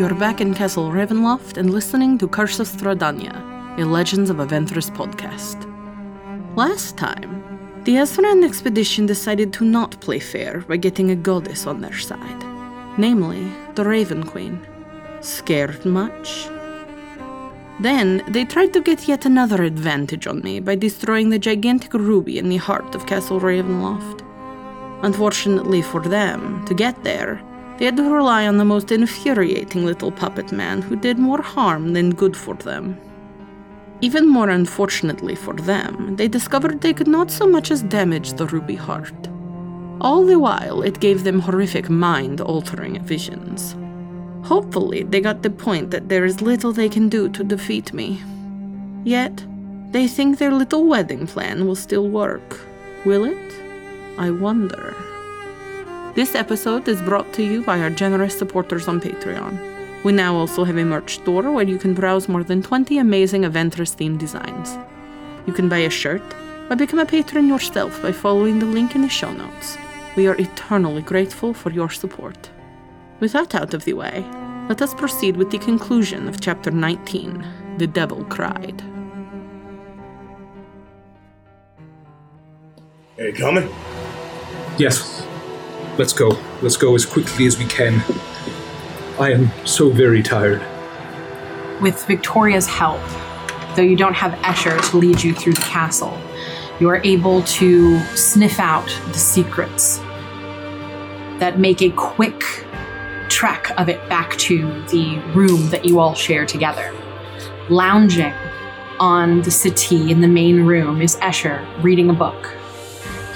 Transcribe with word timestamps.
you're 0.00 0.14
back 0.14 0.40
in 0.40 0.54
Castle 0.54 0.90
Ravenloft 0.90 1.58
and 1.58 1.68
listening 1.68 2.16
to 2.16 2.26
Curse 2.26 2.58
of 2.58 2.66
Strahdanya, 2.66 3.36
a 3.78 3.84
Legends 3.84 4.30
of 4.30 4.38
Avantris 4.38 4.90
podcast. 4.90 5.66
Last 6.56 6.96
time, 6.96 7.42
the 7.84 7.96
Azran 7.96 8.42
expedition 8.42 9.04
decided 9.04 9.52
to 9.52 9.64
not 9.66 10.00
play 10.00 10.18
fair 10.18 10.62
by 10.62 10.78
getting 10.78 11.10
a 11.10 11.14
goddess 11.14 11.66
on 11.66 11.82
their 11.82 11.98
side, 11.98 12.42
namely 12.96 13.52
the 13.74 13.84
Raven 13.84 14.22
Queen. 14.22 14.58
Scared 15.20 15.84
much? 15.84 16.48
Then 17.80 18.24
they 18.26 18.46
tried 18.46 18.72
to 18.72 18.80
get 18.80 19.06
yet 19.06 19.26
another 19.26 19.62
advantage 19.64 20.26
on 20.26 20.40
me 20.40 20.60
by 20.60 20.76
destroying 20.76 21.28
the 21.28 21.38
gigantic 21.38 21.92
ruby 21.92 22.38
in 22.38 22.48
the 22.48 22.56
heart 22.56 22.94
of 22.94 23.04
Castle 23.04 23.38
Ravenloft. 23.38 24.22
Unfortunately 25.02 25.82
for 25.82 26.00
them, 26.00 26.64
to 26.64 26.72
get 26.72 27.04
there, 27.04 27.42
they 27.80 27.86
had 27.86 27.96
to 27.96 28.02
rely 28.02 28.46
on 28.46 28.58
the 28.58 28.64
most 28.64 28.92
infuriating 28.92 29.86
little 29.86 30.12
puppet 30.12 30.52
man 30.52 30.82
who 30.82 30.94
did 30.94 31.18
more 31.18 31.40
harm 31.40 31.94
than 31.94 32.14
good 32.14 32.36
for 32.36 32.54
them. 32.56 33.00
Even 34.02 34.28
more 34.28 34.50
unfortunately 34.50 35.34
for 35.34 35.54
them, 35.54 36.14
they 36.16 36.28
discovered 36.28 36.82
they 36.82 36.92
could 36.92 37.08
not 37.08 37.30
so 37.30 37.46
much 37.46 37.70
as 37.70 37.80
damage 37.80 38.34
the 38.34 38.46
ruby 38.48 38.74
heart. 38.74 39.30
All 40.02 40.26
the 40.26 40.38
while, 40.38 40.82
it 40.82 41.00
gave 41.00 41.24
them 41.24 41.40
horrific 41.40 41.88
mind 41.88 42.42
altering 42.42 43.02
visions. 43.02 43.74
Hopefully, 44.46 45.04
they 45.04 45.22
got 45.22 45.42
the 45.42 45.48
point 45.48 45.90
that 45.90 46.10
there 46.10 46.26
is 46.26 46.42
little 46.42 46.72
they 46.72 46.90
can 46.90 47.08
do 47.08 47.30
to 47.30 47.42
defeat 47.42 47.94
me. 47.94 48.22
Yet, 49.04 49.42
they 49.90 50.06
think 50.06 50.36
their 50.36 50.52
little 50.52 50.86
wedding 50.86 51.26
plan 51.26 51.66
will 51.66 51.76
still 51.76 52.10
work. 52.10 52.60
Will 53.06 53.24
it? 53.24 53.54
I 54.18 54.30
wonder. 54.30 54.94
This 56.20 56.34
episode 56.34 56.86
is 56.86 57.00
brought 57.00 57.32
to 57.32 57.42
you 57.42 57.62
by 57.62 57.80
our 57.80 57.88
generous 57.88 58.38
supporters 58.38 58.88
on 58.88 59.00
Patreon. 59.00 60.04
We 60.04 60.12
now 60.12 60.36
also 60.36 60.64
have 60.64 60.76
a 60.76 60.84
merch 60.84 61.14
store 61.14 61.50
where 61.50 61.66
you 61.66 61.78
can 61.78 61.94
browse 61.94 62.28
more 62.28 62.44
than 62.44 62.62
20 62.62 62.98
amazing 62.98 63.44
Avantris 63.44 63.96
themed 63.96 64.18
designs. 64.18 64.76
You 65.46 65.54
can 65.54 65.70
buy 65.70 65.78
a 65.78 65.88
shirt 65.88 66.20
or 66.68 66.76
become 66.76 66.98
a 66.98 67.06
patron 67.06 67.48
yourself 67.48 68.02
by 68.02 68.12
following 68.12 68.58
the 68.58 68.66
link 68.66 68.94
in 68.94 69.00
the 69.00 69.08
show 69.08 69.32
notes. 69.32 69.78
We 70.14 70.26
are 70.26 70.38
eternally 70.38 71.00
grateful 71.00 71.54
for 71.54 71.70
your 71.70 71.88
support. 71.88 72.50
With 73.20 73.32
that 73.32 73.54
out 73.54 73.72
of 73.72 73.86
the 73.86 73.94
way, 73.94 74.22
let 74.68 74.82
us 74.82 74.92
proceed 74.92 75.38
with 75.38 75.50
the 75.50 75.56
conclusion 75.56 76.28
of 76.28 76.38
chapter 76.38 76.70
19 76.70 77.46
The 77.78 77.86
Devil 77.86 78.26
Cried. 78.26 78.82
Are 83.16 83.24
you 83.24 83.32
coming? 83.32 83.70
Yes. 84.76 85.29
Let's 86.00 86.14
go. 86.14 86.30
Let's 86.62 86.78
go 86.78 86.94
as 86.94 87.04
quickly 87.04 87.44
as 87.44 87.58
we 87.58 87.66
can. 87.66 88.02
I 89.20 89.32
am 89.32 89.50
so 89.66 89.90
very 89.90 90.22
tired. 90.22 90.62
With 91.82 92.02
Victoria's 92.06 92.66
help, 92.66 93.02
though 93.76 93.82
you 93.82 93.96
don't 93.96 94.14
have 94.14 94.32
Escher 94.38 94.80
to 94.90 94.96
lead 94.96 95.22
you 95.22 95.34
through 95.34 95.52
the 95.52 95.60
castle, 95.60 96.18
you 96.80 96.88
are 96.88 97.02
able 97.04 97.42
to 97.42 98.00
sniff 98.16 98.58
out 98.58 98.88
the 99.08 99.18
secrets 99.18 99.98
that 101.38 101.58
make 101.58 101.82
a 101.82 101.90
quick 101.90 102.64
trek 103.28 103.70
of 103.78 103.90
it 103.90 104.00
back 104.08 104.34
to 104.38 104.82
the 104.84 105.18
room 105.34 105.68
that 105.68 105.84
you 105.84 106.00
all 106.00 106.14
share 106.14 106.46
together. 106.46 106.94
Lounging 107.68 108.32
on 108.98 109.42
the 109.42 109.50
settee 109.50 110.10
in 110.10 110.22
the 110.22 110.28
main 110.28 110.64
room 110.64 111.02
is 111.02 111.16
Escher 111.16 111.62
reading 111.82 112.08
a 112.08 112.14
book. 112.14 112.54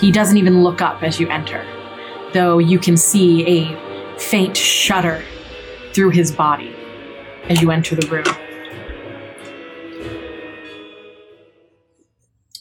He 0.01 0.11
doesn't 0.11 0.39
even 0.39 0.63
look 0.63 0.81
up 0.81 1.03
as 1.03 1.21
you 1.21 1.29
enter, 1.29 1.63
though 2.35 2.59
you 2.59 2.79
can 2.79 2.99
see 2.99 3.47
a 3.47 4.19
faint 4.19 4.57
shudder 4.57 5.25
through 5.95 6.11
his 6.11 6.31
body 6.31 6.75
as 7.49 7.63
you 7.63 7.71
enter 7.71 7.97
the 7.97 8.07
room. 8.09 8.25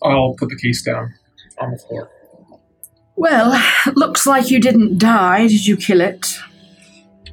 I'll 0.01 0.35
put 0.38 0.50
the 0.50 0.57
case 0.57 0.81
down 0.81 1.13
on 1.59 1.72
the 1.72 1.78
floor. 1.78 2.09
Well, 3.16 3.62
looks 3.95 4.25
like 4.25 4.50
you 4.50 4.59
didn't 4.59 4.97
die. 4.97 5.47
Did 5.47 5.66
you 5.66 5.78
kill 5.78 6.01
it? 6.01 6.38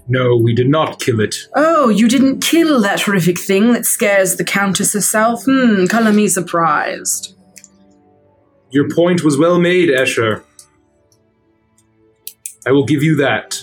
No, 0.09 0.37
we 0.37 0.55
did 0.55 0.69
not 0.69 1.01
kill 1.01 1.21
it. 1.21 1.37
Oh, 1.55 1.89
you 1.89 2.09
didn't 2.09 2.41
kill 2.41 2.81
that 2.81 3.03
horrific 3.03 3.39
thing 3.39 3.73
that 3.73 3.87
scares 3.87 4.37
the 4.37 4.45
Countess 4.45 4.93
herself? 4.93 5.45
Hmm, 5.45 5.87
color 5.87 6.13
me 6.13 6.27
surprised. 6.29 7.37
Your 8.71 8.89
point 8.89 9.23
was 9.23 9.39
well 9.39 9.59
made, 9.59 9.89
Escher. 9.89 10.45
I 12.71 12.73
will 12.73 12.85
give 12.85 13.03
you 13.03 13.17
that. 13.17 13.59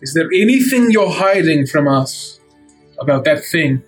Is 0.00 0.14
there 0.14 0.28
anything 0.32 0.92
you're 0.92 1.10
hiding 1.10 1.66
from 1.66 1.88
us 1.88 2.38
about 3.00 3.24
that 3.24 3.42
thing? 3.44 3.82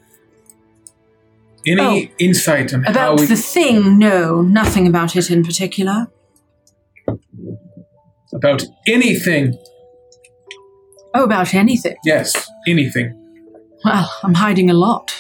Any 1.65 1.81
Oh, 1.81 2.15
insight 2.19 2.75
on 2.75 2.83
how 2.83 2.91
About 2.91 3.21
we, 3.21 3.27
the 3.27 3.37
thing, 3.37 4.01
no, 4.01 4.43
nothing 4.43 4.89
about 4.89 5.15
it 5.15 5.31
in 5.31 5.45
particular. 5.45 6.09
about 8.35 8.65
anything? 8.89 9.57
Oh, 11.15 11.23
about 11.23 11.55
anything. 11.55 11.95
Yes, 12.05 12.49
anything. 12.67 13.15
Well, 13.85 14.13
I'm 14.25 14.35
hiding 14.35 14.71
a 14.71 14.75
lot. 14.75 15.15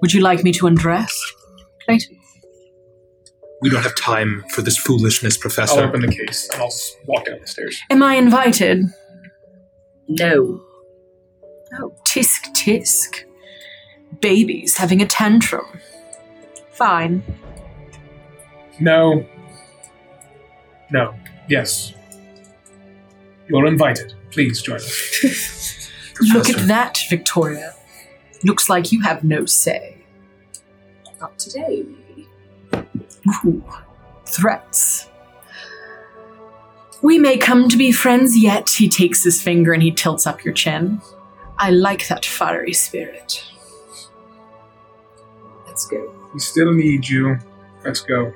Would 0.00 0.12
you 0.12 0.20
like 0.20 0.42
me 0.42 0.50
to 0.54 0.66
undress? 0.66 1.14
Clayton? 1.84 2.18
We 3.62 3.70
don't 3.70 3.82
have 3.82 3.94
time 3.96 4.44
for 4.50 4.60
this 4.62 4.76
foolishness, 4.76 5.36
Professor. 5.38 5.80
I'll 5.80 5.88
Professor. 5.90 5.96
open 6.06 6.10
the 6.10 6.26
case 6.26 6.48
and 6.52 6.60
I'll 6.60 6.66
s- 6.68 6.96
walk 7.06 7.26
down 7.26 7.38
the 7.40 7.46
stairs. 7.46 7.80
Am 7.90 8.02
I 8.02 8.16
invited? 8.16 8.84
No. 10.08 10.60
Oh, 11.80 11.94
tisk 12.04 12.52
tisk. 12.56 13.24
Baby's 14.20 14.76
having 14.76 15.00
a 15.00 15.06
tantrum. 15.06 15.64
Fine. 16.72 17.22
No. 18.80 19.24
No. 20.90 21.14
Yes. 21.48 21.94
You're 23.48 23.66
invited. 23.66 24.12
Please 24.30 24.60
join 24.60 24.76
us. 24.76 25.88
Look 26.34 26.50
at 26.50 26.66
that, 26.68 26.98
Victoria. 27.08 27.74
Looks 28.44 28.68
like 28.68 28.92
you 28.92 29.00
have 29.02 29.22
no 29.24 29.46
say. 29.46 29.98
Not 31.20 31.38
today, 31.38 31.84
maybe. 31.86 32.01
Ooh, 33.28 33.62
threats. 34.26 35.08
We 37.02 37.18
may 37.18 37.36
come 37.36 37.68
to 37.68 37.76
be 37.76 37.90
friends 37.90 38.38
yet. 38.38 38.70
He 38.70 38.88
takes 38.88 39.24
his 39.24 39.42
finger 39.42 39.72
and 39.72 39.82
he 39.82 39.90
tilts 39.90 40.26
up 40.26 40.44
your 40.44 40.54
chin. 40.54 41.00
I 41.58 41.70
like 41.70 42.08
that 42.08 42.24
fiery 42.24 42.72
spirit. 42.72 43.44
Let's 45.66 45.86
go. 45.86 46.14
We 46.32 46.40
still 46.40 46.72
need 46.72 47.08
you. 47.08 47.38
Let's 47.84 48.00
go. 48.00 48.32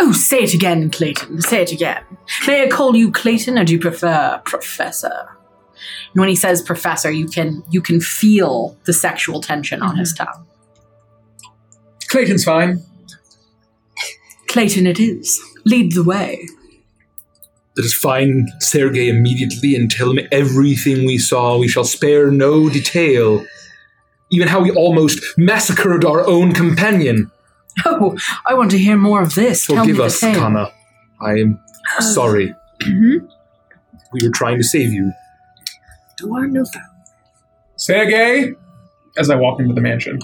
Oh, 0.00 0.12
say 0.12 0.38
it 0.38 0.54
again, 0.54 0.90
Clayton. 0.90 1.42
Say 1.42 1.62
it 1.62 1.72
again. 1.72 2.02
May 2.46 2.64
I 2.64 2.68
call 2.68 2.96
you 2.96 3.12
Clayton, 3.12 3.58
or 3.58 3.64
do 3.64 3.74
you 3.74 3.78
prefer 3.78 4.40
Professor? 4.44 5.36
And 6.12 6.20
when 6.20 6.28
he 6.28 6.36
says 6.36 6.62
Professor, 6.62 7.10
you 7.10 7.26
can 7.26 7.62
you 7.70 7.82
can 7.82 8.00
feel 8.00 8.76
the 8.84 8.92
sexual 8.94 9.42
tension 9.42 9.82
on 9.82 9.96
his 9.96 10.14
mm-hmm. 10.14 10.32
tongue. 10.32 10.46
Clayton's 12.08 12.44
fine. 12.44 12.82
Clayton, 14.56 14.86
it 14.86 14.98
is. 14.98 15.38
Lead 15.66 15.92
the 15.92 16.02
way. 16.02 16.48
Let 17.76 17.84
us 17.84 17.92
find 17.92 18.48
Sergei 18.60 19.10
immediately 19.10 19.74
and 19.74 19.90
tell 19.90 20.10
him 20.10 20.26
everything 20.32 21.04
we 21.04 21.18
saw. 21.18 21.58
We 21.58 21.68
shall 21.68 21.84
spare 21.84 22.30
no 22.30 22.70
detail. 22.70 23.44
Even 24.30 24.48
how 24.48 24.62
we 24.62 24.70
almost 24.70 25.20
massacred 25.36 26.06
our 26.06 26.26
own 26.26 26.52
companion. 26.54 27.30
Oh, 27.84 28.16
I 28.46 28.54
want 28.54 28.70
to 28.70 28.78
hear 28.78 28.96
more 28.96 29.20
of 29.22 29.34
this. 29.34 29.66
Tell 29.66 29.80
Forgive 29.84 29.98
me 29.98 30.04
us, 30.04 30.20
tale. 30.20 30.40
Kana. 30.40 30.72
I 31.20 31.32
am 31.32 31.60
sorry. 32.00 32.54
Mhm. 32.80 33.28
We 34.14 34.20
were 34.26 34.32
trying 34.32 34.56
to 34.56 34.64
save 34.64 34.90
you. 34.90 35.12
Do 36.16 36.34
I 36.34 36.46
know 36.46 36.64
that? 36.64 36.88
Sergey! 37.76 38.54
As 39.18 39.28
I 39.28 39.34
walk 39.36 39.60
into 39.60 39.74
the 39.74 39.82
mansion. 39.82 40.18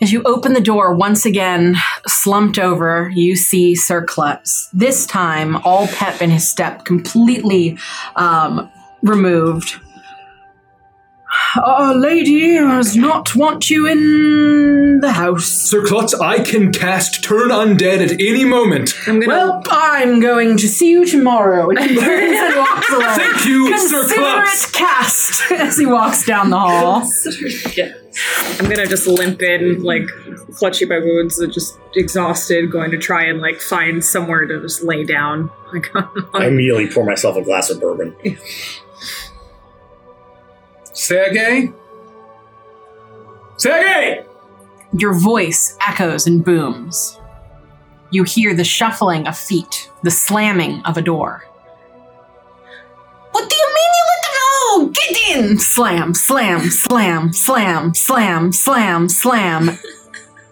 As 0.00 0.12
you 0.12 0.22
open 0.22 0.52
the 0.52 0.60
door 0.60 0.94
once 0.94 1.26
again, 1.26 1.74
slumped 2.06 2.58
over, 2.58 3.10
you 3.14 3.34
see 3.34 3.74
Sir 3.74 4.04
Klutz. 4.04 4.68
This 4.72 5.04
time, 5.06 5.56
all 5.64 5.88
pep 5.88 6.22
in 6.22 6.30
his 6.30 6.48
step, 6.48 6.84
completely 6.84 7.76
um, 8.14 8.70
removed. 9.02 9.80
Our 11.64 11.94
lady 11.94 12.54
does 12.54 12.96
not 12.96 13.34
want 13.34 13.70
you 13.70 13.88
in 13.88 15.00
the 15.00 15.12
house. 15.12 15.46
Sir 15.46 15.84
Klutz, 15.84 16.14
I 16.14 16.42
can 16.44 16.72
cast 16.72 17.24
Turn 17.24 17.48
Undead 17.50 18.00
at 18.00 18.12
any 18.12 18.44
moment. 18.44 18.94
I'm 19.06 19.20
gonna. 19.20 19.28
Well, 19.28 19.62
I'm 19.68 20.20
going 20.20 20.56
to 20.58 20.68
see 20.68 20.90
you 20.90 21.06
tomorrow. 21.06 21.70
And 21.70 21.80
he 21.80 21.96
turns 21.96 22.38
and 22.38 22.56
walks 22.56 22.92
away. 22.92 23.14
Thank 23.16 23.46
you, 23.46 23.78
Sir 23.78 24.00
Consider 24.00 24.20
Klutz. 24.20 24.70
it 24.70 24.74
cast 25.28 25.52
as 25.60 25.78
he 25.78 25.86
walks 25.86 26.24
down 26.24 26.50
the 26.50 26.58
hall. 26.58 27.02
I'm 28.58 28.68
gonna 28.68 28.86
just 28.86 29.06
limp 29.06 29.42
in, 29.42 29.82
like 29.82 30.08
clutching 30.54 30.88
my 30.88 30.98
wounds, 30.98 31.38
and 31.38 31.52
just 31.52 31.78
exhausted, 31.94 32.70
going 32.70 32.90
to 32.90 32.98
try 32.98 33.24
and 33.24 33.40
like 33.40 33.60
find 33.60 34.04
somewhere 34.04 34.46
to 34.46 34.60
just 34.60 34.82
lay 34.82 35.04
down. 35.04 35.50
Like, 35.70 35.94
I 36.34 36.46
immediately 36.46 36.88
pour 36.88 37.04
myself 37.04 37.36
a 37.36 37.42
glass 37.42 37.68
of 37.68 37.78
bourbon. 37.78 38.16
Sergey? 40.94 41.70
Sergey! 43.58 44.24
Your 44.96 45.12
voice 45.12 45.76
echoes 45.86 46.26
and 46.26 46.42
booms. 46.42 47.20
You 48.10 48.24
hear 48.24 48.54
the 48.54 48.64
shuffling 48.64 49.26
of 49.26 49.36
feet, 49.36 49.90
the 50.02 50.10
slamming 50.10 50.80
of 50.86 50.96
a 50.96 51.02
door. 51.02 51.44
What 53.32 53.50
do 53.50 53.54
you 53.54 53.74
mean 53.74 53.87
know? 54.78 54.88
Get 54.88 55.36
in! 55.36 55.58
Slam, 55.58 56.14
slam, 56.14 56.70
slam, 56.70 57.32
slam, 57.32 57.94
slam, 57.94 58.52
slam, 58.52 59.08
slam. 59.08 59.78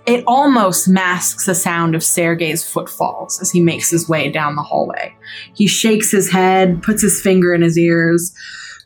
It 0.07 0.23
almost 0.27 0.87
masks 0.87 1.47
the 1.47 1.55
sound 1.55 1.97
of 1.97 2.05
Sergei's 2.05 2.65
footfalls 2.65 3.41
as 3.41 3.51
he 3.51 3.61
makes 3.61 3.91
his 3.91 4.09
way 4.09 4.31
down 4.31 4.55
the 4.55 4.63
hallway. 4.63 5.17
He 5.55 5.67
shakes 5.67 6.13
his 6.13 6.31
head, 6.31 6.83
puts 6.83 7.03
his 7.03 7.21
finger 7.21 7.53
in 7.53 7.63
his 7.63 7.77
ears, 7.77 8.33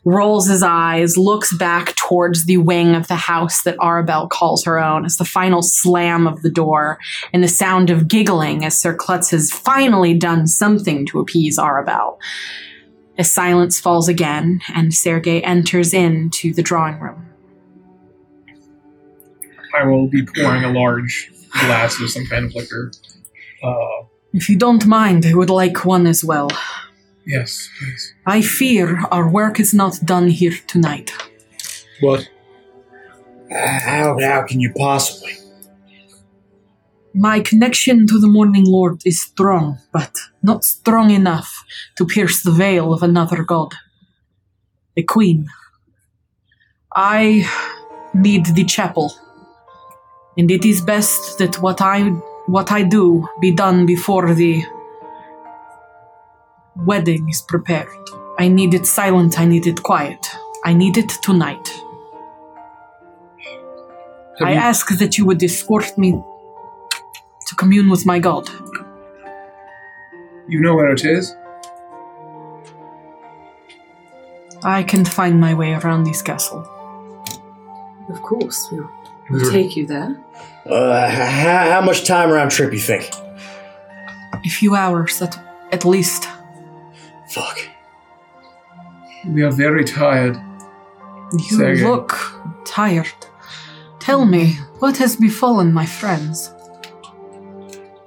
rolls 0.03 0.47
his 0.47 0.63
eyes, 0.63 1.17
looks 1.17 1.55
back 1.55 1.95
towards 1.95 2.45
the 2.45 2.57
wing 2.57 2.95
of 2.95 3.07
the 3.07 3.15
house 3.15 3.61
that 3.61 3.77
Arabelle 3.77 4.29
calls 4.29 4.65
her 4.65 4.79
own 4.79 5.05
as 5.05 5.17
the 5.17 5.25
final 5.25 5.61
slam 5.61 6.25
of 6.25 6.41
the 6.41 6.49
door 6.49 6.97
and 7.33 7.43
the 7.43 7.47
sound 7.47 7.91
of 7.91 8.07
giggling 8.07 8.65
as 8.65 8.75
Sir 8.75 8.95
Klutz 8.95 9.29
has 9.29 9.51
finally 9.51 10.15
done 10.15 10.47
something 10.47 11.05
to 11.05 11.19
appease 11.19 11.59
Arabelle. 11.59 12.17
As 13.17 13.31
silence 13.31 13.79
falls 13.79 14.07
again 14.07 14.61
and 14.73 14.93
Sergei 14.93 15.41
enters 15.41 15.93
into 15.93 16.53
the 16.53 16.63
drawing 16.63 16.99
room. 16.99 17.27
I 19.77 19.85
will 19.85 20.07
be 20.07 20.25
pouring 20.25 20.63
a 20.63 20.71
large 20.71 21.31
glass 21.51 21.99
of 22.01 22.09
some 22.09 22.25
kind 22.25 22.45
of 22.45 22.55
liquor. 22.55 22.91
Uh, 23.63 24.05
If 24.33 24.49
you 24.49 24.57
don't 24.57 24.85
mind, 24.85 25.25
I 25.25 25.33
would 25.33 25.49
like 25.49 25.85
one 25.85 26.07
as 26.07 26.23
well. 26.23 26.49
yes, 27.25 27.69
please. 27.79 28.13
I 28.25 28.41
fear 28.41 28.99
our 29.11 29.29
work 29.29 29.59
is 29.59 29.73
not 29.73 29.99
done 30.05 30.29
here 30.29 30.57
tonight. 30.67 31.11
What? 32.01 32.27
How, 33.51 34.17
how 34.19 34.43
can 34.47 34.59
you 34.59 34.71
possibly? 34.73 35.33
My 37.13 37.41
connection 37.41 38.07
to 38.07 38.19
the 38.19 38.27
Morning 38.27 38.65
Lord 38.65 39.01
is 39.05 39.21
strong, 39.21 39.79
but 39.91 40.15
not 40.41 40.63
strong 40.63 41.11
enough 41.11 41.63
to 41.97 42.05
pierce 42.05 42.41
the 42.41 42.51
veil 42.51 42.93
of 42.93 43.03
another 43.03 43.43
god. 43.43 43.73
The 44.95 45.03
Queen. 45.03 45.47
I 46.95 47.45
need 48.13 48.45
the 48.47 48.63
chapel, 48.65 49.13
and 50.37 50.49
it 50.49 50.63
is 50.65 50.81
best 50.81 51.37
that 51.39 51.61
what 51.61 51.81
I 51.81 52.09
what 52.47 52.71
I 52.71 52.83
do 52.83 53.27
be 53.41 53.51
done 53.51 53.85
before 53.85 54.33
the 54.33 54.63
wedding 56.85 57.29
is 57.29 57.41
prepared. 57.41 57.87
I 58.39 58.47
need 58.47 58.73
it 58.73 58.85
silent. 58.85 59.39
I 59.39 59.45
need 59.45 59.67
it 59.67 59.83
quiet. 59.83 60.25
I 60.63 60.73
need 60.73 60.97
it 60.97 61.09
tonight. 61.21 61.67
Have 64.39 64.47
I 64.47 64.53
you- 64.53 64.59
ask 64.59 64.87
that 64.97 65.17
you 65.17 65.25
would 65.25 65.43
escort 65.43 65.97
me 65.97 66.21
commune 67.61 67.89
with 67.91 68.07
my 68.07 68.17
God. 68.17 68.49
You 70.47 70.59
know 70.59 70.73
where 70.73 70.91
it 70.91 71.05
is? 71.05 71.35
I 74.63 74.81
can 74.81 75.05
find 75.05 75.39
my 75.39 75.53
way 75.53 75.73
around 75.73 76.05
this 76.05 76.23
castle. 76.23 76.61
Of 78.09 78.19
course, 78.23 78.67
we'll, 78.71 78.89
We 79.29 79.41
we'll 79.41 79.51
take 79.51 79.77
you 79.77 79.85
there. 79.85 80.19
Uh, 80.65 81.07
how, 81.07 81.71
how 81.73 81.81
much 81.81 82.07
time 82.07 82.31
round 82.31 82.49
trip 82.49 82.73
you 82.73 82.79
think? 82.79 83.11
A 84.33 84.49
few 84.49 84.73
hours 84.73 85.21
at, 85.21 85.37
at 85.71 85.85
least. 85.85 86.27
Fuck. 87.29 87.57
We 89.27 89.43
are 89.43 89.51
very 89.51 89.83
tired. 89.83 90.35
You 91.33 91.57
Sergei. 91.57 91.83
look 91.85 92.11
tired. 92.65 93.13
Tell 93.99 94.25
me, 94.25 94.53
what 94.79 94.97
has 94.97 95.15
befallen 95.15 95.71
my 95.71 95.85
friends? 95.85 96.51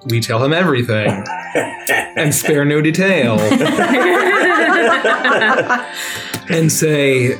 We 0.07 0.21
tell 0.21 0.45
him 0.45 0.53
everything 0.53 1.25
and 2.17 2.35
spare 2.35 2.65
no 2.65 2.81
detail 2.83 3.39
and 6.49 6.71
say, 6.71 7.39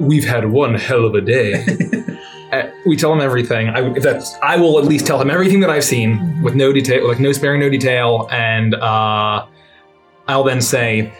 We've 0.00 0.24
had 0.24 0.50
one 0.50 0.74
hell 0.74 1.04
of 1.04 1.14
a 1.14 1.20
day. 1.20 1.64
Uh, 2.52 2.70
we 2.86 2.96
tell 2.96 3.12
him 3.12 3.20
everything. 3.20 3.68
I, 3.70 3.98
that's, 3.98 4.36
I 4.40 4.56
will 4.56 4.78
at 4.78 4.84
least 4.84 5.08
tell 5.08 5.20
him 5.20 5.28
everything 5.28 5.58
that 5.58 5.70
I've 5.70 5.82
seen 5.82 6.40
with 6.40 6.54
no 6.54 6.72
detail, 6.72 7.08
like 7.08 7.18
no 7.18 7.32
sparing, 7.32 7.58
no 7.58 7.68
detail. 7.68 8.28
And 8.30 8.76
uh, 8.76 9.44
I'll 10.28 10.44
then 10.44 10.60
say, 10.60 11.12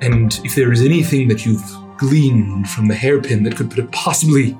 And 0.00 0.38
if 0.44 0.54
there 0.54 0.70
is 0.70 0.82
anything 0.82 1.26
that 1.26 1.44
you've 1.44 1.64
gleaned 1.96 2.70
from 2.70 2.86
the 2.86 2.94
hairpin 2.94 3.42
that 3.42 3.56
could 3.56 3.90
possibly 3.90 4.56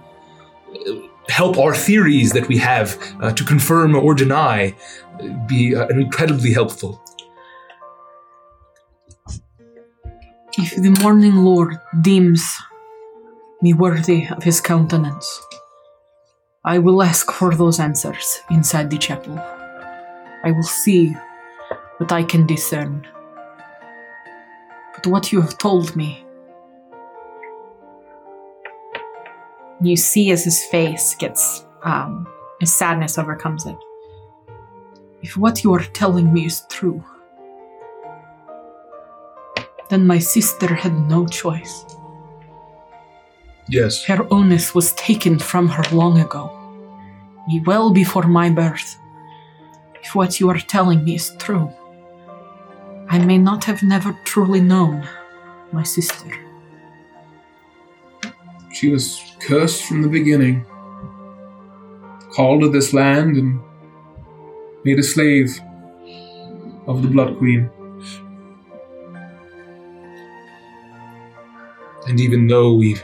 help 1.28 1.58
our 1.58 1.74
theories 1.74 2.32
that 2.32 2.48
we 2.48 2.58
have 2.58 2.96
uh, 3.20 3.32
to 3.32 3.44
confirm 3.44 3.94
or 3.94 4.14
deny, 4.14 4.74
be 5.46 5.74
uh, 5.74 5.86
incredibly 5.88 6.52
helpful. 6.52 7.02
If 10.58 10.76
the 10.76 10.96
Morning 11.02 11.36
Lord 11.36 11.78
deems 12.00 12.42
me 13.60 13.74
worthy 13.74 14.26
of 14.28 14.42
his 14.42 14.60
countenance, 14.60 15.40
I 16.64 16.78
will 16.78 17.02
ask 17.02 17.30
for 17.30 17.54
those 17.54 17.78
answers 17.78 18.40
inside 18.50 18.90
the 18.90 18.98
chapel. 18.98 19.38
I 20.42 20.52
will 20.52 20.62
see 20.62 21.14
what 21.98 22.12
I 22.12 22.22
can 22.24 22.46
discern. 22.46 23.06
But 24.94 25.06
what 25.06 25.32
you 25.32 25.40
have 25.40 25.58
told 25.58 25.94
me. 25.94 26.25
You 29.82 29.96
see 29.96 30.30
as 30.30 30.44
his 30.44 30.64
face 30.64 31.14
gets, 31.14 31.64
um, 31.82 32.26
his 32.60 32.72
sadness 32.72 33.18
overcomes 33.18 33.66
it. 33.66 33.76
If 35.22 35.36
what 35.36 35.64
you 35.64 35.74
are 35.74 35.84
telling 35.84 36.32
me 36.32 36.46
is 36.46 36.62
true, 36.70 37.04
then 39.88 40.06
my 40.06 40.18
sister 40.18 40.74
had 40.74 40.94
no 41.08 41.26
choice. 41.26 41.84
Yes. 43.68 44.04
Her 44.04 44.26
onus 44.32 44.74
was 44.74 44.92
taken 44.92 45.38
from 45.38 45.68
her 45.68 45.82
long 45.94 46.20
ago, 46.20 46.52
well 47.64 47.92
before 47.92 48.26
my 48.26 48.50
birth. 48.50 48.98
If 50.02 50.14
what 50.14 50.38
you 50.38 50.48
are 50.50 50.58
telling 50.58 51.04
me 51.04 51.16
is 51.16 51.34
true, 51.38 51.72
I 53.08 53.18
may 53.18 53.38
not 53.38 53.64
have 53.64 53.82
never 53.82 54.16
truly 54.24 54.60
known 54.60 55.08
my 55.72 55.82
sister. 55.82 56.45
She 58.76 58.90
was 58.90 59.22
cursed 59.40 59.84
from 59.84 60.02
the 60.02 60.08
beginning, 60.08 60.66
called 62.34 62.60
to 62.60 62.68
this 62.68 62.92
land, 62.92 63.38
and 63.38 63.58
made 64.84 64.98
a 64.98 65.02
slave 65.02 65.58
of 66.86 67.00
the 67.00 67.08
Blood 67.08 67.38
Queen. 67.38 67.70
And 72.06 72.20
even 72.20 72.48
though 72.48 72.74
we've 72.74 73.02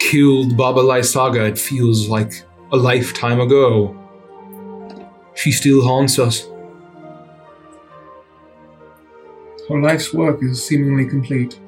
killed 0.00 0.56
Baba 0.56 0.80
Lysaga, 0.80 1.46
it 1.46 1.58
feels 1.58 2.08
like 2.08 2.32
a 2.72 2.76
lifetime 2.78 3.40
ago. 3.40 3.94
She 5.34 5.52
still 5.52 5.82
haunts 5.82 6.18
us. 6.18 6.48
Her 9.68 9.78
life's 9.78 10.14
work 10.14 10.42
is 10.42 10.64
seemingly 10.64 11.04
complete. 11.04 11.60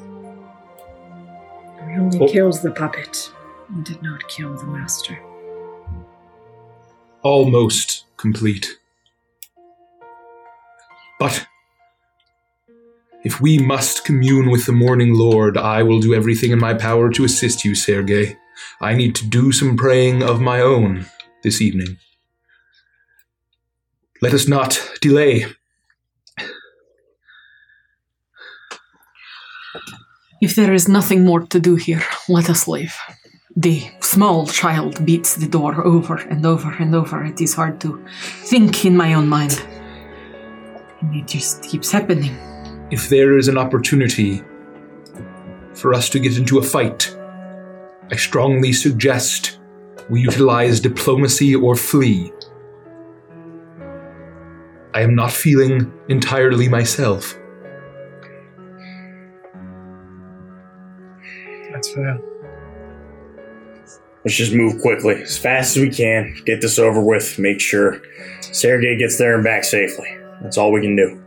We 1.96 2.02
only 2.02 2.18
Oh. 2.20 2.28
killed 2.28 2.60
the 2.62 2.70
puppet 2.72 3.32
and 3.68 3.82
did 3.82 4.02
not 4.02 4.28
kill 4.28 4.54
the 4.54 4.66
master. 4.66 5.18
Almost 7.22 8.04
complete. 8.18 8.78
But 11.18 11.46
if 13.24 13.40
we 13.40 13.56
must 13.58 14.04
commune 14.04 14.50
with 14.50 14.66
the 14.66 14.72
Morning 14.72 15.14
Lord, 15.14 15.56
I 15.56 15.82
will 15.82 16.00
do 16.00 16.12
everything 16.14 16.50
in 16.50 16.58
my 16.58 16.74
power 16.74 17.10
to 17.10 17.24
assist 17.24 17.64
you, 17.64 17.74
Sergei. 17.74 18.36
I 18.78 18.94
need 18.94 19.14
to 19.14 19.26
do 19.26 19.50
some 19.50 19.76
praying 19.76 20.22
of 20.22 20.40
my 20.40 20.60
own 20.60 21.06
this 21.42 21.62
evening. 21.62 21.96
Let 24.20 24.34
us 24.34 24.46
not 24.46 24.82
delay. 25.00 25.46
If 30.46 30.54
there 30.54 30.74
is 30.74 30.88
nothing 30.88 31.24
more 31.24 31.40
to 31.40 31.58
do 31.58 31.74
here, 31.74 32.04
let 32.28 32.48
us 32.48 32.68
leave. 32.68 32.94
The 33.56 33.82
small 33.98 34.46
child 34.46 35.04
beats 35.04 35.34
the 35.34 35.48
door 35.48 35.84
over 35.84 36.18
and 36.18 36.46
over 36.46 36.70
and 36.78 36.94
over. 36.94 37.24
It 37.24 37.40
is 37.40 37.52
hard 37.52 37.80
to 37.80 38.00
think 38.44 38.84
in 38.84 38.96
my 38.96 39.14
own 39.14 39.26
mind. 39.26 39.60
And 41.00 41.16
it 41.16 41.26
just 41.26 41.64
keeps 41.64 41.90
happening. 41.90 42.30
If 42.92 43.08
there 43.08 43.36
is 43.36 43.48
an 43.48 43.58
opportunity 43.58 44.44
for 45.74 45.92
us 45.92 46.08
to 46.10 46.20
get 46.20 46.38
into 46.38 46.60
a 46.60 46.62
fight, 46.62 47.12
I 48.12 48.14
strongly 48.14 48.72
suggest 48.72 49.58
we 50.08 50.20
utilize 50.20 50.78
diplomacy 50.78 51.56
or 51.56 51.74
flee. 51.74 52.32
I 54.94 55.00
am 55.00 55.16
not 55.16 55.32
feeling 55.32 55.92
entirely 56.08 56.68
myself. 56.68 57.36
That's 62.04 64.00
let's 64.24 64.36
just 64.36 64.52
move 64.52 64.80
quickly, 64.80 65.22
as 65.22 65.38
fast 65.38 65.76
as 65.76 65.82
we 65.82 65.90
can. 65.90 66.34
Get 66.44 66.60
this 66.60 66.78
over 66.78 67.00
with. 67.00 67.38
Make 67.38 67.60
sure 67.60 68.00
Sergey 68.40 68.96
gets 68.96 69.18
there 69.18 69.34
and 69.34 69.44
back 69.44 69.64
safely. 69.64 70.08
That's 70.42 70.58
all 70.58 70.72
we 70.72 70.80
can 70.80 70.96
do. 70.96 71.22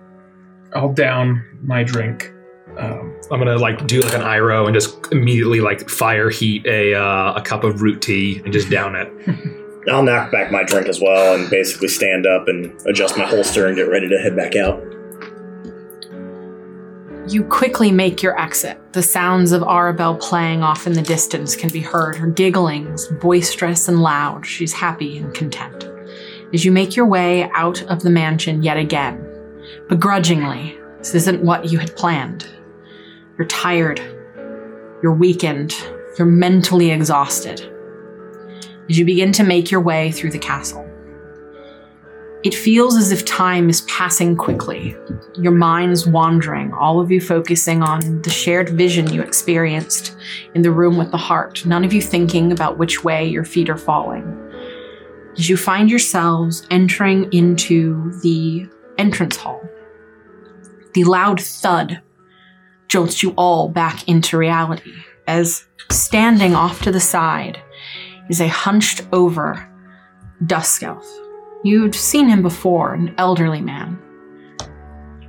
I'll 0.73 0.93
down 0.93 1.43
my 1.61 1.83
drink. 1.83 2.31
Um, 2.77 3.17
I'm 3.31 3.39
gonna 3.39 3.57
like 3.57 3.87
do 3.87 4.01
like 4.01 4.13
an 4.13 4.21
Iroh 4.21 4.65
and 4.65 4.73
just 4.73 4.97
immediately 5.11 5.59
like 5.59 5.89
fire 5.89 6.29
heat 6.29 6.65
a 6.65 6.93
uh, 6.93 7.33
a 7.33 7.41
cup 7.41 7.63
of 7.63 7.81
root 7.81 8.01
tea 8.01 8.41
and 8.43 8.53
just 8.53 8.69
down 8.69 8.95
it. 8.95 9.11
I'll 9.89 10.03
knock 10.03 10.31
back 10.31 10.51
my 10.51 10.63
drink 10.63 10.87
as 10.87 10.99
well 10.99 11.35
and 11.35 11.49
basically 11.49 11.87
stand 11.87 12.27
up 12.27 12.47
and 12.47 12.79
adjust 12.85 13.17
my 13.17 13.25
holster 13.25 13.65
and 13.65 13.75
get 13.75 13.89
ready 13.89 14.07
to 14.09 14.17
head 14.19 14.35
back 14.35 14.55
out. 14.55 14.83
You 17.29 17.43
quickly 17.43 17.91
make 17.91 18.23
your 18.23 18.41
exit. 18.41 18.81
The 18.91 19.03
sounds 19.03 19.51
of 19.51 19.61
Arabelle 19.61 20.19
playing 20.19 20.63
off 20.63 20.87
in 20.87 20.93
the 20.93 21.03
distance 21.03 21.55
can 21.55 21.69
be 21.69 21.79
heard. 21.79 22.15
Her 22.15 22.25
giggling's 22.25 23.05
boisterous 23.21 23.87
and 23.87 24.01
loud. 24.01 24.47
She's 24.47 24.73
happy 24.73 25.19
and 25.19 25.31
content. 25.31 25.87
As 26.55 26.65
you 26.65 26.71
make 26.71 26.95
your 26.95 27.05
way 27.05 27.47
out 27.51 27.83
of 27.83 28.01
the 28.01 28.09
mansion 28.09 28.63
yet 28.63 28.77
again, 28.77 29.23
begrudgingly, 29.89 30.75
this 30.97 31.13
isn't 31.13 31.43
what 31.43 31.71
you 31.71 31.77
had 31.77 31.95
planned. 31.95 32.47
You're 33.37 33.45
tired. 33.45 33.99
You're 35.03 35.13
weakened. 35.13 35.75
You're 36.17 36.25
mentally 36.25 36.89
exhausted. 36.89 37.61
As 38.89 38.97
you 38.97 39.05
begin 39.05 39.31
to 39.33 39.43
make 39.43 39.69
your 39.69 39.81
way 39.81 40.11
through 40.11 40.31
the 40.31 40.39
castle, 40.39 40.88
it 42.43 42.55
feels 42.55 42.95
as 42.95 43.11
if 43.11 43.25
time 43.25 43.69
is 43.69 43.81
passing 43.81 44.35
quickly. 44.37 44.95
Your 45.35 45.51
mind's 45.51 46.07
wandering, 46.07 46.71
all 46.73 47.01
of 47.01 47.11
you 47.11 47.19
focusing 47.19 47.83
on 47.83 48.21
the 48.21 48.29
shared 48.29 48.69
vision 48.69 49.11
you 49.11 49.21
experienced 49.21 50.15
in 50.55 50.61
the 50.61 50.71
room 50.71 50.95
with 50.97 51.11
the 51.11 51.17
heart, 51.17 51.65
none 51.65 51.83
of 51.83 51.91
you 51.91 52.01
thinking 52.01 52.51
about 52.51 52.77
which 52.77 53.03
way 53.03 53.27
your 53.27 53.43
feet 53.43 53.69
are 53.69 53.77
falling. 53.77 54.23
As 55.37 55.49
you 55.49 55.57
find 55.57 55.89
yourselves 55.89 56.65
entering 56.71 57.31
into 57.33 58.11
the 58.21 58.69
entrance 58.97 59.35
hall, 59.35 59.61
the 60.93 61.03
loud 61.03 61.41
thud 61.41 62.01
jolts 62.87 63.21
you 63.21 63.31
all 63.31 63.67
back 63.67 64.07
into 64.07 64.37
reality 64.37 64.93
as 65.27 65.65
standing 65.91 66.55
off 66.55 66.81
to 66.81 66.91
the 66.91 66.99
side 66.99 67.61
is 68.29 68.39
a 68.39 68.47
hunched 68.47 69.05
over 69.11 69.65
dusk 70.45 70.83
elf. 70.83 71.05
You'd 71.63 71.93
seen 71.93 72.29
him 72.29 72.41
before, 72.41 72.93
an 72.93 73.13
elderly 73.17 73.59
man 73.59 73.99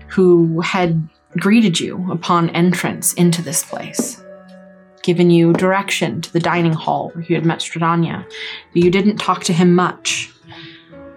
who 0.08 0.60
had 0.60 1.08
greeted 1.38 1.80
you 1.80 2.10
upon 2.10 2.50
entrance 2.50 3.12
into 3.14 3.42
this 3.42 3.64
place, 3.64 4.22
given 5.02 5.30
you 5.30 5.52
direction 5.52 6.20
to 6.20 6.32
the 6.32 6.38
dining 6.38 6.72
hall 6.72 7.10
where 7.10 7.24
you 7.24 7.34
had 7.34 7.44
met 7.44 7.58
Strahdanya, 7.58 8.24
but 8.72 8.82
you 8.82 8.90
didn't 8.90 9.16
talk 9.16 9.42
to 9.44 9.52
him 9.52 9.74
much. 9.74 10.30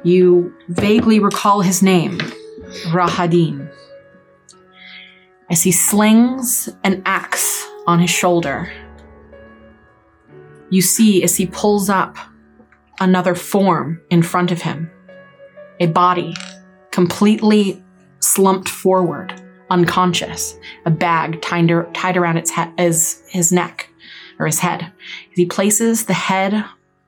You 0.03 0.53
vaguely 0.69 1.19
recall 1.19 1.61
his 1.61 1.83
name, 1.83 2.17
Rahadin. 2.87 3.71
As 5.49 5.61
he 5.61 5.71
slings 5.71 6.69
an 6.83 7.03
axe 7.05 7.67
on 7.85 7.99
his 7.99 8.09
shoulder, 8.09 8.71
you 10.71 10.81
see 10.81 11.23
as 11.23 11.35
he 11.35 11.45
pulls 11.45 11.87
up 11.87 12.17
another 12.99 13.35
form 13.35 14.01
in 14.09 14.23
front 14.23 14.51
of 14.51 14.63
him 14.63 14.89
a 15.83 15.87
body 15.87 16.33
completely 16.91 17.83
slumped 18.19 18.69
forward, 18.69 19.33
unconscious, 19.69 20.57
a 20.85 20.91
bag 20.91 21.41
tied, 21.41 21.69
tied 21.93 22.15
around 22.15 22.37
its 22.37 22.51
he- 22.51 22.73
his, 22.77 23.21
his 23.27 23.51
neck 23.51 23.89
or 24.39 24.45
his 24.45 24.59
head. 24.59 24.91
He 25.35 25.45
places 25.45 26.05
the 26.05 26.13
head 26.13 26.63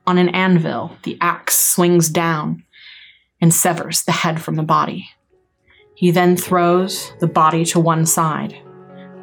on 0.06 0.18
an 0.18 0.28
anvil, 0.28 0.96
the 1.04 1.16
axe 1.22 1.56
swings 1.56 2.10
down 2.10 2.64
and 3.40 3.52
severs 3.52 4.02
the 4.04 4.12
head 4.12 4.42
from 4.42 4.56
the 4.56 4.62
body. 4.62 5.08
He 5.94 6.10
then 6.10 6.36
throws 6.36 7.12
the 7.20 7.26
body 7.26 7.64
to 7.66 7.80
one 7.80 8.04
side. 8.04 8.54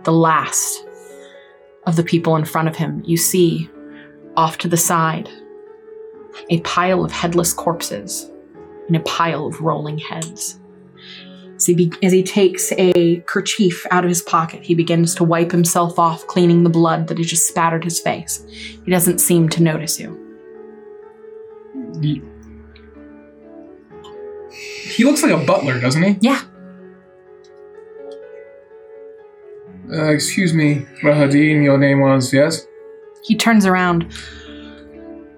The 0.03 0.11
last 0.11 0.83
of 1.85 1.95
the 1.95 2.03
people 2.03 2.35
in 2.35 2.45
front 2.45 2.67
of 2.67 2.75
him, 2.75 3.03
you 3.05 3.17
see 3.17 3.69
off 4.35 4.57
to 4.59 4.67
the 4.67 4.77
side 4.77 5.29
a 6.49 6.59
pile 6.61 7.05
of 7.05 7.11
headless 7.11 7.53
corpses 7.53 8.31
and 8.87 8.95
a 8.95 8.99
pile 9.01 9.45
of 9.47 9.61
rolling 9.61 9.97
heads. 9.97 10.59
As 11.55 11.65
he, 11.67 11.75
be- 11.75 11.93
as 12.03 12.11
he 12.11 12.23
takes 12.23 12.71
a 12.73 13.21
kerchief 13.21 13.85
out 13.91 14.03
of 14.03 14.09
his 14.09 14.21
pocket, 14.21 14.63
he 14.63 14.75
begins 14.75 15.15
to 15.15 15.23
wipe 15.23 15.51
himself 15.51 15.97
off, 15.97 16.25
cleaning 16.27 16.63
the 16.63 16.69
blood 16.69 17.07
that 17.07 17.17
has 17.17 17.27
just 17.27 17.47
spattered 17.47 17.83
his 17.83 17.99
face. 17.99 18.45
He 18.49 18.91
doesn't 18.91 19.19
seem 19.19 19.49
to 19.49 19.63
notice 19.63 19.99
you. 19.99 20.19
he, 22.01 22.21
he 24.51 25.03
looks 25.03 25.23
like 25.23 25.31
a 25.31 25.45
butler, 25.45 25.79
doesn't 25.79 26.03
he? 26.03 26.17
Yeah. 26.21 26.41
Uh, 29.91 30.11
excuse 30.11 30.53
me, 30.53 30.85
Rahadin, 31.01 31.63
your 31.63 31.77
name 31.77 32.01
was, 32.01 32.33
yes? 32.33 32.65
He 33.23 33.35
turns 33.35 33.65
around. 33.65 34.11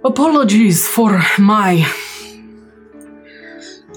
Apologies 0.04 0.88
for 0.88 1.22
my 1.38 1.86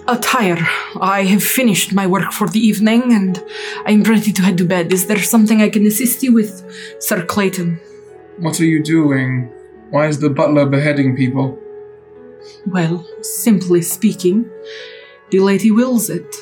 attire. 0.08 0.66
I 1.00 1.24
have 1.24 1.42
finished 1.42 1.92
my 1.92 2.06
work 2.06 2.32
for 2.32 2.48
the 2.48 2.58
evening 2.58 3.12
and 3.12 3.44
I'm 3.84 4.02
ready 4.02 4.32
to 4.32 4.42
head 4.42 4.58
to 4.58 4.64
bed. 4.64 4.92
Is 4.92 5.06
there 5.06 5.18
something 5.18 5.60
I 5.60 5.68
can 5.68 5.86
assist 5.86 6.22
you 6.22 6.32
with, 6.32 6.64
Sir 6.98 7.24
Clayton? 7.24 7.78
What 8.38 8.58
are 8.60 8.64
you 8.64 8.82
doing? 8.82 9.52
Why 9.90 10.06
is 10.06 10.18
the 10.18 10.30
butler 10.30 10.66
beheading 10.66 11.14
people? 11.14 11.58
Well, 12.66 13.06
simply 13.20 13.82
speaking, 13.82 14.50
the 15.30 15.40
lady 15.40 15.70
wills 15.70 16.08
it. 16.08 16.34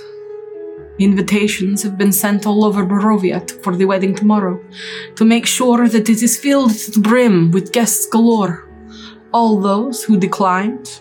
Invitations 0.99 1.83
have 1.83 1.99
been 1.99 2.13
sent 2.13 2.47
all 2.47 2.65
over 2.65 2.87
Barovia 2.87 3.51
for 3.63 3.77
the 3.77 3.85
wedding 3.85 4.15
tomorrow 4.15 4.63
to 5.17 5.25
make 5.25 5.47
sure 5.47 5.89
that 5.89 6.09
it 6.09 6.23
is 6.23 6.39
filled 6.39 6.73
to 6.73 6.91
the 6.93 7.01
brim 7.01 7.51
with 7.51 7.73
guests 7.73 8.07
galore. 8.07 8.69
All 9.33 9.61
those 9.61 10.05
who 10.05 10.19
declined 10.19 11.01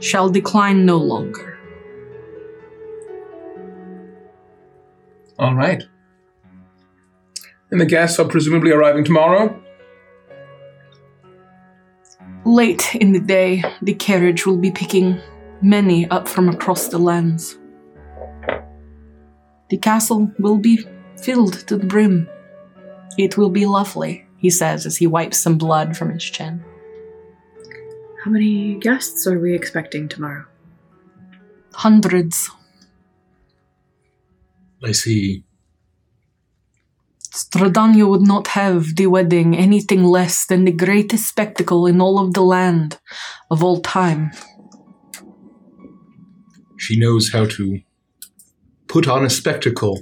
shall 0.00 0.30
decline 0.30 0.86
no 0.86 0.96
longer. 0.96 1.58
All 5.38 5.54
right. 5.54 5.82
And 7.70 7.80
the 7.80 7.86
guests 7.86 8.18
are 8.18 8.26
presumably 8.26 8.70
arriving 8.70 9.04
tomorrow? 9.04 9.62
Late 12.44 12.94
in 12.94 13.12
the 13.12 13.20
day, 13.20 13.62
the 13.82 13.94
carriage 13.94 14.46
will 14.46 14.56
be 14.56 14.70
picking 14.70 15.20
many 15.60 16.08
up 16.08 16.26
from 16.26 16.48
across 16.48 16.88
the 16.88 16.98
lands. 16.98 17.58
The 19.68 19.76
castle 19.76 20.32
will 20.38 20.56
be 20.56 20.84
filled 21.16 21.66
to 21.66 21.76
the 21.76 21.86
brim. 21.86 22.28
It 23.18 23.36
will 23.36 23.50
be 23.50 23.66
lovely, 23.66 24.26
he 24.38 24.50
says 24.50 24.86
as 24.86 24.96
he 24.96 25.06
wipes 25.06 25.36
some 25.36 25.58
blood 25.58 25.96
from 25.96 26.10
his 26.10 26.24
chin. 26.24 26.64
How 28.24 28.30
many 28.32 28.74
guests 28.74 29.26
are 29.26 29.38
we 29.38 29.54
expecting 29.54 30.08
tomorrow? 30.08 30.44
Hundreds. 31.72 32.50
I 34.82 34.92
see. 34.92 35.44
Strahdanya 37.20 38.08
would 38.08 38.22
not 38.22 38.48
have 38.48 38.96
the 38.96 39.06
wedding 39.06 39.56
anything 39.56 40.02
less 40.02 40.44
than 40.46 40.64
the 40.64 40.72
greatest 40.72 41.28
spectacle 41.28 41.86
in 41.86 42.00
all 42.00 42.18
of 42.18 42.34
the 42.34 42.42
land 42.42 42.98
of 43.50 43.62
all 43.62 43.80
time. 43.80 44.32
She 46.76 46.98
knows 46.98 47.30
how 47.32 47.46
to 47.46 47.80
put 48.88 49.06
on 49.06 49.24
a 49.24 49.30
spectacle. 49.30 50.00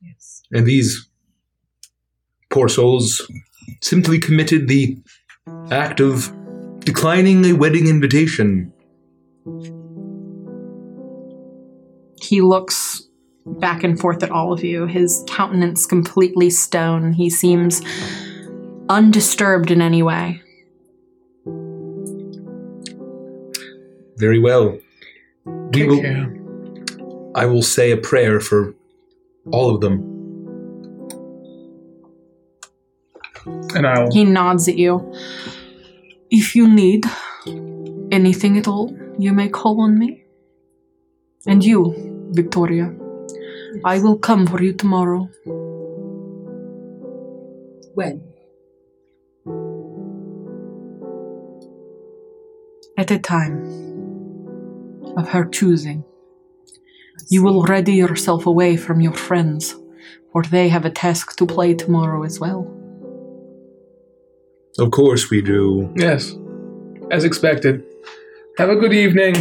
Yes. 0.00 0.42
And 0.50 0.66
these 0.66 1.08
poor 2.48 2.68
souls 2.68 3.26
simply 3.82 4.18
committed 4.18 4.68
the 4.68 4.98
act 5.70 6.00
of 6.00 6.32
declining 6.80 7.44
a 7.44 7.52
wedding 7.52 7.88
invitation. 7.88 8.72
He 12.20 12.40
looks 12.40 13.08
back 13.46 13.84
and 13.84 13.98
forth 13.98 14.22
at 14.22 14.30
all 14.30 14.52
of 14.52 14.64
you, 14.64 14.86
his 14.86 15.24
countenance 15.28 15.86
completely 15.86 16.50
stone. 16.50 17.12
He 17.12 17.30
seems 17.30 17.80
undisturbed 18.88 19.70
in 19.70 19.80
any 19.80 20.02
way. 20.02 20.42
Very 24.16 24.38
well. 24.38 24.78
We 25.44 25.70
Take 25.72 25.88
will, 25.88 26.00
care. 26.00 26.36
I 27.34 27.46
will 27.46 27.62
say 27.62 27.90
a 27.90 27.96
prayer 27.96 28.40
for 28.40 28.74
all 29.52 29.74
of 29.74 29.80
them. 29.80 30.15
And 33.46 33.86
I'll. 33.86 34.10
He 34.10 34.24
nods 34.24 34.68
at 34.68 34.76
you. 34.76 35.12
If 36.30 36.56
you 36.56 36.68
need 36.68 37.04
anything 38.10 38.58
at 38.58 38.66
all, 38.68 38.96
you 39.18 39.32
may 39.32 39.48
call 39.48 39.80
on 39.80 39.98
me. 39.98 40.24
And 41.46 41.64
you, 41.64 42.28
Victoria, 42.32 42.92
I 43.84 44.00
will 44.00 44.18
come 44.18 44.46
for 44.46 44.62
you 44.62 44.72
tomorrow. 44.72 45.28
When? 47.94 48.22
At 52.98 53.10
a 53.10 53.18
time 53.18 53.64
of 55.16 55.28
her 55.28 55.44
choosing. 55.44 56.04
You 57.28 57.42
will 57.42 57.62
ready 57.62 57.94
yourself 57.94 58.46
away 58.46 58.76
from 58.76 59.00
your 59.00 59.14
friends, 59.14 59.76
for 60.32 60.42
they 60.42 60.68
have 60.68 60.84
a 60.84 60.90
task 60.90 61.36
to 61.36 61.46
play 61.46 61.74
tomorrow 61.74 62.22
as 62.24 62.38
well. 62.38 62.75
Of 64.78 64.90
course 64.90 65.30
we 65.30 65.40
do. 65.40 65.92
Yes, 65.96 66.34
as 67.10 67.24
expected. 67.24 67.82
Have 68.58 68.68
a 68.68 68.76
good 68.76 68.92
evening, 68.92 69.34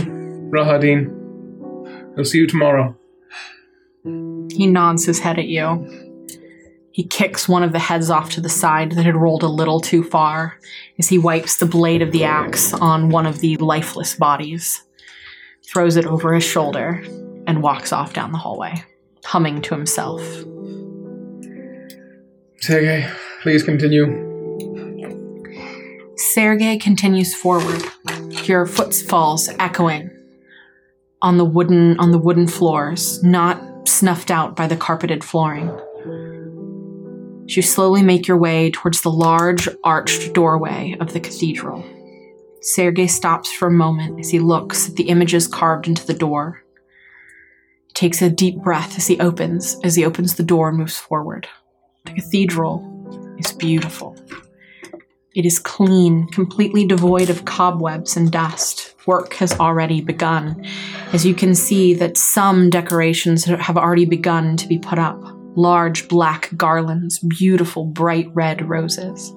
Rahadin. 0.49 1.11
I'll 2.17 2.23
see 2.23 2.37
you 2.39 2.47
tomorrow. 2.47 2.95
He 4.03 4.67
nods 4.67 5.05
his 5.05 5.19
head 5.19 5.37
at 5.37 5.47
you. 5.47 6.03
He 6.91 7.03
kicks 7.03 7.49
one 7.49 7.63
of 7.63 7.73
the 7.73 7.79
heads 7.79 8.09
off 8.09 8.29
to 8.31 8.41
the 8.41 8.47
side 8.47 8.91
that 8.93 9.05
had 9.05 9.17
rolled 9.17 9.43
a 9.43 9.49
little 9.49 9.81
too 9.81 10.03
far 10.03 10.57
as 10.97 11.09
he 11.09 11.17
wipes 11.17 11.57
the 11.57 11.65
blade 11.65 12.01
of 12.01 12.13
the 12.13 12.23
axe 12.23 12.73
on 12.73 13.09
one 13.09 13.25
of 13.25 13.39
the 13.39 13.57
lifeless 13.57 14.15
bodies, 14.15 14.81
throws 15.67 15.97
it 15.97 16.05
over 16.05 16.33
his 16.33 16.45
shoulder, 16.45 17.03
and 17.47 17.61
walks 17.61 17.91
off 17.91 18.13
down 18.13 18.31
the 18.31 18.37
hallway, 18.37 18.81
humming 19.25 19.61
to 19.63 19.75
himself. 19.75 20.21
Sergei, 22.61 23.09
please 23.41 23.63
continue. 23.63 24.34
Sergei 26.17 26.77
continues 26.77 27.35
forward, 27.35 27.83
your 28.45 28.65
footfalls 28.65 29.49
echoing 29.59 30.09
on 31.21 31.37
the 31.37 31.45
wooden 31.45 31.99
on 31.99 32.11
the 32.11 32.17
wooden 32.17 32.47
floors, 32.47 33.21
not 33.23 33.87
snuffed 33.87 34.31
out 34.31 34.55
by 34.55 34.67
the 34.67 34.77
carpeted 34.77 35.23
flooring. 35.23 35.69
As 37.45 37.57
you 37.57 37.61
slowly 37.61 38.01
make 38.01 38.27
your 38.27 38.37
way 38.37 38.71
towards 38.71 39.01
the 39.01 39.11
large 39.11 39.67
arched 39.83 40.33
doorway 40.33 40.95
of 40.99 41.11
the 41.13 41.19
cathedral. 41.19 41.83
Sergei 42.61 43.07
stops 43.07 43.51
for 43.51 43.67
a 43.67 43.71
moment 43.71 44.19
as 44.19 44.29
he 44.29 44.39
looks 44.39 44.89
at 44.89 44.95
the 44.95 45.09
images 45.09 45.47
carved 45.47 45.87
into 45.87 46.05
the 46.07 46.13
door. 46.13 46.63
He 47.87 47.93
takes 47.93 48.21
a 48.21 48.29
deep 48.29 48.57
breath 48.63 48.97
as 48.97 49.05
he 49.05 49.19
opens, 49.19 49.77
as 49.83 49.95
he 49.95 50.05
opens 50.05 50.35
the 50.35 50.43
door 50.43 50.69
and 50.69 50.77
moves 50.77 50.97
forward. 50.97 51.47
The 52.05 52.13
cathedral 52.13 53.35
is 53.37 53.51
beautiful. 53.51 54.15
It 55.35 55.45
is 55.45 55.59
clean, 55.59 56.27
completely 56.27 56.85
devoid 56.87 57.29
of 57.29 57.43
cobwebs 57.43 58.15
and 58.15 58.31
dust. 58.31 58.95
Work 59.05 59.33
has 59.33 59.51
already 59.59 59.99
begun. 59.99 60.65
As 61.11 61.25
you 61.25 61.35
can 61.35 61.53
see 61.55 61.93
that 61.95 62.17
some 62.17 62.69
decorations 62.69 63.43
have 63.43 63.75
already 63.75 64.05
begun 64.05 64.55
to 64.55 64.65
be 64.65 64.79
put 64.79 64.97
up. 64.97 65.21
Large 65.57 66.07
black 66.07 66.55
garlands, 66.55 67.19
beautiful 67.19 67.85
bright 67.85 68.29
red 68.33 68.69
roses. 68.69 69.33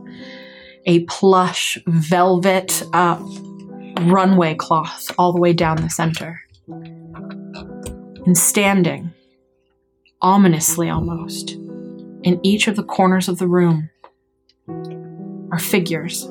A 0.87 1.01
plush 1.07 1.77
velvet 1.89 2.85
uh, 2.93 3.19
runway 4.03 4.55
cloth 4.55 5.11
all 5.19 5.33
the 5.33 5.41
way 5.41 5.53
down 5.53 5.79
the 5.79 5.91
center. 5.91 6.41
And 8.25 8.39
standing, 8.39 9.13
ominously 10.23 10.89
almost, 10.89 11.51
in 12.23 12.39
each 12.45 12.69
of 12.69 12.77
the 12.77 12.85
corners 12.85 13.29
of 13.29 13.39
the 13.39 13.49
room 13.49 13.91
are 15.51 15.59
figures, 15.59 16.29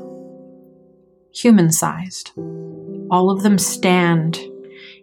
human 1.34 1.72
sized. 1.72 2.32
All 3.10 3.30
of 3.30 3.44
them 3.44 3.58
stand 3.58 4.40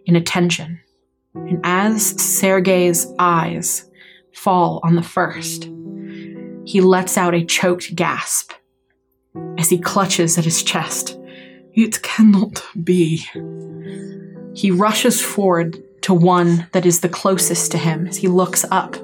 in 0.05 0.15
attention. 0.15 0.79
And 1.33 1.59
as 1.63 2.21
Sergei's 2.21 3.07
eyes 3.19 3.89
fall 4.33 4.79
on 4.83 4.95
the 4.95 5.03
first, 5.03 5.69
he 6.65 6.81
lets 6.81 7.17
out 7.17 7.35
a 7.35 7.45
choked 7.45 7.95
gasp 7.95 8.53
as 9.57 9.69
he 9.69 9.77
clutches 9.77 10.37
at 10.37 10.45
his 10.45 10.63
chest. 10.63 11.19
It 11.73 12.01
cannot 12.01 12.63
be. 12.83 13.25
He 14.53 14.71
rushes 14.71 15.21
forward 15.21 15.83
to 16.03 16.13
one 16.13 16.67
that 16.71 16.85
is 16.85 17.01
the 17.01 17.09
closest 17.09 17.71
to 17.71 17.77
him 17.77 18.07
as 18.07 18.17
he 18.17 18.27
looks 18.27 18.63
up 18.71 18.95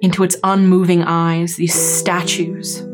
into 0.00 0.22
its 0.22 0.36
unmoving 0.44 1.02
eyes, 1.02 1.56
these 1.56 1.74
statues 1.74 2.86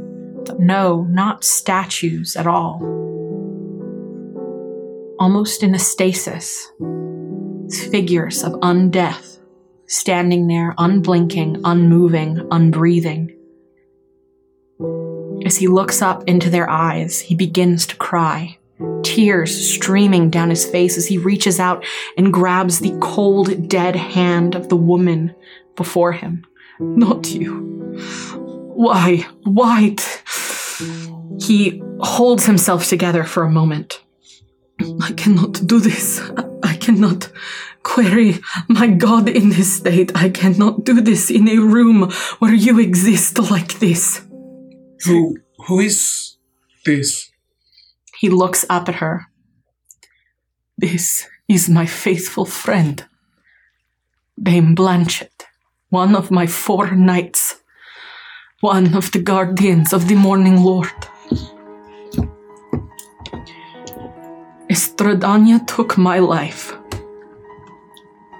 no, 0.58 1.04
not 1.04 1.44
statues 1.44 2.36
at 2.36 2.46
all. 2.46 2.80
Almost 5.18 5.62
in 5.62 5.74
a 5.74 5.78
stasis, 5.78 6.70
figures 7.90 8.42
of 8.42 8.52
undeath 8.54 9.38
standing 9.90 10.46
there, 10.46 10.72
unblinking, 10.78 11.60
unmoving, 11.64 12.36
unbreathing. 12.52 13.36
As 15.44 15.56
he 15.56 15.66
looks 15.66 16.00
up 16.00 16.22
into 16.28 16.48
their 16.48 16.70
eyes, 16.70 17.18
he 17.18 17.34
begins 17.34 17.88
to 17.88 17.96
cry, 17.96 18.56
tears 19.02 19.52
streaming 19.74 20.30
down 20.30 20.48
his 20.48 20.64
face 20.64 20.96
as 20.96 21.08
he 21.08 21.18
reaches 21.18 21.58
out 21.58 21.84
and 22.16 22.32
grabs 22.32 22.78
the 22.78 22.96
cold, 23.00 23.68
dead 23.68 23.96
hand 23.96 24.54
of 24.54 24.68
the 24.68 24.76
woman 24.76 25.34
before 25.74 26.12
him. 26.12 26.46
Not 26.78 27.28
you. 27.32 27.98
Why? 28.74 29.26
Why? 29.44 29.96
He 31.40 31.82
holds 32.00 32.46
himself 32.46 32.88
together 32.88 33.24
for 33.24 33.42
a 33.42 33.50
moment. 33.50 34.02
I 35.02 35.12
cannot 35.12 35.66
do 35.66 35.78
this. 35.78 36.20
I 36.62 36.76
cannot 36.76 37.30
query 37.82 38.38
my 38.68 38.86
God 38.86 39.28
in 39.28 39.50
this 39.50 39.76
state. 39.76 40.12
I 40.14 40.30
cannot 40.30 40.84
do 40.84 41.00
this 41.00 41.30
in 41.30 41.48
a 41.48 41.58
room 41.58 42.10
where 42.38 42.54
you 42.54 42.78
exist 42.78 43.38
like 43.50 43.78
this. 43.78 44.22
Who 45.04 45.38
who 45.66 45.80
is 45.80 46.36
this? 46.84 47.30
He 48.18 48.28
looks 48.28 48.64
up 48.68 48.88
at 48.88 48.96
her. 48.96 49.26
This 50.76 51.26
is 51.48 51.68
my 51.68 51.84
faithful 51.86 52.46
friend, 52.46 53.04
Dame 54.40 54.74
Blanchett, 54.74 55.44
one 55.90 56.14
of 56.14 56.30
my 56.30 56.46
four 56.46 56.92
knights, 56.92 57.59
one 58.60 58.94
of 58.94 59.10
the 59.12 59.18
guardians 59.18 59.94
of 59.94 60.06
the 60.06 60.14
Morning 60.14 60.62
Lord. 60.62 60.92
Estradania 64.68 65.66
took 65.66 65.96
my 65.96 66.18
life. 66.18 66.76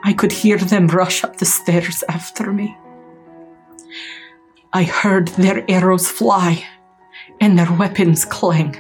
I 0.05 0.13
could 0.13 0.31
hear 0.31 0.59
them 0.59 0.89
rush 0.89 1.25
up 1.25 1.39
the 1.39 1.47
stairs 1.47 2.05
after 2.07 2.53
me. 2.53 2.77
I 4.75 4.83
heard 4.83 5.29
their 5.29 5.65
arrows 5.71 6.07
fly 6.09 6.67
and 7.41 7.59
their 7.59 7.73
weapons 7.73 8.27
clang, 8.27 8.77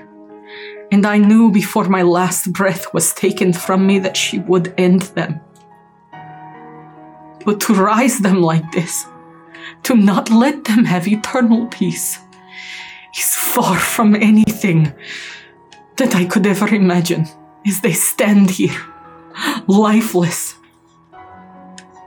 and 0.92 1.06
I 1.06 1.16
knew 1.16 1.50
before 1.50 1.88
my 1.88 2.02
last 2.02 2.52
breath 2.52 2.92
was 2.92 3.14
taken 3.14 3.54
from 3.54 3.86
me 3.86 3.98
that 4.00 4.16
she 4.16 4.40
would 4.40 4.74
end 4.76 5.02
them. 5.16 5.40
But 7.46 7.60
to 7.60 7.74
rise 7.74 8.18
them 8.18 8.42
like 8.42 8.70
this, 8.72 9.06
to 9.84 9.94
not 9.94 10.30
let 10.30 10.64
them 10.64 10.84
have 10.84 11.08
eternal 11.08 11.66
peace, 11.66 12.18
is 13.16 13.34
far 13.34 13.78
from 13.78 14.14
anything 14.14 14.92
that 15.96 16.14
I 16.14 16.24
could 16.24 16.46
ever 16.46 16.68
imagine 16.68 17.26
as 17.66 17.80
they 17.80 17.92
stand 17.92 18.50
here, 18.50 18.76
lifeless. 19.66 20.54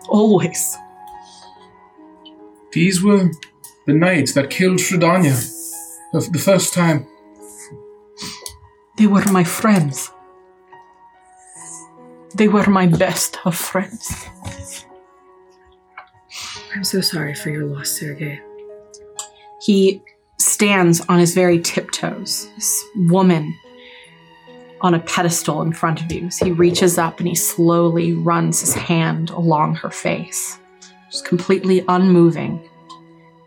Always. 0.07 0.77
These 2.71 3.03
were 3.03 3.31
the 3.85 3.93
knights 3.93 4.33
that 4.33 4.49
killed 4.49 4.79
Strahdanya 4.79 5.35
the, 6.11 6.29
the 6.31 6.39
first 6.39 6.73
time. 6.73 7.07
They 8.97 9.07
were 9.07 9.25
my 9.31 9.43
friends. 9.43 10.11
They 12.35 12.47
were 12.47 12.67
my 12.69 12.87
best 12.87 13.39
of 13.45 13.55
friends. 13.55 14.25
I'm 16.75 16.83
so 16.83 17.01
sorry 17.01 17.35
for 17.35 17.49
your 17.49 17.65
loss, 17.65 17.89
Sergei. 17.89 18.41
He 19.61 20.01
stands 20.39 21.01
on 21.01 21.19
his 21.19 21.33
very 21.33 21.59
tiptoes. 21.59 22.49
This 22.55 22.83
woman 22.95 23.53
on 24.81 24.93
a 24.93 24.99
pedestal 24.99 25.61
in 25.61 25.71
front 25.71 26.01
of 26.01 26.11
you. 26.11 26.29
So 26.29 26.45
he 26.45 26.51
reaches 26.51 26.97
up 26.97 27.19
and 27.19 27.27
he 27.27 27.35
slowly 27.35 28.13
runs 28.13 28.59
his 28.59 28.73
hand 28.73 29.29
along 29.29 29.75
her 29.75 29.89
face, 29.89 30.59
just 31.09 31.25
completely 31.25 31.85
unmoving 31.87 32.69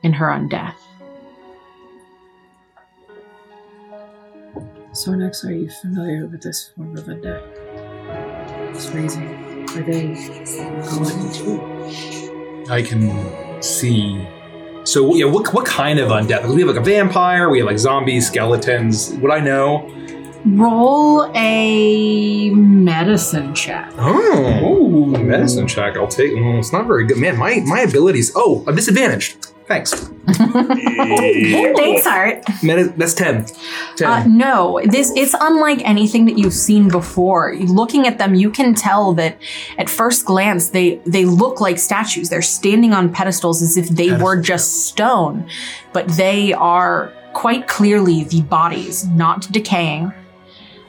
in 0.02 0.14
her 0.14 0.28
undeath. 0.28 0.74
Sornex, 4.92 5.44
are 5.44 5.52
you 5.52 5.68
familiar 5.68 6.26
with 6.26 6.42
this 6.42 6.70
form 6.74 6.96
of 6.96 7.04
undeath? 7.04 7.46
It's 8.74 8.88
raising. 8.92 9.28
Are 9.76 9.82
they 9.82 10.14
going 10.88 11.32
too? 11.34 12.15
I 12.68 12.82
can 12.82 13.62
see. 13.62 14.26
So 14.84 15.14
yeah, 15.14 15.26
what 15.26 15.52
what 15.52 15.66
kind 15.66 15.98
of 15.98 16.10
undead? 16.10 16.42
Because 16.42 16.54
we 16.54 16.62
have 16.62 16.68
like 16.68 16.80
a 16.80 16.84
vampire, 16.84 17.48
we 17.50 17.58
have 17.58 17.66
like 17.66 17.78
zombies, 17.78 18.28
skeletons. 18.28 19.12
What 19.14 19.32
I 19.32 19.40
know? 19.40 19.92
Roll 20.44 21.28
a 21.34 22.50
medicine 22.50 23.52
check. 23.52 23.92
Oh, 23.98 25.06
medicine 25.06 25.66
check. 25.66 25.96
I'll 25.96 26.06
take. 26.06 26.34
Well, 26.34 26.58
it's 26.58 26.72
not 26.72 26.86
very 26.86 27.04
good, 27.04 27.18
man. 27.18 27.36
My 27.36 27.60
my 27.66 27.80
abilities. 27.80 28.32
Oh, 28.36 28.62
I'm 28.66 28.76
disadvantaged. 28.76 29.48
Thanks. 29.66 29.92
Thanks, 30.26 32.06
Art. 32.06 32.44
That's 32.62 33.14
10. 33.14 33.46
10. 33.96 34.08
Uh, 34.08 34.24
no, 34.26 34.80
this 34.84 35.12
it's 35.16 35.34
unlike 35.40 35.80
anything 35.84 36.24
that 36.26 36.38
you've 36.38 36.52
seen 36.52 36.88
before. 36.88 37.56
Looking 37.56 38.06
at 38.06 38.18
them, 38.18 38.36
you 38.36 38.50
can 38.50 38.74
tell 38.74 39.12
that 39.14 39.38
at 39.76 39.90
first 39.90 40.24
glance 40.24 40.70
they 40.70 40.96
they 41.06 41.24
look 41.24 41.60
like 41.60 41.78
statues. 41.78 42.28
They're 42.28 42.42
standing 42.42 42.92
on 42.92 43.12
pedestals 43.12 43.60
as 43.60 43.76
if 43.76 43.88
they 43.88 44.12
were 44.12 44.40
just 44.40 44.86
stone, 44.86 45.48
but 45.92 46.06
they 46.08 46.52
are 46.52 47.12
quite 47.32 47.66
clearly 47.66 48.24
the 48.24 48.42
bodies, 48.42 49.06
not 49.08 49.50
decaying. 49.50 50.12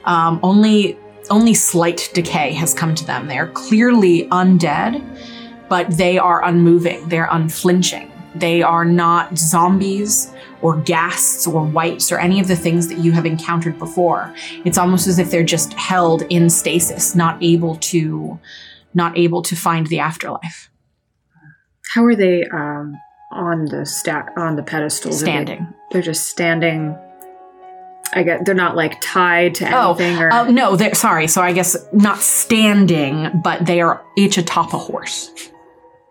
Um, 0.04 0.38
only 0.42 0.96
only 1.30 1.54
slight 1.54 2.10
decay 2.14 2.52
has 2.52 2.74
come 2.74 2.94
to 2.94 3.04
them. 3.04 3.26
They 3.26 3.38
are 3.38 3.48
clearly 3.48 4.28
undead, 4.28 5.02
but 5.68 5.90
they 5.96 6.16
are 6.16 6.44
unmoving. 6.44 7.08
They're 7.08 7.28
unflinching. 7.30 8.12
They 8.34 8.62
are 8.62 8.84
not 8.84 9.36
zombies 9.38 10.32
or 10.60 10.76
ghasts 10.76 11.46
or 11.46 11.62
wights 11.64 12.10
or 12.12 12.18
any 12.18 12.40
of 12.40 12.48
the 12.48 12.56
things 12.56 12.88
that 12.88 12.98
you 12.98 13.12
have 13.12 13.24
encountered 13.26 13.78
before. 13.78 14.34
It's 14.64 14.76
almost 14.78 15.06
as 15.06 15.18
if 15.18 15.30
they're 15.30 15.42
just 15.44 15.72
held 15.74 16.22
in 16.22 16.50
stasis, 16.50 17.14
not 17.14 17.42
able 17.42 17.76
to 17.76 18.38
not 18.94 19.16
able 19.16 19.42
to 19.42 19.54
find 19.56 19.86
the 19.88 19.98
afterlife. 20.00 20.70
How 21.94 22.04
are 22.04 22.16
they 22.16 22.44
um, 22.52 22.96
on 23.32 23.66
the 23.66 23.86
stack 23.86 24.30
on 24.36 24.56
the 24.56 24.62
pedestals? 24.62 25.22
Are 25.22 25.26
they- 25.26 25.30
Standing. 25.32 25.74
They're 25.90 26.02
just 26.02 26.26
standing. 26.26 26.96
I 28.14 28.22
get. 28.22 28.44
They're 28.44 28.54
not 28.54 28.74
like 28.76 29.00
tied 29.00 29.54
to 29.56 29.66
anything, 29.98 30.18
or 30.18 30.30
Oh, 30.32 30.36
uh, 30.46 30.50
no, 30.50 30.76
they're 30.76 30.94
sorry. 30.94 31.26
So 31.28 31.42
I 31.42 31.52
guess 31.52 31.76
not 31.92 32.18
standing, 32.18 33.40
but 33.42 33.66
they 33.66 33.80
are 33.82 34.02
each 34.16 34.38
atop 34.38 34.72
a 34.72 34.78
horse. 34.78 35.30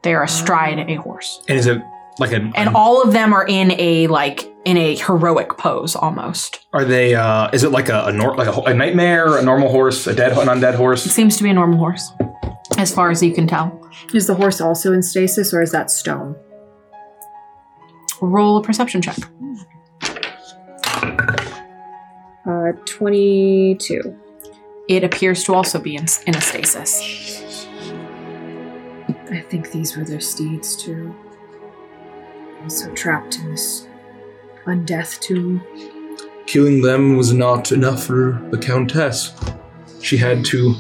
They 0.04 0.14
are 0.14 0.24
astride 0.24 0.80
a 0.90 0.96
horse. 0.96 1.44
and 1.50 1.58
is 1.58 1.66
it 1.68 1.82
like 2.20 2.32
a. 2.32 2.52
And 2.56 2.70
all 2.76 3.02
of 3.04 3.14
them 3.14 3.34
are 3.34 3.46
in 3.48 3.72
a 3.80 4.08
like 4.08 4.52
in 4.66 4.78
a 4.78 4.96
heroic 4.96 5.58
pose 5.58 5.96
almost. 5.96 6.66
Are 6.74 6.84
they, 6.84 7.16
uh, 7.16 7.50
is 7.54 7.64
it 7.64 7.72
like 7.72 7.90
a, 7.90 8.06
a, 8.06 8.12
nor- 8.12 8.36
like 8.36 8.48
a, 8.48 8.62
a 8.62 8.74
nightmare, 8.74 9.38
a 9.38 9.42
normal 9.42 9.70
horse, 9.70 10.06
a 10.08 10.14
dead, 10.14 10.34
an 10.34 10.48
undead 10.48 10.76
horse? 10.76 11.06
It 11.06 11.10
horse? 11.10 11.16
seems 11.16 11.38
to 11.38 11.44
be 11.44 11.50
a 11.50 11.54
normal 11.54 11.78
horse, 11.78 12.12
as 12.78 12.94
far 12.94 13.10
as 13.10 13.24
you 13.24 13.34
can 13.34 13.48
tell. 13.48 13.90
is 14.14 14.28
the 14.28 14.36
horse 14.36 14.60
also 14.60 14.92
in 14.94 15.02
stasis, 15.02 15.54
or 15.54 15.62
is 15.62 15.72
that 15.72 15.90
stone? 15.90 16.36
Roll 18.20 18.58
a 18.58 18.64
perception 18.64 19.02
check. 19.02 19.18
Uh, 22.46 22.72
twenty-two. 22.86 24.20
It 24.88 25.04
appears 25.04 25.44
to 25.44 25.54
also 25.54 25.80
be 25.80 25.96
in, 25.96 26.06
in 26.26 26.36
a 26.36 26.42
stasis. 26.42 27.68
I 29.30 29.42
think 29.50 29.72
these 29.72 29.98
were 29.98 30.06
their 30.06 30.22
steeds 30.22 30.76
too. 30.76 31.14
Also 32.64 32.92
trapped 32.94 33.40
in 33.40 33.52
this 33.52 33.88
undeath 34.66 35.20
tomb. 35.20 35.62
Killing 36.46 36.82
them 36.82 37.18
was 37.18 37.34
not 37.34 37.72
enough 37.72 38.04
for 38.06 38.42
the 38.52 38.58
Countess. 38.58 39.34
She 40.02 40.18
had 40.18 40.44
to 40.46 40.76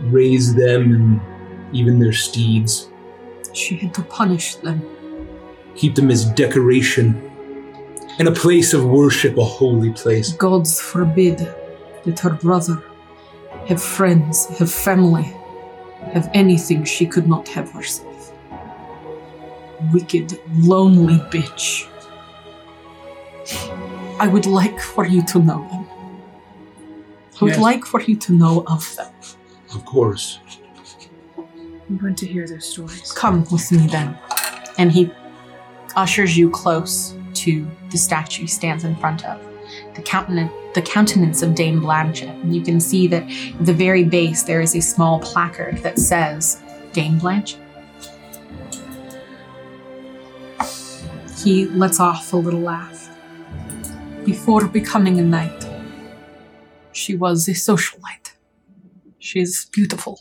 raise 0.00 0.54
them 0.54 0.92
and 0.94 1.20
even 1.76 1.98
their 1.98 2.12
steeds, 2.12 2.88
She 3.54 3.76
had 3.76 3.94
to 3.94 4.02
punish 4.02 4.56
them. 4.56 4.82
keep 5.74 5.94
them 5.94 6.10
as 6.10 6.24
decoration. 6.26 7.14
and 8.18 8.28
a 8.28 8.32
place 8.32 8.74
of 8.74 8.84
worship, 8.84 9.38
a 9.38 9.44
holy 9.44 9.90
place. 9.92 10.32
Gods 10.34 10.78
forbid 10.80 11.38
that 12.04 12.20
her 12.20 12.30
brother 12.30 12.82
have 13.68 13.82
friends, 13.82 14.46
have 14.58 14.70
family, 14.70 15.32
have 16.12 16.28
anything 16.34 16.84
she 16.84 17.06
could 17.06 17.26
not 17.26 17.48
have 17.48 17.70
herself. 17.72 18.11
Wicked, 19.92 20.38
lonely 20.58 21.18
bitch. 21.30 21.88
I 24.20 24.28
would 24.28 24.46
like 24.46 24.78
for 24.80 25.04
you 25.06 25.22
to 25.26 25.38
know 25.38 25.66
them. 25.70 25.86
I 27.40 27.44
would 27.44 27.52
Yes. 27.54 27.60
like 27.60 27.84
for 27.84 28.00
you 28.00 28.14
to 28.16 28.32
know 28.32 28.62
of 28.66 28.94
them. 28.96 29.12
Of 29.74 29.84
course. 29.84 30.38
I'm 31.88 31.96
going 31.98 32.14
to 32.16 32.26
hear 32.26 32.46
their 32.46 32.60
stories. 32.60 33.10
Come 33.12 33.44
with 33.50 33.72
me 33.72 33.86
then. 33.88 34.16
And 34.78 34.92
he 34.92 35.10
ushers 35.96 36.36
you 36.36 36.48
close 36.50 37.14
to 37.34 37.66
the 37.90 37.98
statue 37.98 38.42
he 38.42 38.46
stands 38.48 38.84
in 38.84 38.94
front 38.96 39.24
of. 39.24 39.40
The 39.94 40.02
countenance, 40.02 40.52
the 40.74 40.82
countenance 40.82 41.42
of 41.42 41.54
Dame 41.54 41.80
Blanchett. 41.80 42.30
And 42.42 42.54
you 42.54 42.62
can 42.62 42.80
see 42.80 43.06
that 43.08 43.24
at 43.24 43.66
the 43.66 43.74
very 43.74 44.04
base 44.04 44.42
there 44.44 44.60
is 44.60 44.76
a 44.76 44.80
small 44.80 45.18
placard 45.20 45.78
that 45.78 45.98
says 45.98 46.62
Dame 46.92 47.18
Blanchett. 47.18 47.58
He 51.42 51.66
lets 51.66 51.98
off 51.98 52.32
a 52.32 52.36
little 52.36 52.60
laugh. 52.60 53.08
Before 54.24 54.68
becoming 54.68 55.18
a 55.18 55.22
knight, 55.22 55.68
she 56.92 57.16
was 57.16 57.48
a 57.48 57.52
socialite. 57.52 58.34
She 59.18 59.40
is 59.40 59.66
beautiful. 59.72 60.20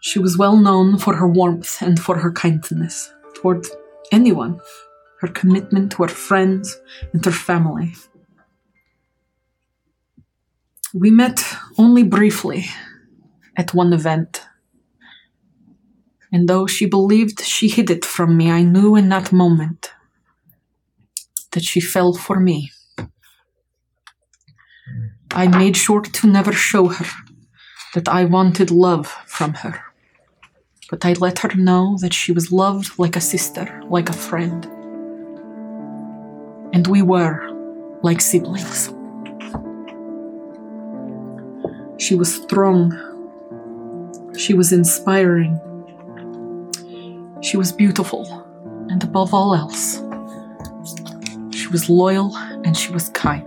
She 0.00 0.18
was 0.18 0.38
well 0.38 0.56
known 0.56 0.96
for 0.96 1.16
her 1.16 1.28
warmth 1.28 1.82
and 1.82 2.00
for 2.00 2.18
her 2.18 2.32
kindness 2.32 3.12
toward 3.34 3.66
anyone, 4.10 4.60
her 5.20 5.28
commitment 5.28 5.92
to 5.92 6.04
her 6.04 6.08
friends 6.08 6.80
and 7.12 7.22
her 7.24 7.32
family. 7.32 7.94
We 10.94 11.10
met 11.10 11.44
only 11.76 12.02
briefly 12.02 12.64
at 13.56 13.74
one 13.74 13.92
event. 13.92 14.46
And 16.32 16.48
though 16.48 16.66
she 16.66 16.86
believed 16.86 17.40
she 17.40 17.68
hid 17.68 17.90
it 17.90 18.04
from 18.04 18.36
me, 18.36 18.50
I 18.50 18.62
knew 18.62 18.96
in 18.96 19.08
that 19.08 19.32
moment 19.32 19.92
that 21.52 21.64
she 21.64 21.80
fell 21.80 22.14
for 22.14 22.38
me. 22.38 22.70
I 25.32 25.46
made 25.48 25.76
sure 25.76 26.00
to 26.00 26.26
never 26.26 26.52
show 26.52 26.88
her 26.88 27.06
that 27.94 28.08
I 28.08 28.24
wanted 28.24 28.70
love 28.70 29.06
from 29.26 29.54
her 29.54 29.84
but 30.90 31.04
I 31.04 31.12
let 31.14 31.38
her 31.38 31.54
know 31.54 31.96
that 32.00 32.12
she 32.12 32.32
was 32.32 32.50
loved 32.50 32.98
like 32.98 33.14
a 33.14 33.20
sister, 33.20 33.80
like 33.88 34.08
a 34.08 34.12
friend. 34.12 34.64
And 36.74 36.86
we 36.88 37.00
were 37.00 37.48
like 38.02 38.20
siblings. 38.20 38.88
She 41.98 42.16
was 42.16 42.34
strong. 42.34 42.92
She 44.36 44.52
was 44.52 44.72
inspiring. 44.72 45.60
She 47.40 47.56
was 47.56 47.72
beautiful. 47.72 48.46
And 48.90 49.02
above 49.04 49.32
all 49.32 49.54
else, 49.54 49.96
she 51.56 51.68
was 51.68 51.88
loyal 51.88 52.36
and 52.36 52.76
she 52.76 52.92
was 52.92 53.08
kind. 53.10 53.46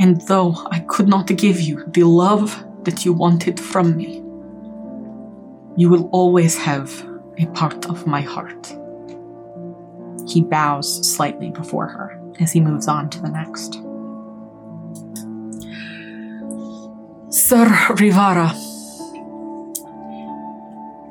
And 0.00 0.20
though 0.22 0.54
I 0.70 0.80
could 0.80 1.08
not 1.08 1.26
give 1.26 1.60
you 1.60 1.84
the 1.88 2.04
love 2.04 2.64
that 2.84 3.04
you 3.04 3.12
wanted 3.12 3.60
from 3.60 3.96
me, 3.96 4.22
you 5.76 5.88
will 5.88 6.08
always 6.10 6.56
have 6.56 6.90
a 7.38 7.46
part 7.46 7.86
of 7.86 8.06
my 8.06 8.20
heart. 8.20 8.74
He 10.26 10.42
bows 10.42 11.08
slightly 11.14 11.50
before 11.50 11.86
her 11.86 12.20
as 12.40 12.52
he 12.52 12.60
moves 12.60 12.88
on 12.88 13.10
to 13.10 13.20
the 13.20 13.28
next. 13.28 13.74
Sir 17.32 17.66
Rivara. 17.96 18.73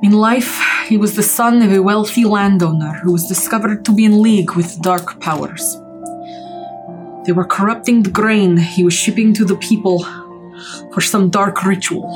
In 0.04 0.12
life, 0.12 0.62
he 0.89 0.98
was 0.98 1.16
the 1.16 1.24
son 1.24 1.62
of 1.62 1.72
a 1.72 1.82
wealthy 1.82 2.26
landowner 2.26 3.00
who 3.02 3.13
was 3.13 3.26
discovered 3.26 3.86
to 3.86 3.96
be 3.96 4.04
in 4.04 4.22
league 4.22 4.52
with 4.52 4.82
dark 4.82 5.22
powers. 5.22 5.78
They 7.26 7.32
were 7.32 7.46
corrupting 7.46 8.04
the 8.04 8.10
grain 8.10 8.58
he 8.58 8.84
was 8.84 8.94
shipping 8.94 9.34
to 9.36 9.46
the 9.46 9.56
people 9.56 10.04
for 10.94 11.00
some 11.00 11.30
dark 11.30 11.63
ritual. 11.63 12.12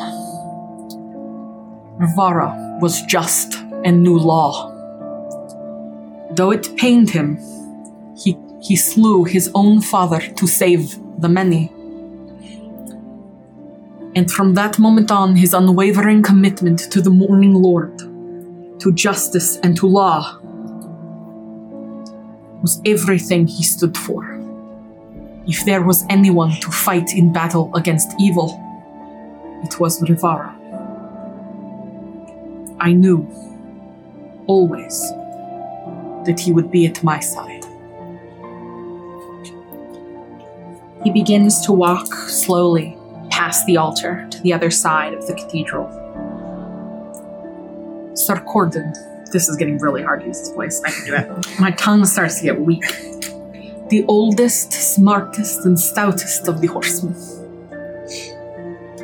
Rivara 1.97 2.77
was 2.81 3.03
just 3.03 3.55
and 3.85 4.03
knew 4.03 4.19
law. 4.19 4.69
Though 6.31 6.51
it 6.51 6.75
pained 6.75 7.11
him, 7.11 7.39
he, 8.17 8.37
he 8.61 8.75
slew 8.75 9.23
his 9.23 9.49
own 9.55 9.79
father 9.79 10.19
to 10.19 10.45
save 10.45 10.99
the 11.21 11.29
many. 11.29 11.71
And 14.17 14.31
from 14.31 14.55
that 14.55 14.79
moment 14.79 15.11
on, 15.11 15.35
his 15.35 15.53
unwavering 15.53 16.23
commitment 16.23 16.79
to 16.91 17.01
the 17.03 17.11
Morning 17.11 17.53
Lord, 17.53 17.99
to 18.79 18.91
justice 18.91 19.57
and 19.57 19.77
to 19.77 19.85
law, 19.85 20.39
was 22.63 22.81
everything 22.83 23.45
he 23.45 23.61
stood 23.61 23.95
for. 23.95 24.25
If 25.45 25.65
there 25.65 25.83
was 25.83 26.03
anyone 26.09 26.59
to 26.61 26.71
fight 26.71 27.13
in 27.13 27.31
battle 27.31 27.69
against 27.75 28.09
evil, 28.19 28.59
it 29.63 29.79
was 29.79 30.01
Rivara. 30.01 30.51
I 32.79 32.93
knew, 32.93 33.19
always, 34.47 34.99
that 36.25 36.39
he 36.39 36.51
would 36.51 36.71
be 36.71 36.87
at 36.87 37.03
my 37.03 37.19
side. 37.19 37.65
He 41.03 41.11
begins 41.11 41.63
to 41.67 41.71
walk 41.71 42.07
slowly 42.07 42.96
past 43.37 43.67
the 43.67 43.77
altar 43.77 44.27
to 44.31 44.41
the 44.41 44.51
other 44.51 44.71
side 44.71 45.13
of 45.13 45.27
the 45.27 45.33
cathedral. 45.35 45.87
Sir 48.15 48.43
Corden. 48.51 48.95
This 49.31 49.47
is 49.47 49.55
getting 49.57 49.77
really 49.77 50.01
hard 50.01 50.21
to 50.21 50.27
use 50.27 50.39
this 50.39 50.51
voice. 50.51 50.81
I 50.83 50.89
can 50.89 51.05
do 51.05 51.13
it. 51.13 51.59
My 51.59 51.69
tongue 51.71 52.03
starts 52.05 52.37
to 52.39 52.43
get 52.43 52.59
weak. 52.59 52.81
The 53.89 54.03
oldest, 54.07 54.73
smartest, 54.73 55.65
and 55.65 55.79
stoutest 55.79 56.47
of 56.47 56.61
the 56.61 56.67
horsemen. 56.67 57.15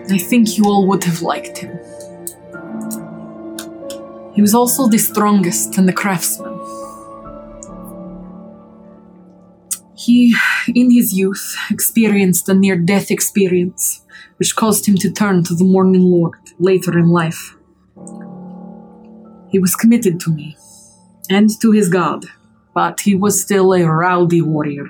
I 0.10 0.17
think 0.17 0.58
you 0.58 0.65
all 0.65 0.88
would 0.88 1.04
have 1.04 1.22
liked 1.22 1.60
him. 1.60 1.78
He 4.34 4.41
was 4.41 4.56
also 4.56 4.88
the 4.88 4.98
strongest 4.98 5.78
and 5.78 5.88
the 5.88 5.93
craftsman. 5.93 6.53
He, 10.06 10.36
in 10.68 10.92
his 10.92 11.13
youth, 11.13 11.56
experienced 11.72 12.50
a 12.50 12.54
near 12.54 12.76
death 12.76 13.10
experience, 13.10 14.02
which 14.36 14.56
caused 14.56 14.86
him 14.86 14.96
to 14.96 15.10
turn 15.10 15.46
to 15.46 15.56
the 15.56 15.63
Morning 15.63 16.04
Lord 16.04 16.39
later 16.60 17.00
in 17.00 17.08
life. 17.10 17.56
He 19.50 19.60
was 19.60 19.76
committed 19.76 20.20
to 20.22 20.32
me 20.32 20.58
and 21.30 21.50
to 21.62 21.72
his 21.72 21.88
god, 21.88 22.26
but 22.74 23.00
he 23.02 23.16
was 23.16 23.42
still 23.42 23.74
a 23.74 23.86
rowdy 23.86 24.42
warrior 24.42 24.88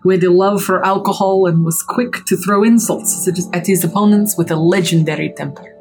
who 0.00 0.10
had 0.10 0.24
a 0.24 0.30
love 0.30 0.62
for 0.62 0.84
alcohol 0.84 1.46
and 1.46 1.64
was 1.64 1.82
quick 1.82 2.24
to 2.26 2.36
throw 2.36 2.62
insults 2.62 3.26
at 3.54 3.66
his 3.66 3.82
opponents 3.82 4.36
with 4.36 4.50
a 4.50 4.56
legendary 4.56 5.32
temper. 5.34 5.74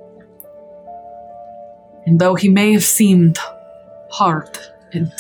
And 2.06 2.18
though 2.18 2.36
he 2.36 2.48
may 2.48 2.72
have 2.72 2.86
seemed 2.86 3.40
hard 4.10 4.58
and 4.94 5.12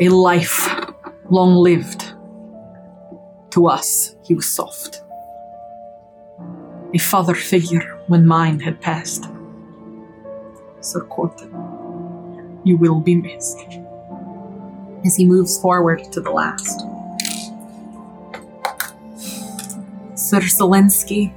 a 0.00 0.08
life 0.08 0.68
long 1.30 1.54
lived, 1.54 2.14
to 3.54 3.68
us 3.68 4.16
he 4.24 4.34
was 4.34 4.46
soft. 4.46 5.02
A 6.92 6.98
father 6.98 7.36
figure 7.36 8.00
when 8.08 8.26
mine 8.26 8.58
had 8.58 8.80
passed. 8.80 9.26
Sir 10.80 11.02
Corton, 11.02 11.52
you 12.64 12.76
will 12.76 12.98
be 12.98 13.14
missed. 13.14 13.60
As 15.04 15.14
he 15.14 15.24
moves 15.24 15.56
forward 15.60 16.02
to 16.10 16.20
the 16.20 16.32
last. 16.32 16.80
Sir 20.16 20.40
Zelensky, 20.40 21.32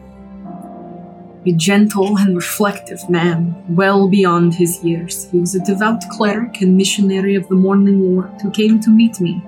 a 1.47 1.53
gentle 1.53 2.17
and 2.17 2.36
reflective 2.36 3.10
man, 3.10 3.55
well 3.69 4.07
beyond 4.07 4.53
his 4.53 4.83
years. 4.83 5.29
He 5.31 5.39
was 5.39 5.55
a 5.55 5.63
devout 5.63 6.01
cleric 6.12 6.62
and 6.62 6.75
missionary 6.75 7.36
of 7.36 7.47
the 7.47 7.55
Morning 7.55 8.15
Lord 8.15 8.29
who 8.41 8.51
came 8.51 8.79
to 8.81 8.89
meet 8.89 9.19
me 9.21 9.41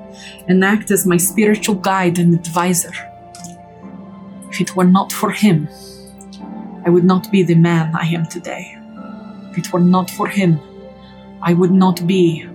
and 0.47 0.63
act 0.63 0.91
as 0.91 1.05
my 1.05 1.17
spiritual 1.17 1.75
guide 1.75 2.17
and 2.17 2.33
advisor. 2.33 2.93
If 4.49 4.61
it 4.61 4.75
were 4.75 4.85
not 4.85 5.11
for 5.11 5.31
him, 5.31 5.67
I 6.85 6.89
would 6.89 7.03
not 7.03 7.31
be 7.31 7.43
the 7.43 7.55
man 7.55 7.93
I 7.95 8.05
am 8.07 8.25
today. 8.25 8.77
If 9.51 9.57
it 9.57 9.73
were 9.73 9.79
not 9.79 10.09
for 10.09 10.27
him, 10.27 10.59
I 11.41 11.53
would 11.53 11.71
not 11.71 12.07
be 12.07 12.45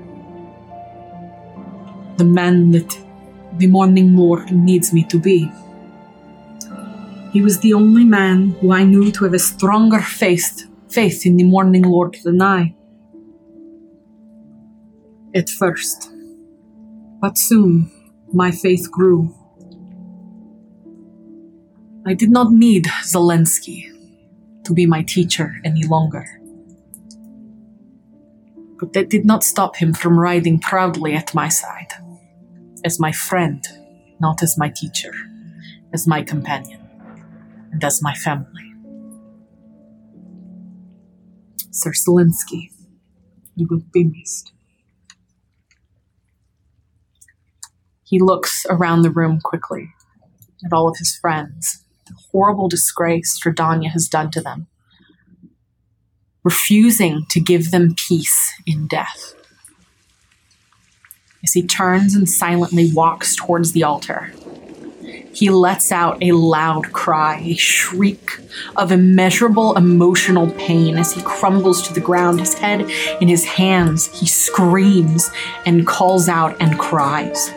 the 2.16 2.24
man 2.24 2.70
that 2.70 2.98
the 3.58 3.66
Morning 3.66 4.16
Lord 4.16 4.50
needs 4.52 4.92
me 4.92 5.04
to 5.04 5.18
be. 5.18 5.50
He 7.34 7.42
was 7.42 7.58
the 7.58 7.74
only 7.74 8.04
man 8.04 8.50
who 8.60 8.72
I 8.72 8.84
knew 8.84 9.10
to 9.10 9.24
have 9.24 9.34
a 9.34 9.40
stronger 9.40 10.00
faith, 10.00 10.68
faith 10.88 11.26
in 11.26 11.36
the 11.36 11.42
Morning 11.42 11.82
Lord 11.82 12.16
than 12.22 12.40
I. 12.40 12.76
At 15.34 15.50
first. 15.50 16.12
But 17.20 17.36
soon, 17.36 17.90
my 18.32 18.52
faith 18.52 18.88
grew. 18.88 19.34
I 22.06 22.14
did 22.14 22.30
not 22.30 22.52
need 22.52 22.84
Zelensky 23.02 23.90
to 24.62 24.72
be 24.72 24.86
my 24.86 25.02
teacher 25.02 25.56
any 25.64 25.82
longer. 25.82 26.40
But 28.78 28.92
that 28.92 29.10
did 29.10 29.24
not 29.24 29.42
stop 29.42 29.74
him 29.74 29.92
from 29.92 30.20
riding 30.20 30.60
proudly 30.60 31.14
at 31.14 31.34
my 31.34 31.48
side, 31.48 31.94
as 32.84 33.00
my 33.00 33.10
friend, 33.10 33.66
not 34.20 34.40
as 34.40 34.56
my 34.56 34.68
teacher, 34.68 35.12
as 35.92 36.06
my 36.06 36.22
companion 36.22 36.83
and 37.74 37.84
as 37.84 38.00
my 38.00 38.14
family. 38.14 38.72
Sir 41.70 41.90
Zelensky, 41.90 42.70
you 43.56 43.66
will 43.68 43.82
be 43.92 44.04
missed. 44.04 44.52
He 48.04 48.20
looks 48.20 48.64
around 48.70 49.02
the 49.02 49.10
room 49.10 49.40
quickly 49.42 49.92
at 50.64 50.72
all 50.72 50.88
of 50.88 50.96
his 50.98 51.16
friends, 51.16 51.84
the 52.06 52.14
horrible 52.30 52.68
disgrace 52.68 53.38
Strahdanya 53.38 53.90
has 53.90 54.08
done 54.08 54.30
to 54.30 54.40
them, 54.40 54.68
refusing 56.42 57.26
to 57.30 57.40
give 57.40 57.70
them 57.70 57.94
peace 57.96 58.52
in 58.66 58.86
death. 58.86 59.34
As 61.42 61.52
he 61.52 61.66
turns 61.66 62.14
and 62.14 62.28
silently 62.28 62.90
walks 62.94 63.36
towards 63.36 63.72
the 63.72 63.82
altar, 63.82 64.32
he 65.34 65.50
lets 65.50 65.90
out 65.90 66.22
a 66.22 66.32
loud 66.32 66.92
cry, 66.92 67.40
a 67.44 67.54
shriek 67.54 68.38
of 68.76 68.92
immeasurable 68.92 69.76
emotional 69.76 70.50
pain 70.52 70.96
as 70.96 71.12
he 71.12 71.22
crumbles 71.22 71.86
to 71.88 71.92
the 71.92 72.00
ground, 72.00 72.38
his 72.38 72.54
head 72.54 72.82
in 73.20 73.28
his 73.28 73.44
hands. 73.44 74.06
He 74.18 74.26
screams 74.26 75.30
and 75.66 75.86
calls 75.86 76.28
out 76.28 76.56
and 76.60 76.78
cries 76.78 77.50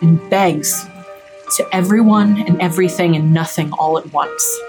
and 0.00 0.18
begs 0.30 0.86
to 1.56 1.68
everyone 1.72 2.40
and 2.46 2.60
everything 2.60 3.14
and 3.14 3.32
nothing 3.32 3.70
all 3.72 3.98
at 3.98 4.12
once. 4.12 4.60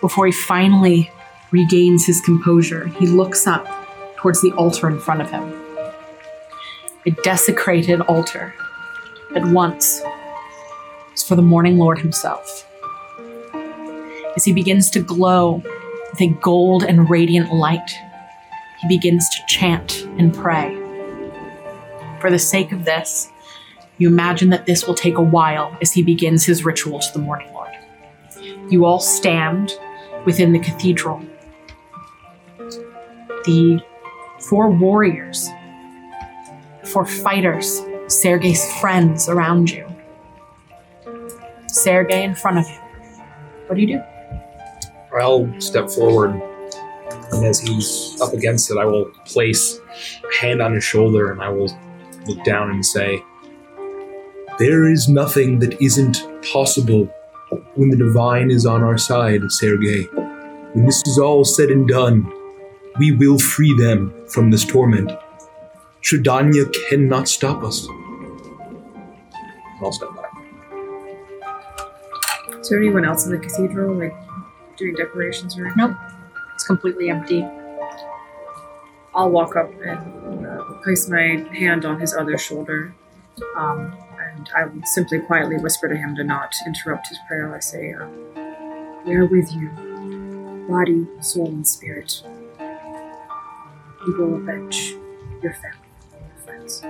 Before 0.00 0.26
he 0.26 0.32
finally 0.32 1.10
regains 1.50 2.06
his 2.06 2.20
composure, 2.20 2.86
he 2.86 3.06
looks 3.06 3.46
up 3.46 3.66
towards 4.16 4.40
the 4.40 4.52
altar 4.52 4.88
in 4.88 5.00
front 5.00 5.22
of 5.22 5.30
him. 5.30 5.52
A 7.06 7.10
desecrated 7.22 8.00
altar 8.02 8.54
at 9.34 9.44
once 9.46 10.02
for 11.30 11.36
the 11.36 11.42
morning 11.42 11.78
Lord 11.78 12.00
himself. 12.00 12.68
As 14.34 14.44
he 14.44 14.52
begins 14.52 14.90
to 14.90 15.00
glow 15.00 15.62
with 16.10 16.20
a 16.20 16.26
gold 16.42 16.82
and 16.82 17.08
radiant 17.08 17.54
light, 17.54 17.88
he 18.80 18.88
begins 18.88 19.28
to 19.28 19.46
chant 19.46 20.08
and 20.18 20.34
pray. 20.34 20.74
For 22.20 22.32
the 22.32 22.38
sake 22.40 22.72
of 22.72 22.84
this, 22.84 23.30
you 23.98 24.08
imagine 24.08 24.50
that 24.50 24.66
this 24.66 24.88
will 24.88 24.94
take 24.94 25.18
a 25.18 25.22
while 25.22 25.78
as 25.80 25.92
he 25.92 26.02
begins 26.02 26.44
his 26.44 26.64
ritual 26.64 26.98
to 26.98 27.12
the 27.12 27.20
morning 27.20 27.52
Lord. 27.54 27.76
You 28.68 28.84
all 28.84 28.98
stand 28.98 29.72
within 30.26 30.50
the 30.50 30.58
cathedral. 30.58 31.22
The 33.44 33.80
four 34.48 34.68
warriors, 34.68 35.48
four 36.86 37.06
fighters, 37.06 37.82
Sergei's 38.08 38.68
friends 38.80 39.28
around 39.28 39.70
you. 39.70 39.89
Sergei 41.74 42.22
in 42.22 42.34
front 42.34 42.58
of 42.58 42.68
you. 42.68 42.76
What 43.66 43.76
do 43.76 43.80
you 43.80 43.86
do? 43.86 44.02
I'll 45.18 45.60
step 45.60 45.90
forward, 45.90 46.40
and 47.32 47.44
as 47.44 47.60
he's 47.60 48.20
up 48.20 48.32
against 48.32 48.70
it, 48.70 48.78
I 48.78 48.84
will 48.84 49.06
place 49.24 49.78
a 49.98 50.40
hand 50.40 50.62
on 50.62 50.74
his 50.74 50.84
shoulder 50.84 51.32
and 51.32 51.42
I 51.42 51.48
will 51.48 51.68
look 52.26 52.44
down 52.44 52.70
and 52.70 52.84
say, 52.84 53.22
There 54.58 54.90
is 54.90 55.08
nothing 55.08 55.58
that 55.60 55.80
isn't 55.80 56.26
possible 56.52 57.06
when 57.74 57.90
the 57.90 57.96
divine 57.96 58.50
is 58.50 58.66
on 58.66 58.82
our 58.82 58.98
side, 58.98 59.40
Sergei. 59.48 60.04
When 60.72 60.86
this 60.86 61.02
is 61.06 61.18
all 61.18 61.44
said 61.44 61.70
and 61.70 61.88
done, 61.88 62.30
we 62.98 63.12
will 63.12 63.38
free 63.38 63.74
them 63.76 64.14
from 64.28 64.50
this 64.50 64.64
torment. 64.64 65.10
Strahdanya 66.02 66.72
cannot 66.88 67.28
stop 67.28 67.62
us. 67.62 67.86
I'll 69.82 69.92
step. 69.92 70.19
Is 72.60 72.68
there 72.68 72.78
anyone 72.78 73.04
else 73.04 73.24
in 73.26 73.32
the 73.32 73.38
cathedral, 73.38 73.94
like 73.94 74.14
doing 74.76 74.94
decorations 74.94 75.58
or? 75.58 75.72
Nope. 75.76 75.96
It's 76.54 76.64
completely 76.66 77.08
empty. 77.10 77.46
I'll 79.14 79.30
walk 79.30 79.56
up 79.56 79.70
and 79.82 80.46
uh, 80.46 80.62
place 80.84 81.08
my 81.08 81.44
hand 81.52 81.84
on 81.84 81.98
his 82.00 82.14
other 82.14 82.38
shoulder, 82.38 82.94
um, 83.56 83.92
and 84.20 84.48
I 84.56 84.66
will 84.66 84.82
simply 84.84 85.18
quietly 85.20 85.56
whisper 85.58 85.88
to 85.88 85.96
him 85.96 86.14
to 86.16 86.24
not 86.24 86.54
interrupt 86.66 87.08
his 87.08 87.18
prayer. 87.26 87.54
I 87.54 87.58
say, 87.60 87.92
uh, 87.92 88.06
"We 89.04 89.14
are 89.16 89.26
with 89.26 89.52
you, 89.52 89.70
body, 90.68 91.06
soul, 91.20 91.48
and 91.48 91.66
spirit. 91.66 92.22
We 94.06 94.14
will 94.14 94.36
avenge 94.36 94.94
your 95.42 95.54
family, 95.54 95.88
and 96.14 96.22
your 96.28 96.44
friends." 96.44 96.82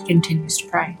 He 0.00 0.06
continues 0.06 0.56
to 0.58 0.68
pray. 0.68 0.98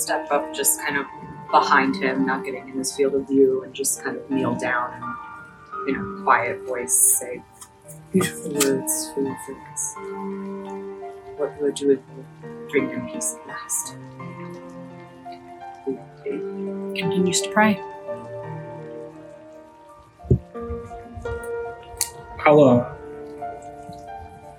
step 0.00 0.30
up 0.30 0.54
just 0.54 0.80
kind 0.80 0.96
of 0.96 1.06
behind 1.50 1.96
him, 1.96 2.26
not 2.26 2.44
getting 2.44 2.68
in 2.68 2.78
his 2.78 2.94
field 2.94 3.14
of 3.14 3.26
view, 3.26 3.62
and 3.64 3.74
just 3.74 4.02
kind 4.02 4.16
of 4.16 4.30
kneel 4.30 4.54
down 4.54 4.92
and, 4.94 5.04
you 5.86 5.96
know, 5.96 6.22
quiet 6.22 6.60
voice 6.66 7.18
say 7.18 7.42
beautiful 8.12 8.52
words 8.52 9.10
for 9.12 9.22
your 9.22 9.36
friends. 9.46 9.94
What 11.36 11.60
would 11.60 11.80
you 11.80 11.88
would 11.88 12.02
drink 12.68 12.92
in 12.92 13.08
peace 13.08 13.36
at 13.40 13.46
last? 13.46 13.96
Continues 16.96 17.40
to 17.42 17.50
pray. 17.50 17.80
Hello. 22.40 22.86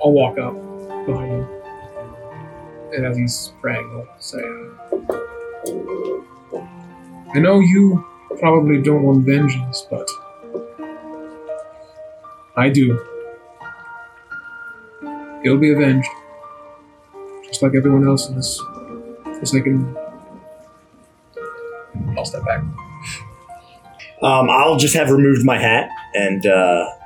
I'll 0.03 0.11
walk 0.11 0.37
up 0.37 0.68
and 2.93 3.05
as 3.05 3.17
he's 3.17 3.53
praying, 3.61 3.89
I'll 3.93 4.07
say, 4.19 4.43
"I 7.33 7.39
know 7.39 7.59
you 7.59 8.05
probably 8.39 8.81
don't 8.81 9.03
want 9.03 9.25
vengeance, 9.25 9.85
but 9.89 10.07
I 12.55 12.69
do. 12.69 12.99
He'll 15.43 15.57
be 15.57 15.71
avenged, 15.71 16.09
just 17.45 17.61
like 17.61 17.73
everyone 17.75 18.07
else 18.07 18.29
in 18.29 18.35
this 18.35 18.61
forsaken." 19.37 19.95
I'll 22.17 22.25
step 22.25 22.43
back. 22.45 22.61
Um, 24.21 24.49
I'll 24.49 24.75
just 24.75 24.95
have 24.95 25.09
removed 25.09 25.45
my 25.45 25.57
hat 25.57 25.89
and 26.13 26.45
uh, 26.45 26.85
I've 26.85 26.98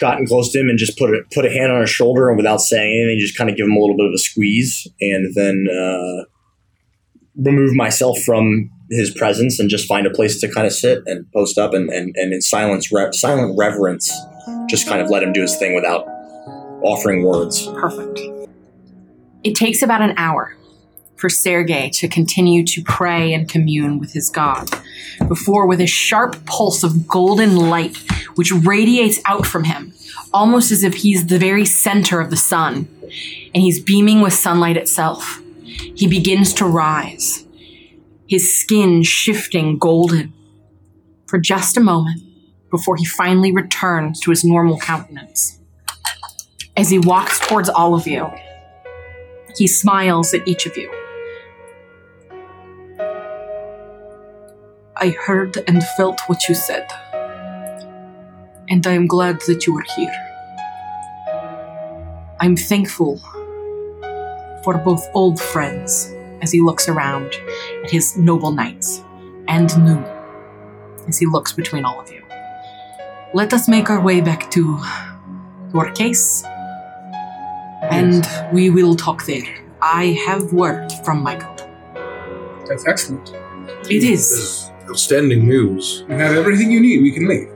gotten 0.00 0.26
close 0.26 0.52
to 0.52 0.60
him 0.60 0.68
and 0.68 0.78
just 0.78 0.98
put 0.98 1.10
a, 1.10 1.22
put 1.32 1.44
a 1.44 1.50
hand 1.50 1.72
on 1.72 1.80
his 1.80 1.90
shoulder 1.90 2.28
and 2.28 2.36
without 2.36 2.60
saying 2.60 3.02
anything, 3.04 3.18
just 3.18 3.36
kind 3.36 3.50
of 3.50 3.56
give 3.56 3.66
him 3.66 3.72
a 3.72 3.78
little 3.78 3.96
bit 3.96 4.06
of 4.06 4.12
a 4.12 4.18
squeeze 4.18 4.86
and 5.00 5.34
then 5.34 5.66
uh, 5.70 6.24
remove 7.36 7.74
myself 7.74 8.18
from 8.20 8.70
his 8.90 9.10
presence 9.10 9.58
and 9.58 9.68
just 9.68 9.86
find 9.86 10.06
a 10.06 10.10
place 10.10 10.40
to 10.40 10.52
kind 10.52 10.66
of 10.66 10.72
sit 10.72 11.02
and 11.06 11.30
post 11.32 11.58
up 11.58 11.74
and, 11.74 11.90
and, 11.90 12.14
and 12.16 12.32
in 12.32 12.40
silence, 12.40 12.90
re- 12.92 13.12
silent 13.12 13.54
reverence, 13.58 14.12
just 14.68 14.88
kind 14.88 15.00
of 15.00 15.10
let 15.10 15.22
him 15.22 15.32
do 15.32 15.42
his 15.42 15.56
thing 15.56 15.74
without 15.74 16.06
offering 16.82 17.22
words. 17.22 17.66
Perfect. 17.74 18.20
It 19.44 19.54
takes 19.54 19.82
about 19.82 20.02
an 20.02 20.14
hour 20.16 20.57
for 21.18 21.28
Sergei 21.28 21.90
to 21.90 22.08
continue 22.08 22.64
to 22.64 22.82
pray 22.82 23.34
and 23.34 23.48
commune 23.48 23.98
with 23.98 24.12
his 24.12 24.30
God, 24.30 24.70
before, 25.26 25.66
with 25.66 25.80
a 25.80 25.86
sharp 25.86 26.46
pulse 26.46 26.84
of 26.84 27.08
golden 27.08 27.56
light 27.56 27.96
which 28.36 28.52
radiates 28.52 29.20
out 29.24 29.44
from 29.44 29.64
him, 29.64 29.92
almost 30.32 30.70
as 30.70 30.84
if 30.84 30.94
he's 30.94 31.26
the 31.26 31.38
very 31.38 31.64
center 31.64 32.20
of 32.20 32.30
the 32.30 32.36
sun, 32.36 32.88
and 33.52 33.62
he's 33.62 33.82
beaming 33.82 34.20
with 34.20 34.32
sunlight 34.32 34.76
itself, 34.76 35.42
he 35.94 36.06
begins 36.06 36.54
to 36.54 36.64
rise, 36.64 37.44
his 38.28 38.60
skin 38.60 39.02
shifting 39.02 39.76
golden 39.76 40.32
for 41.26 41.38
just 41.38 41.76
a 41.76 41.80
moment 41.80 42.22
before 42.70 42.96
he 42.96 43.04
finally 43.04 43.52
returns 43.52 44.20
to 44.20 44.30
his 44.30 44.44
normal 44.44 44.78
countenance. 44.78 45.58
As 46.76 46.90
he 46.90 46.98
walks 46.98 47.40
towards 47.40 47.68
all 47.68 47.94
of 47.94 48.06
you, 48.06 48.30
he 49.56 49.66
smiles 49.66 50.32
at 50.32 50.46
each 50.46 50.64
of 50.64 50.76
you. 50.76 50.97
I 55.00 55.10
heard 55.10 55.58
and 55.68 55.84
felt 55.96 56.20
what 56.26 56.48
you 56.48 56.56
said, 56.56 56.88
and 58.68 58.84
I 58.84 58.92
am 58.94 59.06
glad 59.06 59.40
that 59.42 59.64
you 59.64 59.78
are 59.78 59.84
here. 59.96 60.12
I'm 62.40 62.56
thankful 62.56 63.18
for 64.64 64.76
both 64.84 65.06
old 65.14 65.40
friends 65.40 66.12
as 66.42 66.50
he 66.50 66.60
looks 66.60 66.88
around 66.88 67.32
at 67.84 67.90
his 67.90 68.16
noble 68.16 68.50
knights, 68.50 69.04
and 69.46 69.68
new 69.84 70.04
as 71.06 71.18
he 71.18 71.26
looks 71.26 71.52
between 71.52 71.84
all 71.84 72.00
of 72.00 72.10
you. 72.10 72.24
Let 73.34 73.52
us 73.52 73.68
make 73.68 73.90
our 73.90 74.00
way 74.00 74.20
back 74.20 74.50
to 74.50 74.80
your 75.72 75.92
case, 75.92 76.42
and 77.82 78.26
we 78.52 78.68
will 78.68 78.96
talk 78.96 79.26
there. 79.26 79.46
I 79.80 80.18
have 80.26 80.52
word 80.52 80.90
from 81.04 81.22
Michael. 81.22 81.54
That's 82.66 82.84
excellent. 82.84 83.32
It 83.88 84.02
is. 84.02 84.72
This 84.88 85.02
is 85.02 85.12
outstanding 85.12 85.46
news. 85.46 86.04
You 86.08 86.14
have 86.14 86.34
everything 86.34 86.70
you 86.70 86.80
need. 86.80 87.02
We 87.02 87.12
can 87.12 87.28
leave. 87.28 87.48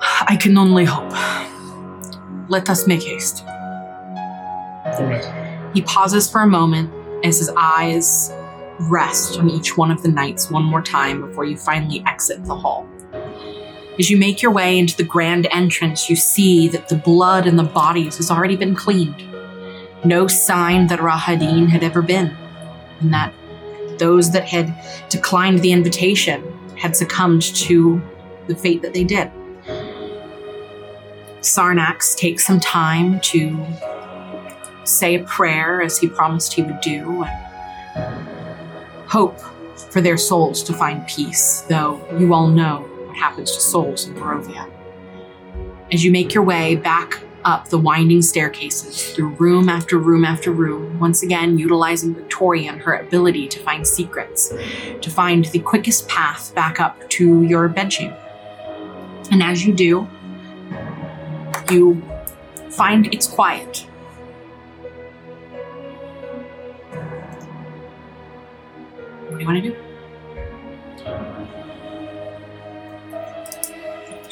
I 0.00 0.36
can 0.40 0.56
only 0.56 0.84
hope. 0.84 1.12
Let 2.48 2.70
us 2.70 2.86
make 2.86 3.02
haste. 3.02 3.44
All 3.44 5.04
right. 5.04 5.70
He 5.74 5.82
pauses 5.82 6.30
for 6.30 6.40
a 6.40 6.46
moment 6.46 6.90
as 7.24 7.38
his 7.38 7.50
eyes 7.56 8.32
rest 8.80 9.38
on 9.38 9.50
each 9.50 9.76
one 9.76 9.90
of 9.90 10.02
the 10.02 10.08
knights 10.08 10.50
one 10.50 10.64
more 10.64 10.82
time 10.82 11.20
before 11.20 11.44
you 11.44 11.56
finally 11.56 12.02
exit 12.06 12.44
the 12.44 12.56
hall. 12.56 12.88
As 13.98 14.08
you 14.08 14.16
make 14.16 14.40
your 14.40 14.52
way 14.52 14.78
into 14.78 14.96
the 14.96 15.04
grand 15.04 15.48
entrance, 15.50 16.08
you 16.08 16.16
see 16.16 16.68
that 16.68 16.88
the 16.88 16.96
blood 16.96 17.46
in 17.46 17.56
the 17.56 17.62
bodies 17.62 18.16
has 18.16 18.30
already 18.30 18.56
been 18.56 18.74
cleaned. 18.74 19.22
No 20.04 20.28
sign 20.28 20.86
that 20.86 21.00
Rahadin 21.00 21.68
had 21.68 21.82
ever 21.82 22.00
been, 22.00 22.36
and 23.00 23.12
that 23.12 23.34
those 23.98 24.30
that 24.32 24.44
had 24.44 24.74
declined 25.08 25.60
the 25.60 25.72
invitation 25.72 26.42
had 26.76 26.94
succumbed 26.96 27.42
to 27.42 28.00
the 28.46 28.54
fate 28.54 28.82
that 28.82 28.94
they 28.94 29.04
did. 29.04 29.30
Sarnax 31.40 32.16
takes 32.16 32.46
some 32.46 32.60
time 32.60 33.20
to 33.20 33.66
say 34.84 35.16
a 35.16 35.24
prayer 35.24 35.80
as 35.80 35.98
he 35.98 36.08
promised 36.08 36.52
he 36.52 36.62
would 36.62 36.80
do 36.80 37.24
and 37.24 38.28
hope 39.08 39.38
for 39.90 40.00
their 40.00 40.16
souls 40.16 40.62
to 40.64 40.72
find 40.72 41.06
peace, 41.06 41.62
though 41.68 42.00
you 42.18 42.34
all 42.34 42.48
know 42.48 42.80
what 43.06 43.16
happens 43.16 43.52
to 43.52 43.60
souls 43.60 44.06
in 44.06 44.14
Barovia. 44.14 44.70
As 45.92 46.04
you 46.04 46.10
make 46.10 46.34
your 46.34 46.42
way 46.42 46.76
back 46.76 47.20
up 47.46 47.68
the 47.68 47.78
winding 47.78 48.20
staircases 48.20 49.12
through 49.12 49.28
room 49.28 49.68
after 49.68 49.98
room 49.98 50.24
after 50.24 50.50
room, 50.50 50.98
once 50.98 51.22
again 51.22 51.56
utilizing 51.56 52.12
Victoria 52.12 52.72
and 52.72 52.80
her 52.82 52.96
ability 52.96 53.46
to 53.46 53.60
find 53.60 53.86
secrets, 53.86 54.52
to 55.00 55.10
find 55.10 55.44
the 55.46 55.60
quickest 55.60 56.08
path 56.08 56.52
back 56.56 56.80
up 56.80 57.08
to 57.08 57.42
your 57.44 57.68
bedchamber. 57.68 58.18
And 59.30 59.42
as 59.42 59.64
you 59.64 59.72
do, 59.72 60.08
you 61.70 62.02
find 62.70 63.14
it's 63.14 63.28
quiet. 63.28 63.86
What 69.28 69.38
do 69.38 69.40
you 69.40 69.46
want 69.46 69.62
to 69.62 69.70
do? 69.70 69.85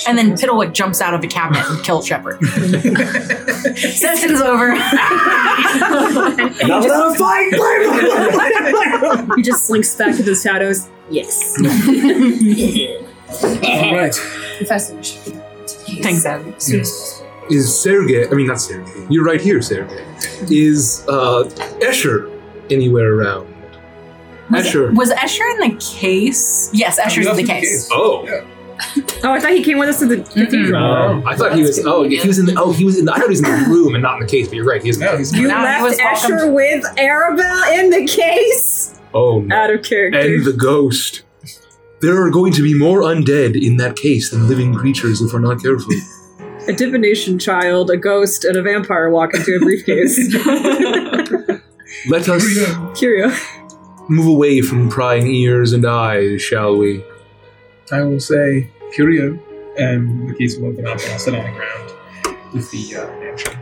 And 0.07 0.19
then 0.19 0.33
Piddlewick 0.33 0.73
jumps 0.73 1.01
out 1.01 1.15
of 1.15 1.23
a 1.25 1.27
cabinet 1.27 1.65
and 1.69 1.83
kills 1.85 2.07
Shepard. 2.07 2.43
Session's 3.77 4.41
over. 4.41 4.75
Not 6.65 6.83
without 6.83 7.15
a 7.15 7.19
fight! 7.19 7.53
He 9.37 9.43
just 9.43 9.67
slinks 9.67 9.95
back 9.97 10.17
to 10.17 10.23
the 10.23 10.35
shadows. 10.35 10.89
Yes. 11.11 11.57
All 13.43 13.95
right. 13.97 14.15
Professor. 14.59 15.03
Thanks, 16.03 16.25
Abby. 16.27 16.55
Is 17.51 17.79
Sergey, 17.79 18.27
I 18.27 18.31
mean, 18.33 18.47
not 18.47 18.59
Sergey, 18.61 19.07
you're 19.11 19.25
right 19.25 19.41
here, 19.41 19.61
Sergey. 19.61 20.03
Is 20.51 21.05
uh, 21.09 21.45
Escher 21.81 22.31
anywhere 22.71 23.13
around? 23.15 23.53
Was, 24.51 24.67
Escher. 24.67 24.95
was 24.95 25.11
Escher 25.11 25.45
in 25.55 25.71
the 25.71 25.77
case? 25.77 26.71
Yes, 26.73 26.99
Escher's 26.99 27.27
in 27.27 27.37
the 27.37 27.45
case. 27.45 27.89
Oh. 27.93 28.27
Oh, 29.23 29.33
I 29.33 29.41
thought 29.41 29.53
he 29.53 29.63
came 29.63 29.79
with 29.79 29.89
us 29.89 30.01
to 30.01 30.07
the 30.07 30.17
cathedral. 30.19 30.83
Oh, 30.83 31.23
I 31.25 31.37
thought 31.37 31.55
he 31.55 31.63
was. 31.63 31.85
Oh, 31.87 32.03
he 32.03 32.27
was 32.27 32.39
in 32.39 32.47
the. 32.47 32.55
Oh, 32.59 32.73
he 32.73 32.85
was 32.85 32.99
in. 32.99 33.05
The, 33.05 33.13
I 33.13 33.17
thought 33.19 33.27
he 33.27 33.31
was 33.31 33.43
in 33.43 33.51
the 33.51 33.69
room 33.71 33.95
and 33.95 34.03
not 34.03 34.21
in 34.21 34.27
the 34.27 34.31
case. 34.31 34.49
But 34.49 34.57
you're 34.57 34.65
right. 34.65 34.83
He 34.83 34.89
is. 34.91 34.99
No, 34.99 35.17
he's 35.17 35.33
You 35.33 35.49
Now 35.49 35.79
he 35.79 35.83
was 35.85 35.99
left 35.99 36.29
welcomed. 36.29 36.41
Escher 36.41 36.55
with 36.55 36.85
Arabelle 36.99 37.79
in 37.79 37.91
the 37.91 38.07
case. 38.07 39.01
Oh 39.15 39.41
no. 39.41 39.57
Out 39.57 39.71
of 39.71 39.83
character. 39.85 40.19
And 40.19 40.45
the 40.45 40.53
ghost. 40.53 41.23
There 42.01 42.21
are 42.23 42.31
going 42.31 42.53
to 42.55 42.63
be 42.63 42.77
more 42.79 43.01
undead 43.01 43.61
in 43.61 43.77
that 43.79 43.97
case 43.97 44.31
than 44.31 44.47
living 44.49 44.75
creatures 44.75 45.23
if 45.23 45.33
we're 45.33 45.39
not 45.39 45.63
careful. 45.63 45.95
a 46.69 46.73
divination 46.73 47.39
child, 47.39 47.91
a 47.91 47.97
ghost, 47.97 48.45
and 48.45 48.57
a 48.57 48.63
vampire 48.63 49.09
walk 49.09 49.35
into 49.35 49.55
a 49.57 49.59
briefcase. 49.61 50.19
Let 52.09 52.29
us 52.29 52.45
Curio. 52.99 53.31
move 54.09 54.27
away 54.27 54.61
from 54.61 54.91
prying 54.91 55.27
ears 55.29 55.73
and 55.73 55.87
eyes, 55.87 56.43
shall 56.43 56.77
we? 56.77 57.03
I 57.93 58.03
will 58.03 58.21
say 58.21 58.71
Curio, 58.93 59.39
and 59.79 60.29
the 60.29 60.35
keys 60.35 60.59
will 60.59 60.69
open 60.69 60.87
up, 60.87 60.99
and 61.01 61.13
I'll 61.13 61.19
sit 61.19 61.35
on 61.35 61.45
the 61.45 61.51
ground 61.51 61.93
with 62.53 62.71
the 62.71 62.97
uh, 62.97 63.07
mansion. 63.21 63.59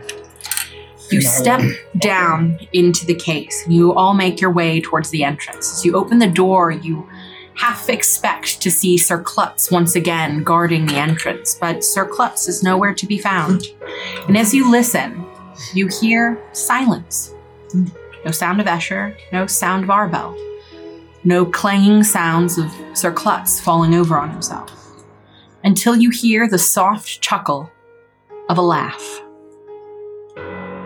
You 1.09 1.19
And 1.19 1.27
I 1.27 1.29
step 1.29 1.61
down 1.97 2.59
into 2.71 3.05
the 3.05 3.15
case. 3.15 3.65
You 3.67 3.93
all 3.93 4.13
make 4.13 4.39
your 4.39 4.51
way 4.51 4.81
towards 4.81 5.09
the 5.09 5.23
entrance. 5.23 5.71
As 5.71 5.85
you 5.85 5.95
open 5.95 6.19
the 6.19 6.27
door, 6.27 6.71
you 6.71 7.07
half 7.55 7.89
expect 7.89 8.61
to 8.61 8.71
see 8.71 8.97
Sir 8.97 9.21
Klutz 9.21 9.69
once 9.69 9.95
again 9.95 10.43
guarding 10.43 10.85
the 10.85 10.95
entrance, 10.95 11.55
but 11.59 11.83
Sir 11.83 12.05
Klutz 12.05 12.47
is 12.47 12.63
nowhere 12.63 12.93
to 12.93 13.05
be 13.05 13.17
found. 13.17 13.67
And 14.27 14.37
as 14.37 14.53
you 14.53 14.71
listen, 14.71 15.25
you 15.73 15.87
hear 15.87 16.41
silence. 16.53 17.33
No 18.25 18.31
sound 18.31 18.61
of 18.61 18.67
Escher, 18.67 19.15
no 19.31 19.45
sound 19.47 19.83
of 19.83 19.89
Arabelle, 19.89 20.33
no 21.23 21.45
clanging 21.45 22.03
sounds 22.03 22.57
of 22.57 22.71
Sir 22.93 23.11
Klutz 23.11 23.59
falling 23.59 23.93
over 23.93 24.17
on 24.17 24.29
himself, 24.29 24.71
until 25.63 25.95
you 25.95 26.09
hear 26.09 26.47
the 26.47 26.57
soft 26.57 27.21
chuckle 27.21 27.71
of 28.49 28.57
a 28.57 28.61
laugh. 28.61 29.21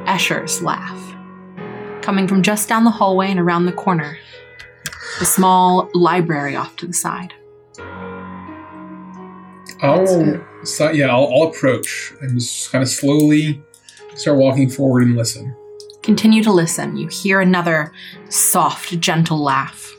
Escher's 0.05 0.61
laugh, 0.61 1.15
coming 2.01 2.27
from 2.27 2.41
just 2.41 2.69
down 2.69 2.83
the 2.83 2.91
hallway 2.91 3.29
and 3.29 3.39
around 3.39 3.65
the 3.65 3.73
corner, 3.73 4.17
the 5.19 5.25
small 5.25 5.89
library 5.93 6.55
off 6.55 6.75
to 6.77 6.88
the 6.88 6.93
side. 6.93 7.33
I'll 9.81 10.41
so, 10.63 10.89
yeah, 10.91 11.07
I'll, 11.07 11.27
I'll 11.27 11.49
approach 11.49 12.13
and 12.21 12.39
just 12.39 12.71
kind 12.71 12.81
of 12.81 12.89
slowly 12.89 13.61
start 14.15 14.38
walking 14.38 14.69
forward 14.69 15.03
and 15.03 15.15
listen. 15.15 15.55
Continue 16.01 16.41
to 16.43 16.51
listen. 16.51 16.97
You 16.97 17.07
hear 17.07 17.41
another 17.41 17.91
soft, 18.29 18.99
gentle 18.99 19.38
laugh, 19.38 19.93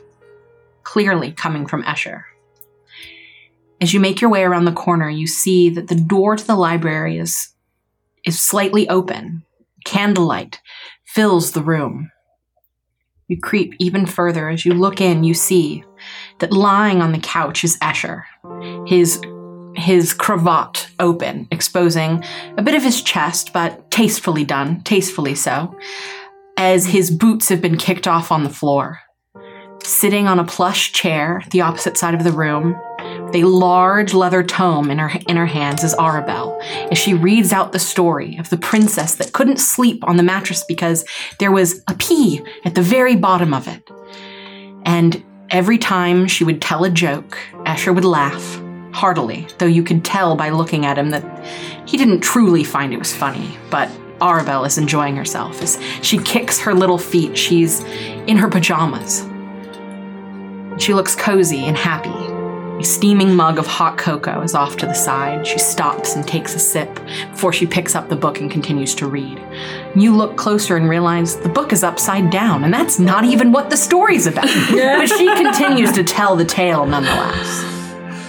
clearly 0.89 1.31
coming 1.31 1.67
from 1.67 1.83
Escher. 1.83 2.23
As 3.79 3.93
you 3.93 3.99
make 3.99 4.21
your 4.21 4.31
way 4.31 4.43
around 4.43 4.65
the 4.65 4.71
corner, 4.71 5.07
you 5.07 5.27
see 5.27 5.69
that 5.69 5.87
the 5.87 5.93
door 5.93 6.35
to 6.35 6.47
the 6.47 6.55
library 6.55 7.19
is, 7.19 7.49
is 8.25 8.41
slightly 8.41 8.89
open. 8.89 9.43
Candlelight 9.85 10.59
fills 11.05 11.51
the 11.51 11.61
room. 11.61 12.11
You 13.27 13.39
creep 13.39 13.75
even 13.77 14.07
further. 14.07 14.49
As 14.49 14.65
you 14.65 14.73
look 14.73 14.99
in, 14.99 15.23
you 15.23 15.35
see 15.35 15.83
that 16.39 16.51
lying 16.51 17.03
on 17.03 17.11
the 17.11 17.19
couch 17.19 17.63
is 17.63 17.77
Escher, 17.77 18.23
his 18.87 19.21
his 19.75 20.11
cravat 20.11 20.89
open, 20.99 21.47
exposing 21.51 22.23
a 22.57 22.63
bit 22.63 22.73
of 22.73 22.81
his 22.81 23.03
chest, 23.03 23.53
but 23.53 23.91
tastefully 23.91 24.43
done, 24.43 24.81
tastefully 24.81 25.35
so, 25.35 25.77
as 26.57 26.87
his 26.87 27.11
boots 27.11 27.47
have 27.49 27.61
been 27.61 27.77
kicked 27.77 28.07
off 28.07 28.31
on 28.31 28.43
the 28.43 28.49
floor. 28.49 28.99
Sitting 29.89 30.27
on 30.27 30.37
a 30.37 30.43
plush 30.43 30.91
chair 30.91 31.41
the 31.49 31.61
opposite 31.61 31.97
side 31.97 32.13
of 32.13 32.23
the 32.23 32.31
room, 32.31 32.79
with 33.25 33.35
a 33.35 33.43
large 33.45 34.13
leather 34.13 34.43
tome 34.43 34.91
in 34.91 34.99
her 34.99 35.11
in 35.27 35.35
her 35.35 35.47
hands 35.47 35.83
is 35.83 35.95
Arabelle, 35.95 36.61
as 36.91 36.99
she 36.99 37.15
reads 37.15 37.51
out 37.51 37.71
the 37.71 37.79
story 37.79 38.37
of 38.37 38.51
the 38.51 38.57
princess 38.57 39.15
that 39.15 39.33
couldn't 39.33 39.57
sleep 39.57 40.03
on 40.07 40.15
the 40.15 40.21
mattress 40.21 40.63
because 40.63 41.05
there 41.39 41.51
was 41.51 41.81
a 41.87 41.95
pea 41.95 42.39
at 42.65 42.75
the 42.75 42.83
very 42.83 43.15
bottom 43.15 43.51
of 43.51 43.67
it. 43.67 43.89
And 44.85 45.23
every 45.49 45.79
time 45.79 46.27
she 46.27 46.43
would 46.43 46.61
tell 46.61 46.83
a 46.83 46.89
joke, 46.91 47.39
Escher 47.65 47.93
would 47.93 48.05
laugh 48.05 48.61
heartily, 48.93 49.47
though 49.57 49.65
you 49.65 49.81
could 49.81 50.05
tell 50.05 50.35
by 50.35 50.49
looking 50.49 50.85
at 50.85 50.99
him 50.99 51.09
that 51.09 51.25
he 51.89 51.97
didn't 51.97 52.21
truly 52.21 52.63
find 52.63 52.93
it 52.93 52.99
was 52.99 53.15
funny. 53.15 53.57
But 53.71 53.89
Arabelle 54.21 54.67
is 54.67 54.77
enjoying 54.77 55.15
herself 55.15 55.63
as 55.63 55.81
she 56.03 56.19
kicks 56.19 56.59
her 56.59 56.75
little 56.75 56.99
feet. 56.99 57.35
She's 57.35 57.83
in 58.27 58.37
her 58.37 58.49
pajamas. 58.49 59.27
She 60.79 60.93
looks 60.93 61.13
cozy 61.15 61.65
and 61.65 61.77
happy. 61.77 62.09
A 62.79 62.83
steaming 62.83 63.35
mug 63.35 63.59
of 63.59 63.67
hot 63.67 63.97
cocoa 63.97 64.41
is 64.41 64.55
off 64.55 64.77
to 64.77 64.85
the 64.85 64.93
side. 64.93 65.45
She 65.45 65.59
stops 65.59 66.15
and 66.15 66.25
takes 66.25 66.55
a 66.55 66.59
sip 66.59 66.95
before 67.31 67.51
she 67.51 67.67
picks 67.67 67.93
up 67.93 68.07
the 68.07 68.15
book 68.15 68.39
and 68.39 68.49
continues 68.49 68.95
to 68.95 69.07
read. 69.07 69.43
You 69.97 70.15
look 70.15 70.37
closer 70.37 70.77
and 70.77 70.89
realize 70.89 71.35
the 71.35 71.49
book 71.49 71.73
is 71.73 71.83
upside 71.83 72.29
down, 72.29 72.63
and 72.63 72.73
that's 72.73 72.97
not 72.97 73.25
even 73.25 73.51
what 73.51 73.69
the 73.69 73.75
story's 73.75 74.27
about. 74.27 74.45
but 74.71 75.07
she 75.07 75.27
continues 75.35 75.91
to 75.91 76.05
tell 76.05 76.37
the 76.37 76.45
tale 76.45 76.85
nonetheless. 76.85 77.63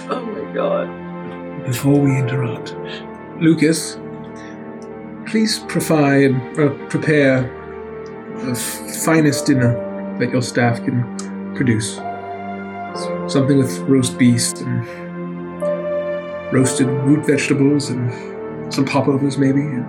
Oh 0.09 0.21
my 0.25 0.53
god. 0.53 1.65
Before 1.65 1.97
we 1.97 2.17
interrupt, 2.17 2.75
Lucas, 3.39 3.97
please 5.25 5.59
provide, 5.69 6.35
uh, 6.59 6.71
prepare 6.89 7.43
the 8.43 8.51
f- 8.51 9.05
finest 9.05 9.45
dinner 9.45 10.17
that 10.19 10.29
your 10.29 10.41
staff 10.41 10.83
can 10.83 11.55
produce. 11.55 12.01
Something 13.29 13.57
with 13.57 13.79
roast 13.79 14.17
beef 14.17 14.53
and 14.57 14.87
roasted 16.51 16.87
root 16.87 17.25
vegetables 17.25 17.89
and 17.89 18.73
some 18.73 18.85
popovers, 18.85 19.37
maybe. 19.37 19.61
And, 19.61 19.85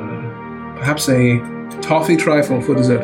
uh, 0.00 0.78
perhaps 0.78 1.08
a 1.08 1.38
toffee 1.80 2.16
trifle 2.16 2.60
for 2.60 2.74
dessert. 2.74 3.02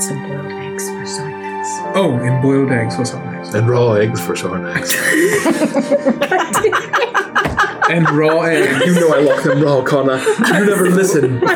Some 0.00 0.22
boiled 0.28 0.52
eggs 0.52 0.88
for 0.88 1.04
Sarnax. 1.04 1.92
Oh, 1.96 2.12
and 2.12 2.42
boiled 2.42 2.70
eggs 2.70 2.96
for 2.96 3.04
some 3.04 3.24
nice. 3.24 3.54
And 3.54 3.68
raw 3.68 3.92
eggs 3.94 4.20
for 4.24 4.34
Sarnax. 4.34 4.94
And 7.88 8.10
raw 8.10 8.40
eggs 8.40 8.84
you 8.84 8.94
know 8.94 9.14
I 9.14 9.20
like 9.20 9.44
them 9.44 9.62
raw, 9.62 9.80
Connor. 9.80 10.18
You 10.18 10.66
never 10.66 10.90
listen. 10.90 11.38
for 11.40 11.46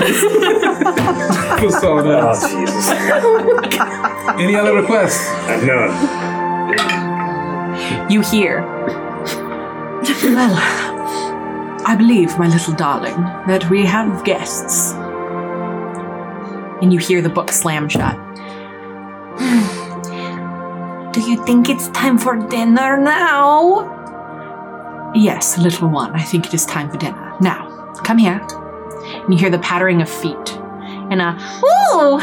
Sarnax. 1.71 2.39
Oh, 2.45 2.61
Jesus. 2.61 4.07
Any 4.39 4.55
other 4.55 4.75
requests? 4.75 5.29
None. 5.65 5.91
You 8.11 8.21
hear. 8.21 8.63
Well, 10.23 10.55
I 11.87 11.97
believe, 11.97 12.39
my 12.39 12.47
little 12.47 12.75
darling, 12.75 13.17
that 13.47 13.69
we 13.71 13.85
have 13.87 14.25
guests. 14.25 14.93
And 16.83 16.93
you 16.93 16.99
hear 16.99 17.21
the 17.23 17.29
book 17.29 17.51
slam 17.51 17.89
shut. 17.89 18.17
Do 21.13 21.21
you 21.21 21.45
think 21.45 21.69
it's 21.69 21.89
time 21.89 22.19
for 22.19 22.37
dinner 22.37 22.97
now? 22.97 23.99
Yes, 25.15 25.59
little 25.59 25.89
one, 25.89 26.15
I 26.15 26.23
think 26.23 26.47
it 26.47 26.55
is 26.55 26.65
time 26.65 26.89
for 26.91 26.97
dinner. 26.99 27.37
Now, 27.41 27.93
come 28.05 28.19
here. 28.19 28.41
And 29.05 29.35
you 29.35 29.39
hear 29.39 29.51
the 29.51 29.59
pattering 29.59 30.01
of 30.03 30.09
feet. 30.09 30.59
And 31.11 31.21
a, 31.21 31.37
ooh! 31.65 32.21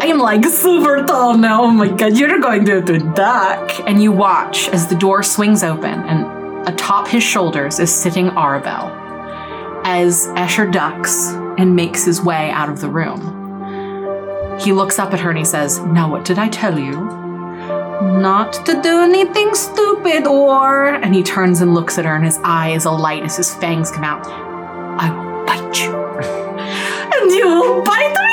I 0.00 0.06
am 0.08 0.18
like 0.18 0.44
super 0.44 1.04
tall 1.06 1.38
now. 1.38 1.62
Oh 1.62 1.70
my 1.70 1.88
god, 1.88 2.16
you're 2.18 2.38
going 2.38 2.66
to 2.66 2.76
have 2.76 2.84
to 2.86 2.98
duck. 2.98 3.80
And 3.88 4.02
you 4.02 4.12
watch 4.12 4.68
as 4.68 4.86
the 4.86 4.94
door 4.94 5.22
swings 5.22 5.62
open, 5.62 6.00
and 6.00 6.68
atop 6.68 7.08
his 7.08 7.22
shoulders 7.22 7.78
is 7.78 7.94
sitting 7.94 8.28
Arabelle. 8.30 8.92
As 9.84 10.26
Escher 10.28 10.70
ducks 10.70 11.32
and 11.58 11.74
makes 11.74 12.04
his 12.04 12.20
way 12.20 12.50
out 12.50 12.68
of 12.68 12.80
the 12.80 12.88
room. 12.88 14.58
He 14.60 14.72
looks 14.72 14.98
up 14.98 15.14
at 15.14 15.20
her 15.20 15.30
and 15.30 15.38
he 15.38 15.44
says, 15.44 15.78
Now, 15.78 16.10
what 16.10 16.24
did 16.26 16.38
I 16.38 16.48
tell 16.48 16.78
you? 16.78 16.92
Not 16.92 18.52
to 18.66 18.82
do 18.82 19.00
anything 19.00 19.54
stupid 19.54 20.26
or. 20.26 20.88
And 20.88 21.14
he 21.14 21.22
turns 21.22 21.62
and 21.62 21.74
looks 21.74 21.96
at 21.96 22.04
her, 22.04 22.14
and 22.14 22.24
his 22.24 22.38
eye 22.44 22.70
is 22.70 22.84
alight 22.84 23.22
as 23.22 23.36
his 23.38 23.54
fangs 23.54 23.90
come 23.90 24.04
out. 24.04 24.26
I 24.26 25.10
will 25.10 25.46
bite 25.46 25.80
you. 25.80 25.94
and 27.22 27.30
you 27.30 27.46
will 27.48 27.82
bite 27.82 28.12
the 28.12 28.25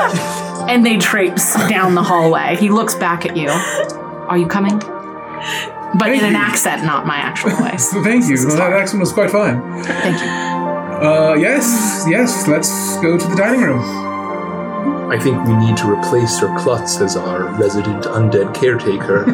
and 0.68 0.84
they 0.84 0.98
traipse 0.98 1.54
down 1.68 1.94
the 1.94 2.02
hallway. 2.02 2.56
He 2.56 2.70
looks 2.70 2.94
back 2.94 3.26
at 3.26 3.36
you. 3.36 3.48
Are 3.48 4.38
you 4.38 4.46
coming? 4.46 4.78
But 5.96 6.10
in 6.12 6.24
an 6.24 6.34
accent, 6.34 6.84
not 6.84 7.06
my 7.06 7.16
actual 7.16 7.50
voice. 7.50 7.90
Thank 7.92 8.28
you. 8.28 8.36
Well, 8.46 8.56
that 8.56 8.72
accent 8.72 9.00
was 9.00 9.12
quite 9.12 9.30
fine. 9.30 9.60
Thank 9.84 10.20
you. 10.20 10.26
Uh, 10.26 11.34
yes, 11.34 12.04
yes. 12.08 12.48
Let's 12.48 12.96
go 12.98 13.18
to 13.18 13.26
the 13.26 13.36
dining 13.36 13.60
room. 13.60 14.04
I 15.10 15.18
think 15.18 15.46
we 15.46 15.54
need 15.56 15.76
to 15.76 15.90
replace 15.92 16.40
Sir 16.40 16.48
Klutz 16.58 17.00
as 17.00 17.16
our 17.16 17.44
resident 17.60 18.04
undead 18.04 18.54
caretaker. 18.54 19.24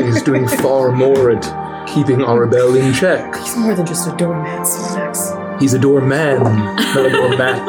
He's 0.02 0.22
doing 0.22 0.48
far 0.48 0.90
more 0.90 1.30
at 1.30 1.44
keeping 1.86 2.20
Arabelle 2.20 2.80
in 2.80 2.92
check. 2.92 3.36
He's 3.36 3.56
more 3.56 3.74
than 3.74 3.86
just 3.86 4.08
a 4.08 4.16
doormat, 4.16 4.66
Sarnax. 4.66 5.60
He's 5.60 5.74
a 5.74 5.78
doorman, 5.78 6.42
not 6.42 7.06
a 7.06 7.10
doormat. 7.10 7.68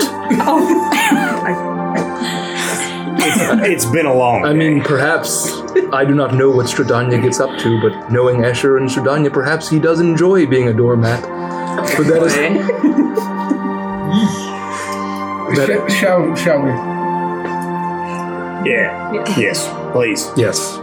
It's 3.19 3.85
been 3.85 4.05
a 4.05 4.13
long. 4.13 4.45
I 4.45 4.53
mean, 4.53 4.81
perhaps 4.81 5.49
I 5.91 6.05
do 6.05 6.13
not 6.15 6.33
know 6.35 6.49
what 6.49 6.67
Strahdanya 6.67 7.21
gets 7.21 7.39
up 7.39 7.57
to, 7.59 7.81
but 7.81 8.11
knowing 8.11 8.37
Escher 8.37 8.77
and 8.79 8.89
Strahdanya, 8.89 9.31
perhaps 9.31 9.69
he 9.69 9.79
does 9.79 9.99
enjoy 9.99 10.45
being 10.45 10.67
a 10.67 10.73
doormat. 10.73 11.21
But 11.97 12.07
that 12.07 12.23
is 12.23 12.35
that, 15.57 15.89
Sh- 15.89 15.93
shall, 15.99 16.35
shall 16.35 16.61
we? 16.61 16.69
yeah. 18.69 19.11
Yes, 19.37 19.67
please. 19.91 20.29
yes. 20.37 20.77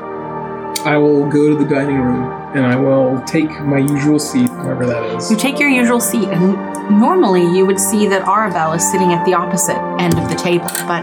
I 0.85 0.97
will 0.97 1.29
go 1.29 1.49
to 1.49 1.57
the 1.57 1.65
dining 1.69 2.01
room 2.01 2.31
and 2.55 2.65
I 2.67 2.77
will 2.77 3.21
take 3.23 3.51
my 3.63 3.79
usual 3.79 4.19
seat, 4.19 4.49
wherever 4.51 4.87
that 4.87 5.03
is. 5.17 5.31
You 5.31 5.37
take 5.37 5.59
your 5.59 5.69
usual 5.69 6.01
seat, 6.01 6.29
and 6.29 6.55
normally 7.01 7.43
you 7.57 7.67
would 7.67 7.79
see 7.81 8.07
that 8.09 8.23
Arabelle 8.27 8.75
is 8.77 8.91
sitting 8.91 9.13
at 9.13 9.25
the 9.27 9.35
opposite 9.35 9.77
end 10.01 10.17
of 10.19 10.29
the 10.31 10.37
table, 10.37 10.69
but 10.87 11.03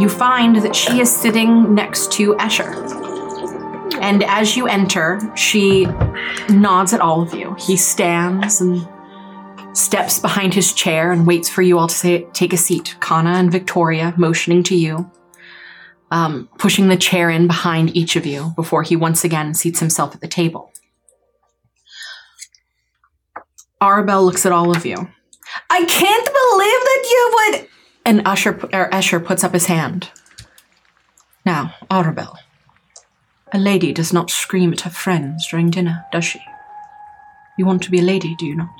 you 0.00 0.08
find 0.08 0.56
that 0.56 0.74
she 0.74 1.00
is 1.00 1.14
sitting 1.14 1.74
next 1.74 2.12
to 2.12 2.34
Escher. 2.36 2.74
And 4.00 4.22
as 4.24 4.56
you 4.56 4.66
enter, 4.66 5.20
she 5.36 5.86
nods 6.48 6.92
at 6.94 7.00
all 7.00 7.22
of 7.22 7.34
you. 7.34 7.54
He 7.58 7.76
stands 7.76 8.60
and 8.60 8.88
steps 9.76 10.18
behind 10.18 10.54
his 10.54 10.72
chair 10.72 11.12
and 11.12 11.26
waits 11.26 11.48
for 11.48 11.62
you 11.62 11.78
all 11.78 11.88
to 11.88 11.94
say, 11.94 12.26
take 12.32 12.52
a 12.52 12.56
seat. 12.56 12.96
Kana 13.00 13.30
and 13.30 13.52
Victoria 13.52 14.14
motioning 14.16 14.62
to 14.64 14.74
you, 14.74 15.10
um, 16.10 16.48
pushing 16.58 16.88
the 16.88 16.96
chair 16.96 17.30
in 17.30 17.46
behind 17.46 17.94
each 17.96 18.16
of 18.16 18.26
you 18.26 18.52
before 18.56 18.82
he 18.82 18.96
once 18.96 19.22
again 19.24 19.54
seats 19.54 19.80
himself 19.80 20.14
at 20.14 20.20
the 20.20 20.28
table. 20.28 20.72
Arabelle 23.80 24.24
looks 24.24 24.44
at 24.44 24.52
all 24.52 24.74
of 24.74 24.84
you. 24.84 24.96
I 25.68 25.84
can't 25.84 26.26
believe 26.26 26.80
that 26.90 27.08
you 27.10 27.30
would. 27.34 27.68
And 28.10 28.26
Usher 28.26 28.58
or 28.72 28.90
Escher 28.90 29.24
puts 29.24 29.44
up 29.44 29.52
his 29.52 29.66
hand. 29.66 30.10
Now, 31.46 31.74
Arabelle, 31.88 32.38
a 33.52 33.58
lady 33.58 33.92
does 33.92 34.12
not 34.12 34.30
scream 34.30 34.72
at 34.72 34.80
her 34.80 34.90
friends 34.90 35.46
during 35.48 35.70
dinner, 35.70 36.04
does 36.10 36.24
she? 36.24 36.40
You 37.56 37.66
want 37.66 37.84
to 37.84 37.90
be 37.92 38.00
a 38.00 38.02
lady, 38.02 38.34
do 38.34 38.46
you 38.46 38.56
not? 38.56 38.74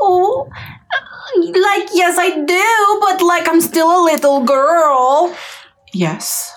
Oh, 0.00 0.48
like 1.36 1.88
yes, 1.92 2.16
I 2.16 2.44
do, 2.44 3.00
but 3.00 3.20
like 3.26 3.48
I'm 3.48 3.60
still 3.60 3.90
a 3.90 4.04
little 4.04 4.44
girl. 4.44 5.36
Yes, 5.92 6.52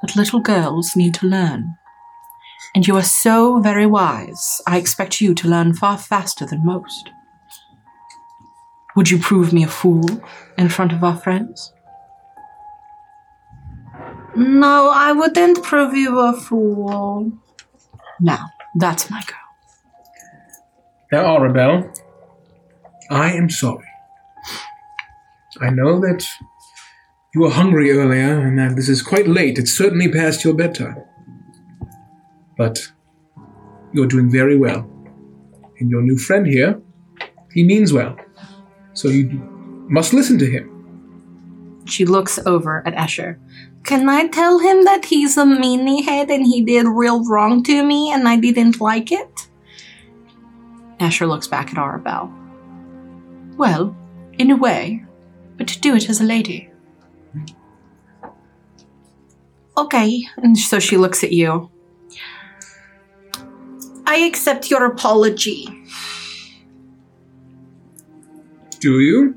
but 0.00 0.16
little 0.16 0.40
girls 0.40 0.96
need 0.96 1.12
to 1.16 1.26
learn 1.26 1.76
And 2.74 2.86
you 2.86 2.96
are 2.96 3.02
so 3.02 3.60
very 3.60 3.84
wise. 3.84 4.62
I 4.66 4.78
expect 4.78 5.20
you 5.20 5.34
to 5.34 5.46
learn 5.48 5.74
far 5.74 5.98
faster 5.98 6.46
than 6.46 6.64
most. 6.64 7.10
Would 8.96 9.10
you 9.10 9.18
prove 9.18 9.52
me 9.52 9.62
a 9.64 9.68
fool 9.68 10.22
in 10.58 10.68
front 10.68 10.92
of 10.92 11.04
our 11.04 11.16
friends? 11.16 11.72
No, 14.36 14.90
I 14.94 15.12
wouldn't 15.12 15.62
prove 15.62 15.94
you 15.94 16.18
a 16.18 16.32
fool. 16.32 17.32
Now, 18.20 18.46
that's 18.74 19.10
my 19.10 19.22
girl. 19.22 19.36
Now, 21.12 21.38
Arabelle, 21.38 21.92
I 23.10 23.32
am 23.32 23.50
sorry. 23.50 23.86
I 25.60 25.70
know 25.70 25.98
that 26.00 26.24
you 27.34 27.42
were 27.42 27.50
hungry 27.50 27.90
earlier 27.90 28.40
and 28.40 28.58
that 28.58 28.76
this 28.76 28.88
is 28.88 29.02
quite 29.02 29.26
late. 29.26 29.58
It's 29.58 29.72
certainly 29.72 30.10
past 30.10 30.44
your 30.44 30.54
bedtime. 30.54 31.02
But 32.56 32.92
you're 33.92 34.06
doing 34.06 34.30
very 34.30 34.56
well. 34.56 34.88
And 35.80 35.90
your 35.90 36.02
new 36.02 36.18
friend 36.18 36.46
here, 36.46 36.80
he 37.52 37.64
means 37.64 37.92
well. 37.92 38.16
So 39.00 39.08
you 39.08 39.30
must 39.88 40.12
listen 40.12 40.38
to 40.40 40.44
him. 40.44 40.68
She 41.86 42.04
looks 42.04 42.38
over 42.44 42.86
at 42.86 42.94
Escher. 42.94 43.38
Can 43.82 44.10
I 44.10 44.26
tell 44.26 44.58
him 44.58 44.84
that 44.84 45.06
he's 45.06 45.38
a 45.38 45.44
meanie 45.44 46.04
head 46.04 46.28
and 46.28 46.44
he 46.44 46.60
did 46.60 46.86
real 46.86 47.24
wrong 47.24 47.62
to 47.62 47.82
me 47.82 48.12
and 48.12 48.28
I 48.28 48.36
didn't 48.36 48.78
like 48.78 49.10
it? 49.10 49.48
Escher 50.98 51.26
looks 51.26 51.48
back 51.48 51.72
at 51.72 51.76
Arabelle. 51.76 52.30
Well, 53.56 53.96
in 54.38 54.50
a 54.50 54.56
way, 54.56 55.02
but 55.56 55.66
to 55.68 55.80
do 55.80 55.94
it 55.94 56.10
as 56.10 56.20
a 56.20 56.24
lady. 56.24 56.70
Okay. 59.78 60.26
And 60.36 60.58
so 60.58 60.78
she 60.78 60.98
looks 60.98 61.24
at 61.24 61.32
you. 61.32 61.70
I 64.04 64.16
accept 64.16 64.70
your 64.70 64.84
apology. 64.84 65.66
Do 68.80 69.00
you? 69.00 69.34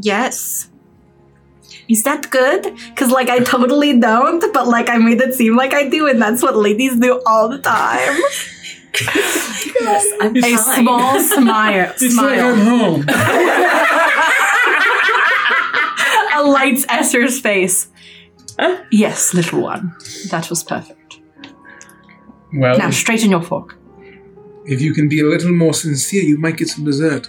Yes. 0.00 0.68
Is 1.88 2.02
that 2.04 2.30
good? 2.30 2.72
Because, 2.88 3.10
like, 3.10 3.28
I 3.28 3.40
totally 3.40 3.98
don't, 3.98 4.40
but, 4.54 4.68
like, 4.68 4.88
I 4.88 4.96
made 4.98 5.20
it 5.20 5.34
seem 5.34 5.56
like 5.56 5.74
I 5.74 5.88
do, 5.88 6.06
and 6.06 6.22
that's 6.22 6.42
what 6.42 6.56
ladies 6.56 6.96
do 6.98 7.20
all 7.26 7.48
the 7.48 7.58
time. 7.58 8.16
Yes, 9.80 10.06
I'm 10.20 10.36
A 10.36 10.40
fine. 10.40 10.58
small 10.82 11.20
smile. 11.36 11.92
It's 12.00 12.16
like 12.16 12.38
I'm 12.38 12.58
smile 12.58 13.02
home. 13.04 13.06
lights 16.50 16.86
Escher's 16.86 17.38
face. 17.40 17.88
Yes, 18.90 19.34
little 19.34 19.60
one. 19.62 19.94
That 20.30 20.48
was 20.50 20.62
perfect. 20.64 21.20
Well, 22.54 22.78
Now 22.78 22.90
straighten 22.90 23.30
your 23.30 23.42
fork. 23.42 23.76
If 24.70 24.80
you 24.80 24.94
can 24.94 25.08
be 25.08 25.18
a 25.18 25.24
little 25.24 25.52
more 25.52 25.74
sincere, 25.74 26.22
you 26.22 26.38
might 26.38 26.56
get 26.56 26.68
some 26.68 26.84
dessert. 26.84 27.28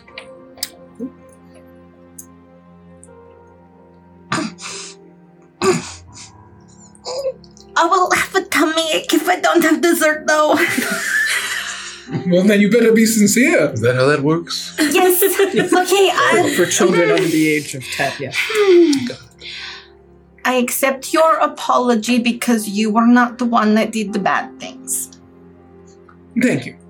I 7.75 7.85
will 7.87 8.11
have 8.11 8.35
a 8.35 8.43
tummy 8.45 8.93
ache 8.93 9.11
if 9.11 9.27
I 9.27 9.39
don't 9.39 9.63
have 9.63 9.81
dessert, 9.81 10.27
though. 10.27 10.53
Well, 12.27 12.43
then 12.43 12.61
you 12.61 12.69
better 12.69 12.91
be 12.91 13.07
sincere. 13.07 13.71
Is 13.71 13.81
that 13.81 13.95
how 13.95 14.05
that 14.05 14.21
works? 14.21 14.75
yes. 14.77 15.21
Okay, 15.73 16.09
I, 16.13 16.53
For 16.55 16.65
children 16.67 17.09
under 17.09 17.23
the 17.23 17.47
age 17.47 17.73
of 17.73 17.83
10, 17.83 18.13
yeah. 18.19 18.31
Hmm. 18.35 19.13
I 20.45 20.55
accept 20.55 21.13
your 21.13 21.37
apology 21.37 22.19
because 22.19 22.67
you 22.67 22.91
were 22.91 23.07
not 23.07 23.39
the 23.39 23.45
one 23.45 23.73
that 23.75 23.91
did 23.91 24.13
the 24.13 24.19
bad 24.19 24.59
things. 24.59 25.19
Thank 26.39 26.65
you. 26.67 26.80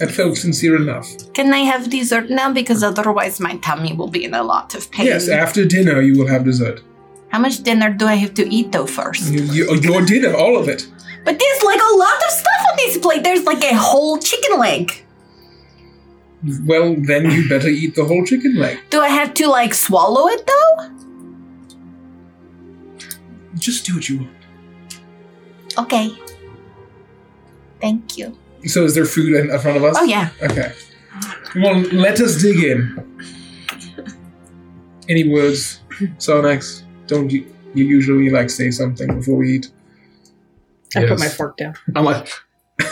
That 0.00 0.10
felt 0.10 0.38
sincere 0.38 0.76
enough. 0.76 1.06
Can 1.34 1.52
I 1.52 1.58
have 1.58 1.90
dessert 1.90 2.30
now? 2.30 2.50
Because 2.52 2.82
otherwise, 2.82 3.38
my 3.38 3.56
tummy 3.58 3.92
will 3.92 4.08
be 4.08 4.24
in 4.24 4.32
a 4.32 4.42
lot 4.42 4.74
of 4.74 4.90
pain. 4.90 5.06
Yes, 5.06 5.28
after 5.28 5.66
dinner 5.66 6.00
you 6.00 6.18
will 6.18 6.26
have 6.26 6.44
dessert. 6.44 6.80
How 7.28 7.38
much 7.38 7.62
dinner 7.62 7.92
do 7.92 8.06
I 8.06 8.14
have 8.14 8.32
to 8.34 8.48
eat, 8.48 8.72
though, 8.72 8.86
first? 8.86 9.30
You, 9.30 9.42
you, 9.42 9.74
your 9.76 10.02
dinner, 10.02 10.34
all 10.34 10.56
of 10.58 10.68
it. 10.68 10.88
But 11.24 11.38
there's 11.38 11.62
like 11.62 11.80
a 11.80 11.96
lot 11.96 12.16
of 12.16 12.30
stuff 12.30 12.62
on 12.70 12.76
this 12.78 12.96
plate. 12.96 13.22
There's 13.22 13.44
like 13.44 13.62
a 13.62 13.76
whole 13.76 14.18
chicken 14.18 14.58
leg. 14.58 15.04
Well, 16.64 16.96
then 16.98 17.30
you 17.30 17.46
better 17.48 17.68
eat 17.68 17.94
the 17.94 18.06
whole 18.06 18.24
chicken 18.24 18.56
leg. 18.56 18.78
Do 18.88 19.00
I 19.02 19.08
have 19.08 19.34
to 19.34 19.46
like 19.48 19.74
swallow 19.74 20.28
it 20.28 20.46
though? 20.46 20.88
Just 23.56 23.84
do 23.84 23.96
what 23.96 24.08
you 24.08 24.20
want. 24.20 24.30
Okay. 25.78 26.16
Thank 27.80 28.16
you. 28.16 28.36
So, 28.66 28.84
is 28.84 28.94
there 28.94 29.06
food 29.06 29.34
in, 29.34 29.50
in 29.50 29.58
front 29.58 29.76
of 29.76 29.84
us? 29.84 29.96
Oh 29.98 30.04
yeah. 30.04 30.30
Okay. 30.42 30.72
Well, 31.56 31.80
let 31.92 32.20
us 32.20 32.40
dig 32.40 32.62
in. 32.62 33.06
Any 35.08 35.28
words, 35.28 35.80
Sarnax? 36.18 36.82
Don't 37.06 37.30
you, 37.30 37.52
you 37.74 37.84
usually 37.84 38.30
like 38.30 38.50
say 38.50 38.70
something 38.70 39.12
before 39.16 39.36
we 39.36 39.56
eat? 39.56 39.70
I 40.94 41.06
put 41.06 41.18
my 41.18 41.28
fork 41.28 41.56
down. 41.56 41.74
I'm 41.96 42.04
like, 42.04 42.28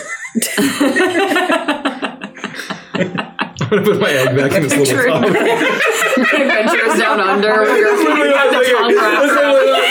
I'm 3.60 3.68
gonna 3.70 3.82
put 3.82 4.00
my 4.00 4.10
egg 4.10 4.36
back 4.36 4.52
in 4.52 4.62
this 4.62 4.74
little 4.76 4.86
Picturing 4.86 5.12
cup. 5.12 5.24
Adventures 6.18 6.98
down 6.98 7.20
under. 7.20 7.62
We're 7.62 7.96
the 7.96 8.04
tongue 8.04 8.96
wrap. 8.96 9.87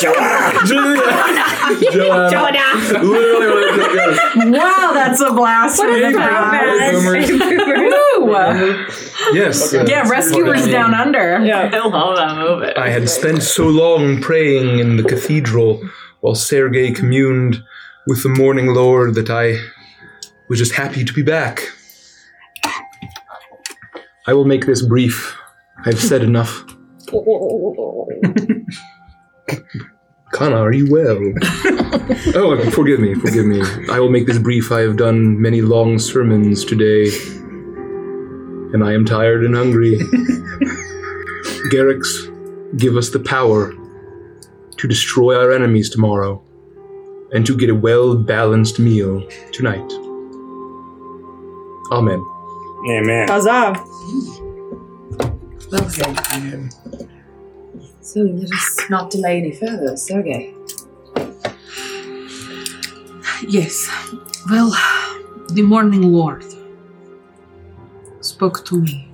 Joanna. 0.00 0.60
Literally 3.02 3.46
what 3.46 3.78
it 3.78 4.12
is. 4.12 4.18
Wow, 4.52 4.90
that's 4.94 5.20
a 5.20 5.32
blast. 5.32 5.78
What 5.78 5.90
Hey, 5.90 6.12
Woo! 8.20 8.86
Yes. 9.32 9.74
uh, 9.74 9.84
Yeah, 9.86 10.08
rescuers 10.08 10.66
down 10.66 10.94
under. 10.94 11.44
Yeah. 11.44 11.70
I 11.72 11.86
love 11.86 12.16
that 12.16 12.36
movie. 12.36 12.72
I 12.76 12.88
had 12.88 13.08
spent 13.08 13.42
so 13.42 13.68
long 13.68 14.20
praying 14.20 14.78
in 14.78 14.96
the 14.96 15.02
cathedral 15.02 15.82
while 16.20 16.34
Sergei 16.34 16.92
communed 16.92 17.62
with 18.06 18.22
the 18.22 18.28
morning 18.28 18.74
lord 18.74 19.14
that 19.14 19.30
I 19.30 19.56
was 20.48 20.58
just 20.58 20.72
happy 20.72 21.04
to 21.04 21.12
be 21.12 21.22
back. 21.22 21.68
I 24.26 24.34
will 24.34 24.44
make 24.44 24.66
this 24.66 24.82
brief. 24.82 25.36
I've 25.84 26.00
said 26.00 26.22
enough. 26.22 26.64
Kana, 30.32 30.56
are 30.56 30.72
you 30.72 30.90
well? 30.90 31.18
oh, 32.36 32.70
forgive 32.70 33.00
me, 33.00 33.14
forgive 33.14 33.46
me. 33.46 33.60
I 33.90 33.98
will 33.98 34.10
make 34.10 34.26
this 34.26 34.38
brief. 34.38 34.70
I 34.70 34.80
have 34.80 34.96
done 34.96 35.40
many 35.40 35.60
long 35.60 35.98
sermons 35.98 36.64
today, 36.64 37.08
and 38.72 38.84
I 38.84 38.92
am 38.92 39.04
tired 39.04 39.44
and 39.44 39.56
hungry. 39.56 39.98
Garrix, 41.72 42.78
give 42.78 42.96
us 42.96 43.10
the 43.10 43.20
power 43.20 43.74
to 44.76 44.88
destroy 44.88 45.36
our 45.36 45.52
enemies 45.52 45.90
tomorrow 45.90 46.42
and 47.32 47.44
to 47.46 47.56
get 47.56 47.70
a 47.70 47.74
well 47.74 48.16
balanced 48.16 48.78
meal 48.78 49.26
tonight. 49.52 49.92
Amen. 51.92 52.24
Amen. 52.88 53.28
Huzzah! 53.28 53.84
Okay. 55.72 57.06
So 58.12 58.22
let 58.22 58.52
us 58.52 58.90
not 58.90 59.08
delay 59.10 59.38
any 59.38 59.52
further, 59.52 59.96
Sergey. 59.96 60.52
Yes. 63.46 63.88
Well, 64.50 64.72
the 65.52 65.62
morning 65.62 66.02
lord 66.12 66.44
spoke 68.20 68.64
to 68.64 68.80
me 68.80 69.12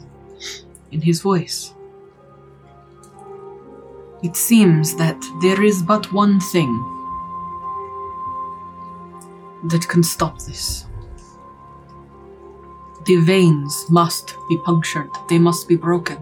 in 0.92 1.02
his 1.02 1.20
voice. 1.20 1.74
It 4.22 4.34
seems 4.34 4.96
that 4.96 5.22
there 5.42 5.62
is 5.62 5.82
but 5.82 6.10
one 6.14 6.40
thing 6.40 6.72
that 9.64 9.86
can 9.90 10.02
stop 10.02 10.38
this. 10.38 10.86
The 13.04 13.16
veins 13.16 13.84
must 13.90 14.36
be 14.48 14.56
punctured, 14.64 15.10
they 15.28 15.38
must 15.38 15.68
be 15.68 15.76
broken. 15.76 16.16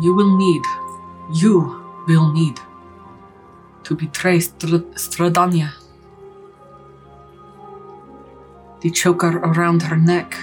You 0.00 0.14
will 0.14 0.36
need, 0.36 0.62
you 1.32 1.82
will 2.06 2.32
need 2.32 2.60
to 3.82 3.96
betray 3.96 4.38
Str- 4.38 4.86
Strahdanya. 4.94 5.72
The 8.80 8.90
choker 8.90 9.38
around 9.38 9.82
her 9.82 9.96
neck 9.96 10.36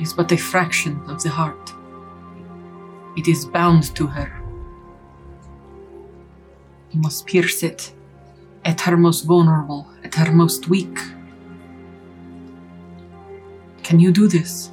is 0.00 0.12
but 0.12 0.32
a 0.32 0.36
fraction 0.36 1.00
of 1.06 1.22
the 1.22 1.28
heart. 1.28 1.72
It 3.16 3.28
is 3.28 3.44
bound 3.44 3.94
to 3.94 4.06
her. 4.08 4.42
You 6.90 7.00
must 7.00 7.26
pierce 7.26 7.62
it 7.62 7.92
at 8.64 8.80
her 8.80 8.96
most 8.96 9.22
vulnerable, 9.22 9.88
at 10.02 10.16
her 10.16 10.32
most 10.32 10.68
weak. 10.68 10.98
Can 13.84 14.00
you 14.00 14.10
do 14.10 14.26
this? 14.26 14.70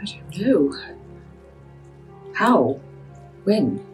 I 0.00 0.04
don't 0.04 0.38
know. 0.38 1.01
How? 2.34 2.80
When? 3.44 3.84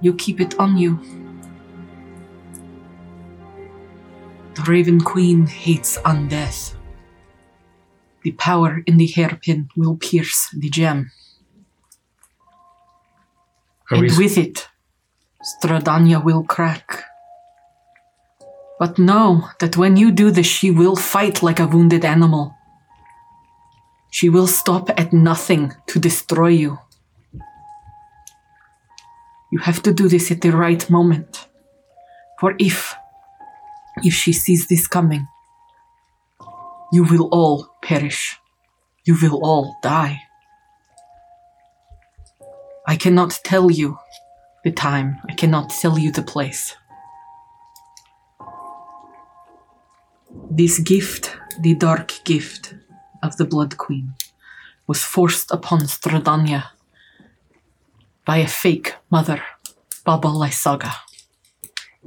You 0.00 0.14
keep 0.14 0.40
it 0.40 0.58
on 0.58 0.76
you. 0.76 0.98
The 4.54 4.62
Raven 4.62 5.00
Queen 5.00 5.46
hates 5.46 5.98
undeath. 6.04 6.74
The 8.22 8.32
power 8.32 8.82
in 8.86 8.96
the 8.96 9.06
hairpin 9.06 9.68
will 9.76 9.96
pierce 9.96 10.48
the 10.52 10.70
gem. 10.70 11.10
Are 13.90 13.96
and 13.96 14.02
we- 14.02 14.16
with 14.16 14.38
it, 14.38 14.68
Strahdanya 15.42 16.22
will 16.24 16.44
crack. 16.44 17.04
But 18.78 18.98
know 18.98 19.48
that 19.60 19.76
when 19.76 19.96
you 19.96 20.10
do 20.10 20.30
this, 20.30 20.46
she 20.46 20.70
will 20.70 20.96
fight 20.96 21.42
like 21.42 21.60
a 21.60 21.66
wounded 21.66 22.04
animal. 22.04 22.54
She 24.10 24.28
will 24.28 24.46
stop 24.46 24.90
at 24.96 25.12
nothing 25.12 25.72
to 25.88 25.98
destroy 25.98 26.48
you. 26.48 26.78
You 29.54 29.60
have 29.60 29.84
to 29.84 29.94
do 29.94 30.08
this 30.08 30.32
at 30.32 30.40
the 30.40 30.50
right 30.50 30.90
moment. 30.90 31.46
For 32.40 32.56
if, 32.58 32.92
if 34.02 34.12
she 34.12 34.32
sees 34.32 34.66
this 34.66 34.88
coming, 34.88 35.28
you 36.90 37.04
will 37.04 37.28
all 37.30 37.68
perish. 37.80 38.36
You 39.04 39.16
will 39.22 39.38
all 39.44 39.76
die. 39.80 40.18
I 42.84 42.96
cannot 42.96 43.38
tell 43.44 43.70
you 43.70 43.96
the 44.64 44.72
time. 44.72 45.20
I 45.30 45.34
cannot 45.34 45.70
tell 45.70 46.00
you 46.00 46.10
the 46.10 46.24
place. 46.24 46.74
This 50.50 50.80
gift, 50.80 51.36
the 51.60 51.76
dark 51.76 52.12
gift 52.24 52.74
of 53.22 53.36
the 53.36 53.44
Blood 53.44 53.76
Queen, 53.76 54.14
was 54.88 55.04
forced 55.04 55.52
upon 55.52 55.82
Strahdanya 55.82 56.72
by 58.24 58.38
a 58.38 58.48
fake 58.48 58.94
mother, 59.10 59.42
Baba 60.04 60.28
Lysaga. 60.28 60.92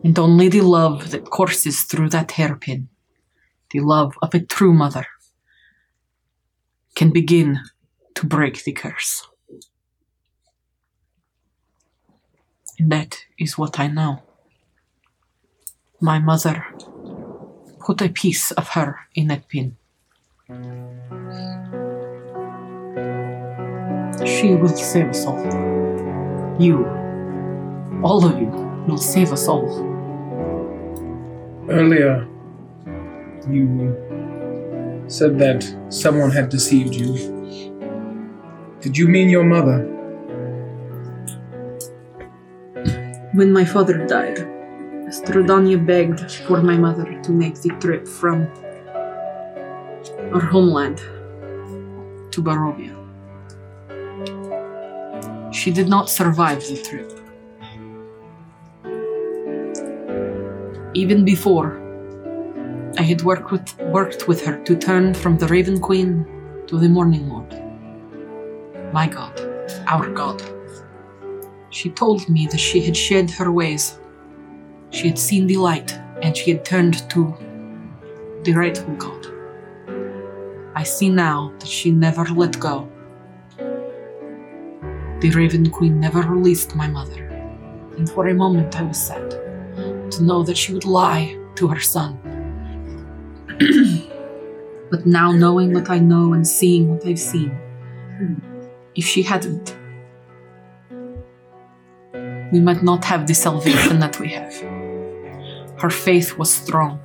And 0.04 0.18
only 0.18 0.50
the 0.50 0.62
love 0.62 1.12
that 1.12 1.30
courses 1.30 1.84
through 1.84 2.10
that 2.10 2.32
hairpin, 2.32 2.90
the 3.72 3.80
love 3.80 4.16
of 4.22 4.34
a 4.34 4.40
true 4.40 4.74
mother, 4.74 5.06
can 6.96 7.12
begin 7.12 7.60
to 8.16 8.26
break 8.26 8.64
the 8.64 8.72
curse. 8.72 9.28
And 12.80 12.92
that 12.92 13.26
is 13.40 13.58
what 13.58 13.80
I 13.80 13.88
know. 13.88 14.24
My 16.00 16.20
mother 16.20 16.66
put 17.80 18.02
a 18.02 18.10
piece 18.10 18.52
of 18.52 18.70
her 18.70 19.00
in 19.16 19.28
that 19.28 19.48
pin. 19.48 19.78
She 24.26 24.56
will 24.56 24.76
save 24.76 25.10
us 25.10 25.26
all. 25.26 25.87
You, 26.60 26.86
all 28.04 28.26
of 28.26 28.40
you, 28.40 28.48
will 28.88 28.98
save 28.98 29.32
us 29.32 29.48
all. 29.48 29.70
Earlier, 31.70 32.28
you 33.48 33.96
said 35.08 35.38
that 35.40 35.64
someone 35.90 36.32
had 36.32 36.50
deceived 36.50 36.96
you. 36.96 37.14
Did 38.82 38.98
you 38.98 39.08
mean 39.08 39.30
your 39.30 39.44
mother? 39.44 39.84
When 43.34 43.54
my 43.54 43.64
father 43.64 44.06
died, 44.08 44.38
Strahdanya 45.10 45.86
begged 45.86 46.32
for 46.48 46.62
my 46.62 46.76
mother 46.76 47.22
to 47.22 47.32
make 47.32 47.62
the 47.62 47.70
trip 47.80 48.08
from 48.08 48.48
our 50.34 50.42
homeland 50.42 50.98
to 52.32 52.42
Barovia. 52.42 53.07
She 55.68 55.74
did 55.74 55.90
not 55.90 56.10
survive 56.10 56.62
the 56.62 56.82
trip. 56.82 57.12
Even 60.94 61.26
before, 61.26 61.82
I 62.98 63.02
had 63.02 63.22
worked 63.24 63.52
with, 63.52 63.78
worked 63.80 64.30
with 64.30 64.46
her 64.46 64.64
to 64.64 64.78
turn 64.78 65.14
from 65.14 65.38
the 65.38 65.48
Raven 65.48 65.82
Queen 65.82 66.26
to 66.68 66.80
the 66.80 66.88
Morning 66.88 67.28
Lord. 67.28 67.52
My 68.94 69.08
God, 69.08 69.38
our 69.88 70.10
God. 70.10 70.42
She 71.70 71.90
told 71.90 72.30
me 72.30 72.48
that 72.48 72.62
she 72.62 72.80
had 72.80 72.96
shed 72.96 73.30
her 73.32 73.52
ways. 73.52 74.00
She 74.92 75.10
had 75.10 75.20
seen 75.20 75.48
the 75.48 75.58
light 75.58 75.92
and 76.22 76.38
she 76.38 76.52
had 76.52 76.64
turned 76.64 77.10
to 77.10 77.36
the 78.44 78.54
rightful 78.54 78.96
God. 78.96 79.28
I 80.76 80.84
see 80.84 81.10
now 81.10 81.52
that 81.60 81.68
she 81.68 81.92
never 81.92 82.24
let 82.24 82.58
go. 82.58 82.90
The 85.20 85.32
Raven 85.32 85.70
Queen 85.70 86.00
never 86.00 86.22
released 86.22 86.76
my 86.76 86.88
mother, 86.88 87.26
and 87.98 88.10
for 88.10 88.28
a 88.28 88.34
moment 88.34 88.80
I 88.80 88.84
was 88.84 88.98
sad 88.98 89.32
to 90.12 90.24
know 90.24 90.44
that 90.44 90.58
she 90.58 90.74
would 90.74 90.86
lie 90.86 91.38
to 91.56 91.68
her 91.68 91.80
son. 91.80 92.20
but 94.92 95.06
now, 95.06 95.32
knowing 95.32 95.74
what 95.74 95.90
I 95.90 96.00
know 96.00 96.34
and 96.34 96.48
seeing 96.48 96.90
what 96.90 97.06
I've 97.06 97.20
seen, 97.20 97.58
if 98.96 99.06
she 99.06 99.24
hadn't, 99.24 99.76
we 102.52 102.60
might 102.60 102.84
not 102.84 103.04
have 103.06 103.28
the 103.28 103.34
salvation 103.34 104.00
that 104.00 104.20
we 104.20 104.30
have. 104.30 104.54
Her 105.80 105.90
faith 105.90 106.38
was 106.38 106.52
strong. 106.52 107.00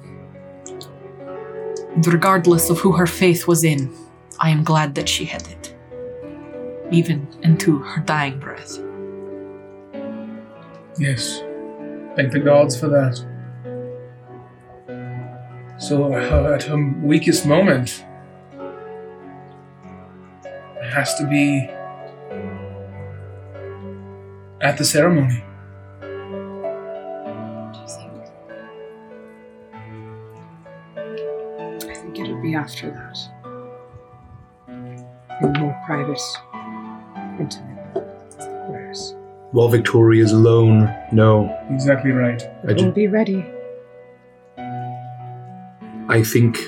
And 1.94 2.06
regardless 2.06 2.70
of 2.70 2.78
who 2.78 2.92
her 2.92 3.06
faith 3.06 3.46
was 3.46 3.64
in, 3.64 3.92
I 4.40 4.50
am 4.50 4.64
glad 4.64 4.94
that 4.94 5.08
she 5.08 5.24
had 5.24 5.46
it, 5.48 5.61
even 6.92 7.26
into 7.42 7.78
her 7.78 8.02
dying 8.02 8.38
breath. 8.38 8.78
Yes. 10.98 11.42
Thank 12.16 12.32
the 12.32 12.40
gods 12.40 12.78
for 12.78 12.88
that. 12.88 13.16
So, 15.78 16.12
uh, 16.12 16.52
at 16.54 16.64
her 16.64 16.76
weakest 17.02 17.46
moment, 17.46 18.04
it 20.76 20.92
has 20.92 21.14
to 21.14 21.26
be 21.26 21.68
at 24.60 24.76
the 24.78 24.84
ceremony. 24.84 25.42
I 30.94 31.94
think 31.94 32.18
it'll 32.18 32.40
be 32.42 32.54
after 32.54 32.90
that. 32.90 33.18
In 35.42 35.52
more 35.58 35.82
private, 35.84 36.20
intimate 37.42 37.78
prayers. 38.68 39.14
While 39.52 39.68
Victoria 39.68 40.22
is 40.24 40.32
alone, 40.32 40.88
no. 41.12 41.32
Exactly 41.70 42.10
right. 42.10 42.42
I, 42.42 42.48
We'll 42.64 42.76
ju- 42.76 42.92
be 42.92 43.06
ready. 43.08 43.44
I 46.08 46.22
think. 46.22 46.58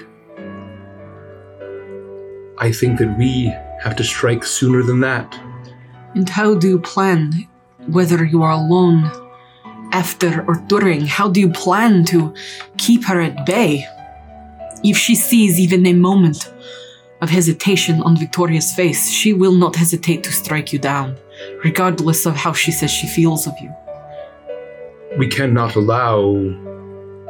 I 2.59 2.71
think 2.73 2.99
that 2.99 3.17
we 3.19 3.53
have 3.83 3.97
to 3.97 4.05
strike 4.05 4.45
sooner 4.45 4.83
than 4.83 5.01
that. 5.01 5.39
And 6.15 6.29
how 6.29 6.55
do 6.55 6.69
you 6.69 6.79
plan, 6.79 7.33
whether 7.89 8.25
you 8.25 8.43
are 8.43 8.53
alone, 8.53 9.11
after 9.93 10.45
or 10.47 10.55
during, 10.69 11.07
how 11.07 11.29
do 11.29 11.41
you 11.41 11.51
plan 11.51 12.05
to 12.07 12.33
keep 12.79 13.05
her 13.07 13.21
at 13.21 13.45
bay? 13.45 13.87
If 14.85 14.97
she 14.97 15.15
sees 15.15 15.59
even 15.59 15.85
a 15.87 15.95
moment 15.95 16.53
of 17.25 17.31
hesitation 17.31 18.03
on 18.03 18.17
Victoria's 18.17 18.73
face, 18.73 19.11
she 19.11 19.33
will 19.33 19.57
not 19.57 19.75
hesitate 19.75 20.23
to 20.23 20.31
strike 20.31 20.73
you 20.73 20.79
down, 20.79 21.17
regardless 21.65 22.27
of 22.27 22.37
how 22.37 22.53
she 22.53 22.71
says 22.71 22.91
she 22.91 23.09
feels 23.09 23.47
of 23.47 23.55
you. 23.61 23.75
We 25.17 25.27
cannot 25.27 25.75
allow 25.75 26.35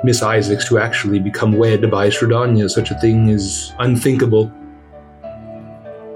Miss 0.03 0.21
Isaacs 0.23 0.69
to 0.69 0.79
actually 0.79 1.21
become 1.21 1.53
wed 1.53 1.91
by 1.91 2.09
Strahdanya. 2.09 2.69
Such 2.69 2.91
a 2.91 2.99
thing 2.99 3.29
is 3.29 3.73
unthinkable. 3.79 4.53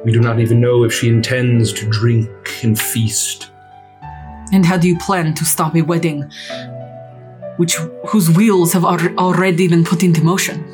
We 0.04 0.12
do 0.12 0.20
not 0.20 0.40
even 0.40 0.60
know 0.60 0.84
if 0.84 0.92
she 0.92 1.08
intends 1.08 1.72
to 1.74 1.88
drink 1.88 2.28
and 2.62 2.78
feast. 2.78 3.50
And 4.52 4.66
how 4.66 4.76
do 4.76 4.88
you 4.88 4.98
plan 4.98 5.34
to 5.34 5.44
stop 5.44 5.76
a 5.76 5.82
wedding 5.82 6.30
which 7.58 7.74
whose 8.08 8.30
wheels 8.30 8.72
have 8.72 8.84
al- 8.84 9.18
already 9.18 9.68
been 9.68 9.84
put 9.84 10.02
into 10.02 10.22
motion? 10.24 10.64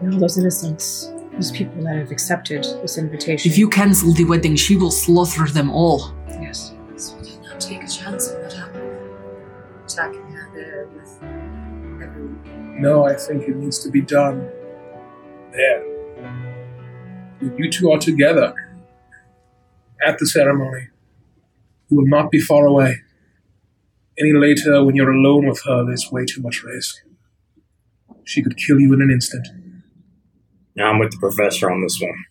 You 0.00 0.10
know, 0.10 0.18
those 0.18 0.38
innocents, 0.38 1.12
those 1.32 1.50
people 1.50 1.82
that 1.82 1.96
have 1.96 2.12
accepted 2.12 2.62
this 2.82 2.98
invitation. 2.98 3.50
If 3.50 3.58
you 3.58 3.68
cancel 3.68 4.12
the 4.12 4.24
wedding, 4.24 4.54
she 4.54 4.76
will 4.76 4.92
slaughter 4.92 5.46
them 5.48 5.70
all. 5.70 6.14
Yes. 6.28 6.72
So 6.96 7.16
we 7.16 7.28
cannot 7.28 7.60
take 7.60 7.82
a 7.82 7.88
chance 7.88 8.30
on 8.30 8.42
that 8.42 8.52
happening. 8.52 8.96
Attacking 9.84 10.22
her 10.30 10.50
there 10.54 10.86
with 10.94 11.18
everyone. 12.02 12.80
No, 12.80 13.06
I 13.06 13.14
think 13.14 13.48
it 13.48 13.56
needs 13.56 13.80
to 13.80 13.90
be 13.90 14.00
done 14.00 14.48
there. 15.52 15.82
When 17.40 17.56
you 17.56 17.70
two 17.70 17.90
are 17.90 17.98
together 17.98 18.54
at 20.06 20.18
the 20.18 20.26
ceremony, 20.26 20.88
you 21.88 21.96
will 21.96 22.06
not 22.06 22.30
be 22.30 22.38
far 22.38 22.66
away. 22.66 23.02
Any 24.16 24.32
later, 24.32 24.84
when 24.84 24.94
you're 24.94 25.10
alone 25.10 25.46
with 25.48 25.62
her, 25.64 25.84
there's 25.84 26.10
way 26.12 26.24
too 26.24 26.40
much 26.40 26.62
risk. 26.62 26.98
She 28.24 28.42
could 28.42 28.56
kill 28.56 28.78
you 28.78 28.92
in 28.92 29.00
an 29.00 29.10
instant. 29.10 29.48
Now 30.78 30.92
I'm 30.92 31.00
with 31.00 31.10
the 31.10 31.18
professor 31.18 31.68
on 31.68 31.82
this 31.82 31.98
one. 32.00 32.24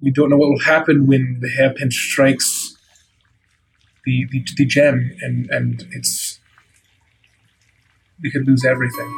We 0.00 0.12
don't 0.12 0.30
know 0.30 0.36
what 0.36 0.48
will 0.48 0.60
happen 0.60 1.08
when 1.08 1.38
the 1.40 1.48
hairpin 1.48 1.90
strikes 1.90 2.76
the, 4.04 4.26
the, 4.30 4.44
the 4.56 4.64
gem, 4.64 5.10
and, 5.22 5.50
and 5.50 5.84
it's. 5.90 6.38
We 8.22 8.30
could 8.30 8.46
lose 8.46 8.64
everything. 8.64 9.08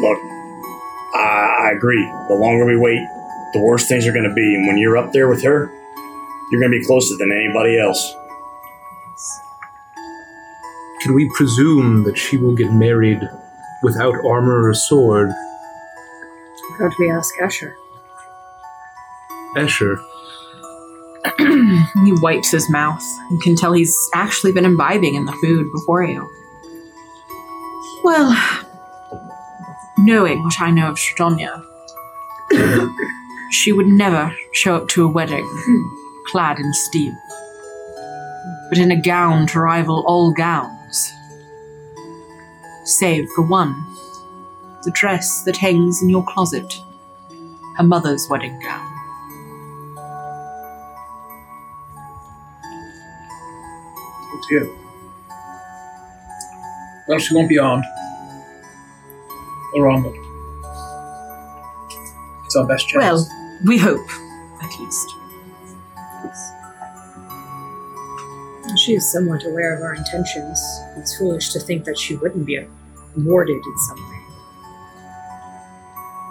Look, 0.00 0.18
I, 1.14 1.68
I 1.68 1.72
agree. 1.76 2.04
The 2.28 2.34
longer 2.34 2.66
we 2.66 2.76
wait, 2.76 3.06
the 3.52 3.60
worse 3.60 3.86
things 3.86 4.08
are 4.08 4.12
going 4.12 4.28
to 4.28 4.34
be. 4.34 4.56
And 4.56 4.66
when 4.66 4.76
you're 4.76 4.96
up 4.96 5.12
there 5.12 5.28
with 5.28 5.44
her, 5.44 5.70
you're 6.50 6.60
going 6.60 6.72
to 6.72 6.80
be 6.80 6.84
closer 6.84 7.16
than 7.16 7.30
anybody 7.30 7.78
else. 7.78 8.12
Can 11.00 11.14
we 11.14 11.30
presume 11.36 12.02
that 12.04 12.18
she 12.18 12.36
will 12.36 12.56
get 12.56 12.72
married 12.72 13.20
without 13.84 14.14
armor 14.24 14.68
or 14.68 14.74
sword? 14.74 15.28
Why 15.28 16.78
don't 16.78 16.98
we 16.98 17.10
ask 17.10 17.34
Escher? 17.36 17.74
Escher, 19.56 20.02
he 22.04 22.12
wipes 22.20 22.50
his 22.50 22.68
mouth. 22.68 23.02
You 23.30 23.38
can 23.38 23.54
tell 23.54 23.72
he's 23.72 23.96
actually 24.14 24.52
been 24.52 24.64
imbibing 24.64 25.14
in 25.14 25.26
the 25.26 25.32
food 25.32 25.70
before 25.72 26.02
you. 26.02 26.28
Well, 28.02 28.36
knowing 29.98 30.42
what 30.42 30.60
I 30.60 30.70
know 30.70 30.88
of 30.88 30.96
Strahdanya, 30.96 31.64
she 33.50 33.72
would 33.72 33.86
never 33.86 34.34
show 34.52 34.76
up 34.76 34.88
to 34.88 35.04
a 35.04 35.08
wedding 35.08 35.48
clad 36.26 36.58
in 36.58 36.72
steel, 36.74 37.14
but 38.68 38.78
in 38.78 38.90
a 38.90 39.00
gown 39.00 39.46
to 39.48 39.60
rival 39.60 40.04
all 40.06 40.32
gowns, 40.32 41.12
save 42.84 43.28
for 43.34 43.42
one 43.42 43.74
the 44.84 44.90
dress 44.90 45.42
that 45.44 45.56
hangs 45.56 46.02
in 46.02 46.10
your 46.10 46.24
closet, 46.24 46.78
her 47.76 47.82
mother's 47.82 48.28
wedding 48.28 48.58
gown. 48.60 48.90
Oh 54.30 54.40
dear. 54.48 54.70
Well, 57.08 57.18
she 57.18 57.34
won't 57.34 57.48
be 57.48 57.58
armed. 57.58 57.84
Or 59.74 59.90
armored. 59.90 60.16
It's 62.44 62.56
our 62.56 62.66
best 62.66 62.88
chance. 62.88 63.02
Well, 63.02 63.28
we 63.64 63.78
hope, 63.78 64.08
at 64.62 64.78
least. 64.78 65.14
She 68.84 68.92
is 68.92 69.10
somewhat 69.10 69.46
aware 69.46 69.74
of 69.74 69.82
our 69.82 69.94
intentions. 69.94 70.62
It's 70.98 71.16
foolish 71.16 71.54
to 71.54 71.58
think 71.58 71.86
that 71.86 71.98
she 71.98 72.16
wouldn't 72.16 72.44
be 72.44 72.62
rewarded 73.14 73.56
in 73.56 73.78
some 73.88 73.96
way. 73.96 74.18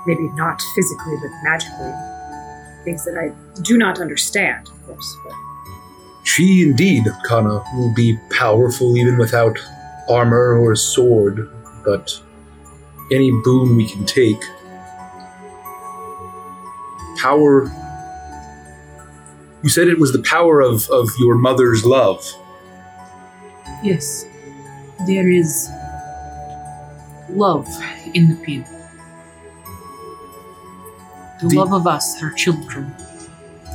Maybe 0.05 0.29
not 0.35 0.61
physically, 0.75 1.15
but 1.19 1.31
magically. 1.43 1.91
Things 2.83 3.05
that 3.05 3.17
I 3.17 3.31
do 3.63 3.75
not 3.75 3.99
understand, 3.99 4.67
of 4.67 4.85
course. 4.85 5.17
But 5.23 5.33
she 6.23 6.61
indeed, 6.61 7.05
Kana, 7.25 7.63
will 7.75 7.91
be 7.95 8.19
powerful 8.29 8.95
even 8.97 9.17
without 9.17 9.57
armor 10.07 10.55
or 10.55 10.73
a 10.73 10.77
sword, 10.77 11.49
but 11.83 12.21
any 13.11 13.31
boon 13.43 13.75
we 13.75 13.89
can 13.89 14.05
take. 14.05 14.43
Power. 17.17 17.63
You 19.63 19.69
said 19.69 19.87
it 19.87 19.97
was 19.97 20.11
the 20.11 20.21
power 20.21 20.61
of, 20.61 20.87
of 20.91 21.09
your 21.17 21.33
mother's 21.33 21.83
love. 21.83 22.23
Yes, 23.83 24.25
there 25.07 25.29
is 25.29 25.69
love 27.29 27.67
in 28.13 28.29
the 28.29 28.35
people. 28.43 28.71
The, 31.41 31.47
The- 31.49 31.55
love 31.57 31.73
of 31.73 31.85
us, 31.87 32.19
her 32.21 32.31
children. 32.31 32.93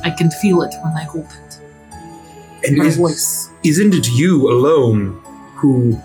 I 0.03 0.09
can 0.11 0.31
feel 0.31 0.61
it 0.61 0.73
when 0.83 0.93
I 0.93 1.03
hold 1.03 1.25
it. 1.25 1.59
And 2.67 2.77
Her 2.77 2.85
is, 2.85 2.97
voice. 2.97 3.49
isn't 3.63 3.93
it 3.93 4.07
you 4.09 4.49
alone 4.49 5.21
who 5.57 5.99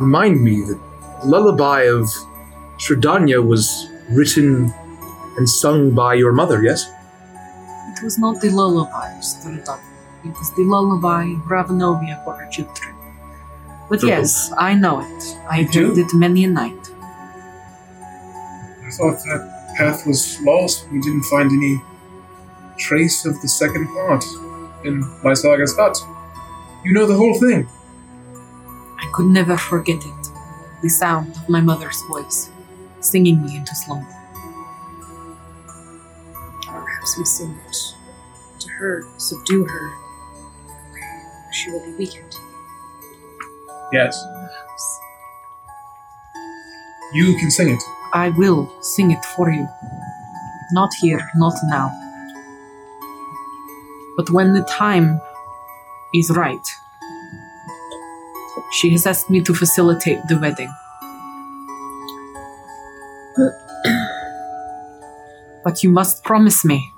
remind 0.00 0.42
me 0.42 0.60
that 0.62 0.78
lullaby 1.24 1.82
of 1.82 2.04
Strahdanya 2.78 3.46
was 3.46 3.88
written 4.10 4.72
and 5.38 5.48
sung 5.48 5.90
by 5.94 6.14
your 6.14 6.32
mother, 6.32 6.62
yes? 6.62 6.90
It 7.92 8.02
was 8.02 8.18
not 8.18 8.40
the 8.40 8.50
lullaby 8.50 9.12
of 9.12 9.22
Stradan. 9.22 9.80
It 10.28 10.38
was 10.38 10.52
the 10.54 10.64
lullaby 10.64 11.26
Ravenovia 11.46 12.22
for 12.24 12.34
her 12.34 12.50
children. 12.50 12.94
But 13.88 14.00
For 14.00 14.06
yes, 14.06 14.52
I 14.58 14.74
know 14.74 15.00
it. 15.00 15.36
I've 15.48 15.72
You 15.74 15.86
heard 15.88 15.94
do? 15.94 16.00
it 16.02 16.14
many 16.14 16.44
a 16.44 16.48
night. 16.48 16.90
I 18.84 18.90
thought 18.90 19.18
that 19.24 19.74
path 19.76 20.06
was 20.06 20.40
lost. 20.42 20.88
We 20.90 21.00
didn't 21.00 21.24
find 21.24 21.50
any 21.52 21.80
trace 22.78 23.24
of 23.24 23.40
the 23.42 23.48
second 23.48 23.86
part 23.88 24.24
in 24.84 25.02
Lysaga's 25.22 25.76
hut. 25.76 25.96
You 26.84 26.92
know 26.92 27.06
the 27.06 27.16
whole 27.16 27.38
thing. 27.38 27.68
I 28.98 29.10
could 29.12 29.26
never 29.26 29.56
forget 29.56 30.04
it. 30.04 30.28
The 30.82 30.88
sound 30.88 31.36
of 31.36 31.48
my 31.48 31.60
mother's 31.60 32.00
voice, 32.08 32.50
singing 33.00 33.42
me 33.42 33.56
into 33.56 33.74
slumber. 33.74 34.12
perhaps 36.66 37.16
we 37.18 37.24
sing 37.24 37.56
it 37.68 37.76
to 38.60 38.68
her, 38.70 39.06
subdue 39.18 39.64
her. 39.64 39.92
She 41.56 41.70
will 41.70 41.80
be 41.80 41.92
weakened. 41.92 42.36
Yes. 43.90 44.22
You 47.14 47.34
can 47.38 47.50
sing 47.50 47.70
it. 47.70 47.82
I 48.12 48.28
will 48.28 48.70
sing 48.82 49.10
it 49.10 49.24
for 49.24 49.50
you. 49.50 49.66
Not 50.72 50.90
here, 51.00 51.30
not 51.36 51.54
now. 51.64 51.92
But 54.18 54.28
when 54.30 54.52
the 54.52 54.64
time 54.64 55.20
is 56.14 56.30
right, 56.30 56.66
she 58.72 58.90
has 58.92 59.06
asked 59.06 59.30
me 59.30 59.40
to 59.40 59.54
facilitate 59.54 60.26
the 60.28 60.38
wedding. 60.38 60.72
But 65.64 65.82
you 65.82 65.90
must 65.90 66.22
promise 66.22 66.64
me, 66.64 66.92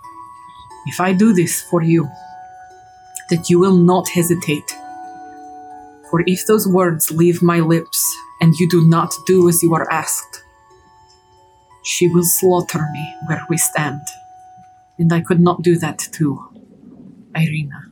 if 0.86 1.00
I 1.00 1.12
do 1.12 1.32
this 1.32 1.62
for 1.62 1.82
you, 1.82 2.10
that 3.28 3.50
you 3.50 3.58
will 3.58 3.76
not 3.76 4.08
hesitate. 4.08 4.74
For 6.10 6.22
if 6.26 6.46
those 6.46 6.66
words 6.66 7.10
leave 7.10 7.42
my 7.42 7.60
lips 7.60 8.16
and 8.40 8.54
you 8.54 8.68
do 8.68 8.86
not 8.86 9.14
do 9.26 9.48
as 9.48 9.62
you 9.62 9.74
are 9.74 9.90
asked, 9.90 10.42
she 11.82 12.08
will 12.08 12.24
slaughter 12.24 12.86
me 12.92 13.14
where 13.26 13.44
we 13.48 13.58
stand. 13.58 14.00
And 14.98 15.12
I 15.12 15.20
could 15.20 15.40
not 15.40 15.62
do 15.62 15.76
that 15.78 15.98
to 16.12 16.48
Irina. 17.34 17.84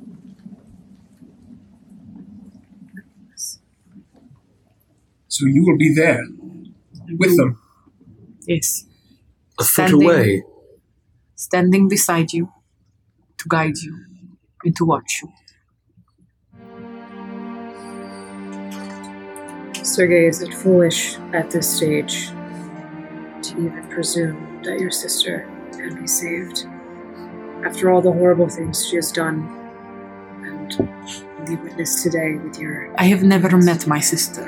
So 5.28 5.44
you 5.44 5.64
will 5.66 5.76
be 5.76 5.94
there 5.94 6.24
with 7.18 7.36
them. 7.36 7.60
Yes. 8.46 8.86
A 9.58 9.64
foot 9.64 9.88
Standing. 9.88 10.02
away. 10.02 10.42
Standing 11.34 11.88
beside 11.88 12.32
you 12.32 12.50
to 13.36 13.48
guide 13.48 13.76
you 13.76 14.05
and 14.66 14.76
to 14.76 14.84
watch 14.84 15.22
you. 15.22 15.32
Sergei, 19.84 20.26
is 20.26 20.42
it 20.42 20.52
foolish 20.52 21.16
at 21.32 21.50
this 21.50 21.76
stage 21.76 22.28
to 23.42 23.52
even 23.58 23.86
presume 23.88 24.60
that 24.64 24.80
your 24.80 24.90
sister 24.90 25.48
can 25.72 25.98
be 26.00 26.06
saved? 26.06 26.66
After 27.64 27.90
all 27.90 28.02
the 28.02 28.12
horrible 28.12 28.48
things 28.48 28.86
she 28.86 28.96
has 28.96 29.10
done, 29.12 29.38
and 30.42 30.70
the 31.46 31.56
witness 31.62 32.02
today 32.02 32.34
with 32.34 32.58
your. 32.58 32.92
I 32.98 33.04
have 33.04 33.22
never 33.22 33.56
met 33.56 33.86
my 33.86 34.00
sister. 34.00 34.44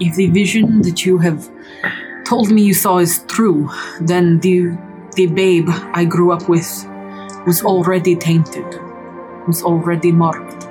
If 0.00 0.16
the 0.16 0.28
vision 0.28 0.82
that 0.82 1.06
you 1.06 1.18
have 1.18 1.48
told 2.24 2.50
me 2.50 2.62
you 2.62 2.74
saw 2.74 2.98
is 2.98 3.24
true, 3.28 3.70
then 4.00 4.40
the 4.40 4.76
the 5.14 5.26
babe 5.28 5.68
I 5.94 6.04
grew 6.04 6.30
up 6.32 6.48
with 6.48 6.68
was 7.46 7.62
already 7.62 8.16
tainted, 8.16 8.66
was 9.46 9.62
already 9.62 10.12
marked. 10.12 10.68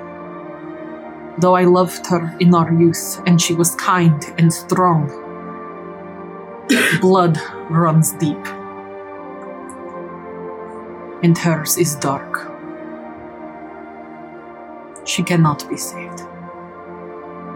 Though 1.38 1.54
I 1.54 1.64
loved 1.64 2.06
her 2.06 2.34
in 2.40 2.54
our 2.54 2.72
youth, 2.72 3.20
and 3.26 3.40
she 3.40 3.54
was 3.54 3.74
kind 3.74 4.24
and 4.38 4.52
strong, 4.52 5.08
blood 7.00 7.38
runs 7.68 8.12
deep, 8.12 8.46
and 11.22 11.36
hers 11.36 11.76
is 11.76 11.94
dark. 11.96 12.50
She 15.06 15.22
cannot 15.22 15.68
be 15.68 15.76
saved. 15.76 16.22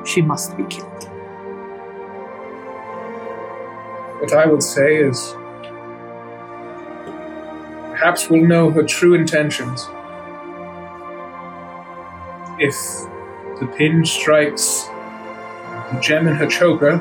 She 0.06 0.22
must 0.22 0.56
be 0.56 0.64
killed. 0.64 1.04
What 4.20 4.32
I 4.34 4.46
would 4.46 4.62
say 4.62 4.96
is 4.96 5.34
perhaps 7.90 8.30
we'll 8.30 8.46
know 8.46 8.70
her 8.70 8.82
true 8.82 9.14
intentions. 9.14 9.88
If 12.61 12.76
the 13.58 13.66
pin 13.66 14.04
strikes 14.04 14.86
the 15.92 15.98
gem 16.00 16.28
in 16.28 16.34
her 16.34 16.46
choker, 16.46 16.92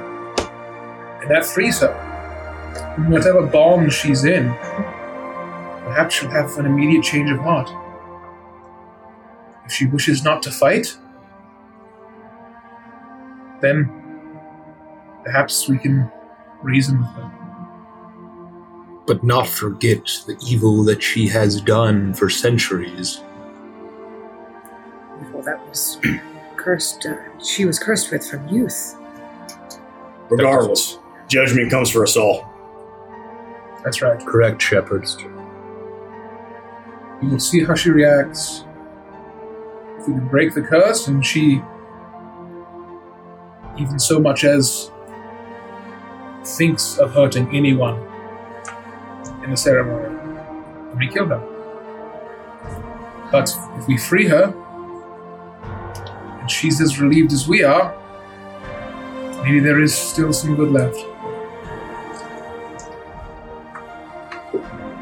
and 1.21 1.29
that 1.29 1.45
frees 1.45 1.79
her. 1.81 1.93
Whatever 3.07 3.45
bond 3.45 3.93
she's 3.93 4.23
in, 4.23 4.49
perhaps 5.83 6.15
she'll 6.15 6.29
have 6.29 6.57
an 6.57 6.65
immediate 6.65 7.03
change 7.03 7.29
of 7.29 7.39
heart. 7.39 7.69
If 9.65 9.73
she 9.73 9.85
wishes 9.85 10.23
not 10.23 10.41
to 10.43 10.51
fight, 10.51 10.97
then 13.61 13.91
perhaps 15.23 15.67
we 15.67 15.77
can 15.77 16.09
reason 16.63 16.99
with 16.99 17.09
her. 17.09 17.31
But 19.05 19.23
not 19.23 19.47
forget 19.47 20.05
the 20.25 20.37
evil 20.47 20.83
that 20.85 21.03
she 21.03 21.27
has 21.27 21.61
done 21.61 22.13
for 22.13 22.29
centuries. 22.29 23.21
Well, 25.31 25.43
that 25.43 25.67
was 25.67 25.99
cursed. 26.55 27.05
Uh, 27.05 27.17
she 27.39 27.65
was 27.65 27.79
cursed 27.79 28.11
with 28.11 28.27
from 28.27 28.47
youth. 28.47 28.95
Regardless, 30.29 30.99
judgment 31.27 31.71
comes 31.71 31.89
for 31.89 32.03
us 32.03 32.15
all. 32.15 32.47
That's 33.83 34.01
right. 34.01 34.19
Correct, 34.25 34.61
shepherds. 34.61 35.17
We 37.21 37.29
will 37.29 37.39
see 37.39 37.63
how 37.63 37.75
she 37.75 37.89
reacts. 37.89 38.65
If 39.99 40.07
we 40.07 40.13
can 40.13 40.27
break 40.27 40.53
the 40.53 40.61
curse 40.61 41.07
and 41.07 41.25
she 41.25 41.61
even 43.77 43.99
so 43.99 44.19
much 44.19 44.43
as 44.43 44.91
thinks 46.43 46.97
of 46.97 47.13
hurting 47.13 47.53
anyone 47.55 47.99
in 49.43 49.51
the 49.51 49.57
ceremony, 49.57 50.15
we 50.97 51.07
kill 51.07 51.27
her. 51.27 51.41
But 53.31 53.53
if 53.77 53.87
we 53.87 53.97
free 53.97 54.27
her, 54.27 54.45
and 54.45 54.68
she's 56.51 56.81
as 56.81 56.99
relieved 56.99 57.31
as 57.31 57.47
we 57.47 57.63
are, 57.63 57.95
maybe 59.43 59.59
there 59.59 59.81
is 59.81 59.93
still 59.93 60.33
some 60.33 60.55
good 60.55 60.71
left. 60.71 60.97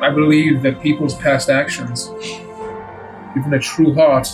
I 0.02 0.10
believe 0.10 0.62
that 0.62 0.82
people's 0.82 1.16
past 1.16 1.50
actions, 1.50 2.08
given 3.34 3.54
a 3.54 3.60
true 3.60 3.93
heart, 3.93 4.28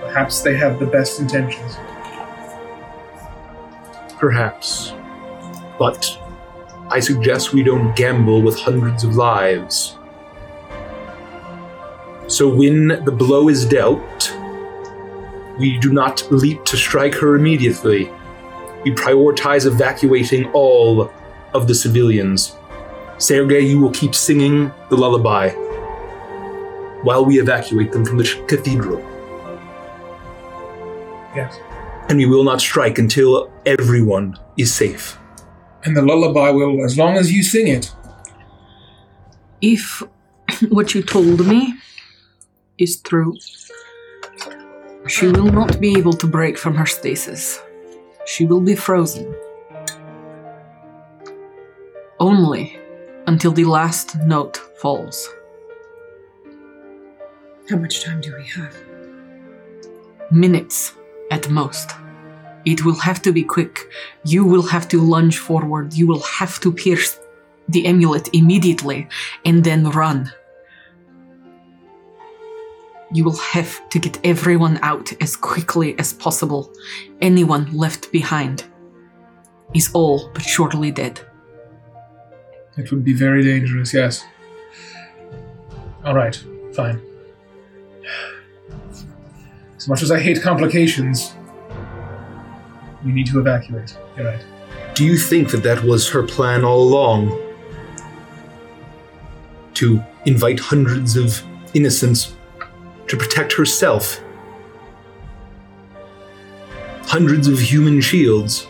perhaps 0.00 0.42
they 0.42 0.56
have 0.56 0.78
the 0.78 0.86
best 0.86 1.20
intentions. 1.20 1.76
Perhaps. 4.18 4.92
But 5.78 6.18
I 6.90 7.00
suggest 7.00 7.52
we 7.52 7.62
don't 7.62 7.94
gamble 7.96 8.42
with 8.42 8.58
hundreds 8.58 9.04
of 9.04 9.14
lives. 9.14 9.96
So 12.28 12.48
when 12.48 12.88
the 13.04 13.12
blow 13.12 13.48
is 13.48 13.64
dealt, 13.64 14.36
we 15.58 15.78
do 15.78 15.92
not 15.92 16.30
leap 16.30 16.64
to 16.64 16.76
strike 16.76 17.14
her 17.14 17.36
immediately. 17.36 18.10
We 18.84 18.92
prioritize 18.92 19.66
evacuating 19.66 20.50
all 20.52 21.10
of 21.54 21.66
the 21.66 21.74
civilians. 21.74 22.56
Sergei, 23.18 23.60
you 23.60 23.80
will 23.80 23.90
keep 23.90 24.14
singing 24.14 24.70
the 24.90 24.96
lullaby 24.96 25.50
while 27.02 27.24
we 27.24 27.40
evacuate 27.40 27.92
them 27.92 28.04
from 28.04 28.18
the 28.18 28.44
cathedral. 28.46 29.00
Yes. 31.34 31.58
And 32.08 32.18
we 32.18 32.26
will 32.26 32.44
not 32.44 32.60
strike 32.60 32.98
until 32.98 33.52
everyone 33.64 34.38
is 34.56 34.74
safe. 34.74 35.18
And 35.84 35.96
the 35.96 36.02
lullaby 36.02 36.50
will, 36.50 36.84
as 36.84 36.98
long 36.98 37.16
as 37.16 37.32
you 37.32 37.42
sing 37.42 37.68
it, 37.68 37.92
If 39.60 40.02
what 40.68 40.94
you 40.94 41.02
told 41.02 41.46
me 41.46 41.74
is 42.78 43.00
true, 43.00 43.34
she 45.08 45.26
will 45.28 45.52
not 45.52 45.80
be 45.80 45.96
able 45.96 46.12
to 46.14 46.26
break 46.26 46.58
from 46.58 46.74
her 46.74 46.86
stasis. 46.86 47.60
She 48.26 48.44
will 48.44 48.60
be 48.60 48.74
frozen. 48.74 49.34
Only 52.18 52.78
until 53.26 53.52
the 53.52 53.64
last 53.64 54.16
note 54.16 54.56
falls. 54.80 55.28
How 57.68 57.76
much 57.76 58.04
time 58.04 58.20
do 58.20 58.34
we 58.36 58.46
have? 58.46 58.74
Minutes 60.30 60.94
at 61.30 61.48
most. 61.50 61.90
It 62.64 62.84
will 62.84 62.98
have 63.00 63.22
to 63.22 63.32
be 63.32 63.44
quick. 63.44 63.88
You 64.24 64.44
will 64.44 64.62
have 64.62 64.88
to 64.88 65.00
lunge 65.00 65.38
forward. 65.38 65.94
You 65.94 66.06
will 66.06 66.22
have 66.22 66.58
to 66.60 66.72
pierce 66.72 67.18
the 67.68 67.86
amulet 67.86 68.28
immediately 68.32 69.08
and 69.44 69.62
then 69.62 69.90
run. 69.90 70.32
You 73.12 73.24
will 73.24 73.36
have 73.36 73.88
to 73.90 73.98
get 73.98 74.18
everyone 74.24 74.78
out 74.82 75.12
as 75.22 75.36
quickly 75.36 75.98
as 75.98 76.12
possible. 76.12 76.72
Anyone 77.20 77.76
left 77.76 78.10
behind 78.10 78.64
is 79.74 79.90
all 79.92 80.30
but 80.32 80.42
surely 80.42 80.90
dead. 80.90 81.20
it 82.76 82.90
would 82.90 83.04
be 83.04 83.14
very 83.14 83.42
dangerous, 83.42 83.94
yes. 83.94 84.24
Alright, 86.04 86.42
fine. 86.74 87.00
As 89.76 89.88
much 89.88 90.02
as 90.02 90.10
I 90.10 90.18
hate 90.18 90.42
complications, 90.42 91.34
we 93.04 93.12
need 93.12 93.26
to 93.28 93.38
evacuate. 93.38 93.96
You're 94.16 94.26
right. 94.26 94.44
Do 94.94 95.04
you 95.04 95.16
think 95.16 95.50
that 95.50 95.62
that 95.62 95.82
was 95.84 96.08
her 96.10 96.22
plan 96.22 96.64
all 96.64 96.82
along? 96.82 97.38
To 99.74 100.02
invite 100.24 100.58
hundreds 100.58 101.16
of 101.16 101.42
innocents 101.74 102.35
to 103.08 103.16
protect 103.16 103.52
herself? 103.52 104.20
Hundreds 107.02 107.46
of 107.48 107.58
human 107.60 108.00
shields. 108.00 108.66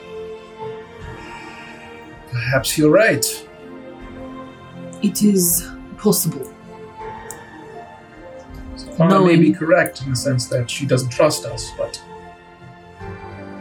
Perhaps 2.30 2.76
you're 2.76 2.90
right. 2.90 3.24
It 5.02 5.22
is 5.22 5.68
possible. 5.96 6.52
Farah 8.98 9.26
may 9.26 9.36
be 9.36 9.52
correct 9.52 10.02
in 10.02 10.10
the 10.10 10.16
sense 10.16 10.46
that 10.48 10.70
she 10.70 10.86
doesn't 10.86 11.10
trust 11.10 11.44
us, 11.44 11.70
but 11.76 12.00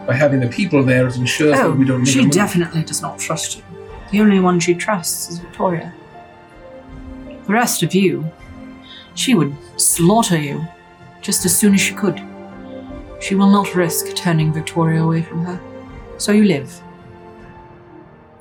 by 0.07 0.13
having 0.13 0.39
the 0.39 0.47
people 0.47 0.83
there, 0.83 1.07
it 1.07 1.15
ensures 1.17 1.57
Oh, 1.59 1.71
that 1.71 1.77
we 1.77 1.85
don't 1.85 1.99
make 2.03 2.07
she 2.09 2.21
move. 2.21 2.31
definitely 2.31 2.83
does 2.83 3.01
not 3.01 3.17
trust 3.19 3.57
you. 3.57 3.63
The 4.11 4.21
only 4.21 4.39
one 4.39 4.59
she 4.59 4.73
trusts 4.75 5.29
is 5.29 5.39
Victoria. 5.39 5.93
The 7.47 7.53
rest 7.53 7.81
of 7.83 7.93
you, 7.93 8.31
she 9.15 9.33
would 9.33 9.55
slaughter 9.77 10.37
you 10.37 10.65
just 11.21 11.45
as 11.45 11.57
soon 11.57 11.73
as 11.73 11.81
she 11.81 11.95
could. 11.95 12.21
She 13.19 13.33
will 13.33 13.49
not 13.49 13.73
risk 13.73 14.15
turning 14.15 14.53
Victoria 14.53 15.01
away 15.03 15.23
from 15.23 15.43
her. 15.45 15.59
So 16.17 16.31
you 16.31 16.43
live. 16.43 16.81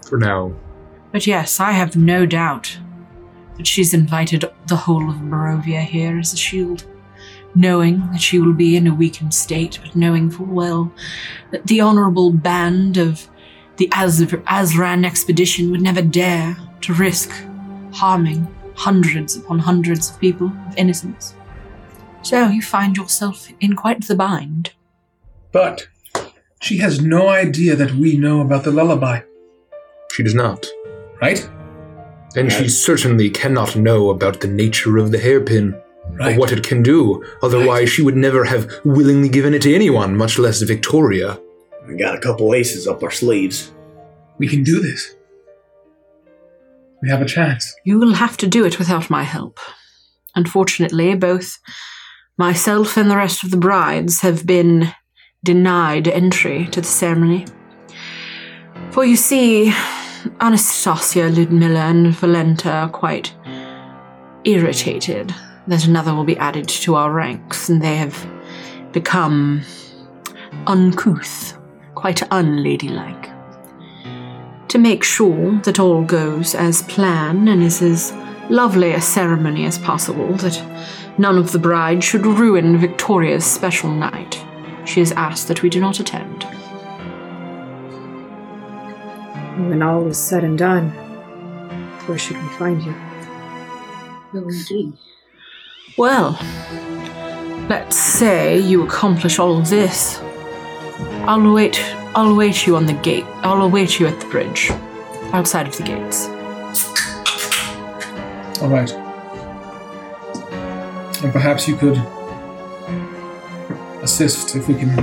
For 0.07 0.18
now. 0.18 0.53
But 1.12 1.27
yes, 1.27 1.61
I 1.61 1.72
have 1.72 1.97
no 1.97 2.27
doubt 2.27 2.77
that 3.57 3.66
she's 3.66 3.95
invited 3.95 4.45
the 4.66 4.77
whole 4.77 5.09
of 5.09 5.16
Barovia 5.16 5.81
here 5.81 6.18
as 6.18 6.33
a 6.33 6.37
shield, 6.37 6.85
knowing 7.55 8.01
that 8.11 8.20
she 8.20 8.39
will 8.39 8.53
be 8.53 8.77
in 8.77 8.87
a 8.87 8.95
weakened 8.95 9.33
state, 9.33 9.79
but 9.83 9.95
knowing 9.95 10.29
full 10.31 10.47
well 10.47 10.93
that 11.53 11.66
the 11.66 11.81
honorable 11.81 12.33
band 12.33 12.97
of 12.97 13.29
the 13.77 13.89
Az- 13.93 14.20
Azran 14.20 15.07
expedition 15.07 15.70
would 15.70 15.81
never 15.81 16.03
dare 16.03 16.57
to 16.83 16.93
risk 16.95 17.31
harming 17.93 18.47
hundreds 18.75 19.37
upon 19.37 19.59
hundreds 19.59 20.11
of 20.11 20.18
people 20.20 20.49
of 20.68 20.77
innocence. 20.77 21.35
So 22.22 22.49
you 22.49 22.62
find 22.62 22.97
yourself 22.97 23.49
in 23.61 23.77
quite 23.77 24.07
the 24.07 24.14
bind. 24.14 24.72
But 25.53 25.89
she 26.61 26.79
has 26.79 27.01
no 27.01 27.29
idea 27.29 27.77
that 27.77 27.93
we 27.93 28.16
know 28.16 28.41
about 28.41 28.64
the 28.64 28.70
lullaby, 28.70 29.20
She 30.12 30.22
does 30.22 30.35
not. 30.35 30.66
right? 31.20 31.49
And 32.37 32.51
she 32.53 32.68
certainly 32.68 33.31
cannot 33.31 33.77
know 33.77 34.11
about 34.11 34.41
the 34.41 34.49
nature 34.49 34.99
of 34.99 35.11
the 35.12 35.18
hairpin 35.18 35.81
Right. 36.12 36.37
or 36.37 36.39
what 36.41 36.53
it 36.53 36.62
can 36.66 36.83
do. 36.83 37.25
Otherwise, 37.43 37.89
she 37.91 38.03
would 38.03 38.16
never 38.16 38.45
have 38.45 38.70
willingly 38.85 39.29
given 39.29 39.55
it 39.55 39.62
to 39.62 39.75
anyone, 39.75 40.16
much 40.16 40.39
less 40.39 40.61
Victoria. 40.62 41.39
We 41.89 41.97
got 41.97 42.14
a 42.14 42.20
couple 42.20 42.55
aces 42.55 42.87
up 42.87 43.03
our 43.03 43.11
sleeves. 43.11 43.72
We 44.39 44.47
can 44.49 44.62
do 44.64 44.81
this. 44.81 45.14
We 47.05 47.11
have 47.11 47.20
a 47.20 47.26
chance. 47.26 47.76
You 47.84 47.98
will 47.98 48.14
have 48.14 48.38
to 48.38 48.46
do 48.46 48.64
it 48.64 48.78
without 48.78 49.11
my 49.11 49.24
help. 49.24 49.61
Unfortunately, 50.34 51.14
both 51.14 51.59
myself 52.38 52.96
and 52.96 53.11
the 53.11 53.16
rest 53.16 53.44
of 53.44 53.50
the 53.50 53.59
brides 53.59 54.22
have 54.22 54.46
been 54.46 54.90
denied 55.44 56.09
entry 56.09 56.66
to 56.68 56.80
the 56.80 56.86
ceremony. 56.86 57.44
For 58.90 59.05
you 59.05 59.16
see, 59.16 59.70
Anastasia, 60.40 61.28
Ludmilla, 61.28 61.90
and 61.90 62.07
Volenta 62.14 62.72
are 62.72 62.88
quite 62.88 63.34
irritated 64.44 65.34
that 65.66 65.86
another 65.86 66.14
will 66.14 66.24
be 66.24 66.38
added 66.38 66.66
to 66.68 66.94
our 66.94 67.12
ranks, 67.12 67.68
and 67.68 67.82
they 67.82 67.96
have 67.96 68.26
become 68.92 69.61
uncouth, 70.66 71.59
quite 71.94 72.22
unladylike 72.30 73.34
to 74.75 74.79
make 74.81 75.05
sure 75.05 75.53
that 75.61 75.79
all 75.79 76.03
goes 76.03 76.53
as 76.53 76.83
planned 76.83 77.49
and 77.49 77.62
is 77.62 77.81
as 77.81 78.12
lovely 78.51 78.91
a 78.91 79.01
ceremony 79.01 79.66
as 79.66 79.79
possible, 79.79 80.33
that 80.35 80.61
none 81.16 81.39
of 81.39 81.53
the 81.53 81.61
bride 81.61 82.03
should 82.03 82.27
ruin 82.27 82.77
Victoria's 82.77 83.45
special 83.45 83.89
night. 83.89 84.45
She 84.85 84.99
has 84.99 85.12
asked 85.12 85.47
that 85.47 85.62
we 85.62 85.70
do 85.70 85.81
not 85.81 86.01
attend. 86.01 86.43
When 89.70 89.81
all 89.81 90.09
is 90.09 90.18
said 90.18 90.43
and 90.43 90.59
done, 90.59 90.91
where 92.07 92.18
should 92.18 92.43
we 92.43 92.49
find 92.59 92.83
you? 92.83 92.97
will 94.33 94.49
indeed. 94.49 94.93
Well, 95.97 96.37
let's 97.68 97.97
say 97.97 98.59
you 98.59 98.83
accomplish 98.83 99.39
all 99.39 99.57
of 99.57 99.70
this. 99.70 100.18
I'll 101.29 101.47
await 101.47 101.77
I'll 102.16 102.30
await 102.30 102.64
you 102.64 102.76
on 102.76 102.86
the 102.86 102.92
gate. 102.92 103.24
I'll 103.42 103.62
await 103.62 103.98
you 103.98 104.06
at 104.06 104.20
the 104.20 104.26
bridge. 104.26 104.70
Outside 105.32 105.66
of 105.66 105.76
the 105.76 105.82
gates. 105.82 106.28
All 108.62 108.68
right. 108.68 108.92
And 111.24 111.32
perhaps 111.32 111.66
you 111.66 111.74
could 111.74 111.96
assist 114.02 114.54
if 114.54 114.68
we 114.68 114.74
can 114.74 114.94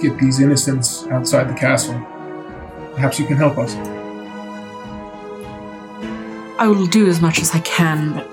get 0.00 0.18
these 0.18 0.40
innocents 0.40 1.06
outside 1.06 1.48
the 1.48 1.54
castle. 1.54 1.94
Perhaps 2.94 3.18
you 3.18 3.26
can 3.26 3.36
help 3.36 3.56
us. 3.56 3.74
I 6.58 6.66
will 6.66 6.86
do 6.86 7.06
as 7.08 7.22
much 7.22 7.40
as 7.40 7.54
I 7.54 7.60
can, 7.60 8.12
but 8.12 8.28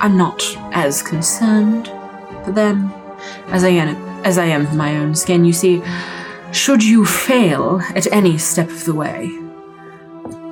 I'm 0.00 0.16
not 0.16 0.42
as 0.72 1.02
concerned 1.02 1.86
for 2.44 2.52
them 2.52 2.92
as 3.46 3.64
I 3.64 3.68
am 3.68 3.96
as 4.24 4.36
I 4.36 4.46
am 4.46 4.66
for 4.66 4.74
my 4.74 4.96
own 4.96 5.14
skin. 5.14 5.44
You 5.44 5.52
see, 5.52 5.82
should 6.52 6.82
you 6.82 7.04
fail 7.04 7.80
at 7.94 8.10
any 8.12 8.38
step 8.38 8.68
of 8.68 8.84
the 8.84 8.94
way, 8.94 9.30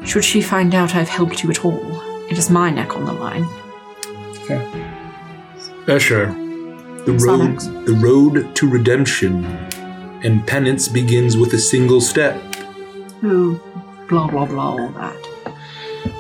should 0.05 0.25
she 0.25 0.41
find 0.41 0.75
out 0.75 0.95
I've 0.95 1.09
helped 1.09 1.43
you 1.43 1.51
at 1.51 1.65
all, 1.65 2.01
it 2.31 2.39
is 2.39 2.51
my 2.51 2.71
neck 2.71 2.97
on 2.97 3.05
the 3.05 3.13
line. 3.13 3.45
Escher, 5.87 6.35
the 7.05 7.13
road, 7.13 7.61
the 7.87 7.95
road 7.95 8.55
to 8.57 8.69
redemption 8.69 9.45
and 10.25 10.47
penance 10.47 10.89
begins 10.89 11.37
with 11.37 11.53
a 11.53 11.59
single 11.59 12.01
step. 12.01 12.41
Oh, 13.23 13.61
blah 14.09 14.29
blah 14.29 14.47
blah, 14.47 14.71
all 14.71 14.89
that. 14.91 15.17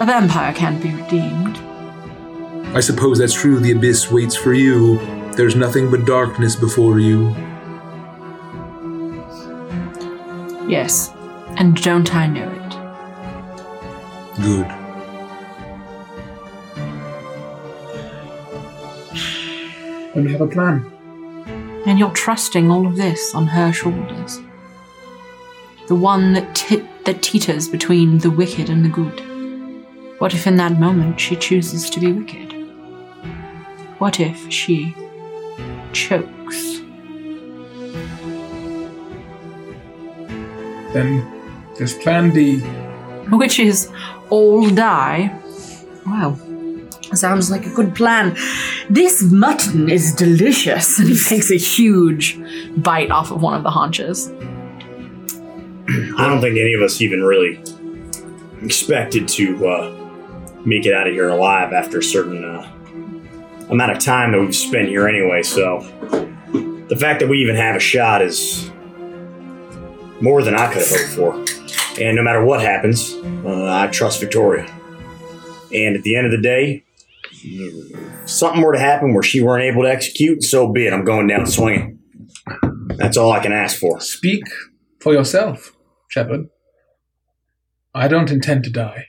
A 0.00 0.06
vampire 0.06 0.52
can't 0.52 0.82
be 0.82 0.94
redeemed. 0.94 1.58
I 2.74 2.80
suppose 2.80 3.18
that's 3.18 3.34
true. 3.34 3.58
The 3.58 3.72
abyss 3.72 4.10
waits 4.10 4.36
for 4.36 4.52
you. 4.52 4.98
There's 5.32 5.56
nothing 5.56 5.90
but 5.90 6.04
darkness 6.04 6.56
before 6.56 6.98
you. 6.98 7.34
Yes, 10.68 11.12
and 11.56 11.76
don't 11.82 12.14
I 12.14 12.26
know 12.26 12.50
it? 12.50 12.72
Good. 14.42 14.68
Then 20.14 20.24
we 20.24 20.32
have 20.32 20.40
a 20.40 20.46
plan. 20.46 20.84
And 21.86 21.98
you're 21.98 22.10
trusting 22.10 22.70
all 22.70 22.86
of 22.86 22.96
this 22.96 23.34
on 23.34 23.46
her 23.46 23.72
shoulders. 23.72 24.40
The 25.88 25.94
one 25.94 26.32
that, 26.32 26.54
ti- 26.56 26.82
that 27.04 27.22
teeters 27.22 27.68
between 27.68 28.18
the 28.18 28.30
wicked 28.30 28.68
and 28.68 28.84
the 28.84 28.88
good. 28.88 29.22
What 30.18 30.34
if 30.34 30.46
in 30.46 30.56
that 30.56 30.80
moment 30.80 31.20
she 31.20 31.36
chooses 31.36 31.88
to 31.90 32.00
be 32.00 32.12
wicked? 32.12 32.52
What 33.98 34.18
if 34.18 34.50
she 34.50 34.94
chokes? 35.92 36.80
Then 40.96 41.20
there's 41.76 41.92
plan 41.92 42.30
D. 42.30 42.60
Which 43.28 43.58
is 43.58 43.90
all 44.30 44.70
die. 44.70 45.38
Wow. 46.06 46.38
Sounds 47.12 47.50
like 47.50 47.66
a 47.66 47.70
good 47.70 47.94
plan. 47.94 48.34
This 48.88 49.22
mutton 49.22 49.90
is 49.90 50.14
delicious. 50.14 50.98
And 50.98 51.10
he 51.10 51.18
takes 51.28 51.50
a 51.50 51.58
huge 51.58 52.40
bite 52.78 53.10
off 53.10 53.30
of 53.30 53.42
one 53.42 53.52
of 53.52 53.62
the 53.62 53.70
haunches. 53.70 54.28
I 56.18 56.26
don't 56.28 56.40
think 56.40 56.56
any 56.56 56.72
of 56.72 56.80
us 56.80 57.02
even 57.02 57.22
really 57.22 57.62
expected 58.62 59.28
to 59.28 59.68
uh, 59.68 60.10
make 60.64 60.86
it 60.86 60.94
out 60.94 61.06
of 61.06 61.12
here 61.12 61.28
alive 61.28 61.74
after 61.74 61.98
a 61.98 62.02
certain 62.02 62.42
uh, 62.42 62.66
amount 63.68 63.92
of 63.92 63.98
time 63.98 64.32
that 64.32 64.40
we've 64.40 64.56
spent 64.56 64.88
here 64.88 65.06
anyway. 65.06 65.42
So 65.42 65.80
the 66.88 66.96
fact 66.98 67.20
that 67.20 67.28
we 67.28 67.36
even 67.42 67.56
have 67.56 67.76
a 67.76 67.80
shot 67.80 68.22
is 68.22 68.70
more 70.20 70.42
than 70.42 70.54
I 70.54 70.72
could 70.72 70.82
have 70.82 70.90
hoped 70.90 71.46
for. 71.46 72.00
And 72.00 72.16
no 72.16 72.22
matter 72.22 72.44
what 72.44 72.60
happens, 72.60 73.12
uh, 73.44 73.66
I 73.66 73.86
trust 73.88 74.20
Victoria. 74.20 74.64
And 75.72 75.96
at 75.96 76.02
the 76.02 76.16
end 76.16 76.26
of 76.26 76.32
the 76.32 76.40
day, 76.40 76.84
if 77.42 78.28
something 78.28 78.62
were 78.62 78.72
to 78.72 78.78
happen 78.78 79.14
where 79.14 79.22
she 79.22 79.40
weren't 79.40 79.64
able 79.64 79.82
to 79.82 79.90
execute, 79.90 80.42
so 80.42 80.70
be 80.72 80.86
it. 80.86 80.92
I'm 80.92 81.04
going 81.04 81.26
down 81.26 81.46
swinging. 81.46 81.98
That's 82.96 83.16
all 83.16 83.32
I 83.32 83.40
can 83.40 83.52
ask 83.52 83.78
for. 83.78 84.00
Speak 84.00 84.44
for 85.00 85.12
yourself, 85.12 85.76
Shepard. 86.08 86.48
I 87.94 88.08
don't 88.08 88.30
intend 88.30 88.64
to 88.64 88.70
die. 88.70 89.08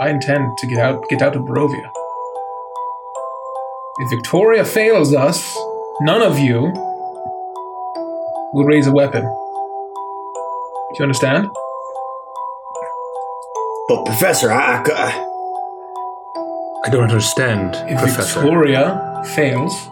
I 0.00 0.08
intend 0.08 0.56
to 0.58 0.66
get 0.66 0.78
out 0.78 1.08
get 1.08 1.22
out 1.22 1.36
of 1.36 1.42
Barovia. 1.42 1.90
If 3.98 4.10
Victoria 4.10 4.64
fails 4.64 5.14
us, 5.14 5.58
none 6.00 6.22
of 6.22 6.38
you 6.38 6.72
will 8.52 8.64
raise 8.64 8.86
a 8.86 8.92
weapon. 8.92 9.22
Do 9.22 10.96
you 10.98 11.02
understand? 11.02 11.48
But 13.88 14.04
Professor, 14.04 14.50
I, 14.50 14.82
I, 14.86 15.26
I 16.84 16.90
don't 16.90 17.04
understand, 17.04 17.76
If 17.88 17.98
Professor. 17.98 18.40
Victoria 18.40 19.22
fails 19.34 19.88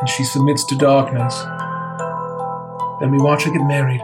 and 0.00 0.08
she 0.08 0.24
submits 0.24 0.64
to 0.66 0.76
darkness, 0.76 1.34
then 3.00 3.10
we 3.10 3.18
watch 3.18 3.44
her 3.44 3.50
get 3.52 3.66
married. 3.66 4.02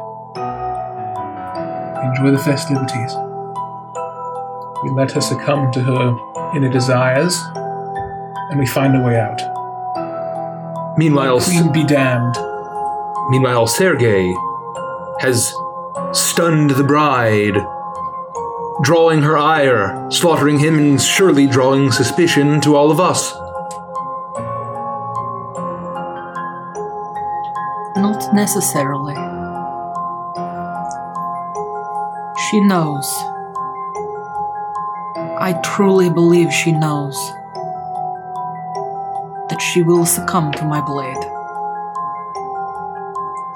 We 1.97 2.07
enjoy 2.09 2.31
the 2.37 2.43
festivities. 2.43 3.15
We 4.83 4.91
let 4.91 5.13
her 5.13 5.21
succumb 5.21 5.71
to 5.73 5.81
her 5.81 6.17
inner 6.57 6.71
desires, 6.71 7.39
and 8.51 8.59
we 8.59 8.67
find 8.67 8.97
a 8.97 9.01
way 9.01 9.19
out. 9.19 9.41
Meanwhile, 10.97 11.41
Queen 11.41 11.71
be 11.71 11.85
damned. 11.85 12.35
Meanwhile, 13.31 13.67
Sergei 13.67 14.35
has 15.21 15.55
stunned 16.13 16.71
the 16.71 16.85
bride, 16.85 17.65
drawing 18.83 19.23
her 19.23 19.39
ire, 19.39 20.11
slaughtering 20.11 20.59
him, 20.59 20.79
and 20.79 21.01
surely 21.01 21.47
drawing 21.47 21.93
suspicion 21.93 22.61
to 22.61 22.75
all 22.75 22.91
of 22.91 22.99
us. 22.99 23.33
Not 27.97 28.35
necessarily. 28.35 29.15
She 32.49 32.61
knows. 32.61 33.07
I 35.39 35.59
truly 35.63 36.11
believe 36.11 36.53
she 36.53 36.73
knows 36.73 37.17
that 39.49 39.61
she 39.61 39.83
will 39.83 40.05
succumb 40.05 40.53
to 40.53 40.65
my 40.65 40.81
blade. 40.81 41.40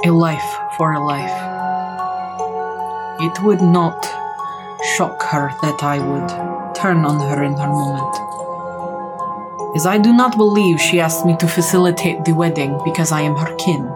A 0.07 0.11
life 0.11 0.59
for 0.77 0.93
a 0.93 1.03
life. 1.03 1.33
It 3.23 3.43
would 3.43 3.63
not 3.63 4.05
shock 4.97 5.23
her 5.23 5.49
that 5.63 5.83
I 5.83 5.99
would 5.99 6.75
turn 6.77 7.07
on 7.07 7.19
her 7.21 7.43
in 7.43 7.55
her 7.55 7.69
moment. 7.69 8.15
As 9.75 9.87
I 9.87 9.97
do 9.97 10.13
not 10.13 10.37
believe 10.37 10.79
she 10.79 11.01
asked 11.01 11.25
me 11.25 11.39
to 11.39 11.49
facilitate 11.49 12.27
the 12.27 12.35
wedding 12.35 12.79
because 12.85 13.13
I 13.13 13.23
am 13.23 13.35
her 13.37 13.57
kin 13.57 13.91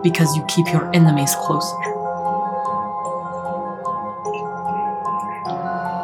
because 0.00 0.36
you 0.36 0.44
keep 0.44 0.72
your 0.72 0.88
enemies 0.94 1.34
closer. 1.40 1.76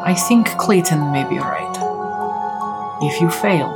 I 0.05 0.17
think 0.27 0.49
Clayton 0.59 1.13
may 1.13 1.23
be 1.29 1.39
right. 1.39 1.77
If 3.03 3.21
you 3.21 3.31
fail, 3.31 3.71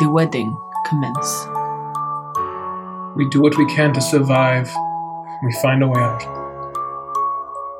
the 0.00 0.08
wedding 0.08 0.56
commence. 0.86 1.59
We 3.20 3.28
do 3.28 3.42
what 3.42 3.58
we 3.58 3.66
can 3.66 3.92
to 3.92 4.00
survive. 4.00 4.74
We 5.42 5.52
find 5.60 5.82
a 5.82 5.86
way 5.86 6.00
out. 6.00 6.22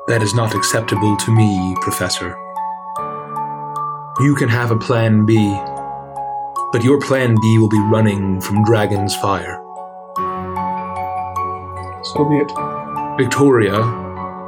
That 0.07 0.21
is 0.21 0.35
not 0.35 0.53
acceptable 0.53 1.17
to 1.17 1.35
me, 1.35 1.75
Professor. 1.81 2.37
You 4.19 4.35
can 4.37 4.49
have 4.49 4.69
a 4.69 4.77
plan 4.77 5.25
B, 5.25 5.35
but 6.71 6.83
your 6.83 7.01
plan 7.01 7.35
B 7.41 7.57
will 7.57 7.69
be 7.69 7.79
running 7.79 8.39
from 8.39 8.63
Dragon's 8.63 9.15
Fire. 9.15 9.63
So 12.03 12.23
be 12.29 12.37
it. 12.37 12.51
Victoria, 13.17 13.81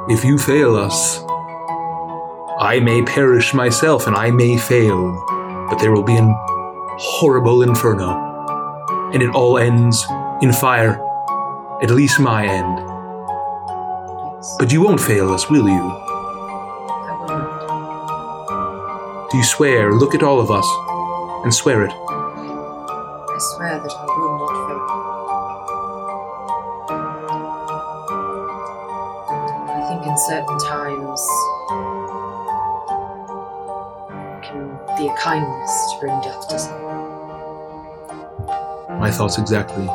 if 0.09 0.23
you 0.23 0.37
fail 0.37 0.75
us, 0.75 1.23
I 2.59 2.79
may 2.83 3.01
perish 3.01 3.51
myself 3.55 4.05
and 4.05 4.15
I 4.15 4.29
may 4.29 4.57
fail, 4.57 5.11
but 5.71 5.79
there 5.79 5.91
will 5.91 6.03
be 6.03 6.17
an 6.17 6.31
horrible 6.99 7.63
inferno, 7.63 9.09
and 9.11 9.23
it 9.23 9.33
all 9.33 9.57
ends 9.57 10.05
in 10.43 10.51
fire. 10.51 10.99
At 11.81 11.89
least 11.89 12.19
my 12.19 12.45
end. 12.45 12.77
But 14.59 14.73
you 14.73 14.81
won't 14.81 14.99
fail 14.99 15.31
us, 15.31 15.49
will 15.49 15.69
you? 15.69 15.71
I 15.71 17.15
will 17.17 17.27
not. 17.29 19.29
Do 19.31 19.37
you 19.37 19.43
swear? 19.45 19.93
Look 19.93 20.13
at 20.13 20.21
all 20.21 20.41
of 20.41 20.51
us 20.51 20.67
and 21.45 21.53
swear 21.53 21.85
it. 21.85 21.93
I 21.93 23.37
swear 23.55 23.79
that 23.79 23.89
I 23.89 24.05
will 24.19 24.37
not 24.37 24.67
fail. 24.67 24.83
I 29.69 29.81
think 29.87 30.05
in 30.05 30.17
certain 30.27 30.59
times 30.59 31.25
can 34.43 34.77
be 34.97 35.07
a 35.07 35.15
kindness 35.15 35.93
to 35.93 35.99
bring 36.01 36.19
death 36.19 36.49
to 36.49 36.59
someone. 36.59 36.99
My 38.99 39.09
thoughts 39.09 39.37
exactly. 39.37 39.87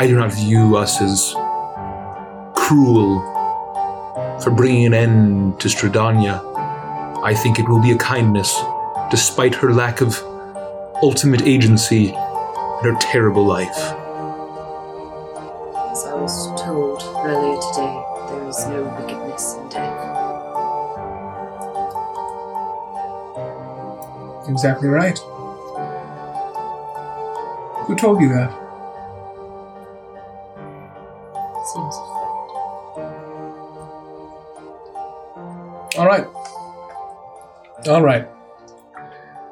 I 0.00 0.06
do 0.06 0.16
not 0.16 0.32
view 0.32 0.76
us 0.78 1.02
as 1.02 1.34
cruel 2.56 3.20
for 4.42 4.50
bringing 4.50 4.86
an 4.86 4.94
end 4.94 5.60
to 5.60 5.68
Strahdanya. 5.68 6.40
I 7.22 7.34
think 7.34 7.58
it 7.58 7.68
will 7.68 7.82
be 7.82 7.90
a 7.90 7.98
kindness, 7.98 8.58
despite 9.10 9.54
her 9.56 9.74
lack 9.74 10.00
of 10.00 10.18
ultimate 11.02 11.42
agency 11.42 12.14
and 12.14 12.86
her 12.86 12.96
terrible 12.98 13.44
life. 13.44 13.76
As 15.90 16.06
I 16.06 16.14
was 16.14 16.46
told 16.58 17.02
earlier 17.16 17.60
today, 17.60 18.02
there 18.30 18.48
is 18.48 18.66
no 18.68 18.84
wickedness 18.98 19.56
in 19.56 19.68
death. 19.68 20.00
Exactly 24.48 24.88
right. 24.88 25.18
Who 27.86 27.94
told 27.96 28.22
you 28.22 28.30
that? 28.30 28.69
All 37.90 38.02
right. 38.02 38.28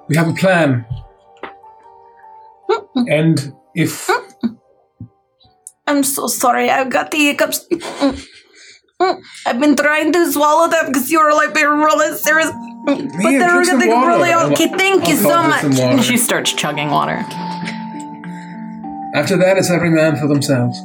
We 0.08 0.16
have 0.16 0.28
a 0.28 0.32
plan. 0.32 0.86
And 3.08 3.52
if 3.74 4.08
I'm 5.88 6.04
so 6.04 6.28
sorry. 6.28 6.70
I've 6.70 6.88
got 6.88 7.10
the 7.10 7.18
hiccups. 7.18 7.66
I've 9.44 9.60
been 9.60 9.74
trying 9.74 10.12
to 10.12 10.30
swallow 10.30 10.68
them 10.68 10.86
because 10.86 11.10
you 11.10 11.20
were 11.20 11.32
like 11.32 11.52
being 11.52 11.66
really 11.66 12.16
serious. 12.16 12.52
But 12.86 12.98
Here, 12.98 13.40
they're 13.40 13.50
drink 13.50 13.66
some 13.66 13.78
really, 13.80 13.92
water. 13.92 14.08
really 14.08 14.52
okay. 14.52 14.68
Thank 14.68 15.02
I'll 15.04 15.10
you 15.10 15.16
so 15.16 15.42
much. 15.42 15.64
And 15.80 16.04
she 16.04 16.16
starts 16.16 16.52
chugging 16.52 16.90
water. 16.90 17.16
after 19.14 19.36
that, 19.36 19.58
it's 19.58 19.70
every 19.70 19.90
man 19.90 20.16
for 20.16 20.28
themselves. 20.28 20.78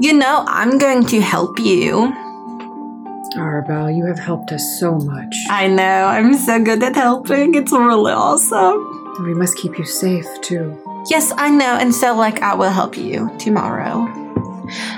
You 0.00 0.12
know, 0.12 0.44
I'm 0.46 0.76
going 0.76 1.06
to 1.06 1.20
help 1.20 1.58
you. 1.58 2.14
Arabelle, 3.36 3.96
you 3.96 4.04
have 4.06 4.18
helped 4.18 4.50
us 4.52 4.78
so 4.80 4.96
much. 4.98 5.36
I 5.48 5.68
know. 5.68 5.82
I'm 5.82 6.34
so 6.34 6.62
good 6.62 6.82
at 6.82 6.96
helping. 6.96 7.54
It's 7.54 7.72
really 7.72 8.12
awesome. 8.12 9.22
We 9.22 9.34
must 9.34 9.56
keep 9.56 9.78
you 9.78 9.84
safe, 9.84 10.26
too. 10.40 10.76
Yes, 11.08 11.32
I 11.36 11.48
know. 11.50 11.76
And 11.80 11.94
so, 11.94 12.14
like, 12.16 12.42
I 12.42 12.54
will 12.54 12.70
help 12.70 12.96
you 12.96 13.30
tomorrow. 13.38 14.08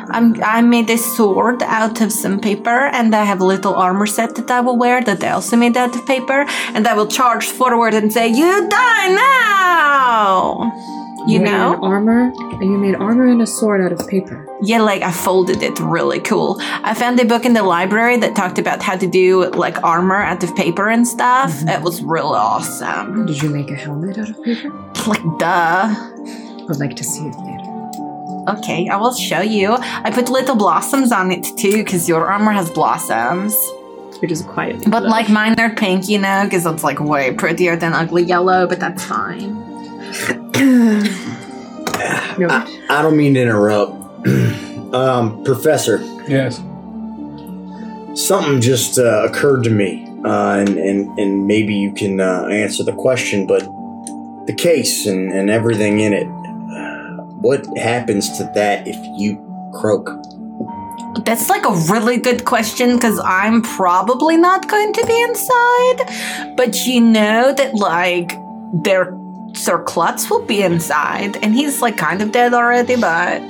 I'm, 0.09 0.43
I 0.43 0.61
made 0.63 0.91
a 0.91 0.99
sword 0.99 1.63
out 1.63 2.01
of 2.01 2.13
some 2.13 2.41
paper, 2.41 2.87
and 2.93 3.15
I 3.15 3.25
have 3.25 3.41
a 3.41 3.45
little 3.45 3.75
armor 3.75 4.07
set 4.07 4.35
that 4.37 4.51
I 4.51 4.61
will 4.61 4.77
wear 4.77 5.03
that 5.03 5.23
I 5.25 5.31
also 5.31 5.57
made 5.57 5.77
out 5.77 5.95
of 5.95 6.07
paper, 6.07 6.45
and 6.75 6.87
I 6.87 6.95
will 6.95 7.07
charge 7.07 7.47
forward 7.47 7.95
and 7.95 8.13
say, 8.13 8.29
"You 8.29 8.69
die 8.69 9.09
now!" 9.09 11.02
You 11.27 11.39
made 11.39 11.53
know? 11.53 11.79
armor, 11.83 12.33
and 12.37 12.65
you 12.65 12.79
made 12.79 12.97
armor 12.97 13.27
and 13.27 13.41
a 13.43 13.47
sword 13.47 13.81
out 13.81 13.93
of 13.93 14.09
paper. 14.09 14.49
Yeah, 14.61 14.81
like 14.81 15.03
I 15.03 15.13
folded 15.13 15.63
it 15.63 15.79
really 15.79 16.19
cool. 16.21 16.57
I 16.61 16.95
found 16.95 17.21
a 17.21 17.25
book 17.25 17.45
in 17.45 17.53
the 17.53 17.63
library 17.63 18.17
that 18.19 18.35
talked 18.35 18.59
about 18.59 18.83
how 18.83 18.97
to 18.97 19.07
do 19.07 19.49
like 19.51 19.83
armor 19.85 20.17
out 20.17 20.43
of 20.43 20.55
paper 20.57 20.89
and 20.89 21.07
stuff. 21.07 21.53
Mm-hmm. 21.53 21.69
It 21.69 21.83
was 21.83 22.03
really 22.03 22.37
awesome. 22.37 23.27
Did 23.27 23.41
you 23.41 23.51
make 23.51 23.71
a 23.71 23.77
helmet 23.77 24.19
out 24.19 24.31
of 24.31 24.43
paper? 24.43 24.71
Like, 25.07 25.23
duh. 25.39 25.95
I'd 26.69 26.77
like 26.79 26.97
to 26.97 27.05
see 27.05 27.27
it 27.27 27.37
later. 27.37 28.59
Okay, 28.59 28.89
I 28.89 28.97
will 28.97 29.15
show 29.15 29.41
you. 29.41 29.77
I 29.79 30.11
put 30.11 30.29
little 30.29 30.57
blossoms 30.57 31.13
on 31.13 31.31
it 31.31 31.45
too, 31.57 31.85
because 31.85 32.09
your 32.09 32.31
armor 32.31 32.51
has 32.51 32.69
blossoms. 32.71 33.55
It 34.23 34.33
is 34.33 34.41
a 34.41 34.45
quiet. 34.45 34.81
Thing. 34.81 34.91
But 34.91 35.05
like 35.05 35.29
mine 35.29 35.59
are 35.61 35.75
pink, 35.75 36.09
you 36.09 36.19
know, 36.19 36.43
because 36.45 36.67
it's 36.67 36.83
like 36.83 36.99
way 36.99 37.33
prettier 37.35 37.77
than 37.77 37.93
ugly 37.93 38.25
yellow, 38.25 38.67
but 38.67 38.81
that's 38.81 39.05
fine. 39.05 39.72
No, 42.39 42.49
I, 42.49 42.87
I 42.89 43.03
don't 43.03 43.17
mean 43.17 43.35
to 43.35 43.43
interrupt. 43.43 43.93
um, 44.95 45.43
Professor, 45.45 45.99
Yes. 46.29 46.57
something 48.15 48.61
just 48.61 48.99
uh, 48.99 49.25
occurred 49.25 49.65
to 49.65 49.71
me, 49.71 50.07
uh, 50.25 50.59
and, 50.59 50.71
and, 50.71 51.19
and 51.19 51.47
maybe 51.47 51.75
you 51.75 51.93
can 51.93 52.21
uh, 52.21 52.47
answer 52.47 52.85
the 52.85 52.93
question, 52.93 53.47
but 53.47 53.63
the 54.47 54.55
case 54.57 55.07
and, 55.07 55.33
and 55.33 55.51
everything 55.51 56.01
in 56.01 56.13
it, 56.13 56.27
uh, 56.27 57.23
what 57.41 57.67
happens 57.77 58.37
to 58.39 58.45
that 58.55 58.87
if 58.87 58.97
you 59.19 59.37
croak? 59.75 60.09
That's 61.25 61.49
like 61.51 61.65
a 61.67 61.75
really 61.93 62.17
good 62.17 62.45
question 62.45 62.97
because 62.97 63.21
I'm 63.23 63.63
probably 63.63 64.37
not 64.37 64.69
going 64.69 64.93
to 64.95 65.07
be 65.07 65.23
inside. 65.23 66.55
But 66.57 66.87
you 66.87 67.01
know 67.01 67.53
that, 67.53 67.75
like, 67.75 68.33
their 68.83 69.13
Sir 69.55 69.83
Klutz 69.83 70.29
will 70.31 70.45
be 70.45 70.63
inside, 70.63 71.37
and 71.43 71.55
he's 71.55 71.83
like 71.83 71.97
kind 71.97 72.23
of 72.23 72.33
dead 72.33 72.55
already, 72.55 72.97
but. 72.97 73.43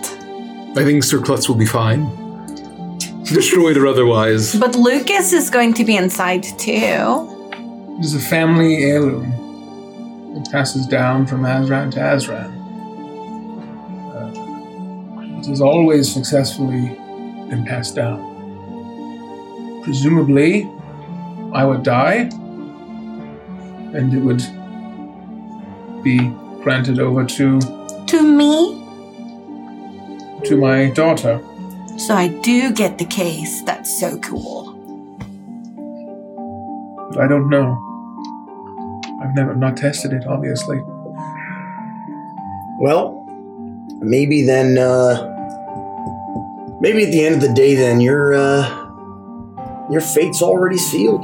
I 0.77 0.85
think 0.85 1.05
Sir 1.05 1.21
Klutz 1.21 1.49
will 1.49 1.57
be 1.57 1.67
fine. 1.67 2.11
Destroyed 3.25 3.77
or 3.77 3.87
otherwise. 3.87 4.55
But 4.55 4.75
Lucas 4.75 5.33
is 5.33 5.49
going 5.49 5.75
to 5.75 5.85
be 5.85 5.97
inside 5.97 6.43
too. 6.43 7.29
It 7.99 8.05
is 8.05 8.15
a 8.15 8.21
family 8.21 8.83
heirloom. 8.83 10.37
It 10.37 10.51
passes 10.51 10.87
down 10.87 11.27
from 11.27 11.43
Azran 11.43 11.91
to 11.93 12.01
Azran. 12.01 12.53
Uh, 14.13 15.39
it 15.39 15.47
has 15.47 15.61
always 15.61 16.13
successfully 16.13 16.97
been 17.49 17.65
passed 17.65 17.95
down. 17.95 18.31
Presumably, 19.85 20.69
I 21.53 21.65
would 21.65 21.83
die, 21.83 22.31
and 23.95 24.13
it 24.15 24.21
would 24.21 24.43
be 26.03 26.19
granted 26.63 26.99
over 26.99 27.25
to 27.25 27.61
To 28.07 28.23
me. 28.23 28.79
to 30.45 30.57
my 30.57 30.91
daughter. 30.91 31.41
So 31.99 32.15
I 32.15 32.29
do 32.29 32.73
get 32.73 32.99
the 32.99 33.05
case. 33.05 33.63
That's 33.63 34.01
so 34.01 34.19
cool. 34.19 34.73
But 37.11 37.21
I 37.21 37.29
don't 37.29 37.49
know. 37.49 37.79
I've 39.23 39.35
never 39.37 39.55
not 39.55 39.77
tested 39.77 40.13
it, 40.13 40.27
obviously. 40.27 40.81
Well, 42.81 43.25
maybe 44.01 44.45
then, 44.45 44.79
uh, 44.79 45.29
maybe 46.81 47.05
at 47.05 47.11
the 47.13 47.25
end 47.25 47.37
of 47.37 47.41
the 47.43 47.53
day, 47.55 47.75
then 47.77 48.01
your 48.01 48.35
uh, 48.35 48.67
your 49.91 50.01
fate's 50.01 50.43
already 50.43 50.79
sealed, 50.79 51.23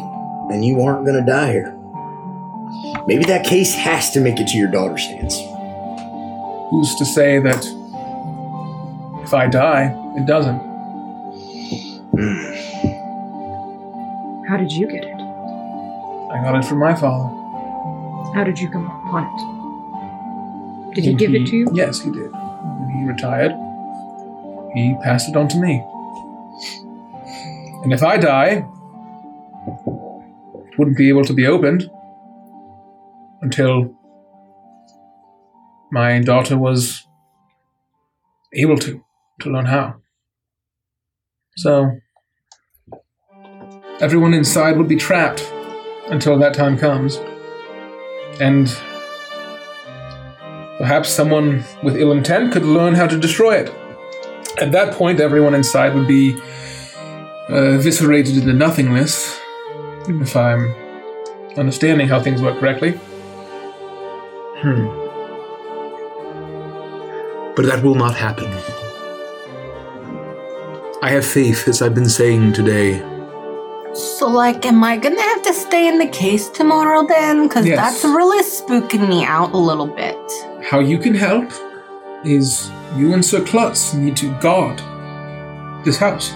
and 0.52 0.64
you 0.64 0.80
aren't 0.80 1.05
gonna 1.06 1.24
die 1.26 1.52
here. 1.52 1.77
Maybe 3.07 3.24
that 3.24 3.45
case 3.45 3.74
has 3.74 4.11
to 4.11 4.20
make 4.20 4.39
it 4.39 4.49
to 4.49 4.59
your 4.59 4.70
daughter's 4.70 5.05
hands. 5.07 5.39
Who's 6.70 6.95
to 6.97 7.05
say 7.05 7.39
that 7.39 7.65
if 9.24 9.32
I 9.32 9.47
die, 9.47 9.95
it 10.16 10.27
doesn't? 10.27 10.59
How 14.49 14.57
did 14.57 14.73
you 14.73 14.86
get 14.86 15.05
it? 15.05 15.15
I 15.15 16.43
got 16.43 16.57
it 16.57 16.65
from 16.65 16.78
my 16.78 16.95
father. 16.95 17.35
How 18.35 18.45
did 18.45 18.59
you 18.59 18.69
come 18.69 18.86
upon 18.86 19.24
it? 19.24 20.95
Did 20.95 21.05
he 21.05 21.11
And 21.11 21.19
give 21.19 21.35
it 21.35 21.47
to 21.47 21.57
you? 21.57 21.69
Yes, 21.73 22.01
he 22.01 22.11
did. 22.11 22.31
When 22.32 22.90
he 22.90 23.07
retired, 23.07 23.53
he 24.74 24.97
passed 25.03 25.28
it 25.28 25.36
on 25.36 25.49
to 25.49 25.59
me. 25.59 25.82
And 27.82 27.93
if 27.93 28.03
I 28.03 28.19
die, 28.19 28.66
it 29.66 30.78
wouldn't 30.78 30.97
be 30.99 31.09
able 31.09 31.24
to 31.24 31.32
be 31.32 31.47
opened 31.47 31.90
until 33.43 33.94
my 35.90 36.20
daughter 36.20 36.56
was 36.56 37.06
able 38.52 38.78
to, 38.78 39.02
to 39.40 39.51
learn 39.51 39.66
how. 39.66 39.97
So, 41.56 41.90
everyone 44.01 44.35
inside 44.35 44.77
would 44.77 44.89
be 44.89 44.97
trapped 44.97 45.52
until 46.06 46.39
that 46.39 46.55
time 46.55 46.77
comes. 46.78 47.19
And 48.40 48.69
Perhaps 50.78 51.09
someone 51.09 51.65
with 51.82 51.97
ill 51.97 52.12
intent 52.12 52.52
could 52.52 52.62
learn 52.62 52.94
how 52.94 53.09
to 53.09 53.19
destroy 53.19 53.56
it. 53.56 53.74
At 54.60 54.70
that 54.70 54.94
point, 54.94 55.19
everyone 55.19 55.52
inside 55.52 55.93
would 55.93 56.06
be 56.06 56.36
uh, 57.51 57.74
eviscerated 57.74 58.36
into 58.36 58.52
nothingness, 58.52 59.40
if 60.06 60.36
I'm 60.36 60.73
understanding 61.56 62.06
how 62.06 62.20
things 62.23 62.40
work 62.40 62.60
correctly. 62.60 62.98
Hmm. 64.60 64.86
But 67.55 67.66
that 67.66 67.82
will 67.82 67.94
not 67.94 68.14
happen. 68.14 68.51
I 71.02 71.10
have 71.10 71.24
faith, 71.24 71.68
as 71.68 71.80
I've 71.82 71.94
been 71.94 72.09
saying 72.09 72.52
today. 72.55 73.01
So, 73.94 74.28
like, 74.28 74.66
am 74.66 74.82
I 74.85 74.97
gonna 74.97 75.20
have 75.22 75.43
to 75.43 75.52
stay 75.52 75.89
in 75.89 75.98
the 75.98 76.06
case 76.09 76.48
tomorrow 76.48 77.06
then? 77.06 77.47
Because 77.48 77.66
Yes. 77.66 77.76
that's 77.78 78.05
really 78.05 78.43
spooking 78.43 79.09
me 79.09 79.24
out 79.24 79.52
a 79.52 79.56
little 79.56 79.86
bit. 79.86 80.18
How 80.70 80.80
you 80.80 80.98
can 80.98 81.14
help 81.14 81.51
is 82.24 82.70
you 82.97 83.12
and 83.14 83.24
Sir 83.24 83.40
Klutz 83.40 83.94
need 83.94 84.16
to 84.16 84.28
guard 84.40 84.82
this 85.85 85.98
house. 85.98 86.32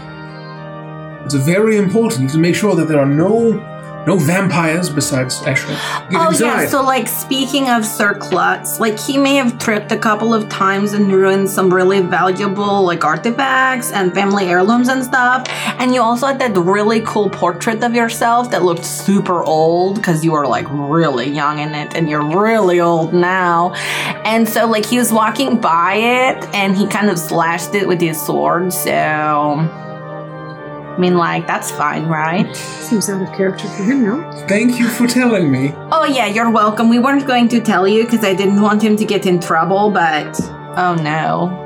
It's 1.25 1.35
very 1.35 1.77
important 1.77 2.31
to 2.31 2.39
make 2.39 2.55
sure 2.55 2.75
that 2.77 2.89
there 2.89 2.99
are 3.01 3.13
no 3.27 3.61
No 4.07 4.17
vampires 4.17 4.91
besides. 4.91 5.41
Get 5.43 5.63
oh 5.65 6.31
yeah, 6.39 6.67
so 6.67 6.83
like 6.83 7.07
speaking 7.07 7.71
of 7.71 7.85
Sir 7.85 8.15
Klutz, 8.15 8.81
like 8.81 8.99
he 8.99 9.17
may 9.17 9.37
have 9.37 9.59
tripped 9.59 9.93
a 9.93 9.97
couple 9.97 10.35
of 10.35 10.49
times 10.49 10.93
and 10.93 11.13
ruined 11.13 11.49
some 11.49 11.73
really 11.73 12.01
valuable 12.01 12.85
like 12.85 13.05
artifacts 13.05 13.93
and 13.93 14.13
family 14.13 14.47
heirlooms 14.47 14.89
and 14.89 15.05
stuff. 15.05 15.47
And 15.79 15.95
you 15.95 16.03
also 16.03 16.27
had 16.27 16.41
that 16.41 16.57
really 16.59 17.01
cool 17.03 17.31
portrait 17.31 17.83
of 17.85 17.95
yourself 17.95 18.51
that 18.51 18.65
looked 18.65 18.85
super 18.85 19.45
old 19.45 19.97
because 19.97 20.25
you 20.25 20.33
were 20.33 20.47
like 20.49 20.67
really 20.69 21.31
young 21.31 21.61
in 21.61 21.75
it 21.75 21.95
and 21.95 22.11
you're 22.11 22.25
really 22.25 22.81
old 22.81 23.15
now. 23.15 23.75
And 24.25 24.49
so 24.49 24.67
like 24.67 24.85
he 24.85 24.99
was 24.99 25.13
walking 25.13 25.61
by 25.61 25.95
it 25.95 26.45
and 26.55 26.77
he 26.77 26.89
kind 26.89 27.09
of 27.09 27.19
slashed 27.19 27.75
it 27.77 27.87
with 27.87 28.01
his 28.01 28.21
sword, 28.21 28.73
so 28.73 29.69
I 30.93 30.99
mean 30.99 31.17
like 31.17 31.47
that's 31.47 31.71
fine, 31.71 32.07
right? 32.07 32.55
Seems 32.55 33.09
out 33.09 33.23
of 33.23 33.35
character 33.35 33.67
for 33.69 33.83
him, 33.83 34.05
no? 34.05 34.31
Thank 34.47 34.79
you 34.79 34.89
for 34.89 35.07
telling 35.07 35.51
me. 35.51 35.73
Oh 35.91 36.05
yeah, 36.05 36.27
you're 36.27 36.51
welcome. 36.51 36.91
We 36.91 36.99
weren't 36.99 37.27
going 37.27 37.49
to 37.49 37.61
tell 37.61 37.89
you 37.89 38.05
because 38.05 38.23
I 38.25 38.35
didn't 38.35 38.61
want 38.61 38.83
him 38.83 38.97
to 38.97 39.05
get 39.07 39.25
in 39.25 39.41
trouble, 39.41 39.91
but 39.91 40.39
oh 40.77 40.95
no. 41.01 41.59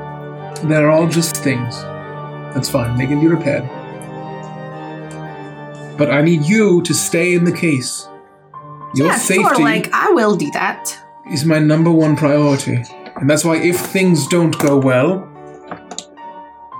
They're 0.63 0.89
all 0.89 1.07
just 1.07 1.37
things. 1.37 1.75
That's 2.53 2.69
fine. 2.69 2.97
They 2.97 3.05
can 3.05 3.19
be 3.19 3.27
repaired. 3.27 3.67
But 5.97 6.09
I 6.09 6.21
need 6.21 6.43
you 6.45 6.81
to 6.83 6.93
stay 6.93 7.33
in 7.33 7.43
the 7.43 7.51
case. 7.51 8.07
Your 8.95 9.07
yeah, 9.07 9.17
safety 9.17 9.43
sure, 9.43 9.59
like 9.59 9.91
I 9.91 10.09
will 10.11 10.37
do 10.37 10.49
that. 10.51 10.97
is 11.31 11.43
my 11.43 11.59
number 11.59 11.91
one 11.91 12.15
priority. 12.15 12.83
And 13.17 13.29
that's 13.29 13.43
why 13.43 13.57
if 13.57 13.77
things 13.77 14.27
don't 14.27 14.57
go 14.59 14.77
well, 14.77 15.27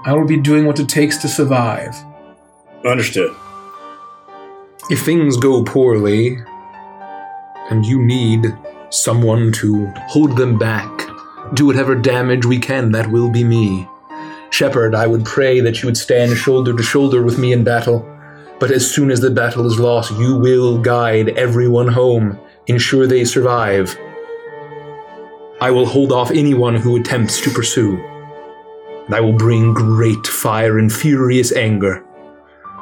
I 0.05 0.13
will 0.13 0.25
be 0.25 0.37
doing 0.37 0.65
what 0.65 0.79
it 0.79 0.87
takes 0.87 1.17
to 1.17 1.27
survive. 1.27 1.93
Understood. 2.85 3.35
If 4.89 5.03
things 5.03 5.35
go 5.35 5.63
poorly 5.63 6.37
and 7.69 7.85
you 7.85 8.01
need 8.01 8.45
someone 8.89 9.51
to 9.53 9.87
hold 10.07 10.37
them 10.37 10.57
back, 10.57 11.09
do 11.53 11.65
whatever 11.65 11.95
damage 11.95 12.45
we 12.45 12.59
can, 12.59 12.91
that 12.91 13.11
will 13.11 13.29
be 13.29 13.43
me. 13.43 13.87
Shepard, 14.51 14.95
I 14.95 15.07
would 15.07 15.25
pray 15.25 15.59
that 15.59 15.81
you 15.81 15.87
would 15.87 15.97
stand 15.97 16.37
shoulder 16.37 16.73
to 16.75 16.83
shoulder 16.83 17.23
with 17.23 17.37
me 17.37 17.51
in 17.51 17.63
battle. 17.63 18.07
But 18.59 18.71
as 18.71 18.89
soon 18.89 19.11
as 19.11 19.19
the 19.21 19.31
battle 19.31 19.65
is 19.65 19.79
lost, 19.79 20.11
you 20.17 20.37
will 20.37 20.77
guide 20.77 21.29
everyone 21.29 21.89
home, 21.89 22.39
ensure 22.67 23.07
they 23.07 23.25
survive. 23.25 23.97
I 25.59 25.71
will 25.71 25.85
hold 25.85 26.11
off 26.11 26.31
anyone 26.31 26.75
who 26.75 26.95
attempts 26.95 27.41
to 27.41 27.49
pursue. 27.49 27.97
And 29.07 29.15
I 29.15 29.19
will 29.19 29.33
bring 29.33 29.73
great 29.73 30.25
fire 30.25 30.77
and 30.77 30.93
furious 30.93 31.51
anger 31.51 32.06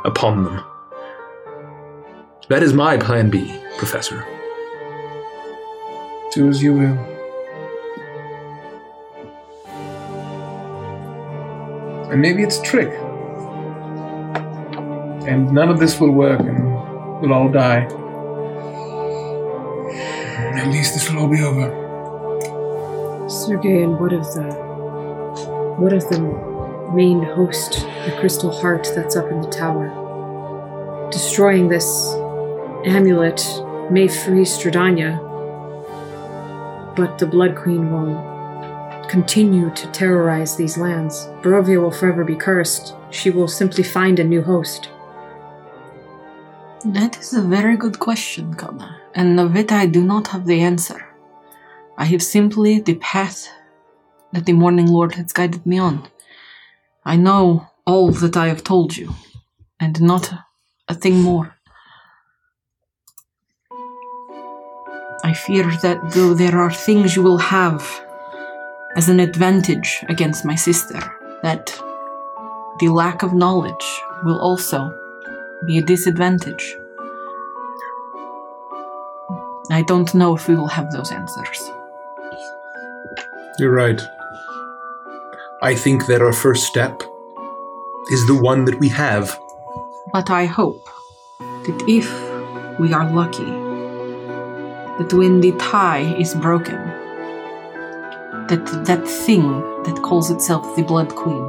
upon 0.06 0.44
them. 0.44 0.64
That 2.48 2.64
is 2.64 2.74
my 2.74 2.98
plan 2.98 3.30
B, 3.30 3.60
Professor. 3.78 4.26
Do 6.34 6.48
as 6.48 6.62
you 6.62 6.74
will. 6.74 6.98
And 12.12 12.22
maybe 12.22 12.44
it's 12.44 12.60
a 12.60 12.62
trick. 12.62 12.94
And 15.28 15.52
none 15.52 15.70
of 15.70 15.80
this 15.80 16.00
will 16.00 16.12
work 16.12 16.40
and 16.40 16.64
we'll 17.20 17.34
all 17.34 17.50
die. 17.50 17.88
At 20.56 20.68
least 20.68 20.94
this 20.94 21.10
will 21.10 21.20
all 21.20 21.28
be 21.28 21.42
over. 21.42 21.84
Sergei, 23.28 23.82
and 23.84 24.00
what 24.00 24.14
of 24.14 24.24
the 24.36 24.44
what 25.78 25.94
of 25.94 26.08
the 26.10 26.55
main 26.94 27.24
host, 27.24 27.82
the 28.06 28.16
crystal 28.20 28.52
heart 28.52 28.88
that's 28.96 29.16
up 29.16 29.32
in 29.32 29.42
the 29.42 29.50
tower? 29.50 29.90
Destroying 31.12 31.68
this 31.68 32.14
amulet 32.86 33.42
may 33.92 34.08
free 34.08 34.44
Strahdanya, 34.44 35.18
but 36.96 37.18
the 37.18 37.28
Blood 37.28 37.56
Queen 37.56 37.92
will 37.92 39.08
continue 39.10 39.70
to 39.76 39.92
terrorize 39.92 40.56
these 40.56 40.78
lands. 40.78 41.28
Barovia 41.42 41.82
will 41.82 41.92
forever 41.92 42.24
be 42.24 42.36
cursed. 42.36 42.96
She 43.12 43.30
will 43.30 43.48
simply 43.48 43.84
find 43.84 44.20
a 44.20 44.24
new 44.24 44.42
host. 44.42 44.90
That 46.86 47.18
is 47.18 47.34
a 47.34 47.42
very 47.42 47.78
good 47.78 48.00
question, 48.00 48.54
Kana, 48.54 49.00
and 49.14 49.40
of 49.40 49.56
it 49.56 49.72
I 49.72 49.86
do 49.86 50.04
not 50.04 50.28
have 50.28 50.46
the 50.46 50.62
answer. 50.62 51.06
I 51.98 52.06
have 52.06 52.22
simply 52.22 52.80
the 52.80 52.96
path 52.96 53.48
that 54.34 54.46
the 54.46 54.54
Morning 54.54 54.88
Lord 54.88 55.16
has 55.16 55.34
guided 55.34 55.66
me 55.66 55.80
on. 55.80 56.08
I 57.06 57.18
know 57.18 57.68
all 57.86 58.12
that 58.12 58.36
I 58.36 58.48
have 58.48 58.64
told 58.64 58.98
you, 58.98 59.14
and 59.80 60.02
not 60.02 60.34
a 60.88 60.96
thing 60.96 61.22
more. 61.22 61.56
I 65.24 65.34
fear 65.34 65.64
that 65.82 66.12
though 66.14 66.34
there 66.34 66.58
are 66.58 66.72
things 66.72 67.16
you 67.16 67.22
will 67.22 67.38
have 67.38 67.84
as 68.96 69.10
an 69.10 69.20
advantage 69.20 70.04
against 70.10 70.46
my 70.46 70.56
sister, 70.56 71.00
that 71.44 71.68
the 72.80 72.90
lack 72.90 73.24
of 73.24 73.34
knowledge 73.34 74.02
will 74.24 74.40
also 74.40 74.92
be 75.66 75.78
a 75.78 75.82
disadvantage. 75.82 76.76
I 79.72 79.84
don't 79.84 80.14
know 80.14 80.36
if 80.36 80.48
we 80.48 80.56
will 80.56 80.68
have 80.68 80.92
those 80.92 81.12
answers. 81.12 81.72
You're 83.60 83.72
right. 83.72 84.02
I 85.66 85.74
think 85.74 86.06
that 86.06 86.22
our 86.22 86.32
first 86.32 86.68
step 86.68 87.02
is 88.12 88.28
the 88.28 88.40
one 88.40 88.66
that 88.66 88.80
we 88.80 88.88
have. 88.90 89.36
But 90.14 90.30
I 90.30 90.46
hope 90.46 90.88
that 91.40 91.84
if 91.88 92.08
we 92.80 92.94
are 92.94 93.12
lucky, 93.12 93.50
that 95.00 95.12
when 95.12 95.42
the 95.42 95.54
tie 95.54 96.16
is 96.20 96.36
broken, 96.36 96.78
that 98.46 98.64
that 98.86 99.08
thing 99.08 99.60
that 99.86 100.04
calls 100.04 100.30
itself 100.30 100.76
the 100.76 100.84
Blood 100.84 101.16
Queen 101.16 101.48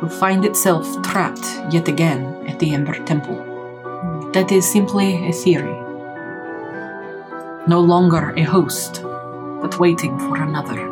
will 0.00 0.16
find 0.20 0.44
itself 0.44 0.86
trapped 1.02 1.46
yet 1.72 1.88
again 1.88 2.46
at 2.46 2.60
the 2.60 2.72
Amber 2.72 3.04
Temple. 3.06 4.30
That 4.34 4.52
is 4.52 4.70
simply 4.70 5.28
a 5.28 5.32
theory. 5.32 5.80
No 7.66 7.80
longer 7.80 8.32
a 8.36 8.44
host, 8.44 9.02
but 9.60 9.80
waiting 9.80 10.16
for 10.20 10.36
another. 10.36 10.89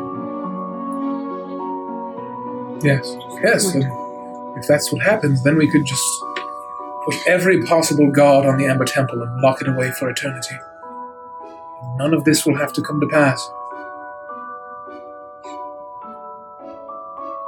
Yes. 2.81 3.15
Yes. 3.43 3.75
If 3.75 4.67
that's 4.67 4.91
what 4.91 5.01
happens, 5.03 5.43
then 5.43 5.57
we 5.57 5.69
could 5.69 5.85
just 5.85 6.23
put 7.05 7.15
every 7.27 7.61
possible 7.63 8.11
god 8.11 8.45
on 8.45 8.57
the 8.57 8.65
Amber 8.65 8.85
Temple 8.85 9.21
and 9.21 9.41
lock 9.41 9.61
it 9.61 9.67
away 9.67 9.91
for 9.91 10.09
eternity. 10.09 10.55
None 11.97 12.13
of 12.13 12.23
this 12.23 12.45
will 12.45 12.57
have 12.57 12.73
to 12.73 12.81
come 12.81 12.99
to 12.99 13.07
pass. 13.07 13.49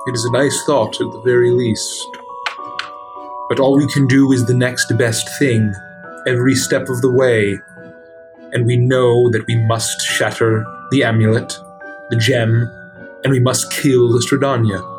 It 0.07 0.15
is 0.15 0.25
a 0.25 0.31
nice 0.31 0.63
thought 0.65 0.99
at 0.99 1.11
the 1.11 1.21
very 1.23 1.51
least. 1.51 2.07
But 3.47 3.59
all 3.59 3.77
we 3.77 3.87
can 3.87 4.07
do 4.07 4.31
is 4.31 4.45
the 4.45 4.53
next 4.53 4.91
best 4.97 5.29
thing, 5.37 5.73
every 6.27 6.55
step 6.55 6.89
of 6.89 7.01
the 7.01 7.11
way. 7.11 7.59
And 8.51 8.65
we 8.65 8.77
know 8.77 9.29
that 9.29 9.45
we 9.47 9.55
must 9.55 10.01
shatter 10.01 10.65
the 10.91 11.03
amulet, 11.03 11.57
the 12.09 12.17
gem, 12.17 12.69
and 13.23 13.31
we 13.31 13.39
must 13.39 13.71
kill 13.71 14.11
the 14.11 14.19
Strahdanya. 14.19 14.90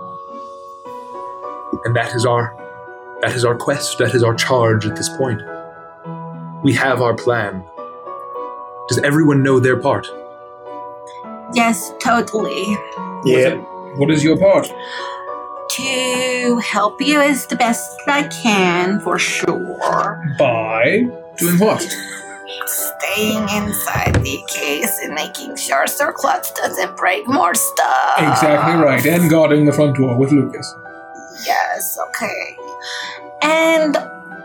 And 1.84 1.96
that 1.96 2.14
is 2.14 2.24
our 2.26 2.56
that 3.22 3.34
is 3.34 3.44
our 3.44 3.56
quest, 3.56 3.98
that 3.98 4.14
is 4.14 4.22
our 4.22 4.34
charge 4.34 4.84
at 4.84 4.96
this 4.96 5.08
point. 5.08 5.42
We 6.64 6.72
have 6.74 7.00
our 7.00 7.14
plan. 7.14 7.64
Does 8.88 8.98
everyone 8.98 9.42
know 9.42 9.60
their 9.60 9.80
part? 9.80 10.06
Yes, 11.54 11.92
totally. 12.00 12.76
Yeah. 13.24 13.56
What 13.96 14.10
is 14.10 14.24
your 14.24 14.36
part? 14.38 14.66
To 15.70 16.58
help 16.58 17.00
you 17.00 17.20
as 17.20 17.46
the 17.46 17.56
best 17.56 18.00
I 18.06 18.24
can, 18.28 19.00
for 19.00 19.18
sure. 19.18 20.34
By 20.38 21.08
doing 21.38 21.58
what? 21.58 21.82
Staying 22.66 23.48
inside 23.50 24.14
the 24.22 24.42
case 24.48 24.98
and 25.02 25.14
making 25.14 25.56
sure 25.56 25.86
Sir 25.86 26.12
Klutz 26.12 26.52
doesn't 26.52 26.96
break 26.96 27.26
more 27.28 27.54
stuff. 27.54 28.18
Exactly 28.18 28.82
right. 28.82 29.04
And 29.06 29.30
guarding 29.30 29.64
the 29.64 29.72
front 29.72 29.96
door 29.96 30.18
with 30.18 30.32
Lucas. 30.32 30.74
Yes, 31.46 31.98
okay. 32.09 32.56
And 33.42 33.96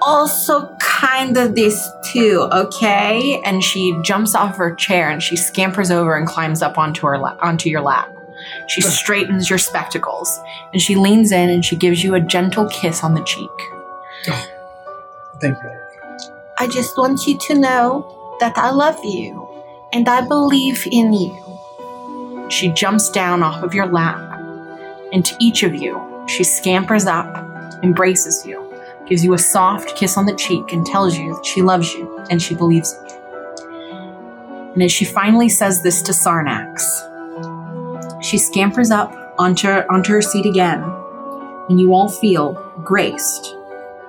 also 0.02 0.76
kind 0.80 1.38
of 1.38 1.56
this 1.56 1.90
too, 2.12 2.48
okay? 2.52 3.42
And 3.44 3.64
she 3.64 3.98
jumps 4.04 4.36
off 4.36 4.58
her 4.58 4.74
chair 4.76 5.10
and 5.10 5.22
she 5.22 5.36
scampers 5.36 5.92
over 5.92 6.16
and 6.16 6.28
climbs 6.28 6.62
up 6.62 6.78
onto 6.78 7.08
her 7.08 7.18
la- 7.18 7.38
onto 7.42 7.70
your 7.70 7.82
lap. 7.82 8.14
She 8.68 8.82
straightens 8.82 9.50
your 9.50 9.60
spectacles 9.60 10.40
and 10.72 10.82
she 10.82 10.96
leans 10.96 11.32
in 11.32 11.50
and 11.50 11.66
she 11.66 11.76
gives 11.76 12.04
you 12.04 12.16
a 12.16 12.20
gentle 12.20 12.68
kiss 12.70 13.04
on 13.04 13.14
the 13.14 13.24
cheek. 13.24 13.50
Oh, 14.30 14.48
thank 15.42 15.58
you. 15.62 15.72
I 16.60 16.68
just 16.68 16.98
want 16.98 17.28
you 17.28 17.38
to 17.38 17.56
know 17.56 18.38
that 18.40 18.58
I 18.58 18.72
love 18.72 19.04
you 19.04 19.48
and 19.94 20.08
I 20.08 20.22
believe 20.22 20.88
in 20.92 21.14
you. 21.14 21.36
She 22.50 22.70
jumps 22.70 23.10
down 23.10 23.44
off 23.44 23.62
of 23.64 23.74
your 23.74 23.88
lap, 23.88 24.40
and 25.12 25.26
to 25.26 25.36
each 25.40 25.64
of 25.64 25.76
you, 25.76 25.96
she 26.28 26.44
scampers 26.44 27.06
up, 27.06 27.84
embraces 27.84 28.46
you, 28.46 28.64
gives 29.08 29.24
you 29.24 29.34
a 29.34 29.38
soft 29.38 29.96
kiss 29.96 30.18
on 30.18 30.26
the 30.26 30.36
cheek, 30.36 30.74
and 30.74 30.86
tells 30.86 31.18
you 31.18 31.36
that 31.36 31.46
she 31.46 31.62
loves 31.62 31.94
you 31.94 32.20
and 32.30 32.42
she 32.42 32.54
believes 32.54 32.94
in 32.94 33.10
you. 33.10 33.18
And 34.74 34.84
as 34.84 34.92
she 34.92 35.06
finally 35.06 35.50
says 35.50 35.82
this 35.82 36.02
to 36.04 36.12
Sarnax, 36.12 37.04
she 38.24 38.38
scampers 38.38 38.92
up 38.92 39.36
onto, 39.40 39.68
onto 39.68 40.12
her 40.12 40.22
seat 40.22 40.46
again, 40.46 40.84
and 41.70 41.80
you 41.80 41.94
all 41.94 42.10
feel 42.10 42.54
graced 42.84 43.56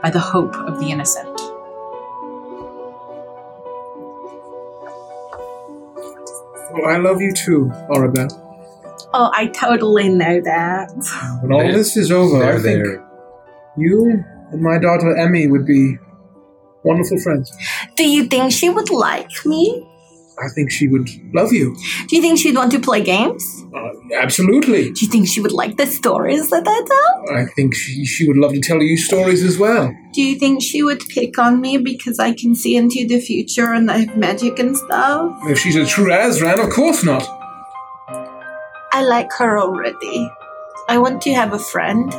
by 0.02 0.10
the 0.10 0.18
hope 0.18 0.54
of 0.54 0.78
the 0.78 0.90
innocent. 0.90 1.40
Well, 6.70 6.86
I 6.86 6.98
love 6.98 7.20
you 7.20 7.32
too, 7.32 7.72
Arabelle. 7.90 8.47
Oh, 9.14 9.30
I 9.34 9.46
totally 9.48 10.08
know 10.08 10.40
that. 10.40 10.90
When 11.42 11.52
all 11.52 11.72
this 11.72 11.96
is 11.96 12.10
over, 12.12 12.44
I 12.44 12.58
think 12.58 12.84
there. 12.84 13.08
you 13.76 14.22
and 14.52 14.62
my 14.62 14.78
daughter 14.78 15.16
Emmy 15.16 15.46
would 15.46 15.66
be 15.66 15.96
wonderful 16.84 17.18
friends. 17.20 17.50
Do 17.96 18.08
you 18.08 18.26
think 18.26 18.52
she 18.52 18.68
would 18.68 18.90
like 18.90 19.30
me? 19.46 19.86
I 20.40 20.48
think 20.54 20.70
she 20.70 20.86
would 20.86 21.08
love 21.34 21.52
you. 21.52 21.76
Do 22.06 22.14
you 22.14 22.22
think 22.22 22.38
she'd 22.38 22.54
want 22.54 22.70
to 22.70 22.78
play 22.78 23.02
games? 23.02 23.64
Uh, 23.74 23.90
absolutely. 24.16 24.92
Do 24.92 25.04
you 25.04 25.10
think 25.10 25.26
she 25.26 25.40
would 25.40 25.50
like 25.50 25.76
the 25.76 25.86
stories 25.86 26.48
that 26.50 26.62
I 26.64 27.26
tell? 27.26 27.36
I 27.36 27.46
think 27.56 27.74
she, 27.74 28.04
she 28.04 28.28
would 28.28 28.36
love 28.36 28.52
to 28.52 28.60
tell 28.60 28.80
you 28.80 28.96
stories 28.96 29.42
as 29.42 29.58
well. 29.58 29.92
Do 30.12 30.22
you 30.22 30.38
think 30.38 30.62
she 30.62 30.82
would 30.84 31.00
pick 31.08 31.38
on 31.38 31.60
me 31.60 31.76
because 31.78 32.20
I 32.20 32.34
can 32.34 32.54
see 32.54 32.76
into 32.76 33.04
the 33.08 33.20
future 33.20 33.72
and 33.72 33.90
I 33.90 33.98
have 34.04 34.16
magic 34.16 34.60
and 34.60 34.76
stuff? 34.76 35.38
If 35.46 35.58
she's 35.58 35.74
a 35.74 35.84
true 35.84 36.10
Azran, 36.10 36.64
of 36.64 36.70
course 36.72 37.02
not. 37.02 37.37
I 38.98 39.02
like 39.02 39.32
her 39.34 39.60
already. 39.60 40.28
I 40.88 40.98
want 40.98 41.22
to 41.22 41.32
have 41.32 41.52
a 41.52 41.58
friend. 41.60 42.12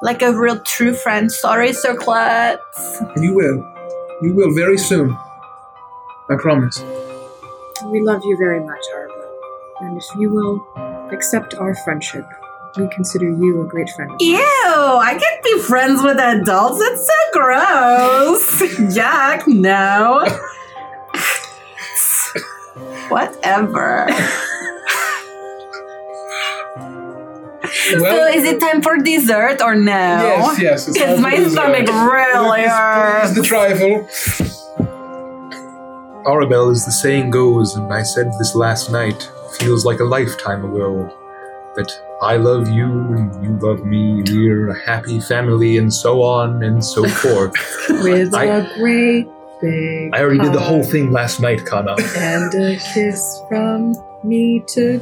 Like 0.00 0.22
a 0.22 0.32
real 0.32 0.60
true 0.60 0.94
friend. 0.94 1.32
Sorry, 1.32 1.72
Sir 1.72 1.96
Klutz. 1.96 3.02
You 3.16 3.34
will. 3.34 3.66
You 4.22 4.32
will 4.32 4.54
very 4.54 4.78
soon. 4.78 5.10
I 6.30 6.36
promise. 6.38 6.80
We 7.86 8.00
love 8.00 8.22
you 8.24 8.36
very 8.38 8.60
much, 8.60 8.78
Arabelle. 8.94 9.34
And 9.80 9.98
if 9.98 10.04
you 10.16 10.30
will 10.30 10.64
accept 11.10 11.56
our 11.56 11.74
friendship, 11.74 12.24
we 12.76 12.88
consider 12.94 13.28
you 13.28 13.62
a 13.62 13.64
great 13.66 13.90
friend. 13.90 14.12
Ew. 14.20 14.38
I 14.38 15.18
can't 15.20 15.42
be 15.42 15.58
friends 15.62 16.00
with 16.00 16.18
adults. 16.20 16.80
It's 16.80 17.08
so 17.08 17.12
gross. 17.32 18.62
Yuck, 18.96 19.48
no. 19.48 20.24
Whatever. 23.08 24.06
so 27.98 28.26
is 28.26 28.44
it 28.44 28.60
time 28.60 28.82
for 28.82 28.96
dessert 28.98 29.60
or 29.62 29.74
no? 29.74 29.92
yes, 29.92 30.60
yes. 30.60 30.88
it's 30.88 30.98
Because 30.98 31.20
my 31.20 31.36
dessert. 31.36 31.50
stomach 31.52 31.86
really 31.88 32.62
Please, 32.62 32.70
hurts. 32.70 33.32
please, 33.32 33.36
the 33.36 33.42
trifle. 33.42 35.06
Arabelle, 36.26 36.70
as 36.72 36.84
the 36.84 36.90
saying 36.92 37.30
goes, 37.30 37.76
and 37.76 37.92
I 37.92 38.02
said 38.02 38.32
this 38.38 38.54
last 38.54 38.90
night, 38.90 39.30
feels 39.60 39.84
like 39.84 40.00
a 40.00 40.04
lifetime 40.04 40.64
ago, 40.64 41.08
that 41.76 41.92
I 42.22 42.36
love 42.36 42.68
you 42.68 42.86
and 42.86 43.44
you 43.44 43.58
love 43.60 43.84
me, 43.84 44.22
we're 44.32 44.70
a 44.70 44.78
happy 44.86 45.20
family, 45.20 45.76
and 45.78 45.92
so 45.92 46.22
on 46.22 46.62
and 46.64 46.84
so 46.84 47.06
forth. 47.22 47.52
With 48.02 48.34
I- 48.34 48.44
a 48.46 48.74
great 48.78 49.28
big 49.60 50.14
I 50.14 50.20
already 50.20 50.40
did 50.40 50.52
the 50.52 50.60
whole 50.60 50.82
thing 50.82 51.12
last 51.12 51.40
night, 51.40 51.64
Kana. 51.64 51.94
and 52.16 52.52
a 52.54 52.76
kiss 52.92 53.40
from 53.48 53.94
me 54.24 54.64
to 54.74 54.98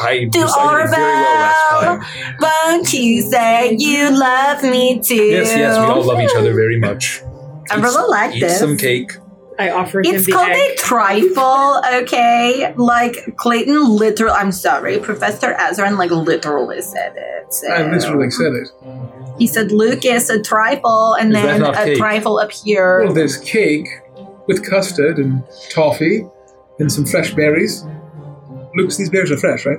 I 0.00 0.28
To 0.32 0.42
recited 0.42 0.84
it 0.84 0.90
very 0.90 1.12
well 1.12 1.34
last 1.34 1.82
time. 2.10 2.36
Won't 2.40 2.92
you 2.92 3.22
say 3.22 3.76
you 3.78 4.10
love 4.18 4.62
me 4.62 5.00
too? 5.00 5.14
Yes, 5.14 5.48
yes, 5.48 5.76
we 5.78 5.84
all 5.84 6.04
love 6.04 6.20
each 6.20 6.34
other 6.36 6.54
very 6.54 6.78
much. 6.78 7.22
I 7.70 7.78
Eat- 7.78 7.82
really 7.82 8.08
like 8.10 8.34
Eat 8.36 8.40
this. 8.40 8.58
some 8.58 8.76
cake. 8.76 9.12
I 9.58 9.70
offer 9.70 10.00
him 10.00 10.14
It's 10.14 10.26
the 10.26 10.32
called 10.32 10.48
egg. 10.50 10.70
a 10.72 10.76
trifle, 10.76 11.82
okay? 12.02 12.72
Like 12.76 13.36
Clayton 13.36 13.96
literal 13.96 14.32
I'm 14.32 14.50
sorry, 14.50 14.98
Professor 14.98 15.54
Azran 15.54 15.98
like 15.98 16.10
literally 16.10 16.80
said 16.80 17.12
it. 17.16 17.52
so- 17.52 17.68
I 17.70 17.82
literally 17.90 18.30
said 18.30 18.52
it. 18.54 18.68
He 19.38 19.46
said 19.46 19.70
Lucas 19.70 20.30
a 20.30 20.40
trifle 20.42 21.14
and 21.14 21.30
Is 21.30 21.42
that 21.42 21.46
then 21.46 21.60
not 21.60 21.74
a 21.74 21.84
cake? 21.84 21.98
trifle 21.98 22.38
up 22.38 22.50
here. 22.52 23.04
Well, 23.04 23.12
there's 23.14 23.36
cake 23.38 23.88
with 24.46 24.68
custard 24.68 25.18
and 25.18 25.42
toffee 25.70 26.26
and 26.78 26.90
some 26.90 27.04
fresh 27.06 27.32
berries. 27.34 27.84
Lucas, 28.74 28.96
these 28.96 29.10
berries 29.10 29.30
are 29.30 29.36
fresh, 29.36 29.66
right? 29.66 29.78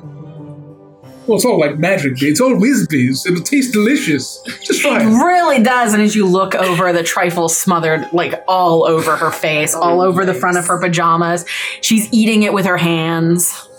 Well, 1.25 1.37
it's 1.37 1.45
all 1.45 1.57
like 1.59 1.79
magic. 1.79 2.21
It's 2.21 2.41
all 2.41 2.53
whiz-bees. 2.59 3.25
It'll 3.25 3.41
taste 3.43 3.71
delicious. 3.71 4.41
Just 4.61 4.83
It 4.83 4.89
really 5.05 5.63
does. 5.63 5.93
And 5.93 6.03
as 6.03 6.15
you 6.15 6.25
look 6.27 6.53
over, 6.53 6.91
the 6.91 7.01
trifle 7.03 7.47
smothered 7.47 8.11
like 8.11 8.43
all 8.47 8.85
over 8.85 9.15
her 9.15 9.31
face, 9.31 9.73
all 9.73 10.01
oh, 10.01 10.05
over 10.05 10.25
the 10.25 10.33
front 10.33 10.57
of 10.57 10.67
her 10.67 10.79
pajamas. 10.81 11.45
She's 11.81 12.11
eating 12.11 12.43
it 12.43 12.51
with 12.53 12.65
her 12.65 12.75
hands. 12.77 13.69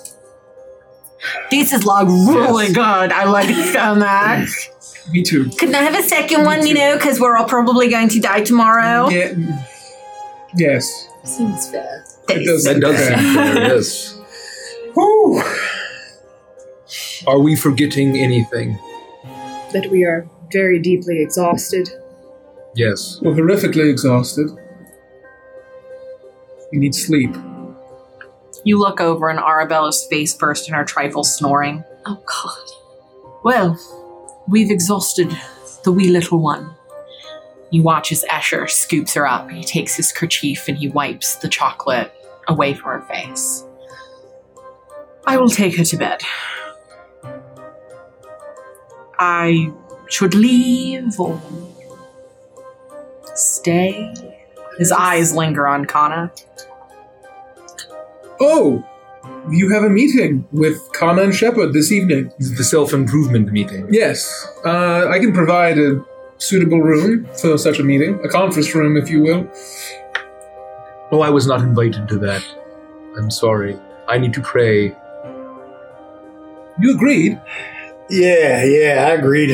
This 1.51 1.73
is 1.75 1.85
like 1.85 2.07
really 2.07 2.67
Yes. 2.69 2.75
good. 2.75 3.13
I 3.13 3.25
like 3.25 3.49
it 3.51 3.73
so 3.73 3.95
much. 3.95 4.71
Me 5.13 5.23
too. 5.23 5.51
Couldn't 5.59 5.75
I 5.75 5.83
have 5.83 5.99
a 5.99 6.03
second 6.03 6.45
one, 6.47 6.67
you 6.67 6.73
know, 6.73 6.97
because 6.97 7.21
we're 7.21 7.37
all 7.37 7.45
probably 7.45 7.89
going 7.91 8.09
to 8.09 8.21
die 8.21 8.43
tomorrow? 8.43 9.09
Yeah. 9.11 9.35
Yes. 10.57 11.09
Seems 11.25 11.69
fair. 11.71 12.05
That 12.29 12.37
It 12.39 12.43
is 12.43 12.47
does 12.47 12.65
so 12.65 12.73
That 12.73 12.81
does 12.81 12.97
good. 12.97 13.19
seem 13.19 13.35
fair, 13.35 13.55
yes. 13.77 14.14
Whew. 14.95 15.43
Are 17.27 17.39
we 17.39 17.57
forgetting 17.57 18.17
anything? 18.19 18.79
that 19.75 19.91
we 19.91 20.05
are 20.05 20.27
very 20.53 20.79
deeply 20.79 21.21
exhausted. 21.21 21.91
Yes. 22.75 23.19
We're 23.21 23.35
horrifically 23.35 23.91
exhausted. 23.91 24.49
We 26.73 26.79
need 26.79 26.95
sleep. 26.95 27.35
You 28.65 28.79
look 28.79 29.01
over 29.01 29.29
and 29.29 29.39
Arabella's 29.39 30.07
face 30.07 30.33
burst 30.33 30.69
in 30.69 30.75
her 30.75 30.85
trifle 30.85 31.25
snoring. 31.25 31.85
Oh 32.07 32.23
God. 32.25 33.43
Well, 33.43 33.79
we've 34.49 34.71
exhausted 34.71 35.37
the 35.83 35.93
wee 35.93 36.09
little 36.09 36.39
one. 36.39 36.75
You 37.71 37.83
watch 37.83 38.13
as 38.13 38.25
Escher 38.31 38.71
scoops 38.71 39.15
her 39.15 39.27
up. 39.27 39.51
He 39.51 39.65
takes 39.65 39.97
his 39.97 40.13
kerchief 40.13 40.69
and 40.69 40.79
he 40.79 40.89
wipes 40.89 41.35
the 41.37 41.49
chocolate 41.49 42.13
away 42.47 42.75
from 42.75 43.01
her 43.01 43.07
face. 43.09 43.65
I 45.27 45.37
will 45.37 45.49
take 45.49 45.77
her 45.77 45.85
to 45.85 45.97
bed. 45.97 46.21
I 49.19 49.73
should 50.09 50.35
leave 50.35 51.19
or 51.19 51.41
stay. 53.35 54.13
His 54.79 54.93
eyes 54.93 55.35
linger 55.35 55.67
on 55.67 55.85
Kana. 55.87 56.33
Oh, 58.41 58.85
you 59.51 59.73
have 59.73 59.85
a 59.85 59.89
meeting 59.89 60.47
with 60.53 60.81
Kana 60.93 61.23
and 61.23 61.35
Shepard 61.35 61.73
this 61.73 61.93
evening. 61.93 62.33
The 62.39 62.65
self 62.65 62.93
improvement 62.93 63.53
meeting. 63.53 63.87
Yes, 63.91 64.47
uh, 64.65 65.09
I 65.09 65.19
can 65.19 65.33
provide 65.33 65.79
a 65.79 66.05
suitable 66.39 66.81
room 66.81 67.27
for 67.41 67.57
such 67.57 67.79
a 67.79 67.85
meeting, 67.85 68.21
a 68.25 68.29
conference 68.29 68.75
room, 68.75 68.97
if 68.97 69.09
you 69.09 69.23
will. 69.23 69.49
Oh, 71.11 71.21
I 71.21 71.31
was 71.31 71.47
not 71.47 71.61
invited 71.61 72.09
to 72.09 72.19
that. 72.19 72.45
I'm 73.17 73.31
sorry. 73.31 73.79
I 74.09 74.19
need 74.19 74.35
to 74.35 74.43
pray. 74.43 74.95
You 76.81 76.95
agreed. 76.95 77.41
Yeah, 78.11 78.65
yeah, 78.65 79.07
I 79.09 79.13
agreed. 79.15 79.51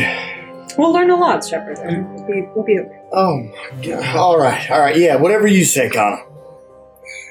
We'll 0.79 0.93
learn 0.93 1.11
a 1.11 1.17
lot, 1.17 1.45
Shepard. 1.47 1.79
Hmm? 1.79 2.15
We'll 2.15 2.27
be, 2.27 2.49
we'll 2.55 2.65
be 2.65 2.79
okay. 2.79 3.01
Oh 3.13 3.37
my 3.39 3.85
god. 3.87 4.17
All 4.17 4.39
right, 4.39 4.71
all 4.71 4.81
right. 4.81 4.97
Yeah, 4.97 5.17
whatever 5.17 5.47
you 5.47 5.65
say, 5.65 5.91
Connor. 5.91 6.23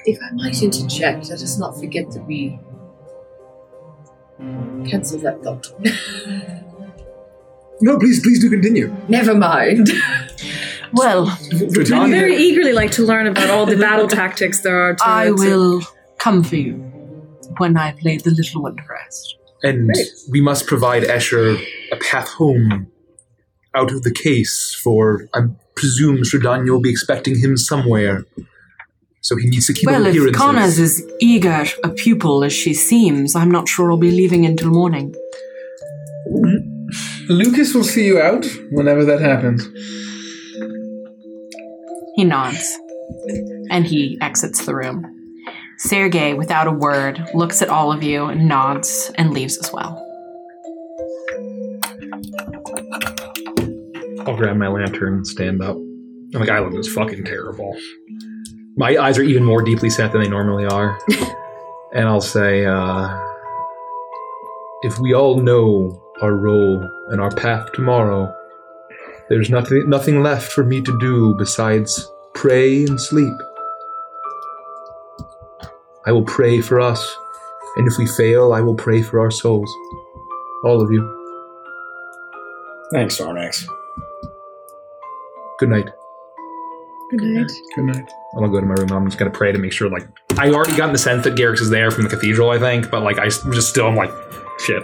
If 0.06 0.18
I 0.22 0.30
might 0.34 0.62
interject, 0.62 1.28
let 1.28 1.42
us 1.42 1.58
not 1.58 1.78
forget 1.78 2.10
that 2.12 2.24
we 2.26 2.58
cancel 4.88 5.18
that 5.20 5.42
thought. 5.42 5.72
No, 7.82 7.98
please, 7.98 8.20
please 8.22 8.40
do 8.40 8.50
continue. 8.50 8.94
Never 9.08 9.34
mind. 9.34 9.88
Well, 10.92 11.28
I 11.28 12.10
very 12.10 12.36
eagerly 12.36 12.72
like 12.72 12.90
to 12.92 13.02
learn 13.04 13.28
about 13.28 13.48
all 13.48 13.64
the 13.64 13.76
battle 13.86 14.08
tactics 14.08 14.60
there 14.60 14.76
are 14.76 14.94
to 14.96 15.02
I 15.06 15.26
to- 15.26 15.34
will 15.34 15.80
come 16.18 16.42
for 16.42 16.56
you 16.56 16.74
when 17.58 17.76
I've 17.76 18.02
laid 18.02 18.22
the 18.24 18.32
little 18.32 18.62
one 18.62 18.74
to 18.76 18.82
rest. 18.90 19.36
And 19.62 19.90
we 20.30 20.40
must 20.40 20.66
provide 20.66 21.02
Escher 21.02 21.62
a 21.92 21.96
path 21.96 22.28
home 22.28 22.90
out 23.74 23.92
of 23.92 24.02
the 24.02 24.12
case, 24.12 24.74
for 24.82 25.28
I 25.34 25.40
presume 25.76 26.24
Sir 26.24 26.38
Daniel 26.38 26.76
will 26.76 26.82
be 26.82 26.90
expecting 26.90 27.38
him 27.38 27.56
somewhere. 27.56 28.24
So 29.20 29.36
he 29.36 29.48
needs 29.48 29.66
to 29.66 29.74
keep 29.74 29.86
Well, 29.86 30.02
up 30.02 30.08
if 30.08 30.14
appearances. 30.14 30.40
Connor's 30.40 30.78
as 30.78 31.06
eager 31.20 31.66
a 31.84 31.90
pupil 31.90 32.42
as 32.42 32.54
she 32.54 32.72
seems, 32.72 33.36
I'm 33.36 33.50
not 33.50 33.68
sure 33.68 33.90
I'll 33.90 33.98
be 33.98 34.10
leaving 34.10 34.46
until 34.46 34.70
morning. 34.70 35.14
Lucas 37.28 37.74
will 37.74 37.84
see 37.84 38.06
you 38.06 38.18
out 38.18 38.46
whenever 38.70 39.04
that 39.04 39.20
happens. 39.20 39.68
He 42.16 42.24
nods, 42.24 42.78
and 43.70 43.86
he 43.86 44.18
exits 44.20 44.64
the 44.64 44.74
room. 44.74 45.19
Sergei, 45.82 46.34
without 46.34 46.66
a 46.66 46.70
word, 46.70 47.26
looks 47.32 47.62
at 47.62 47.70
all 47.70 47.90
of 47.90 48.02
you, 48.02 48.34
nods, 48.34 49.10
and 49.14 49.30
leaves 49.30 49.56
as 49.56 49.72
well. 49.72 50.06
I'll 54.26 54.36
grab 54.36 54.58
my 54.58 54.68
lantern 54.68 55.14
and 55.14 55.26
stand 55.26 55.62
up. 55.62 55.76
And 55.76 56.34
like 56.34 56.50
Island 56.50 56.76
is 56.76 56.92
fucking 56.92 57.24
terrible. 57.24 57.74
My 58.76 58.94
eyes 58.98 59.16
are 59.16 59.22
even 59.22 59.42
more 59.42 59.62
deeply 59.62 59.88
set 59.88 60.12
than 60.12 60.22
they 60.22 60.28
normally 60.28 60.66
are. 60.66 60.98
and 61.94 62.06
I'll 62.06 62.20
say, 62.20 62.66
uh, 62.66 63.18
if 64.82 64.98
we 64.98 65.14
all 65.14 65.40
know 65.40 65.98
our 66.20 66.34
role 66.34 66.86
and 67.08 67.22
our 67.22 67.30
path 67.30 67.72
tomorrow, 67.72 68.30
there's 69.30 69.48
nothing 69.48 69.88
nothing 69.88 70.22
left 70.22 70.52
for 70.52 70.62
me 70.62 70.82
to 70.82 70.98
do 70.98 71.34
besides 71.38 72.06
pray 72.34 72.84
and 72.84 73.00
sleep. 73.00 73.32
I 76.06 76.12
will 76.12 76.24
pray 76.24 76.60
for 76.60 76.80
us, 76.80 77.16
and 77.76 77.86
if 77.86 77.98
we 77.98 78.06
fail, 78.06 78.52
I 78.52 78.60
will 78.60 78.74
pray 78.74 79.02
for 79.02 79.20
our 79.20 79.30
souls. 79.30 79.70
All 80.64 80.80
of 80.80 80.90
you. 80.90 81.16
Thanks, 82.92 83.18
Sarnax. 83.18 83.64
Good 85.58 85.68
night. 85.68 85.90
Good 87.10 87.22
night. 87.22 87.52
Good 87.76 87.84
night. 87.84 88.10
I'm 88.34 88.40
gonna 88.40 88.52
go 88.52 88.60
to 88.60 88.66
my 88.66 88.74
room. 88.74 88.92
I'm 88.92 89.06
just 89.06 89.18
gonna 89.18 89.30
pray 89.30 89.52
to 89.52 89.58
make 89.58 89.72
sure. 89.72 89.90
Like, 89.90 90.06
I 90.38 90.50
already 90.50 90.76
gotten 90.76 90.92
the 90.92 90.98
sense 90.98 91.24
that 91.24 91.34
Garrix 91.34 91.60
is 91.60 91.70
there 91.70 91.90
from 91.90 92.04
the 92.04 92.10
cathedral. 92.10 92.50
I 92.50 92.58
think, 92.58 92.90
but 92.90 93.02
like, 93.02 93.18
I 93.18 93.26
s- 93.26 93.42
just 93.52 93.68
still, 93.70 93.86
I'm 93.86 93.96
like, 93.96 94.10
shit. 94.60 94.82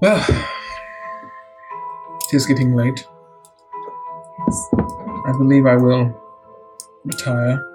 ah. 0.02 0.50
it 2.32 2.34
is 2.36 2.46
getting 2.46 2.74
late. 2.74 3.06
I 5.26 5.32
believe 5.38 5.66
I 5.66 5.76
will 5.76 6.12
retire. 7.04 7.66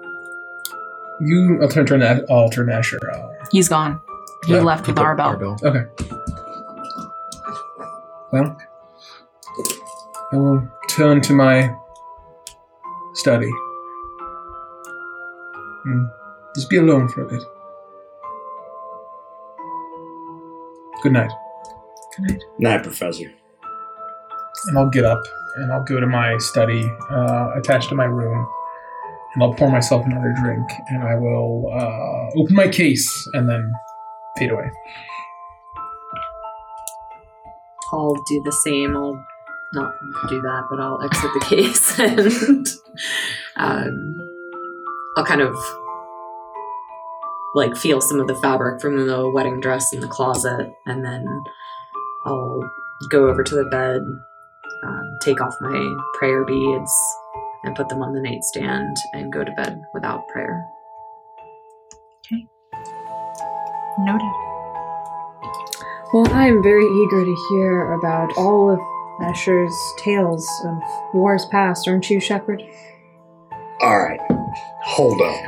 You, 1.20 1.58
I'll 1.62 1.68
turn, 1.68 1.86
turn, 1.86 2.02
I'll 2.02 2.50
turn 2.50 2.66
Escher. 2.68 2.98
Uh, 3.12 3.28
He's 3.50 3.68
gone. 3.68 4.00
He 4.46 4.52
Yeah, 4.54 4.60
left 4.60 4.86
with 4.86 4.96
Arabelle. 4.96 5.62
Okay. 5.62 5.84
Well, 8.32 8.56
I 10.32 10.36
will 10.36 10.68
turn 10.90 11.20
to 11.22 11.32
my 11.32 11.74
study. 13.14 13.50
And 15.84 16.08
just 16.54 16.68
be 16.68 16.76
alone 16.78 17.08
for 17.08 17.22
a 17.22 17.28
bit. 17.28 17.42
Good 21.02 21.12
night. 21.12 21.30
Good 22.16 22.26
night. 22.30 22.42
Night, 22.58 22.82
Professor. 22.82 23.32
And 24.66 24.78
I'll 24.78 24.90
get 24.90 25.04
up 25.04 25.22
and 25.56 25.72
I'll 25.72 25.84
go 25.84 26.00
to 26.00 26.06
my 26.06 26.36
study 26.38 26.84
uh, 27.10 27.50
attached 27.56 27.88
to 27.90 27.94
my 27.94 28.04
room. 28.04 28.46
And 29.36 29.42
I'll 29.42 29.54
pour 29.54 29.70
myself 29.70 30.04
another 30.06 30.34
drink 30.42 30.66
and 30.88 31.04
I 31.04 31.14
will 31.14 31.70
uh, 31.70 32.40
open 32.40 32.56
my 32.56 32.68
case 32.68 33.08
and 33.34 33.48
then 33.48 33.70
fade 34.38 34.50
away. 34.50 34.70
I'll 37.92 38.14
do 38.26 38.42
the 38.44 38.52
same. 38.52 38.96
I'll 38.96 39.22
not 39.74 39.94
do 40.30 40.40
that, 40.40 40.64
but 40.70 40.80
I'll 40.80 41.02
exit 41.02 41.30
the 41.34 41.40
case 41.48 41.98
and 41.98 42.66
um, 43.56 44.16
I'll 45.16 45.24
kind 45.26 45.42
of 45.42 45.54
like 47.54 47.76
feel 47.76 48.00
some 48.00 48.20
of 48.20 48.26
the 48.26 48.36
fabric 48.36 48.80
from 48.80 49.06
the 49.06 49.28
wedding 49.30 49.60
dress 49.60 49.92
in 49.92 50.00
the 50.00 50.08
closet, 50.08 50.70
and 50.84 51.04
then 51.04 51.26
I'll 52.26 52.60
go 53.10 53.28
over 53.28 53.42
to 53.42 53.54
the 53.54 53.64
bed, 53.64 54.02
um, 54.84 55.18
take 55.22 55.40
off 55.40 55.54
my 55.60 55.96
prayer 56.14 56.44
beads, 56.44 56.92
and 57.66 57.76
put 57.76 57.90
them 57.90 58.02
on 58.02 58.14
the 58.14 58.20
nightstand, 58.22 58.96
and 59.12 59.32
go 59.32 59.44
to 59.44 59.52
bed 59.52 59.82
without 59.92 60.26
prayer. 60.28 60.64
Okay. 62.24 62.46
Noted. 63.98 64.32
Well, 66.14 66.28
I 66.32 66.46
am 66.46 66.62
very 66.62 66.86
eager 66.86 67.24
to 67.24 67.46
hear 67.50 67.92
about 67.92 68.32
all 68.38 68.70
of 68.70 68.78
Escher's 69.20 69.76
tales 69.98 70.48
of 70.64 70.74
wars 71.12 71.44
past, 71.50 71.88
aren't 71.88 72.08
you, 72.08 72.20
Shepard? 72.20 72.62
All 73.82 73.98
right, 73.98 74.20
hold 74.84 75.20
up. 75.20 75.40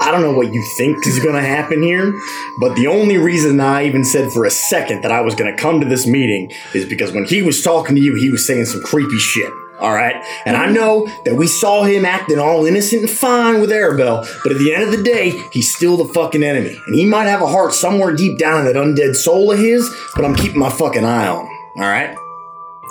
I 0.00 0.10
don't 0.10 0.22
know 0.22 0.32
what 0.32 0.52
you 0.52 0.64
think 0.76 1.06
is 1.06 1.18
going 1.18 1.34
to 1.36 1.42
happen 1.42 1.82
here, 1.82 2.12
but 2.60 2.74
the 2.74 2.86
only 2.86 3.18
reason 3.18 3.60
I 3.60 3.86
even 3.86 4.04
said 4.04 4.32
for 4.32 4.44
a 4.44 4.50
second 4.50 5.02
that 5.02 5.10
I 5.10 5.20
was 5.20 5.34
going 5.34 5.54
to 5.54 5.60
come 5.60 5.80
to 5.80 5.86
this 5.86 6.06
meeting 6.06 6.52
is 6.74 6.84
because 6.88 7.12
when 7.12 7.24
he 7.24 7.42
was 7.42 7.62
talking 7.62 7.96
to 7.96 8.00
you, 8.00 8.14
he 8.14 8.30
was 8.30 8.46
saying 8.46 8.66
some 8.66 8.82
creepy 8.82 9.18
shit. 9.18 9.52
All 9.78 9.92
right, 9.92 10.24
and 10.46 10.56
I 10.56 10.70
know 10.70 11.06
that 11.24 11.34
we 11.34 11.46
saw 11.46 11.84
him 11.84 12.04
acting 12.04 12.38
all 12.38 12.64
innocent 12.64 13.02
and 13.02 13.10
fine 13.10 13.60
with 13.60 13.70
Arabelle, 13.70 14.26
but 14.42 14.52
at 14.52 14.58
the 14.58 14.74
end 14.74 14.84
of 14.84 14.90
the 14.90 15.02
day, 15.02 15.38
he's 15.52 15.74
still 15.74 15.96
the 15.96 16.12
fucking 16.12 16.42
enemy, 16.42 16.80
and 16.86 16.94
he 16.94 17.04
might 17.04 17.26
have 17.26 17.42
a 17.42 17.46
heart 17.46 17.74
somewhere 17.74 18.14
deep 18.14 18.38
down 18.38 18.60
in 18.60 18.72
that 18.72 18.76
undead 18.76 19.14
soul 19.14 19.52
of 19.52 19.58
his. 19.58 19.88
But 20.14 20.24
I'm 20.24 20.34
keeping 20.34 20.58
my 20.58 20.70
fucking 20.70 21.04
eye 21.04 21.28
on 21.28 21.46
him. 21.46 21.52
All 21.76 21.82
right. 21.82 22.16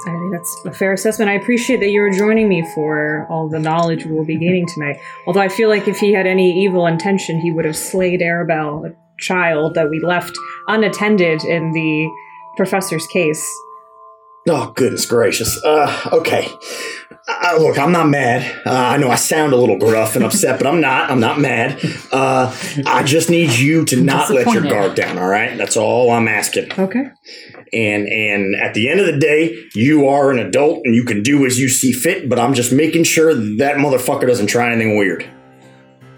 I 0.07 0.12
think 0.12 0.32
that's 0.32 0.66
a 0.66 0.72
fair 0.72 0.94
assessment. 0.94 1.32
I 1.32 1.34
appreciate 1.34 1.80
that 1.80 1.90
you're 1.90 2.12
joining 2.12 2.48
me 2.48 2.64
for 2.76 3.26
all 3.30 3.49
the 3.49 3.60
knowledge 3.60 4.06
we 4.06 4.12
will 4.12 4.26
be 4.26 4.38
gaining 4.38 4.68
tonight. 4.68 4.98
Although 5.26 5.40
I 5.40 5.48
feel 5.48 5.70
like 5.70 5.88
if 5.88 5.98
he 5.98 6.14
had 6.14 6.28
any 6.28 6.64
evil 6.64 6.86
intention, 6.86 7.40
he 7.40 7.52
would 7.52 7.66
have 7.66 7.78
slayed 7.78 8.22
Arabelle, 8.22 8.86
a 8.86 8.95
child 9.20 9.74
that 9.74 9.90
we 9.90 9.99
left 10.02 10.38
unattended 10.68 11.44
in 11.44 11.72
the 11.72 12.10
professor's 12.57 13.07
case. 13.07 13.44
Oh, 14.48 14.72
goodness 14.76 15.06
gracious. 15.08 15.64
Uh, 15.64 16.10
okay. 16.14 16.48
Uh, 17.28 17.58
look, 17.60 17.80
I'm 17.80 17.92
not 17.92 18.08
mad. 18.08 18.62
Uh, 18.64 18.72
I 18.72 18.98
know 18.98 19.10
I 19.10 19.16
sound 19.16 19.54
a 19.54 19.56
little 19.56 19.80
gruff 19.80 20.16
and 20.16 20.24
upset, 20.24 20.60
but 20.60 20.68
I'm 20.68 20.80
not. 20.80 21.10
I'm 21.10 21.20
not 21.20 21.40
mad. 21.40 21.80
Uh, 22.12 22.56
I 22.86 23.02
just 23.02 23.32
need 23.32 23.52
you 23.52 23.86
to 23.86 24.00
not 24.00 24.30
let 24.30 24.54
your 24.54 24.62
guard 24.62 24.94
down. 24.96 25.18
All 25.18 25.28
right, 25.28 25.58
that's 25.58 25.76
all 25.76 26.12
I'm 26.12 26.28
asking. 26.28 26.72
Okay. 26.78 27.06
And 27.74 28.08
and 28.08 28.56
at 28.56 28.76
the 28.76 28.88
end 28.90 29.00
of 29.00 29.08
the 29.08 29.18
day, 29.18 29.58
you 29.74 30.08
are 30.08 30.30
an 30.30 30.38
adult 30.38 30.82
and 30.86 30.94
you 30.94 31.04
can 31.04 31.24
do 31.24 31.48
as 31.48 31.58
you 31.58 31.68
see 31.68 31.92
fit. 31.92 32.30
But 32.30 32.38
I'm 32.38 32.54
just 32.54 32.72
making 32.72 33.06
sure 33.06 33.34
that 33.34 33.78
motherfucker 33.78 34.28
doesn't 34.28 34.48
try 34.48 34.72
anything 34.72 34.96
weird. 34.96 35.28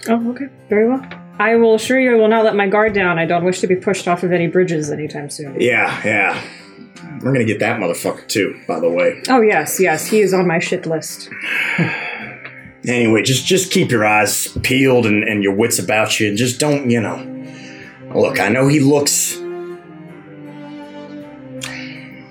Oh, 0.10 0.32
okay. 0.32 0.48
Very 0.68 0.90
well. 0.90 1.08
I 1.40 1.56
will 1.56 1.76
assure 1.76 2.00
you 2.00 2.12
I 2.12 2.16
will 2.16 2.28
not 2.28 2.44
let 2.44 2.56
my 2.56 2.68
guard 2.68 2.94
down. 2.94 3.18
I 3.18 3.26
don't 3.26 3.46
wish 3.46 3.62
to 3.62 3.68
be 3.68 3.76
pushed 3.78 4.08
off 4.10 4.24
of 4.24 4.34
any 4.34 4.48
bridges 4.48 4.92
anytime 4.92 5.30
soon. 5.30 5.62
Yeah, 5.62 6.02
yeah. 6.04 6.42
We're 7.22 7.34
gonna 7.34 7.46
get 7.46 7.60
that 7.60 7.80
motherfucker 7.80 8.28
too. 8.28 8.60
By 8.68 8.80
the 8.80 8.90
way. 8.90 9.22
Oh, 9.30 9.42
yes, 9.42 9.80
yes. 9.80 10.08
He 10.08 10.22
is 10.22 10.34
on 10.34 10.48
my 10.48 10.60
shit 10.60 10.86
list. 10.86 11.30
Anyway, 12.86 13.22
just 13.22 13.46
just 13.46 13.72
keep 13.74 13.92
your 13.92 14.06
eyes 14.06 14.48
peeled 14.64 15.06
and, 15.06 15.22
and 15.26 15.44
your 15.44 15.54
wits 15.54 15.78
about 15.78 16.22
you, 16.22 16.30
and 16.30 16.38
just 16.38 16.58
don't, 16.58 16.90
you 16.90 17.02
know. 17.02 17.18
Look, 18.16 18.40
I 18.40 18.48
know 18.48 18.70
he 18.70 18.80
looks. 18.80 19.34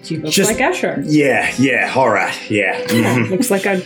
He 0.03 0.17
looks 0.17 0.35
Just- 0.35 0.51
like 0.51 0.59
Escher. 0.59 1.03
Yeah, 1.05 1.53
yeah, 1.59 1.93
all 1.95 2.09
right, 2.09 2.35
yeah. 2.51 2.81
mhm. 2.87 3.29
Looks 3.31 3.51
like 3.51 3.67
a. 3.67 3.83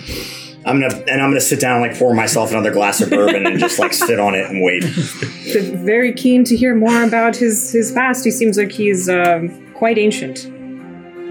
I'm 0.64 0.78
gonna 0.78 0.94
and 1.08 1.22
I'm 1.22 1.30
gonna 1.30 1.40
sit 1.40 1.58
down 1.58 1.82
and 1.82 1.90
like 1.90 1.98
pour 1.98 2.14
myself 2.14 2.50
another 2.52 2.70
glass 2.70 3.00
of 3.00 3.08
bourbon 3.10 3.46
and 3.46 3.58
just 3.58 3.78
like 3.78 3.94
sit 3.94 4.20
on 4.20 4.34
it 4.34 4.44
and 4.50 4.62
wait. 4.62 4.84
Very 5.82 6.12
keen 6.12 6.44
to 6.44 6.56
hear 6.56 6.74
more 6.74 7.02
about 7.02 7.34
his, 7.34 7.72
his 7.72 7.90
past. 7.92 8.24
He 8.24 8.30
seems 8.30 8.58
like 8.58 8.70
he's 8.70 9.08
um, 9.08 9.72
quite 9.72 9.96
ancient. 9.96 10.46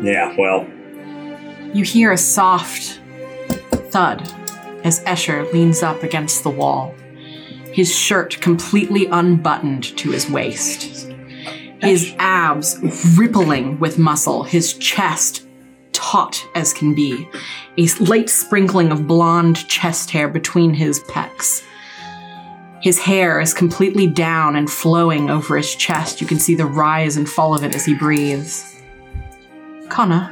Yeah, 0.01 0.34
well, 0.38 0.67
You 1.73 1.84
hear 1.84 2.11
a 2.11 2.17
soft 2.17 2.99
thud 3.91 4.21
as 4.84 5.03
Escher 5.03 5.51
leans 5.53 5.84
up 5.84 6.03
against 6.03 6.43
the 6.43 6.49
wall, 6.49 6.95
his 7.73 7.93
shirt 7.93 8.39
completely 8.41 9.07
unbuttoned 9.07 9.95
to 9.97 10.11
his 10.11 10.30
waist, 10.30 11.11
his 11.81 12.15
abs 12.17 12.80
rippling 13.17 13.80
with 13.80 13.97
muscle, 13.99 14.43
his 14.43 14.73
chest 14.73 15.47
taut 15.91 16.45
as 16.55 16.73
can 16.73 16.95
be, 16.95 17.27
a 17.77 17.88
light 18.03 18.30
sprinkling 18.30 18.91
of 18.91 19.05
blonde 19.05 19.67
chest 19.67 20.11
hair 20.11 20.30
between 20.30 20.73
his 20.73 21.01
pecs. 21.03 21.63
His 22.81 22.97
hair 22.97 23.41
is 23.41 23.53
completely 23.53 24.07
down 24.07 24.55
and 24.55 24.69
flowing 24.69 25.30
over 25.30 25.57
his 25.57 25.76
chest. 25.76 26.21
You 26.21 26.27
can 26.27 26.39
see 26.39 26.55
the 26.55 26.65
rise 26.65 27.17
and 27.17 27.30
fall 27.30 27.53
of 27.53 27.63
it 27.65 27.76
as 27.76 27.85
he 27.85 27.93
breathes. 27.93 28.78
Connor, 29.89 30.29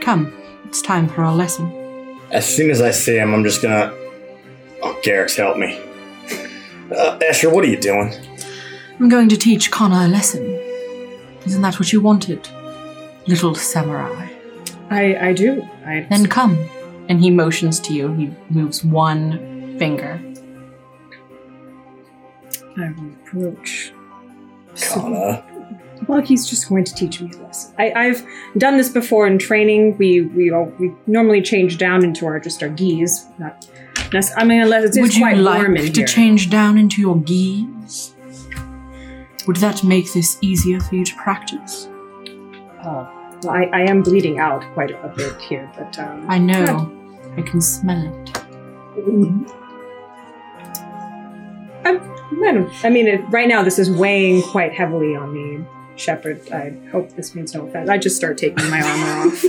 come. 0.00 0.32
It's 0.66 0.82
time 0.82 1.08
for 1.08 1.22
our 1.24 1.34
lesson. 1.34 1.70
as 2.30 2.44
soon 2.46 2.70
as 2.70 2.80
I 2.80 2.90
see 2.90 3.16
him, 3.16 3.32
I'm 3.34 3.44
just 3.44 3.62
gonna. 3.62 3.92
Oh, 4.82 4.98
Garrick's 5.02 5.36
help 5.36 5.56
me. 5.56 5.78
Uh, 6.90 7.18
Escher, 7.20 7.50
what 7.52 7.64
are 7.64 7.68
you 7.68 7.80
doing? 7.80 8.12
I'm 9.00 9.08
going 9.08 9.28
to 9.30 9.36
teach 9.36 9.70
Connor 9.70 10.04
a 10.04 10.08
lesson. 10.08 10.44
Isn't 11.46 11.62
that 11.62 11.78
what 11.80 11.92
you 11.92 12.00
wanted? 12.00 12.46
Little 13.26 13.54
samurai. 13.54 14.28
I, 14.90 15.28
I 15.28 15.32
do. 15.32 15.62
I, 15.86 16.06
Then 16.10 16.26
come. 16.26 16.58
And 17.08 17.20
he 17.20 17.30
motions 17.30 17.80
to 17.80 17.94
you. 17.94 18.12
He 18.14 18.30
moves 18.50 18.84
one 18.84 19.78
finger. 19.78 20.20
I 22.76 22.90
will 22.92 23.10
approach. 23.22 23.92
Connor. 24.92 25.42
Well, 26.08 26.20
he's 26.20 26.48
just 26.48 26.68
going 26.68 26.84
to 26.84 26.94
teach 26.94 27.20
me 27.20 27.30
a 27.34 27.36
lesson. 27.38 27.74
I, 27.78 27.92
I've 27.94 28.26
done 28.58 28.76
this 28.76 28.88
before 28.88 29.26
in 29.26 29.38
training. 29.38 29.96
We 29.98 30.22
we 30.22 30.50
all, 30.50 30.66
we 30.78 30.92
normally 31.06 31.42
change 31.42 31.78
down 31.78 32.04
into 32.04 32.26
our 32.26 32.38
just 32.40 32.62
our 32.62 32.68
gis. 32.68 33.26
Not, 33.38 33.66
I 34.36 34.44
mean, 34.44 34.60
unless 34.62 34.84
it's 34.84 34.98
Would 34.98 35.14
you 35.14 35.22
quite 35.22 35.36
warm 35.42 35.76
in 35.76 35.84
like 35.84 35.92
to 35.94 36.00
here. 36.00 36.06
change 36.06 36.50
down 36.50 36.78
into 36.78 37.00
your 37.00 37.16
gis? 37.16 38.14
Would 39.46 39.56
that 39.56 39.82
make 39.84 40.12
this 40.12 40.38
easier 40.40 40.80
for 40.80 40.94
you 40.94 41.04
to 41.04 41.14
practice? 41.16 41.88
Oh, 42.84 43.08
well, 43.42 43.50
I, 43.50 43.64
I 43.72 43.80
am 43.82 44.02
bleeding 44.02 44.38
out 44.38 44.62
quite 44.74 44.90
a 44.90 45.08
bit 45.16 45.38
here, 45.40 45.70
but 45.76 45.98
um, 45.98 46.26
I 46.30 46.38
know. 46.38 46.90
I 47.36 47.42
can 47.42 47.60
smell 47.60 48.00
it. 48.06 48.34
Don't- 51.84 52.14
I 52.82 52.90
mean, 52.90 53.06
it, 53.06 53.20
right 53.30 53.48
now 53.48 53.62
this 53.62 53.78
is 53.78 53.90
weighing 53.90 54.42
quite 54.42 54.72
heavily 54.72 55.14
on 55.14 55.32
me, 55.32 55.64
Shepard. 55.96 56.50
I 56.52 56.74
hope 56.90 57.10
this 57.12 57.34
means 57.34 57.54
no 57.54 57.66
offense. 57.66 57.88
I 57.88 57.98
just 57.98 58.16
start 58.16 58.38
taking 58.38 58.68
my 58.70 58.80
armor 58.80 59.28
off. 59.28 59.44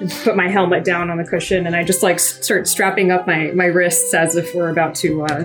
and 0.00 0.10
Put 0.24 0.36
my 0.36 0.48
helmet 0.48 0.84
down 0.84 1.10
on 1.10 1.18
the 1.18 1.24
cushion, 1.24 1.66
and 1.66 1.76
I 1.76 1.84
just 1.84 2.02
like 2.02 2.18
start 2.18 2.66
strapping 2.66 3.10
up 3.10 3.26
my, 3.26 3.50
my 3.52 3.66
wrists 3.66 4.14
as 4.14 4.36
if 4.36 4.54
we're 4.54 4.70
about 4.70 4.94
to 4.96 5.24
uh, 5.24 5.44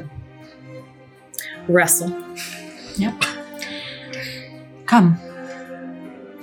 wrestle. 1.67 2.09
Yep. 2.97 3.23
Come. 4.85 5.19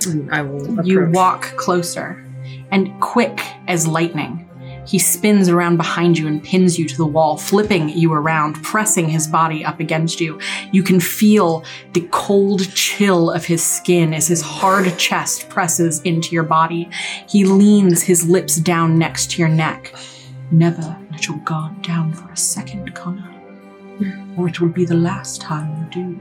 And 0.05 0.29
I 0.31 0.41
will 0.41 0.71
approach. 0.71 0.85
You 0.85 1.09
walk 1.11 1.43
closer, 1.55 2.23
and 2.71 2.99
quick 3.01 3.39
as 3.67 3.87
lightning, 3.87 4.47
he 4.85 4.99
spins 4.99 5.47
around 5.49 5.77
behind 5.77 6.17
you 6.17 6.27
and 6.27 6.43
pins 6.43 6.77
you 6.77 6.85
to 6.87 6.97
the 6.97 7.05
wall, 7.05 7.37
flipping 7.37 7.89
you 7.89 8.11
around, 8.13 8.61
pressing 8.63 9.07
his 9.09 9.27
body 9.27 9.63
up 9.63 9.79
against 9.79 10.19
you. 10.19 10.39
You 10.71 10.83
can 10.83 10.99
feel 10.99 11.63
the 11.93 12.07
cold 12.11 12.69
chill 12.75 13.31
of 13.31 13.45
his 13.45 13.63
skin 13.63 14.13
as 14.13 14.27
his 14.27 14.41
hard 14.41 14.97
chest 14.97 15.47
presses 15.49 16.01
into 16.01 16.33
your 16.33 16.43
body. 16.43 16.89
He 17.27 17.45
leans 17.45 18.03
his 18.03 18.27
lips 18.27 18.57
down 18.57 18.97
next 18.97 19.31
to 19.31 19.39
your 19.39 19.49
neck. 19.49 19.93
Never 20.51 20.97
let 21.11 21.27
your 21.27 21.37
guard 21.37 21.81
down 21.81 22.13
for 22.13 22.29
a 22.31 22.37
second, 22.37 22.93
Connor, 22.93 23.33
or 24.37 24.47
it 24.49 24.59
will 24.59 24.69
be 24.69 24.85
the 24.85 24.95
last 24.95 25.41
time 25.41 25.89
you 25.93 26.03
do. 26.03 26.19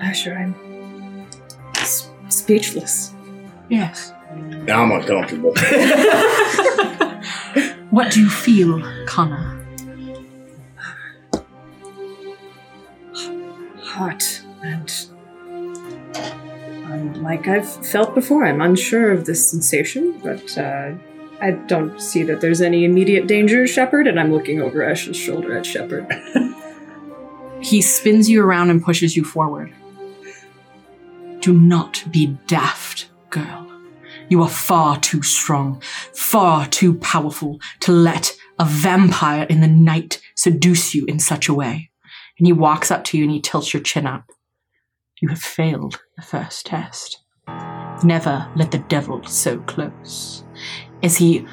Escher, 0.00 0.36
I'm 0.38 0.54
s- 1.76 2.10
speechless. 2.28 3.12
Yes. 3.68 4.12
Now 4.36 4.84
I'm 4.84 4.92
uncomfortable. 4.92 5.52
What 7.90 8.12
do 8.12 8.20
you 8.20 8.28
feel, 8.28 8.82
Connor? 9.06 9.58
hot 13.98 14.42
and 14.62 15.06
um, 16.84 17.12
like 17.22 17.48
I've 17.48 17.68
felt 17.84 18.14
before. 18.14 18.46
I'm 18.46 18.60
unsure 18.60 19.10
of 19.10 19.24
this 19.24 19.50
sensation, 19.50 20.18
but 20.22 20.56
uh, 20.56 20.92
I 21.40 21.50
don't 21.50 22.00
see 22.00 22.22
that 22.22 22.40
there's 22.40 22.60
any 22.60 22.84
immediate 22.84 23.26
danger, 23.26 23.66
Shepard. 23.66 24.06
And 24.06 24.18
I'm 24.20 24.32
looking 24.32 24.60
over 24.60 24.82
Ash's 24.88 25.16
shoulder 25.16 25.56
at 25.56 25.66
Shepard. 25.66 26.06
He 27.60 27.82
spins 27.82 28.30
you 28.30 28.42
around 28.42 28.70
and 28.70 28.82
pushes 28.82 29.16
you 29.16 29.24
forward. 29.24 29.74
Do 31.40 31.52
not 31.52 32.04
be 32.10 32.38
daft, 32.46 33.08
girl. 33.30 33.67
You 34.28 34.42
are 34.42 34.48
far 34.48 34.98
too 35.00 35.22
strong, 35.22 35.80
far 36.12 36.66
too 36.66 36.94
powerful 36.94 37.60
to 37.80 37.92
let 37.92 38.36
a 38.58 38.64
vampire 38.64 39.46
in 39.48 39.60
the 39.60 39.68
night 39.68 40.20
seduce 40.36 40.94
you 40.94 41.06
in 41.06 41.18
such 41.18 41.48
a 41.48 41.54
way. 41.54 41.90
And 42.38 42.46
he 42.46 42.52
walks 42.52 42.90
up 42.90 43.04
to 43.04 43.18
you 43.18 43.24
and 43.24 43.32
he 43.32 43.40
tilts 43.40 43.72
your 43.72 43.82
chin 43.82 44.06
up. 44.06 44.24
You 45.20 45.28
have 45.30 45.40
failed 45.40 46.00
the 46.16 46.22
first 46.22 46.66
test. 46.66 47.22
Never 48.04 48.48
let 48.54 48.70
the 48.70 48.84
devil 48.88 49.24
so 49.24 49.58
close. 49.60 50.44
As 51.02 51.16
he 51.16 51.46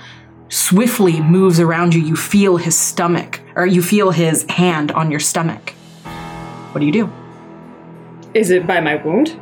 swiftly 0.49 1.21
moves 1.21 1.59
around 1.59 1.95
you, 1.95 2.01
you 2.01 2.15
feel 2.15 2.57
his 2.57 2.77
stomach, 2.77 3.41
or 3.55 3.65
you 3.65 3.81
feel 3.81 4.11
his 4.11 4.43
hand 4.49 4.91
on 4.91 5.09
your 5.09 5.19
stomach. 5.19 5.71
What 6.71 6.81
do 6.81 6.85
you 6.85 6.91
do? 6.91 7.11
Is 8.33 8.51
it 8.51 8.67
by 8.67 8.81
my 8.81 8.95
wound? 8.95 9.39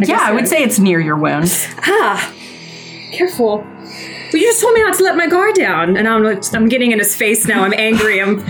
Yeah, 0.00 0.20
I 0.22 0.32
would 0.32 0.48
say 0.48 0.62
it's 0.62 0.78
near 0.78 1.00
your 1.00 1.16
wound. 1.16 1.50
Ah, 1.82 2.34
careful. 3.12 3.58
Well, 3.58 4.42
you 4.42 4.48
just 4.48 4.60
told 4.60 4.74
me 4.74 4.82
not 4.82 4.96
to 4.96 5.04
let 5.04 5.16
my 5.16 5.28
guard 5.28 5.54
down, 5.54 5.96
and 5.96 6.08
I'm 6.08 6.24
like, 6.24 6.42
I'm 6.54 6.68
getting 6.68 6.90
in 6.90 6.98
his 6.98 7.14
face 7.14 7.46
now. 7.46 7.62
I'm 7.62 7.74
angry. 7.74 8.20
I'm 8.20 8.44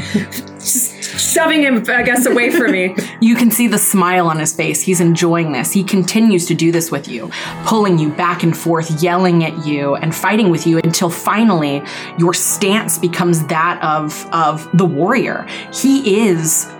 just 0.58 0.94
shoving 1.20 1.62
him, 1.62 1.84
I 1.88 2.02
guess, 2.02 2.24
away 2.26 2.50
from 2.50 2.72
me. 2.72 2.96
You 3.20 3.36
can 3.36 3.50
see 3.50 3.68
the 3.68 3.78
smile 3.78 4.26
on 4.28 4.38
his 4.38 4.54
face. 4.54 4.82
He's 4.82 5.00
enjoying 5.00 5.52
this. 5.52 5.72
He 5.72 5.82
continues 5.82 6.44
to 6.46 6.54
do 6.54 6.70
this 6.70 6.90
with 6.90 7.08
you, 7.08 7.30
pulling 7.64 7.98
you 7.98 8.10
back 8.10 8.42
and 8.42 8.54
forth, 8.56 9.02
yelling 9.02 9.44
at 9.44 9.66
you, 9.66 9.94
and 9.96 10.14
fighting 10.14 10.50
with 10.50 10.66
you 10.66 10.78
until 10.78 11.08
finally 11.08 11.82
your 12.18 12.34
stance 12.34 12.98
becomes 12.98 13.46
that 13.46 13.82
of 13.82 14.26
of 14.32 14.68
the 14.76 14.84
warrior. 14.84 15.46
He 15.72 16.26
is 16.28 16.70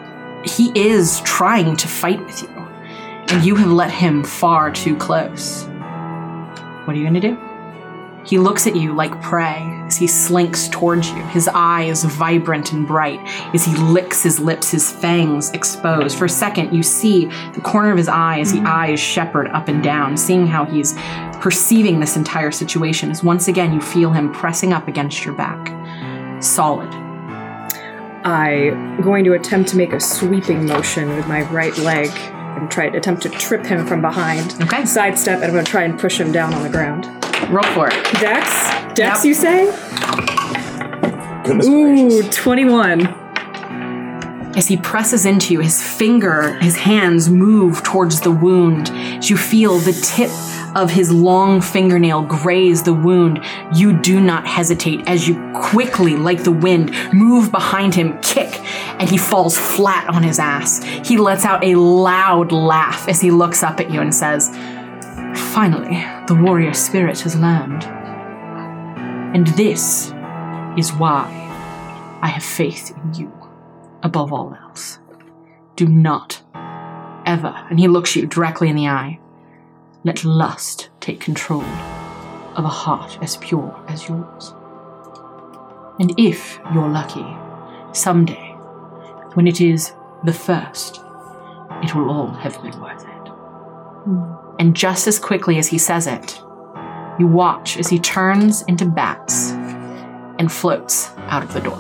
he 0.45 0.71
is 0.75 1.21
trying 1.23 1.77
to 1.77 1.89
fight 1.89 2.23
with 2.25 2.43
you, 2.43 2.49
and 3.29 3.45
you 3.45 3.55
have 3.57 3.71
let 3.71 3.91
him 3.91 4.23
far 4.23 4.71
too 4.71 4.97
close. 4.97 5.65
What 6.85 6.95
are 6.95 6.99
you 6.99 7.09
going 7.09 7.15
to 7.15 7.21
do? 7.21 7.39
He 8.25 8.39
looks 8.39 8.67
at 8.67 8.75
you 8.75 8.95
like 8.95 9.21
prey 9.21 9.63
as 9.87 9.97
he 9.97 10.07
slinks 10.07 10.69
towards 10.69 11.11
you, 11.11 11.23
his 11.27 11.49
eyes 11.53 12.05
vibrant 12.05 12.73
and 12.73 12.87
bright, 12.87 13.21
as 13.55 13.65
he 13.65 13.77
licks 13.77 14.23
his 14.23 14.41
lips, 14.41 14.71
his 14.71 14.91
fangs 14.91 15.51
exposed. 15.51 16.17
For 16.17 16.25
a 16.25 16.31
second, 16.31 16.75
you 16.75 16.83
see 16.83 17.27
the 17.53 17.61
corner 17.61 17.91
of 17.91 17.99
his 17.99 18.09
eye 18.09 18.41
as 18.41 18.51
he 18.51 18.59
mm-hmm. 18.59 18.67
eyes 18.67 18.99
Shepard 18.99 19.49
up 19.49 19.69
and 19.69 19.83
down, 19.83 20.17
seeing 20.17 20.47
how 20.47 20.65
he's 20.65 20.95
perceiving 21.41 22.01
this 22.01 22.17
entire 22.17 22.51
situation. 22.51 23.11
As 23.11 23.23
once 23.23 23.49
again, 23.49 23.75
you 23.75 23.81
feel 23.81 24.11
him 24.11 24.33
pressing 24.33 24.73
up 24.73 24.89
against 24.89 25.25
your 25.25 25.35
back. 25.35 26.43
Solid. 26.43 26.89
I'm 28.25 29.03
going 29.03 29.25
to 29.25 29.35
attempt 29.35 29.69
to 29.71 29.77
make 29.77 29.93
a 29.93 30.01
sweeping 30.01 30.65
motion 30.65 31.15
with 31.15 31.29
my 31.29 31.43
right 31.51 31.77
leg 31.79 32.09
and 32.57 32.71
try 32.71 32.89
to 32.89 32.99
attempt 32.99 33.23
to 33.23 33.29
trip 33.31 33.65
him 33.67 33.87
from 33.87 34.01
behind. 34.01 34.55
Okay. 34.63 34.85
Sidestep, 34.85 35.37
and 35.37 35.45
I'm 35.45 35.53
going 35.53 35.65
to 35.65 35.71
try 35.71 35.83
and 35.85 35.99
push 35.99 36.19
him 36.19 36.33
down 36.33 36.55
on 36.55 36.63
the 36.63 36.69
ground. 36.69 37.07
Roll 37.51 37.65
for 37.75 37.89
it. 37.89 37.95
Dex? 38.21 38.49
Dex, 38.95 39.19
Yep. 39.19 39.25
you 39.25 39.35
say? 39.35 39.67
Goodness 41.45 41.67
Ooh, 41.67 42.09
gracious. 42.11 42.37
21. 42.37 43.07
As 44.57 44.69
he 44.69 44.77
presses 44.77 45.27
into 45.27 45.53
you, 45.53 45.61
his 45.61 45.83
finger, 45.83 46.55
his 46.61 46.77
hands 46.77 47.29
move 47.29 47.83
towards 47.83 48.21
the 48.21 48.31
wound. 48.31 48.89
As 48.93 49.29
you 49.29 49.37
feel 49.37 49.79
the 49.79 49.93
tip 49.93 50.31
of 50.77 50.91
his 50.91 51.11
long 51.13 51.61
fingernail 51.61 52.23
graze 52.23 52.83
the 52.85 52.95
wound, 52.95 53.45
you 53.75 53.93
do 54.01 54.21
not 54.21 54.47
hesitate 54.47 55.07
as 55.09 55.27
you 55.29 55.35
quickly, 55.55 56.17
like 56.17 56.45
the 56.45 56.53
wind, 56.53 56.95
move 57.13 57.51
behind 57.51 57.95
him, 57.97 58.19
kick, 58.21 58.61
and 59.05 59.11
he 59.11 59.19
falls 59.19 59.59
flat 59.59 60.09
on 60.09 60.23
his 60.23 60.39
ass. 60.39 60.83
He 61.07 61.19
lets 61.19 61.45
out 61.45 61.63
a 61.63 61.75
loud 61.75 62.53
laugh 62.53 63.07
as 63.07 63.21
he 63.21 63.31
looks 63.31 63.63
up 63.63 63.79
at 63.79 63.91
you 63.91 64.01
and 64.01 64.15
says, 64.15 64.49
Finally, 65.53 66.03
the 66.27 66.35
warrior 66.35 66.73
spirit 66.73 67.21
has 67.21 67.37
learned. 67.37 67.85
And 69.37 69.47
this 69.49 70.11
is 70.79 70.91
why 70.95 71.29
I 72.23 72.29
have 72.29 72.43
faith 72.43 72.97
in 72.97 73.13
you 73.13 73.31
above 74.03 74.33
all 74.33 74.55
else. 74.55 75.01
Do 75.77 75.87
not 75.87 76.41
ever, 77.27 77.55
and 77.69 77.79
he 77.79 77.89
looks 77.89 78.17
you 78.17 78.25
directly 78.25 78.71
in 78.71 78.77
the 78.77 78.89
eye, 78.89 79.21
let 80.03 80.25
lust 80.25 80.89
take 81.01 81.21
control 81.21 81.61
of 82.57 82.65
a 82.65 82.69
heart 82.69 83.19
as 83.21 83.37
pure 83.37 83.79
as 83.87 84.09
yours. 84.09 84.55
And 86.01 86.19
if 86.19 86.59
you're 86.73 86.89
lucky, 86.89 87.27
someday, 87.93 88.44
when 89.35 89.47
it 89.47 89.61
is 89.61 89.93
the 90.25 90.33
first, 90.33 91.01
it 91.83 91.95
will 91.95 92.11
all 92.11 92.31
have 92.31 92.61
been 92.63 92.81
worth 92.81 93.03
it. 93.03 93.33
And 94.59 94.75
just 94.75 95.07
as 95.07 95.19
quickly 95.19 95.59
as 95.59 95.69
he 95.69 95.79
says 95.79 96.07
it, 96.07 96.41
you 97.19 97.27
watch 97.27 97.77
as 97.77 97.89
he 97.89 97.99
turns 97.99 98.63
into 98.63 98.85
bats 98.85 99.53
and 100.39 100.51
floats 100.51 101.11
out 101.29 101.43
of 101.43 101.53
the 101.53 101.61
door. 101.61 101.79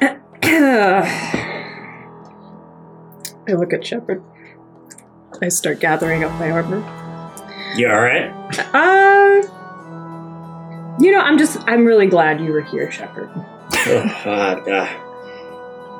I 3.46 3.52
look 3.52 3.72
at 3.72 3.86
Shepard. 3.86 4.22
I 5.42 5.48
start 5.48 5.80
gathering 5.80 6.24
up 6.24 6.32
my 6.38 6.50
armor. 6.50 6.80
You 7.76 7.88
all 7.88 8.00
right? 8.00 8.32
Uh, 8.72 9.42
you 10.98 11.10
know, 11.12 11.20
I'm 11.20 11.38
just, 11.38 11.58
I'm 11.66 11.84
really 11.84 12.06
glad 12.06 12.40
you 12.40 12.52
were 12.52 12.60
here, 12.62 12.90
Shepard. 12.90 13.30
Ugh, 13.34 14.26
uh, 14.26 14.30
uh, 14.30 14.88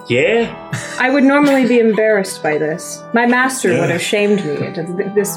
yeah. 0.08 0.70
I 0.98 1.10
would 1.10 1.24
normally 1.24 1.66
be 1.66 1.78
embarrassed 1.78 2.42
by 2.42 2.58
this. 2.58 3.02
My 3.12 3.26
master 3.26 3.70
would 3.80 3.90
have 3.90 4.02
shamed 4.02 4.44
me 4.44 4.66
into 4.66 5.12
this. 5.14 5.36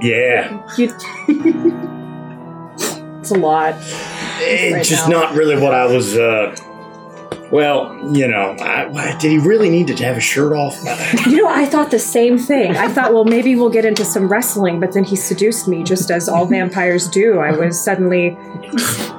Yeah. 0.00 0.62
You, 0.76 0.92
it's 3.20 3.30
a 3.30 3.38
lot. 3.38 3.74
It's 4.40 4.74
Right 4.74 4.84
just 4.84 5.08
now. 5.08 5.20
not 5.20 5.34
really 5.34 5.56
what 5.56 5.74
I 5.74 5.86
was 5.86 6.16
uh, 6.16 6.54
Well, 7.54 7.96
you 8.12 8.26
know, 8.26 8.56
I, 8.58 8.86
why- 8.86 9.16
did 9.16 9.30
he 9.30 9.38
really 9.38 9.70
need 9.70 9.86
to 9.86 9.94
have 10.04 10.16
his 10.16 10.24
shirt 10.24 10.52
off? 10.52 10.74
You 11.28 11.36
know, 11.42 11.48
I 11.48 11.66
thought 11.66 11.92
the 11.92 12.00
same 12.00 12.36
thing. 12.36 12.76
I 12.76 12.88
thought, 12.88 13.14
well, 13.14 13.24
maybe 13.24 13.54
we'll 13.54 13.70
get 13.70 13.84
into 13.84 14.04
some 14.04 14.26
wrestling, 14.28 14.80
but 14.80 14.92
then 14.92 15.04
he 15.04 15.14
seduced 15.14 15.68
me, 15.68 15.84
just 15.84 16.10
as 16.10 16.28
all 16.28 16.46
vampires 16.46 17.08
do. 17.08 17.38
I 17.38 17.52
was 17.52 17.80
suddenly, 17.80 18.36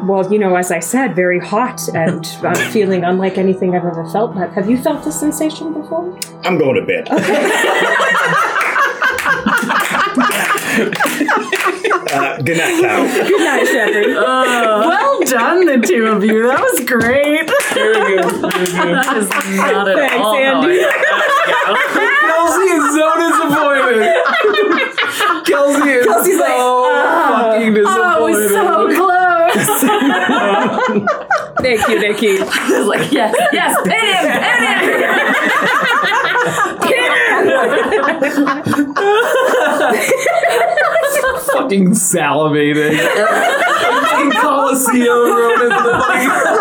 well, 0.04 0.28
you 0.30 0.38
know, 0.38 0.56
as 0.58 0.70
I 0.70 0.80
said, 0.80 1.16
very 1.16 1.40
hot 1.40 1.88
and 1.96 2.26
uh, 2.44 2.54
feeling 2.72 3.06
unlike 3.06 3.38
anything 3.38 3.74
I've 3.74 3.86
ever 3.86 4.06
felt. 4.10 4.36
Have 4.36 4.70
you 4.70 4.78
felt 4.78 5.06
this 5.06 5.18
sensation 5.18 5.74
before? 5.74 6.20
I'm 6.44 6.58
going 6.58 6.76
to 6.76 6.86
bed. 6.86 7.08
uh, 12.12 12.38
good 12.44 12.58
night, 12.58 12.82
Kyle. 12.82 13.28
Good 13.28 13.40
night, 13.40 13.66
Shepard. 13.66 14.16
well 14.16 15.20
done, 15.22 15.66
the 15.66 15.88
two 15.88 16.06
of 16.08 16.24
you. 16.24 16.48
That 16.48 16.60
was 16.60 16.86
great. 16.86 17.50
Very 17.76 17.94
good. 18.18 18.26
Very 18.26 18.66
good. 18.66 18.96
That 18.96 19.18
is 19.18 19.30
not 19.30 19.88
at 19.88 19.96
Thanks, 19.98 20.16
all. 20.16 20.34
how 20.34 20.40
Andy. 20.40 20.80
Kelsey 22.26 22.68
is 22.76 22.86
so 22.96 23.08
disappointed. 23.20 24.02
Kelsey 25.46 25.90
is 25.92 26.06
Kelsey's 26.06 26.38
so 26.40 26.44
like, 26.44 26.56
"Ah." 26.56 27.52
fucking 27.52 27.74
disappointed. 27.74 28.16
Oh, 28.16 28.88
disappointed. 28.88 28.96
so 28.96 29.04
close. 29.04 29.26
Thank 31.66 31.82
you, 31.90 31.98
Nikki. 32.00 32.32
I 32.42 32.44
was 32.78 32.88
like, 32.88 33.12
yes, 33.12 33.34
yes, 33.52 33.76
hit 33.86 33.96
fucking 41.54 41.92
salivating. 41.92 42.98
fucking 42.98 44.32
Coliseum 44.32 45.08
Roman. 45.08 45.70
Throw 45.70 46.55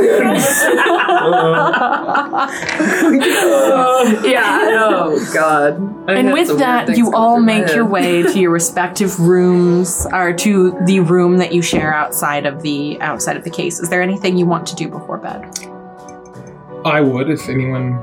him 0.00 0.34
to 0.34 0.40
the 0.40 0.86
lions. 3.60 4.26
yeah. 4.26 4.58
Oh 4.72 5.30
God. 5.32 5.74
I 6.08 6.14
And 6.14 6.32
with 6.32 6.58
that, 6.58 6.96
you 6.96 7.12
all 7.12 7.40
make 7.40 7.74
your 7.74 7.86
way 7.86 8.22
to 8.22 8.38
your 8.38 8.50
respective 8.50 9.18
rooms, 9.32 10.06
or 10.12 10.32
to 10.32 10.78
the 10.86 11.00
room 11.00 11.38
that 11.38 11.52
you 11.52 11.62
share 11.62 11.94
outside 11.94 12.46
of 12.46 12.62
the 12.62 13.00
outside 13.00 13.36
of 13.36 13.44
the 13.44 13.50
case. 13.50 13.80
Is 13.80 13.88
there 13.88 14.02
anything 14.02 14.36
you 14.36 14.46
want 14.46 14.66
to 14.68 14.74
do 14.74 14.88
before 14.88 15.18
bed? 15.18 15.44
I 16.84 17.00
would 17.00 17.30
if 17.30 17.48
anyone. 17.48 18.00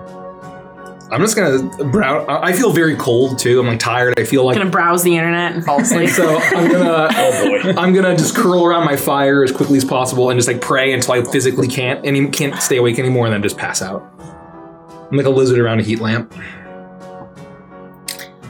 I'm 1.11 1.21
just 1.21 1.35
gonna 1.35 1.67
browse. 1.85 2.25
I 2.29 2.49
I 2.49 2.53
feel 2.53 2.71
very 2.71 2.95
cold 2.95 3.39
too. 3.39 3.59
I'm 3.59 3.67
like 3.67 3.79
tired. 3.79 4.19
I 4.19 4.23
feel 4.25 4.45
like 4.45 4.57
Gonna 4.57 4.69
browse 4.69 5.01
the 5.03 5.15
internet 5.17 5.53
and 5.53 5.65
fall 5.65 5.81
asleep. 5.81 6.09
so. 6.09 6.37
I'm 6.37 6.71
gonna. 6.71 7.09
Oh 7.17 7.63
boy. 7.63 7.73
I'm 7.79 7.93
gonna 7.93 8.15
just 8.15 8.35
curl 8.35 8.63
around 8.65 8.85
my 8.85 8.95
fire 8.95 9.43
as 9.43 9.51
quickly 9.51 9.77
as 9.77 9.85
possible 9.85 10.29
and 10.29 10.37
just 10.37 10.47
like 10.47 10.61
pray 10.61 10.93
until 10.93 11.13
I 11.15 11.23
physically 11.23 11.67
can't 11.67 12.05
and 12.05 12.31
can't 12.33 12.61
stay 12.61 12.77
awake 12.77 12.99
anymore, 12.99 13.25
and 13.25 13.33
then 13.33 13.41
just 13.41 13.57
pass 13.57 13.81
out. 13.81 14.03
I'm 15.11 15.17
like 15.17 15.25
a 15.25 15.29
lizard 15.31 15.57
around 15.59 15.79
a 15.79 15.83
heat 15.83 15.99
lamp. 15.99 16.33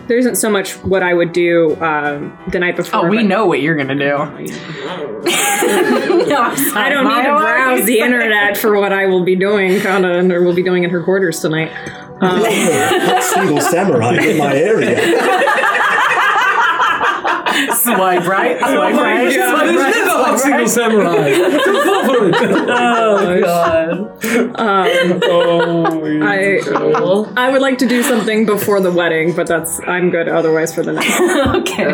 There 0.08 0.18
isn't 0.18 0.36
so 0.38 0.50
much 0.50 0.74
what 0.84 1.04
I 1.04 1.14
would 1.14 1.34
do 1.34 1.76
um, 1.82 2.36
the 2.52 2.58
night 2.60 2.76
before. 2.76 3.06
oh, 3.06 3.10
we 3.10 3.18
but- 3.18 3.26
know 3.28 3.46
what 3.46 3.62
you're 3.62 3.76
gonna 3.76 3.96
do. 3.96 4.16
I 5.32 6.90
don't 6.90 7.06
need 7.08 7.24
to 7.24 7.30
browse 7.38 7.86
the 7.86 8.00
internet 8.00 8.58
for 8.58 8.76
what 8.80 8.92
I 8.92 9.06
will 9.06 9.24
be 9.24 9.36
doing, 9.36 9.80
Kana, 9.82 10.28
or 10.34 10.44
will 10.44 10.56
be 10.56 10.64
doing 10.64 10.84
in 10.84 10.90
her 10.90 11.04
quarters 11.04 11.40
tonight. 11.40 11.72
Um, 12.22 13.22
Single 13.22 13.62
samurai 13.62 14.16
in 14.16 14.38
my 14.38 14.56
area. 14.56 15.00
Swipe 17.74 18.26
right, 18.28 18.58
swipe 18.60 18.96
right, 18.96 19.32
swipe 19.34 19.68
This 19.68 19.96
is 19.98 20.08
a 20.08 20.10
hot 20.12 20.40
single 20.40 20.68
samurai. 20.68 21.32
Oh 22.72 23.26
my 23.26 23.40
God. 23.42 23.90
um, 24.60 25.20
Oh, 25.24 26.26
I 26.26 26.60
Cool. 26.64 27.34
I 27.36 27.50
would 27.50 27.62
like 27.62 27.78
to 27.80 27.88
do 27.88 28.04
something 28.04 28.46
before 28.46 28.80
the 28.82 28.92
wedding, 28.92 29.36
but 29.36 29.48
that's 29.48 29.80
I'm 29.88 30.10
good 30.10 30.30
otherwise 30.30 30.74
for 30.74 30.84
the 30.84 30.94
night. 30.94 31.56
okay. 31.62 31.86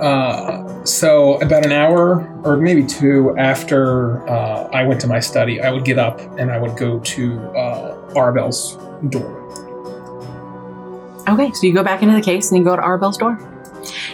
Uh, 0.00 0.65
so 0.86 1.34
about 1.40 1.66
an 1.66 1.72
hour 1.72 2.26
or 2.44 2.56
maybe 2.56 2.84
two 2.84 3.36
after 3.36 4.26
uh, 4.28 4.68
I 4.72 4.84
went 4.84 5.00
to 5.02 5.06
my 5.06 5.20
study, 5.20 5.60
I 5.60 5.70
would 5.70 5.84
get 5.84 5.98
up 5.98 6.20
and 6.38 6.50
I 6.50 6.58
would 6.58 6.76
go 6.76 7.00
to 7.00 7.40
uh, 7.50 8.12
Arabelle's 8.14 8.76
door. 9.10 9.42
Okay, 11.28 11.52
so 11.52 11.66
you 11.66 11.74
go 11.74 11.82
back 11.82 12.02
into 12.02 12.14
the 12.14 12.22
case 12.22 12.50
and 12.50 12.58
you 12.58 12.64
go 12.64 12.76
to 12.76 12.82
Arabelle's 12.82 13.18
door. 13.18 13.38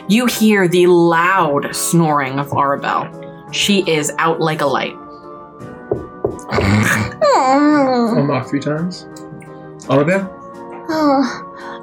You 0.08 0.26
hear 0.26 0.66
the 0.66 0.86
loud 0.86 1.74
snoring 1.74 2.38
of 2.38 2.48
Arabelle. 2.48 3.52
She 3.52 3.88
is 3.90 4.10
out 4.18 4.40
like 4.40 4.60
a 4.62 4.66
light. 4.66 4.96
I'll 7.32 8.26
knock 8.26 8.48
three 8.48 8.60
times. 8.60 9.04
Arbel? 9.88 10.28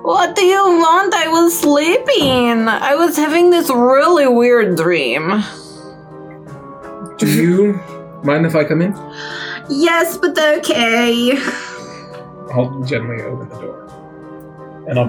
What 0.02 0.36
do 0.36 0.46
you 0.46 0.64
want? 0.64 1.14
I 1.14 1.28
was 1.28 1.60
sleeping. 1.60 2.68
I 2.68 2.96
was 2.96 3.16
having 3.18 3.50
this 3.50 3.70
really 3.70 4.28
weird 4.28 4.78
dream. 4.78 5.44
Do 7.18 7.28
you 7.28 7.80
mind 8.24 8.46
if 8.46 8.56
I 8.56 8.64
come 8.64 8.82
in? 8.82 8.94
Yes, 9.70 10.18
but 10.18 10.38
okay. 10.38 11.38
I'll 12.54 12.82
gently 12.84 13.22
open 13.24 13.50
the 13.50 13.60
door. 13.60 13.89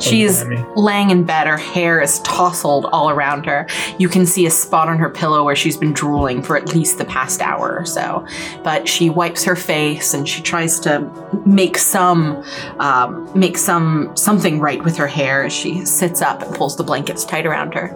She's 0.01 0.45
laying 0.77 1.11
in 1.11 1.25
bed. 1.25 1.47
Her 1.47 1.57
hair 1.57 2.01
is 2.01 2.21
tousled 2.21 2.87
all 2.93 3.11
around 3.11 3.47
her. 3.47 3.67
You 3.99 4.09
can 4.09 4.27
see 4.27 4.47
a 4.47 4.51
spot 4.51 4.89
on 4.89 4.99
her 4.99 5.09
pillow 5.11 5.45
where 5.45 5.57
she's 5.57 5.77
been 5.77 5.93
drooling 5.93 6.43
for 6.43 6.57
at 6.57 6.75
least 6.75 6.99
the 6.99 7.05
past 7.05 7.41
hour 7.41 7.79
or 7.79 7.85
so. 7.87 8.27
But 8.63 8.89
she 8.89 9.11
wipes 9.11 9.45
her 9.45 9.57
face 9.57 10.15
and 10.15 10.29
she 10.29 10.43
tries 10.43 10.79
to 10.81 11.11
make 11.47 11.79
some, 11.79 12.45
um, 12.79 13.31
make 13.35 13.57
some 13.59 14.15
something 14.17 14.61
right 14.61 14.83
with 14.85 14.97
her 14.97 15.07
hair. 15.07 15.45
as 15.45 15.53
She 15.53 15.85
sits 15.85 16.21
up 16.23 16.43
and 16.43 16.55
pulls 16.55 16.77
the 16.77 16.85
blankets 16.85 17.25
tight 17.25 17.47
around 17.47 17.75
her. 17.75 17.91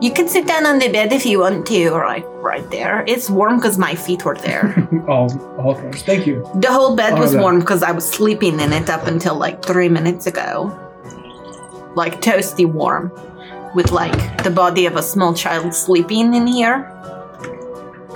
You 0.00 0.12
can 0.12 0.28
sit 0.28 0.46
down 0.46 0.66
on 0.66 0.78
the 0.78 0.88
bed 0.90 1.12
if 1.12 1.26
you 1.26 1.40
want 1.40 1.66
to, 1.66 1.90
right, 1.92 2.24
right 2.42 2.68
there. 2.70 3.04
It's 3.06 3.28
warm 3.30 3.56
because 3.56 3.78
my 3.78 3.94
feet 3.94 4.24
were 4.24 4.36
there. 4.36 4.74
I'll, 5.08 5.30
I'll. 5.60 5.74
Thank 5.92 6.26
you. 6.26 6.48
The 6.56 6.70
whole 6.72 6.94
bed 6.96 7.18
was 7.18 7.30
Oh, 7.30 7.34
that- 7.34 7.42
warm 7.42 7.60
because 7.60 7.82
I 7.82 7.92
was 7.92 8.08
sleeping 8.08 8.60
in 8.60 8.72
it 8.72 8.88
up 8.90 9.06
until 9.06 9.34
like 9.36 9.64
three 9.64 9.88
minutes 9.88 10.26
ago. 10.26 10.80
Like 11.94 12.20
toasty 12.20 12.66
warm. 12.66 13.12
With 13.74 13.90
like 13.90 14.42
the 14.44 14.50
body 14.50 14.86
of 14.86 14.96
a 14.96 15.02
small 15.02 15.34
child 15.34 15.74
sleeping 15.74 16.34
in 16.34 16.46
here. 16.46 16.90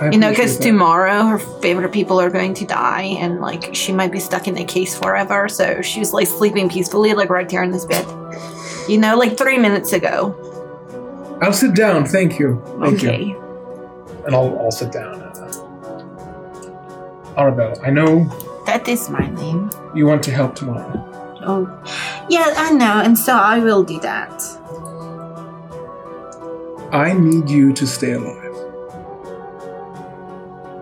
I 0.01 0.11
You 0.11 0.17
know, 0.17 0.29
because 0.29 0.57
tomorrow 0.57 1.23
her 1.25 1.39
favorite 1.39 1.91
people 1.91 2.21
are 2.21 2.29
going 2.29 2.53
to 2.55 2.65
die 2.65 3.17
and 3.19 3.41
like 3.41 3.75
she 3.75 3.91
might 3.91 4.11
be 4.11 4.19
stuck 4.19 4.47
in 4.47 4.57
a 4.57 4.63
case 4.63 4.97
forever. 4.97 5.49
So 5.49 5.81
she's 5.81 6.13
like 6.13 6.27
sleeping 6.27 6.69
peacefully, 6.69 7.13
like 7.13 7.29
right 7.29 7.49
here 7.49 7.63
in 7.63 7.71
this 7.71 7.85
bed. 7.85 8.05
You 8.87 8.97
know, 8.97 9.17
like 9.17 9.37
three 9.37 9.57
minutes 9.57 9.91
ago. 9.91 10.35
I'll 11.41 11.53
sit 11.53 11.75
down. 11.75 12.05
Thank 12.05 12.39
you. 12.39 12.61
Thank 12.81 13.03
okay. 13.03 13.23
you. 13.23 13.39
And 14.25 14.35
I'll, 14.35 14.57
I'll 14.59 14.71
sit 14.71 14.91
down. 14.91 15.21
Uh, 15.21 15.35
Arabelle, 17.37 17.79
I 17.85 17.89
know 17.89 18.25
That 18.65 18.87
is 18.87 19.09
my 19.09 19.27
name. 19.29 19.69
you 19.95 20.05
want 20.05 20.23
to 20.23 20.31
help 20.31 20.55
tomorrow. 20.55 21.05
Oh. 21.41 21.67
Yeah, 22.29 22.53
I 22.57 22.71
know, 22.71 23.01
and 23.01 23.17
so 23.17 23.33
I 23.33 23.59
will 23.59 23.83
do 23.83 23.99
that. 24.01 24.43
I 26.91 27.13
need 27.13 27.49
you 27.49 27.71
to 27.73 27.85
stay 27.87 28.13
alive. 28.13 28.45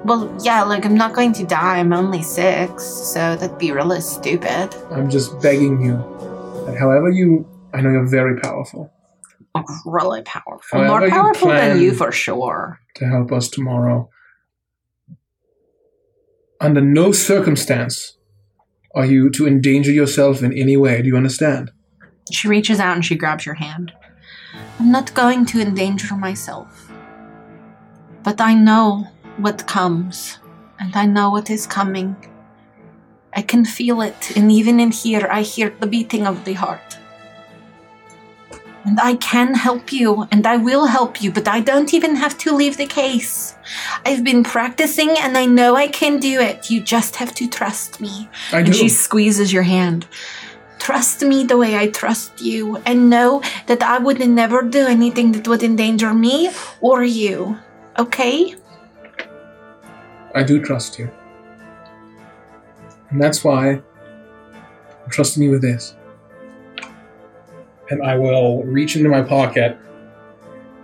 Well, 0.06 0.34
yeah, 0.42 0.64
like 0.64 0.86
I'm 0.86 0.96
not 0.96 1.14
going 1.14 1.34
to 1.34 1.44
die. 1.46 1.80
I'm 1.80 1.92
only 1.92 2.24
six, 2.24 2.84
so 2.86 3.36
that'd 3.36 3.58
be 3.58 3.72
really 3.72 4.00
stupid. 4.00 4.74
I'm 4.90 5.10
just 5.10 5.40
begging 5.42 5.82
you 5.82 5.98
that 6.66 6.78
however 6.78 7.10
you, 7.10 7.46
I 7.74 7.82
know 7.82 7.90
you're 7.92 8.08
very 8.08 8.40
powerful, 8.40 8.92
I'm 9.54 9.66
really 9.86 10.22
powerful. 10.22 10.80
However 10.80 10.88
More 10.88 11.04
you 11.04 11.10
powerful 11.10 11.50
than 11.50 11.82
you 11.82 11.94
for 11.94 12.12
sure. 12.12 12.80
to 12.96 13.06
help 13.06 13.32
us 13.32 13.50
tomorrow. 13.50 14.10
Under 16.62 16.82
no 16.82 17.12
circumstance 17.12 18.17
are 18.98 19.06
you 19.06 19.30
to 19.30 19.46
endanger 19.46 19.92
yourself 19.92 20.42
in 20.42 20.52
any 20.52 20.76
way. 20.76 21.02
Do 21.04 21.08
you 21.08 21.16
understand? 21.16 21.72
She 22.32 22.48
reaches 22.48 22.80
out 22.80 22.96
and 22.96 23.06
she 23.06 23.16
grabs 23.16 23.46
your 23.46 23.56
hand. 23.56 23.94
I'm 24.80 24.92
not 24.92 25.14
going 25.14 25.46
to 25.48 25.62
endanger 25.62 26.16
myself. 26.16 26.92
But 28.24 28.42
I 28.42 28.56
know 28.56 29.08
what 29.38 29.68
comes, 29.68 30.40
and 30.80 30.96
I 30.96 31.06
know 31.06 31.30
what 31.30 31.52
is 31.52 31.68
coming. 31.68 32.16
I 33.34 33.44
can 33.44 33.66
feel 33.66 34.02
it, 34.02 34.36
and 34.36 34.52
even 34.52 34.80
in 34.80 34.92
here, 34.92 35.28
I 35.32 35.44
hear 35.44 35.70
the 35.80 35.86
beating 35.86 36.26
of 36.26 36.44
the 36.44 36.54
heart. 36.54 36.98
And 38.88 39.02
I 39.02 39.16
can 39.16 39.54
help 39.54 39.92
you, 39.92 40.26
and 40.32 40.48
I 40.48 40.56
will 40.56 40.86
help 40.86 41.22
you, 41.22 41.30
but 41.30 41.46
I 41.46 41.60
don't 41.60 41.94
even 41.94 42.16
have 42.16 42.38
to 42.38 42.56
leave 42.56 42.78
the 42.78 42.86
case. 42.86 43.54
I've 44.06 44.24
been 44.24 44.46
practicing, 44.46 45.10
and 45.10 45.38
I 45.38 45.46
know 45.46 45.76
I 45.76 45.90
can 45.90 46.22
do 46.22 46.40
it. 46.40 46.72
You 46.72 46.80
just 46.80 47.18
have 47.18 47.36
to 47.36 47.50
trust 47.50 48.00
me. 48.00 48.30
I 48.54 48.60
And 48.60 48.68
do. 48.68 48.74
she 48.74 48.88
squeezes 48.88 49.52
your 49.52 49.64
hand. 49.64 50.08
Trust 50.80 51.22
me 51.22 51.44
the 51.44 51.58
way 51.58 51.76
I 51.76 51.90
trust 51.90 52.40
you, 52.40 52.78
and 52.86 53.10
know 53.10 53.42
that 53.66 53.84
I 53.84 53.98
would 53.98 54.26
never 54.26 54.62
do 54.62 54.88
anything 54.88 55.34
that 55.34 55.50
would 55.50 55.64
endanger 55.64 56.14
me 56.14 56.50
or 56.80 57.04
you. 57.04 57.58
Okay? 58.00 58.56
I 60.34 60.44
do 60.44 60.64
trust 60.64 60.98
you. 60.98 61.12
And 63.10 63.22
that's 63.22 63.44
why 63.44 63.82
I'm 65.04 65.10
trusting 65.10 65.44
you 65.44 65.52
with 65.52 65.62
this. 65.62 65.97
And 67.90 68.04
I 68.04 68.18
will 68.18 68.64
reach 68.64 68.96
into 68.96 69.10
my 69.10 69.22
pocket 69.22 69.78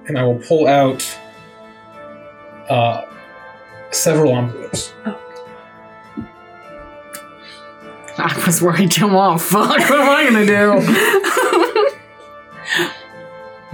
and 0.07 0.17
I 0.17 0.23
will 0.23 0.39
pull 0.39 0.67
out 0.67 1.05
uh, 2.69 3.05
several 3.91 4.35
envelopes. 4.35 4.93
I 8.17 8.43
was 8.45 8.61
worried 8.61 8.91
to 8.91 9.05
oh 9.05 9.38
fuck, 9.51 9.69
what 9.69 9.91
am 9.91 10.09
I 10.09 10.23
gonna 10.25 10.45
do? 10.45 11.89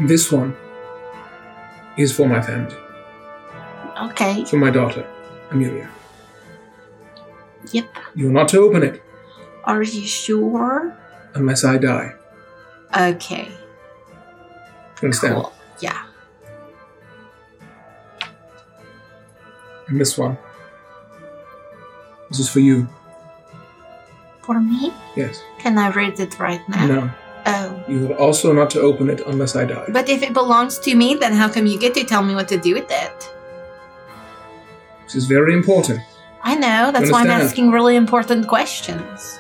This 0.07 0.31
one 0.31 0.56
is 1.97 2.15
for 2.15 2.26
my 2.26 2.41
family, 2.41 2.76
okay. 4.03 4.45
for 4.45 4.56
my 4.56 4.69
daughter, 4.69 5.06
Amelia. 5.51 5.89
Yep. 7.73 7.89
You're 8.15 8.31
not 8.31 8.47
to 8.49 8.60
open 8.60 8.84
it 8.84 9.03
Are 9.65 9.84
you 9.84 10.07
sure? 10.07 10.97
unless 11.34 11.65
I 11.65 11.77
die. 11.77 12.14
Okay. 12.98 13.52
Understand? 15.02 15.36
Cool. 15.36 15.53
Yeah. 15.80 16.06
And 19.88 19.99
this 19.99 20.18
one. 20.18 20.38
This 22.30 22.40
is 22.40 22.49
for 22.49 22.60
you. 22.60 22.88
For 24.41 24.60
me? 24.60 24.94
Yes. 25.16 25.41
Can 25.60 25.78
I 25.78 25.90
read 25.91 26.20
it 26.20 26.40
right 26.40 26.61
now? 26.70 26.86
No. 26.88 27.11
Oh. 27.45 27.84
You 27.88 28.11
are 28.11 28.18
also 28.18 28.53
not 28.53 28.70
to 28.72 28.82
open 28.82 29.10
it 29.10 29.22
unless 29.26 29.56
I 29.56 29.66
die. 29.66 29.86
But 29.90 30.10
if 30.10 30.22
it 30.22 30.34
belongs 30.34 30.78
to 30.80 30.95
me, 30.95 31.16
then 31.16 31.34
how 31.34 31.49
come 31.49 31.66
you 31.66 31.80
get 31.80 31.94
to 31.95 32.03
tell 32.03 32.22
me 32.22 32.36
what 32.36 32.48
to 32.49 32.57
do 32.57 32.74
with 32.74 32.90
it? 32.91 33.34
This 35.06 35.16
is 35.16 35.26
very 35.26 35.53
important. 35.53 36.02
I 36.44 36.56
know, 36.56 36.91
that's 36.91 37.11
why 37.11 37.22
I'm 37.22 37.30
asking 37.30 37.72
really 37.72 37.95
important 37.95 38.48
questions. 38.48 39.40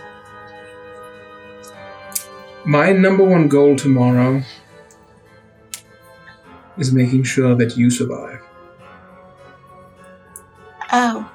My 2.65 2.91
number 2.91 3.23
one 3.23 3.47
goal 3.47 3.75
tomorrow 3.75 4.43
is 6.77 6.93
making 6.93 7.23
sure 7.23 7.55
that 7.55 7.77
you 7.77 7.89
survive. 7.89 8.41
Oh. 10.91 11.31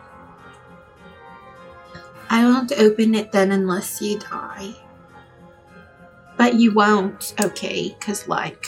I 2.31 2.45
won't 2.45 2.73
open 2.73 3.15
it 3.15 3.33
then 3.33 3.53
unless 3.53 4.01
you 4.03 4.19
die. 4.19 4.75
But 6.37 6.55
you 6.55 6.75
won't, 6.75 7.35
okay? 7.41 7.95
Because, 7.99 8.27
like, 8.29 8.67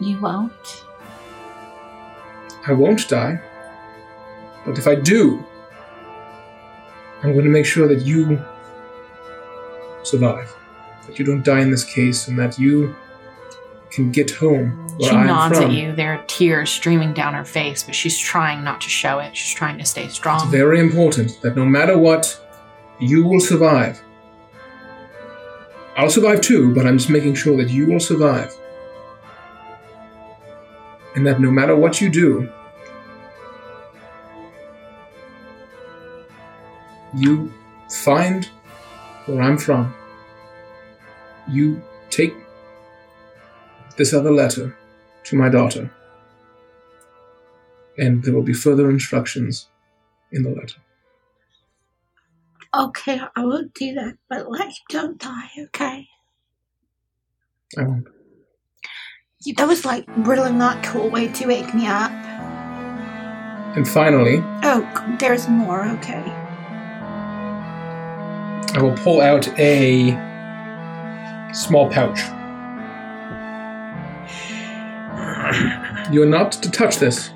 you 0.00 0.20
won't. 0.20 0.84
I 2.66 2.72
won't 2.72 3.08
die. 3.08 3.40
But 4.66 4.76
if 4.76 4.86
I 4.86 4.96
do, 4.96 5.44
I'm 7.22 7.32
going 7.32 7.44
to 7.44 7.50
make 7.50 7.66
sure 7.66 7.88
that 7.88 8.02
you 8.02 8.42
survive. 10.02 10.54
That 11.08 11.18
you 11.18 11.24
don't 11.24 11.44
die 11.44 11.60
in 11.60 11.70
this 11.70 11.84
case 11.84 12.28
and 12.28 12.38
that 12.38 12.58
you 12.58 12.94
can 13.90 14.12
get 14.12 14.30
home 14.30 14.86
She 15.00 15.08
I'm 15.08 15.26
nods 15.26 15.58
from. 15.58 15.70
at 15.70 15.72
you. 15.72 15.94
There 15.94 16.12
are 16.14 16.22
tears 16.26 16.70
streaming 16.70 17.14
down 17.14 17.34
her 17.34 17.44
face, 17.44 17.82
but 17.82 17.94
she's 17.94 18.18
trying 18.18 18.62
not 18.62 18.80
to 18.82 18.88
show 18.88 19.18
it. 19.18 19.36
She's 19.36 19.54
trying 19.54 19.78
to 19.78 19.84
stay 19.84 20.08
strong. 20.08 20.42
It's 20.42 20.50
very 20.50 20.78
important 20.78 21.40
that 21.42 21.56
no 21.56 21.64
matter 21.64 21.96
what, 21.98 22.38
you 23.00 23.24
will 23.24 23.40
survive. 23.40 24.00
I'll 25.96 26.10
survive 26.10 26.42
too, 26.42 26.74
but 26.74 26.86
I'm 26.86 26.98
just 26.98 27.10
making 27.10 27.34
sure 27.34 27.56
that 27.56 27.70
you 27.70 27.86
will 27.86 27.98
survive. 28.00 28.54
And 31.16 31.26
that 31.26 31.40
no 31.40 31.50
matter 31.50 31.74
what 31.74 32.00
you 32.00 32.08
do, 32.08 32.48
you 37.14 37.52
find 37.90 38.48
where 39.26 39.42
I'm 39.42 39.58
from. 39.58 39.94
You 41.50 41.82
take 42.10 42.34
this 43.96 44.12
other 44.12 44.30
letter 44.30 44.76
to 45.24 45.36
my 45.36 45.48
daughter, 45.48 45.90
and 47.96 48.22
there 48.22 48.34
will 48.34 48.42
be 48.42 48.52
further 48.52 48.90
instructions 48.90 49.68
in 50.32 50.42
the 50.42 50.50
letter. 50.50 50.76
Okay, 52.76 53.20
I 53.34 53.44
won't 53.44 53.72
do 53.74 53.94
that, 53.94 54.14
but 54.28 54.50
like, 54.50 54.74
don't 54.90 55.18
die, 55.18 55.48
okay? 55.58 56.06
I 57.78 57.82
won't. 57.82 58.06
You- 59.44 59.54
That 59.54 59.68
was 59.68 59.84
like 59.84 60.04
really 60.18 60.52
not 60.52 60.84
cool 60.84 61.08
way 61.10 61.28
to 61.28 61.46
wake 61.46 61.74
me 61.74 61.86
up. 61.86 62.10
And 63.76 63.88
finally, 63.88 64.42
Oh, 64.64 65.16
there's 65.18 65.48
more, 65.48 65.86
okay. 65.86 66.22
I 68.74 68.82
will 68.82 68.96
pull 68.98 69.20
out 69.22 69.48
a 69.58 70.12
small 71.52 71.90
pouch. 71.90 72.20
You 76.12 76.22
are 76.22 76.26
not 76.26 76.52
to 76.52 76.70
touch 76.70 76.96
this 76.96 77.30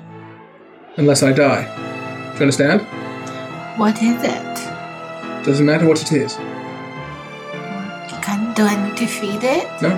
unless 0.97 1.23
I 1.23 1.31
die. 1.31 1.63
Do 2.33 2.37
you 2.37 2.41
understand? 2.41 2.81
What 3.77 4.01
is 4.01 4.21
it? 4.23 4.53
Doesn't 5.45 5.65
matter 5.65 5.87
what 5.87 6.01
it 6.01 6.11
is. 6.11 6.35
can't 8.21 8.55
do 8.55 8.63
I 8.63 8.87
need 8.87 8.97
to 8.97 9.07
feed 9.07 9.43
it? 9.43 9.67
No, 9.81 9.89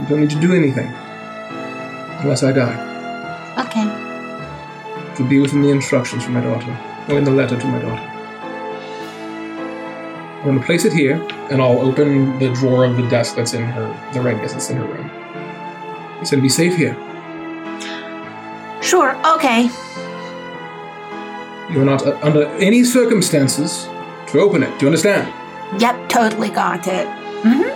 you 0.00 0.06
don't 0.08 0.20
need 0.20 0.30
to 0.30 0.40
do 0.40 0.52
anything 0.54 0.92
unless 2.22 2.42
I 2.42 2.52
die. 2.52 2.76
Okay. 3.66 3.86
To 5.16 5.28
be 5.28 5.40
within 5.40 5.62
the 5.62 5.70
instructions 5.70 6.24
from 6.24 6.34
my 6.34 6.40
daughter, 6.40 6.76
or 7.08 7.18
in 7.18 7.24
the 7.24 7.30
letter 7.30 7.58
to 7.58 7.66
my 7.66 7.80
daughter. 7.80 8.17
I'm 10.38 10.44
going 10.44 10.60
to 10.60 10.64
place 10.64 10.84
it 10.84 10.92
here, 10.92 11.16
and 11.50 11.60
I'll 11.60 11.80
open 11.80 12.38
the 12.38 12.52
drawer 12.54 12.84
of 12.84 12.96
the 12.96 13.02
desk 13.08 13.34
that's 13.34 13.54
in 13.54 13.64
her, 13.64 14.12
the 14.12 14.20
ring 14.20 14.38
that's 14.38 14.70
in 14.70 14.76
her 14.76 14.84
room. 14.84 15.10
He 16.20 16.26
said, 16.26 16.40
"Be 16.40 16.48
safe 16.48 16.76
here. 16.76 16.94
Sure, 18.80 19.16
okay. 19.34 19.68
You 21.72 21.80
are 21.82 21.84
not 21.84 22.06
uh, 22.06 22.16
under 22.22 22.46
any 22.58 22.84
circumstances 22.84 23.88
to 24.28 24.38
open 24.38 24.62
it. 24.62 24.70
Do 24.78 24.86
you 24.86 24.88
understand? 24.88 25.26
Yep, 25.80 26.08
totally 26.08 26.50
got 26.50 26.86
it. 26.86 27.06
Mm-hmm. 27.42 27.74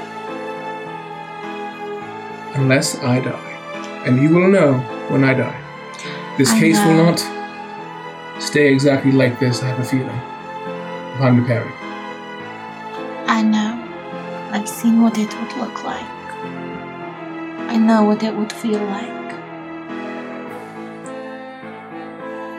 Unless 2.60 3.00
I 3.00 3.18
die, 3.20 4.04
and 4.06 4.22
you 4.22 4.30
will 4.30 4.48
know 4.48 4.78
when 5.08 5.24
I 5.24 5.34
die. 5.34 5.58
This 6.38 6.50
I 6.52 6.60
case 6.60 6.78
will 6.86 6.94
not 6.94 7.20
stay 8.40 8.72
exactly 8.72 9.10
like 9.10 9.40
this. 9.40 9.62
I 9.62 9.66
have 9.66 9.80
a 9.80 9.84
feeling. 9.84 10.08
I'm 11.20 11.40
the 11.40 11.46
parent. 11.46 11.91
I 13.32 13.40
know. 13.40 13.72
I've 14.52 14.68
seen 14.68 15.00
what 15.00 15.16
it 15.16 15.34
would 15.40 15.56
look 15.56 15.84
like. 15.84 16.04
I 17.74 17.78
know 17.78 18.04
what 18.04 18.22
it 18.22 18.34
would 18.36 18.52
feel 18.52 18.78
like. 18.78 19.32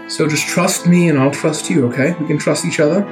So 0.10 0.28
just 0.28 0.48
trust 0.48 0.88
me, 0.88 1.10
and 1.10 1.20
I'll 1.20 1.30
trust 1.30 1.70
you. 1.70 1.86
Okay? 1.90 2.16
We 2.20 2.26
can 2.26 2.40
trust 2.40 2.66
each 2.66 2.80
other. 2.80 3.04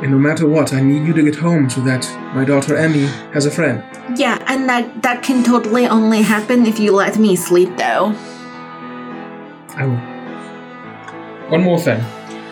And 0.00 0.12
no 0.12 0.18
matter 0.18 0.46
what, 0.46 0.72
I 0.72 0.80
need 0.80 1.08
you 1.08 1.12
to 1.12 1.24
get 1.24 1.34
home 1.34 1.68
so 1.68 1.80
that 1.80 2.08
my 2.36 2.44
daughter 2.44 2.76
Emmy 2.76 3.06
has 3.34 3.44
a 3.44 3.50
friend. 3.50 3.82
Yeah, 4.16 4.38
and 4.46 4.68
that 4.68 5.02
that 5.02 5.24
can 5.24 5.42
totally 5.42 5.88
only 5.88 6.22
happen 6.22 6.66
if 6.66 6.78
you 6.78 6.92
let 6.92 7.18
me 7.18 7.34
sleep 7.34 7.76
though. 7.76 8.14
I 9.74 9.86
will. 9.86 11.50
One 11.50 11.64
more 11.64 11.80
thing, 11.80 12.00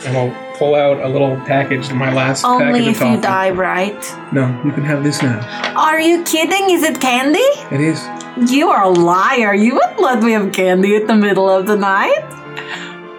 and 0.07 0.17
I'll 0.17 0.46
pull 0.59 0.75
out 0.75 1.01
a 1.03 1.09
little 1.09 1.37
package, 1.47 1.89
in 1.91 1.97
my 1.97 2.13
last 2.13 2.45
Only 2.45 2.81
package 2.81 2.89
if 2.89 3.01
of 3.03 3.09
you 3.09 3.15
toffee. 3.17 3.23
die, 3.23 3.51
right? 3.51 4.33
No, 4.33 4.49
you 4.65 4.73
can 4.73 4.85
have 4.85 5.03
this 5.05 5.23
now. 5.23 5.41
Are 5.77 6.01
you 6.01 6.23
kidding? 6.25 6.71
Is 6.71 6.83
it 6.83 7.01
candy? 7.01 7.39
It 7.75 7.81
is. 7.81 8.03
You 8.51 8.69
are 8.71 8.83
a 8.85 8.89
liar. 8.91 9.55
You 9.55 9.75
wouldn't 9.75 10.01
let 10.01 10.23
me 10.23 10.33
have 10.33 10.53
candy 10.53 10.97
at 10.97 11.07
the 11.07 11.15
middle 11.17 11.49
of 11.49 11.67
the 11.67 11.77
night. 11.77 12.25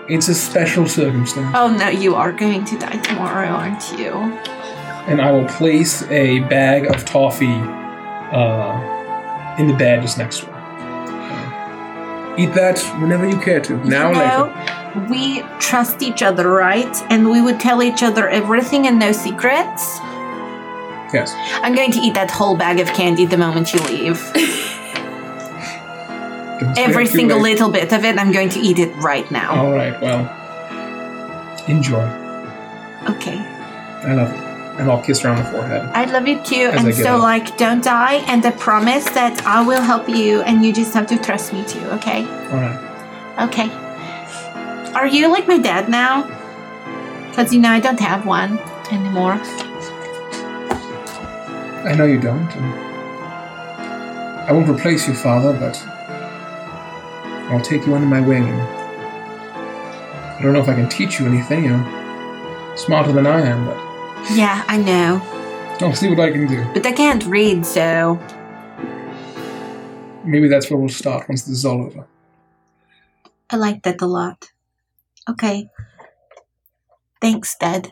It's 0.09 0.27
a 0.30 0.35
special 0.35 0.88
circumstance. 0.88 1.53
Oh 1.55 1.69
no, 1.69 1.89
you 1.89 2.15
are 2.15 2.31
going 2.31 2.64
to 2.65 2.77
die 2.77 2.97
tomorrow, 2.97 3.47
aren't 3.49 3.97
you? 3.99 4.11
and 5.07 5.22
I 5.22 5.31
will 5.31 5.45
place 5.47 6.03
a 6.09 6.39
bag 6.49 6.85
of 6.93 7.05
toffee 7.05 7.47
uh, 7.47 9.55
in 9.57 9.68
the 9.68 9.73
bed 9.73 10.01
just 10.01 10.18
next 10.18 10.39
to 10.41 10.45
her. 10.47 10.53
Eat 12.38 12.53
that 12.53 12.80
whenever 13.01 13.26
you 13.27 13.38
care 13.39 13.59
to. 13.61 13.77
Now 13.85 14.11
or 14.11 14.15
later. 14.15 14.49
We 15.10 15.41
trust 15.60 16.02
each 16.02 16.22
other, 16.22 16.49
right? 16.49 16.95
And 17.10 17.30
we 17.30 17.41
would 17.41 17.60
tell 17.60 17.82
each 17.84 18.03
other 18.03 18.28
everything 18.30 18.88
and 18.88 18.99
no 18.99 19.11
secrets. 19.11 19.99
Yes. 21.14 21.34
I'm 21.64 21.76
going 21.76 21.91
to 21.91 21.99
eat 21.99 22.14
that 22.15 22.32
whole 22.32 22.57
bag 22.57 22.80
of 22.80 22.88
candy 22.88 23.26
the 23.26 23.38
moment 23.38 23.74
you 23.74 23.80
leave. 23.82 24.32
Every 26.78 27.06
single 27.06 27.40
late. 27.40 27.53
little 27.53 27.72
bit 27.72 27.94
of 27.94 28.03
it, 28.03 28.18
I'm 28.18 28.32
going 28.32 28.49
to 28.49 28.60
eat 28.60 28.80
it 28.80 28.94
right 28.95 29.30
now. 29.32 29.64
All 29.64 29.72
right. 29.72 29.99
Well, 30.02 30.26
enjoy. 31.68 32.03
Okay. 33.10 33.38
I 33.38 34.14
love 34.14 34.32
it. 34.32 34.80
and 34.80 34.91
I'll 34.91 35.02
kiss 35.02 35.19
her 35.22 35.30
on 35.30 35.38
the 35.38 35.44
forehead. 35.52 35.90
I 35.94 36.06
love 36.06 36.28
you 36.28 36.44
too. 36.44 36.69
I 36.74 36.78
and 36.78 36.95
so, 36.95 37.15
up. 37.15 37.22
like, 37.22 37.57
don't 37.57 37.84
die. 37.84 38.15
And 38.28 38.45
I 38.45 38.52
promise 38.52 39.06
that 39.11 39.45
I 39.45 39.65
will 39.65 39.82
help 39.82 40.10
you, 40.10 40.41
and 40.41 40.65
you 40.65 40.74
just 40.74 40.94
have 40.94 41.07
to 41.07 41.18
trust 41.18 41.53
me 41.53 41.64
too, 41.65 41.86
okay? 41.91 42.26
All 42.26 42.60
right. 42.60 43.48
Okay. 43.48 43.86
Are 44.95 45.07
you 45.07 45.27
like 45.31 45.47
my 45.47 45.57
dad 45.57 45.89
now? 45.89 46.23
Because, 47.30 47.53
you 47.53 47.59
know, 47.59 47.69
I 47.69 47.80
don't 47.80 47.99
have 47.99 48.26
one 48.26 48.57
anymore. 48.91 49.39
I 51.84 51.93
know 51.95 52.05
you 52.05 52.19
don't, 52.19 52.51
and 52.55 52.65
I 54.47 54.51
won't 54.51 54.69
replace 54.69 55.07
your 55.07 55.15
father, 55.15 55.53
but 55.53 55.81
I'll 57.51 57.61
take 57.61 57.85
you 57.85 57.95
under 57.95 58.07
my 58.07 58.19
wing. 58.22 58.45
I 58.49 60.39
don't 60.41 60.53
know 60.53 60.59
if 60.61 60.68
I 60.68 60.73
can 60.73 60.89
teach 60.89 61.19
you 61.19 61.26
anything. 61.27 61.64
You're 61.65 62.77
smarter 62.77 63.11
than 63.11 63.26
I 63.26 63.41
am, 63.41 63.65
but 63.65 63.77
Yeah, 64.35 64.64
I 64.68 64.77
know. 64.77 65.22
I'll 65.80 65.93
see 65.93 66.09
what 66.09 66.19
I 66.19 66.31
can 66.31 66.47
do. 66.47 66.65
But 66.73 66.85
I 66.85 66.91
can't 66.91 67.23
read, 67.26 67.65
so. 67.65 68.19
Maybe 70.26 70.47
that's 70.47 70.69
where 70.69 70.77
we'll 70.77 70.89
start 70.89 71.30
once 71.30 71.43
this 71.43 71.59
is 71.59 71.65
all 71.65 71.85
over. 71.85 72.05
I 73.49 73.55
like 73.55 73.84
that 73.84 74.01
a 74.01 74.07
lot. 74.07 74.51
Okay. 75.30 75.70
Thanks, 77.22 77.56
Dad. 77.60 77.91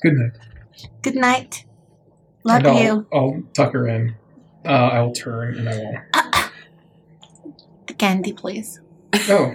Good 0.00 0.14
night. 0.14 0.32
Good 1.02 1.16
night. 1.16 1.64
Love 2.44 2.58
and 2.58 2.66
I'll, 2.68 2.82
you. 2.82 3.06
I'll 3.12 3.42
tuck 3.52 3.72
her 3.72 3.88
in. 3.88 4.14
Uh, 4.64 4.68
I 4.68 5.00
will 5.02 5.12
turn 5.12 5.56
and 5.58 5.68
I 5.68 5.76
will. 5.78 5.94
The 7.86 7.94
candy, 7.94 8.32
please. 8.32 8.80
Oh, 9.28 9.54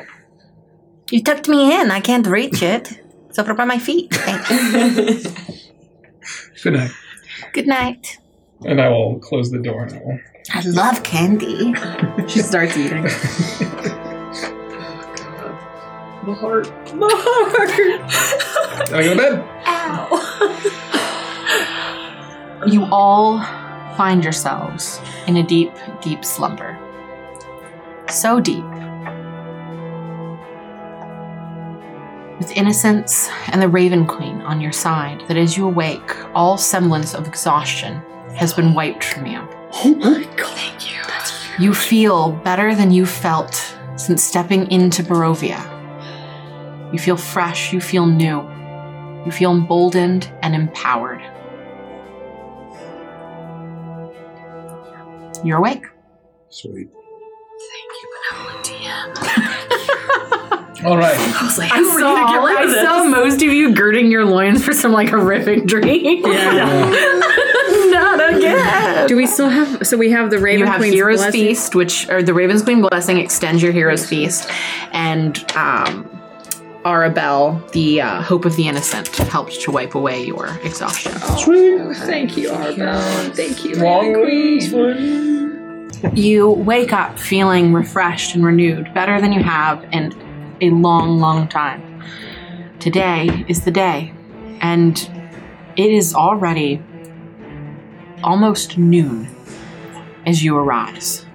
You 1.11 1.23
tucked 1.23 1.47
me 1.47 1.73
in. 1.79 1.91
I 1.91 1.99
can't 2.01 2.27
reach 2.27 2.61
it. 2.61 2.99
It's 3.29 3.39
over 3.39 3.53
by 3.53 3.65
my 3.65 3.79
feet. 3.79 4.13
Thank 4.13 4.49
you. 4.49 5.31
good 6.63 6.73
night. 6.73 6.91
Good 7.53 7.67
night. 7.67 8.17
And 8.65 8.81
I 8.81 8.89
will 8.89 9.19
close 9.19 9.49
the 9.51 9.59
door 9.59 9.83
and 9.83 9.93
I 9.93 10.01
will. 10.03 10.19
I 10.53 10.61
love 10.61 11.03
candy. 11.03 11.73
She 12.27 12.39
starts 12.39 12.77
eating. 12.77 13.07
The 16.25 16.33
heart. 16.33 16.65
The 16.85 17.09
heart. 17.11 17.69
Can 18.87 18.95
I 18.95 19.03
go 19.03 19.09
to 19.13 19.17
bed? 22.63 22.71
You 22.71 22.85
all 22.91 23.39
find 23.97 24.23
yourselves 24.23 25.01
in 25.27 25.35
a 25.35 25.43
deep, 25.43 25.73
deep 26.01 26.23
slumber. 26.23 26.79
So 28.09 28.39
deep. 28.39 28.63
With 32.39 32.51
innocence 32.55 33.29
and 33.47 33.61
the 33.61 33.67
Raven 33.67 34.05
Queen 34.07 34.39
on 34.41 34.61
your 34.61 34.71
side, 34.71 35.23
that 35.27 35.35
as 35.35 35.57
you 35.57 35.67
awake, 35.67 36.15
all 36.33 36.57
semblance 36.57 37.13
of 37.13 37.27
exhaustion 37.27 38.01
has 38.35 38.53
been 38.53 38.73
wiped 38.73 39.03
from 39.03 39.25
you. 39.25 39.45
Oh 39.73 39.93
my 39.99 40.23
god. 40.37 40.57
Thank 40.57 40.89
you. 40.89 41.01
You 41.59 41.73
feel 41.73 42.31
better 42.31 42.73
than 42.75 42.91
you 42.91 43.05
felt 43.05 43.75
since 43.97 44.23
stepping 44.23 44.71
into 44.71 45.03
Barovia. 45.03 45.72
You 46.93 46.99
feel 46.99 47.17
fresh, 47.17 47.73
you 47.73 47.81
feel 47.81 48.05
new, 48.05 48.41
you 49.25 49.31
feel 49.31 49.51
emboldened 49.51 50.31
and 50.41 50.53
empowered. 50.55 51.21
You're 55.43 55.57
awake. 55.57 55.85
Sweet. 56.49 56.87
thank 56.87 57.93
you 58.01 58.13
All 60.85 60.97
right. 60.97 61.17
I 61.17 61.43
was 61.43 61.57
like, 61.57 61.71
I 61.71 61.77
how 61.77 61.81
are 61.81 61.95
we 61.95 62.01
gonna 62.01 62.27
get 62.27 62.33
saw, 62.33 62.45
rid 62.45 62.57
I 62.57 62.83
saw 62.83 63.03
most 63.05 63.35
of 63.41 63.53
you 63.53 63.73
girding 63.73 64.11
your 64.11 64.25
loins 64.25 64.63
for 64.63 64.73
some 64.73 64.91
like 64.91 65.09
horrific 65.09 65.65
dream. 65.67 66.23
Yeah. 66.25 66.89
Not 67.89 68.35
again. 68.35 69.07
Do 69.07 69.15
we 69.15 69.25
still 69.25 69.49
have? 69.49 69.87
So 69.87 69.97
we 69.97 70.11
have 70.11 70.29
the 70.29 70.39
Raven 70.39 70.59
you 70.59 70.65
have 70.65 70.79
Queen's 70.79 70.93
Hero's 70.93 71.17
blessing? 71.17 71.41
Feast, 71.41 71.75
which 71.75 72.09
or 72.09 72.21
the 72.21 72.33
Raven's 72.33 72.63
Queen 72.63 72.81
blessing 72.81 73.17
extends 73.17 73.63
your 73.63 73.71
Hero's 73.71 74.05
Feast, 74.05 74.49
and 74.91 75.37
um, 75.55 76.12
Arabelle, 76.83 77.71
the 77.71 78.01
uh, 78.01 78.21
Hope 78.21 78.45
of 78.45 78.55
the 78.55 78.67
Innocent, 78.67 79.07
helped 79.15 79.61
to 79.61 79.71
wipe 79.71 79.95
away 79.95 80.25
your 80.25 80.47
exhaustion. 80.63 81.13
Oh, 81.15 81.93
thank 81.95 82.35
you, 82.37 82.49
Arabelle. 82.49 83.33
Thank 83.35 83.63
you, 83.63 83.75
Long 83.75 84.13
Raven 84.13 84.71
Queen. 84.71 86.15
You 86.15 86.49
wake 86.49 86.91
up 86.91 87.17
feeling 87.17 87.71
refreshed 87.73 88.35
and 88.35 88.43
renewed, 88.43 88.93
better 88.93 89.21
than 89.21 89.31
you 89.31 89.41
have 89.41 89.83
in 89.93 90.13
a 90.61 90.69
long, 90.69 91.19
long 91.19 91.47
time. 91.47 92.03
Today 92.79 93.45
is 93.47 93.63
the 93.63 93.71
day, 93.71 94.13
and 94.59 94.97
it 95.77 95.91
is 95.91 96.13
already 96.13 96.81
almost 98.23 98.77
noon 98.77 99.29
as 100.25 100.43
you 100.43 100.57
arise. 100.57 101.25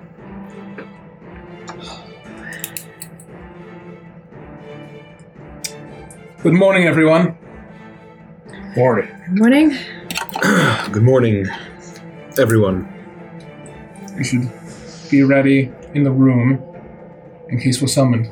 Good 6.40 6.52
morning, 6.52 6.84
everyone. 6.86 7.36
Morning. 8.76 9.08
Morning. 9.30 9.76
Good 10.92 11.02
morning, 11.02 11.48
everyone. 12.38 12.86
You 14.16 14.22
should 14.22 14.50
be 15.10 15.24
ready 15.24 15.72
in 15.94 16.04
the 16.04 16.12
room 16.12 16.62
in 17.48 17.58
case 17.58 17.82
we're 17.82 17.88
summoned. 17.88 18.30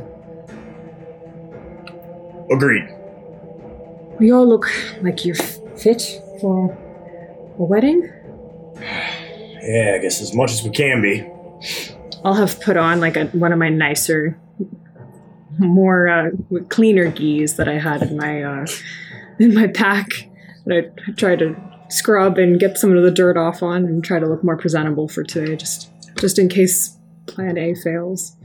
Agreed. 2.49 2.89
We 4.21 4.33
all 4.33 4.47
look 4.47 4.71
like 5.03 5.25
you're 5.25 5.35
fit 5.35 6.23
for 6.41 6.71
a 7.59 7.65
wedding. 7.65 8.09
Yeah, 8.81 9.97
I 9.97 9.99
guess 9.99 10.21
as 10.21 10.33
much 10.33 10.53
as 10.53 10.63
we 10.63 10.71
can 10.71 11.03
be. 11.03 11.29
I'll 12.25 12.35
have 12.35 12.61
put 12.61 12.77
on 12.77 13.01
like 13.01 13.17
a, 13.17 13.25
one 13.27 13.53
of 13.53 13.59
my 13.59 13.69
nicer, 13.69 14.39
more 15.59 16.09
uh, 16.09 16.31
cleaner 16.69 17.11
geese 17.11 17.55
that 17.55 17.69
I 17.69 17.79
had 17.79 18.03
in 18.03 18.17
my 18.17 18.43
uh, 18.43 18.67
in 19.39 19.55
my 19.55 19.67
pack. 19.69 20.09
That 20.67 20.93
I 21.07 21.13
tried 21.13 21.39
to 21.41 21.57
scrub 21.89 22.39
and 22.39 22.59
get 22.59 22.77
some 22.79 22.97
of 22.97 23.03
the 23.03 23.11
dirt 23.11 23.37
off 23.37 23.63
on, 23.63 23.85
and 23.85 24.03
try 24.03 24.19
to 24.19 24.27
look 24.27 24.43
more 24.43 24.57
presentable 24.57 25.09
for 25.09 25.23
today, 25.23 25.57
just 25.57 25.91
just 26.19 26.39
in 26.39 26.49
case 26.49 26.97
Plan 27.27 27.59
A 27.59 27.75
fails. 27.75 28.37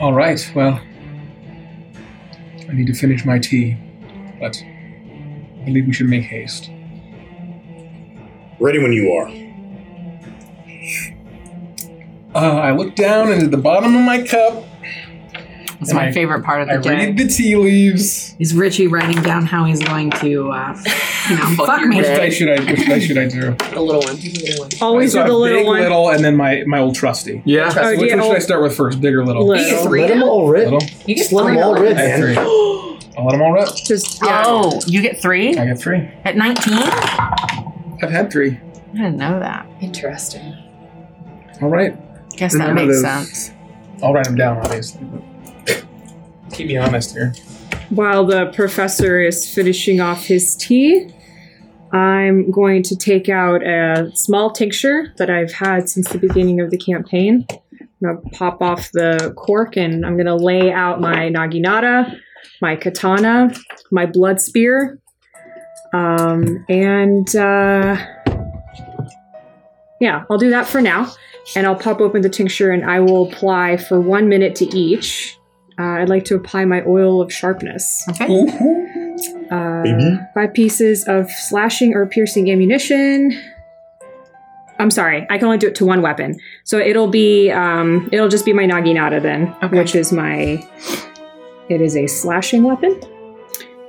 All 0.00 0.12
right. 0.12 0.50
Well, 0.54 0.80
I 2.68 2.72
need 2.72 2.86
to 2.86 2.94
finish 2.94 3.24
my 3.24 3.38
tea, 3.38 3.76
but 4.40 4.60
I 4.62 5.62
believe 5.64 5.86
we 5.86 5.92
should 5.92 6.08
make 6.08 6.24
haste. 6.24 6.70
Ready 8.58 8.78
when 8.78 8.92
you 8.92 9.12
are. 9.12 9.41
Uh, 12.42 12.56
I 12.56 12.72
look 12.72 12.94
down 12.96 13.30
into 13.32 13.46
the 13.46 13.56
bottom 13.56 13.94
of 13.94 14.02
my 14.02 14.22
cup. 14.26 14.64
It's 15.80 15.92
my 15.92 16.06
I- 16.08 16.12
favorite 16.12 16.44
part 16.44 16.62
of 16.62 16.68
I 16.68 16.76
the 16.76 16.82
day. 16.82 16.90
read 17.06 17.16
the 17.18 17.26
tea 17.28 17.56
leaves. 17.56 18.36
Is 18.38 18.54
Richie 18.54 18.86
writing 18.86 19.20
down 19.22 19.46
how 19.46 19.64
he's 19.64 19.82
going 19.82 20.10
to, 20.12 20.50
uh, 20.52 20.76
you 21.28 21.36
know, 21.36 21.44
fuck 21.66 21.82
me? 21.86 21.96
Which 21.96 22.06
day 22.06 22.30
should 22.30 22.48
I? 22.50 22.64
Which 22.70 22.86
dice 22.86 23.02
should 23.04 23.18
I 23.18 23.26
do? 23.28 23.56
The 23.74 23.80
little 23.80 24.00
one. 24.02 24.14
The 24.16 24.30
little 24.30 24.64
one. 24.64 24.70
Always 24.80 25.12
So 25.12 25.18
with 25.20 25.26
the 25.28 25.34
little 25.36 25.58
big, 25.58 25.66
one. 25.66 25.80
little, 25.80 26.10
and 26.10 26.24
then 26.24 26.36
my 26.36 26.62
my 26.66 26.78
old 26.78 26.94
trusty. 26.94 27.42
Yeah. 27.44 27.72
Oh, 27.76 27.90
which 27.90 27.98
do 27.98 28.04
you- 28.06 28.16
one 28.16 28.26
should 28.26 28.36
I 28.36 28.38
start 28.40 28.62
with 28.62 28.76
first? 28.76 29.00
Big 29.00 29.12
or 29.14 29.24
little? 29.26 29.44
Little. 29.46 29.90
Let 29.90 30.08
them 30.08 30.22
all 30.22 30.48
rip. 30.48 30.64
Little. 30.70 30.82
You 31.06 31.14
get 31.14 31.18
Just 31.18 31.32
let 31.32 31.44
them 31.44 31.54
three 31.54 31.62
all 31.62 31.74
rip, 31.74 31.96
I 31.96 32.00
have 32.00 32.20
man. 32.20 32.34
three. 32.34 32.36
I'll 33.18 33.24
let 33.26 33.32
them 33.32 33.42
all 33.42 33.52
rip. 33.52 33.68
Just 33.84 34.22
yeah. 34.22 34.42
Oh, 34.46 34.80
you 34.86 35.02
get 35.02 35.20
three 35.20 35.56
I 35.58 35.66
get 35.66 35.78
three. 35.80 36.08
at 36.24 36.36
19? 36.36 36.74
I've 38.02 38.10
had 38.10 38.30
three. 38.30 38.58
I 38.94 38.96
didn't 38.96 39.16
know 39.16 39.40
that. 39.40 39.66
Interesting. 39.80 40.54
All 41.60 41.68
right. 41.68 41.96
Guess 42.36 42.52
that 42.54 42.68
Remember 42.68 42.86
makes 42.86 43.02
those. 43.02 43.28
sense. 43.38 43.50
I'll 44.02 44.12
write 44.12 44.24
them 44.24 44.36
down, 44.36 44.58
obviously. 44.58 45.04
but 45.04 45.84
Keep 46.52 46.68
me 46.68 46.76
honest 46.76 47.12
here. 47.12 47.32
While 47.90 48.24
the 48.26 48.46
professor 48.54 49.20
is 49.20 49.48
finishing 49.52 50.00
off 50.00 50.24
his 50.24 50.56
tea, 50.56 51.08
I'm 51.92 52.50
going 52.50 52.82
to 52.84 52.96
take 52.96 53.28
out 53.28 53.62
a 53.66 54.10
small 54.14 54.50
tincture 54.50 55.12
that 55.18 55.28
I've 55.30 55.52
had 55.52 55.88
since 55.88 56.08
the 56.08 56.18
beginning 56.18 56.60
of 56.60 56.70
the 56.70 56.78
campaign. 56.78 57.46
I'm 57.50 57.88
going 58.02 58.22
to 58.22 58.30
pop 58.30 58.62
off 58.62 58.90
the 58.92 59.32
cork 59.36 59.76
and 59.76 60.04
I'm 60.06 60.14
going 60.16 60.26
to 60.26 60.34
lay 60.34 60.72
out 60.72 61.00
my 61.00 61.28
naginata, 61.30 62.18
my 62.60 62.76
katana, 62.76 63.54
my 63.90 64.06
blood 64.06 64.40
spear, 64.40 64.98
um, 65.92 66.64
and 66.68 67.36
uh, 67.36 67.96
yeah, 70.02 70.24
I'll 70.28 70.36
do 70.36 70.50
that 70.50 70.66
for 70.66 70.82
now. 70.82 71.14
And 71.54 71.64
I'll 71.66 71.76
pop 71.76 72.00
open 72.00 72.22
the 72.22 72.28
tincture 72.28 72.70
and 72.72 72.84
I 72.84 72.98
will 73.00 73.28
apply 73.28 73.76
for 73.76 74.00
one 74.00 74.28
minute 74.28 74.56
to 74.56 74.64
each. 74.76 75.38
Uh, 75.78 76.00
I'd 76.00 76.08
like 76.08 76.24
to 76.26 76.34
apply 76.34 76.64
my 76.64 76.82
oil 76.84 77.22
of 77.22 77.32
sharpness. 77.32 78.04
Okay. 78.10 78.26
Uh, 79.50 79.82
Baby. 79.82 80.18
five 80.34 80.54
pieces 80.54 81.04
of 81.06 81.30
slashing 81.30 81.94
or 81.94 82.06
piercing 82.06 82.50
ammunition. 82.50 83.30
I'm 84.78 84.90
sorry, 84.90 85.26
I 85.30 85.38
can 85.38 85.44
only 85.46 85.58
do 85.58 85.68
it 85.68 85.74
to 85.76 85.84
one 85.84 86.02
weapon. 86.02 86.40
So 86.64 86.78
it'll 86.78 87.06
be, 87.08 87.50
um, 87.50 88.08
it'll 88.10 88.28
just 88.28 88.44
be 88.44 88.52
my 88.52 88.64
naginata 88.64 89.22
then, 89.22 89.54
Okay. 89.62 89.78
which 89.78 89.94
is 89.94 90.10
my, 90.12 90.66
it 91.68 91.80
is 91.80 91.96
a 91.96 92.06
slashing 92.08 92.64
weapon. 92.64 92.98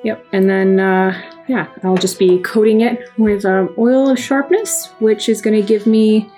Yep, 0.03 0.23
and 0.33 0.49
then, 0.49 0.79
uh, 0.79 1.19
yeah, 1.47 1.67
I'll 1.83 1.97
just 1.97 2.19
be 2.19 2.39
coating 2.39 2.81
it 2.81 3.09
with 3.17 3.45
um, 3.45 3.73
oil 3.77 4.09
of 4.09 4.19
sharpness, 4.19 4.89
which 4.99 5.27
is 5.27 5.41
going 5.41 5.59
to 5.59 5.67
give 5.67 5.85
me 5.85 6.29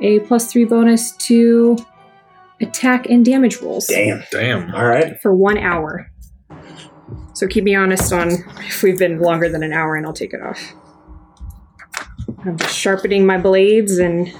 a 0.00 0.20
plus 0.20 0.50
three 0.50 0.64
bonus 0.64 1.12
to 1.16 1.76
attack 2.60 3.06
and 3.06 3.24
damage 3.24 3.58
rolls 3.58 3.86
Damn. 3.86 4.22
Damn. 4.30 4.74
All 4.74 4.86
right. 4.86 5.20
for 5.20 5.34
one 5.34 5.58
hour. 5.58 6.10
So 7.34 7.46
keep 7.46 7.64
me 7.64 7.74
honest 7.74 8.12
on 8.12 8.30
if 8.60 8.82
we've 8.82 8.98
been 8.98 9.20
longer 9.20 9.48
than 9.48 9.62
an 9.62 9.72
hour, 9.74 9.94
and 9.96 10.06
I'll 10.06 10.14
take 10.14 10.32
it 10.32 10.40
off. 10.40 10.58
I'm 12.46 12.56
just 12.56 12.76
sharpening 12.76 13.26
my 13.26 13.38
blades 13.38 13.98
and 13.98 14.32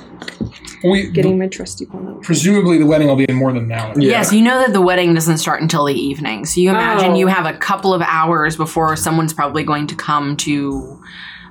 We, 0.84 1.10
getting 1.10 1.38
my 1.38 1.48
trusty 1.48 1.86
one 1.86 2.06
out. 2.08 2.22
presumably, 2.22 2.78
the 2.78 2.86
wedding 2.86 3.08
will 3.08 3.16
be 3.16 3.24
in 3.28 3.34
more 3.34 3.52
than 3.52 3.64
an 3.64 3.72
hour. 3.72 3.94
Yes, 3.98 4.32
you 4.32 4.42
know 4.42 4.60
that 4.60 4.72
the 4.72 4.80
wedding 4.80 5.14
doesn't 5.14 5.38
start 5.38 5.60
until 5.62 5.84
the 5.86 5.94
evening. 5.94 6.44
So 6.46 6.60
you 6.60 6.70
imagine 6.70 7.12
Oh. 7.12 7.16
you 7.16 7.26
have 7.26 7.46
a 7.46 7.56
couple 7.58 7.92
of 7.94 8.02
hours 8.02 8.56
before 8.56 8.94
someone's 8.96 9.32
probably 9.34 9.64
going 9.64 9.86
to 9.88 9.94
come 9.94 10.36
to 10.38 11.02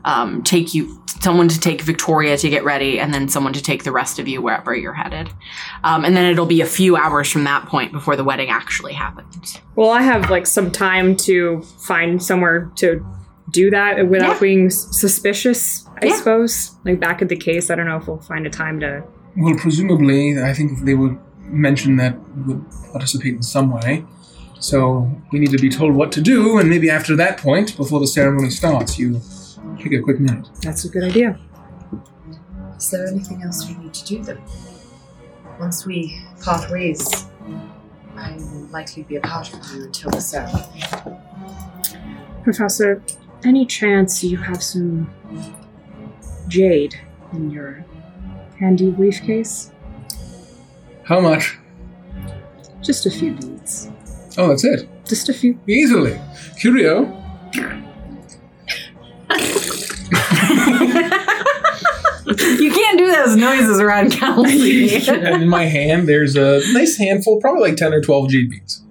um, 0.06 0.44
take 0.44 0.76
you, 0.76 1.02
someone 1.22 1.48
to 1.48 1.60
take 1.60 1.82
Victoria 1.82 2.38
to 2.38 2.48
get 2.50 2.64
ready, 2.64 3.00
and 3.00 3.12
then 3.12 3.28
someone 3.28 3.54
to 3.54 3.62
take 3.62 3.84
the 3.84 3.92
rest 3.92 4.20
of 4.20 4.28
you 4.28 4.40
wherever 4.40 4.76
you're 4.76 4.94
headed. 4.94 5.32
Um, 5.84 6.06
and 6.06 6.16
then 6.16 6.32
it'll 6.32 6.46
be 6.46 6.62
a 6.62 6.66
few 6.68 6.96
hours 6.96 7.32
from 7.32 7.44
that 7.46 7.66
point 7.66 7.92
before 7.92 8.16
the 8.16 8.24
wedding 8.24 8.50
actually 8.52 8.94
happens. 8.94 9.58
Well, 9.76 9.90
I 9.90 10.04
have 10.04 10.30
like 10.30 10.46
some 10.46 10.70
time 10.72 11.16
to 11.18 11.64
find 11.80 12.22
somewhere 12.22 12.72
to 12.76 13.04
do 13.50 13.72
that 13.72 14.08
without 14.08 14.34
Yeah. 14.36 14.40
being 14.40 14.70
suspicious. 14.70 15.85
I 16.02 16.08
Yeah. 16.08 16.16
suppose, 16.18 16.72
like 16.84 17.00
back 17.00 17.22
at 17.22 17.30
the 17.30 17.36
case, 17.38 17.70
I 17.70 17.76
don't 17.76 17.88
know 17.88 17.98
if 17.98 18.08
we'll 18.08 18.18
find 18.20 18.46
a 18.46 18.50
time 18.50 18.80
to. 18.82 19.04
Well, 19.38 19.56
presumably, 19.56 20.42
I 20.42 20.54
think 20.54 20.86
they 20.86 20.94
would 20.96 21.18
mention 21.50 21.98
that 21.98 22.18
we 22.36 22.54
would 22.54 22.66
participate 22.92 23.36
in 23.36 23.44
some 23.44 23.72
way. 23.72 24.04
So 24.60 25.10
we 25.32 25.40
need 25.40 25.52
to 25.52 25.58
be 25.60 25.70
told 25.70 25.94
what 25.96 26.12
to 26.14 26.22
do, 26.22 26.58
and 26.58 26.70
maybe 26.70 26.90
after 26.90 27.16
that 27.18 27.38
point, 27.38 27.78
before 27.78 28.00
the 28.00 28.08
ceremony 28.08 28.50
starts, 28.50 28.98
you 28.98 29.22
take 29.78 29.94
a 29.94 30.00
quick 30.02 30.20
minute. 30.20 30.48
That's 30.62 30.86
a 30.86 30.90
good 30.90 31.04
idea. 31.04 31.38
Is 32.78 32.90
there 32.92 33.08
anything 33.08 33.42
else 33.44 33.68
we 33.68 33.76
need 33.84 33.94
to 33.94 34.06
do 34.06 34.24
then? 34.24 34.38
Once 35.60 35.86
we 35.86 36.22
part 36.42 36.70
ways, 36.72 37.26
I 38.18 38.32
will 38.38 38.68
likely 38.72 39.04
be 39.04 39.16
a 39.18 39.22
part 39.22 39.54
of 39.54 39.60
you 39.74 39.86
until 39.86 40.12
the 40.12 40.22
ceremony. 40.22 40.84
Professor, 42.44 43.02
any 43.44 43.66
chance 43.66 44.24
you 44.24 44.38
have 44.38 44.62
some 44.64 45.10
jade 46.48 47.00
in 47.34 47.52
your 47.52 47.86
handy 48.60 48.92
briefcase? 48.92 49.72
How 51.04 51.20
much? 51.20 51.58
Just 52.82 53.06
a 53.06 53.12
few 53.12 53.34
beads. 53.34 53.90
Oh, 54.38 54.50
that's 54.50 54.64
it. 54.64 54.90
Just 55.06 55.30
a 55.30 55.34
few. 55.34 55.60
Easily. 55.68 56.20
Curio. 56.60 57.22
You 62.28 62.72
can't 62.72 62.98
do 62.98 63.08
those 63.08 63.36
noises 63.36 63.80
around 63.80 64.12
Kelsey. 64.12 65.08
and 65.08 65.44
in 65.44 65.48
my 65.48 65.66
hand, 65.66 66.08
there's 66.08 66.36
a 66.36 66.62
nice 66.74 66.98
handful, 66.98 67.40
probably 67.40 67.70
like 67.70 67.78
10 67.78 67.94
or 67.94 68.02
12 68.02 68.30
jade 68.30 68.50
beads. 68.50 68.84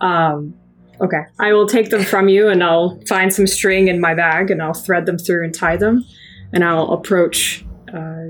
Um, 0.00 0.54
okay. 1.00 1.22
I 1.38 1.52
will 1.52 1.66
take 1.66 1.90
them 1.90 2.04
from 2.04 2.28
you 2.28 2.48
and 2.48 2.62
I'll 2.62 3.00
find 3.08 3.32
some 3.32 3.46
string 3.46 3.88
in 3.88 4.00
my 4.00 4.14
bag 4.14 4.50
and 4.50 4.62
I'll 4.62 4.74
thread 4.74 5.06
them 5.06 5.18
through 5.18 5.44
and 5.44 5.54
tie 5.54 5.76
them. 5.76 6.04
And 6.52 6.64
I'll 6.64 6.92
approach 6.92 7.64
uh, 7.92 8.26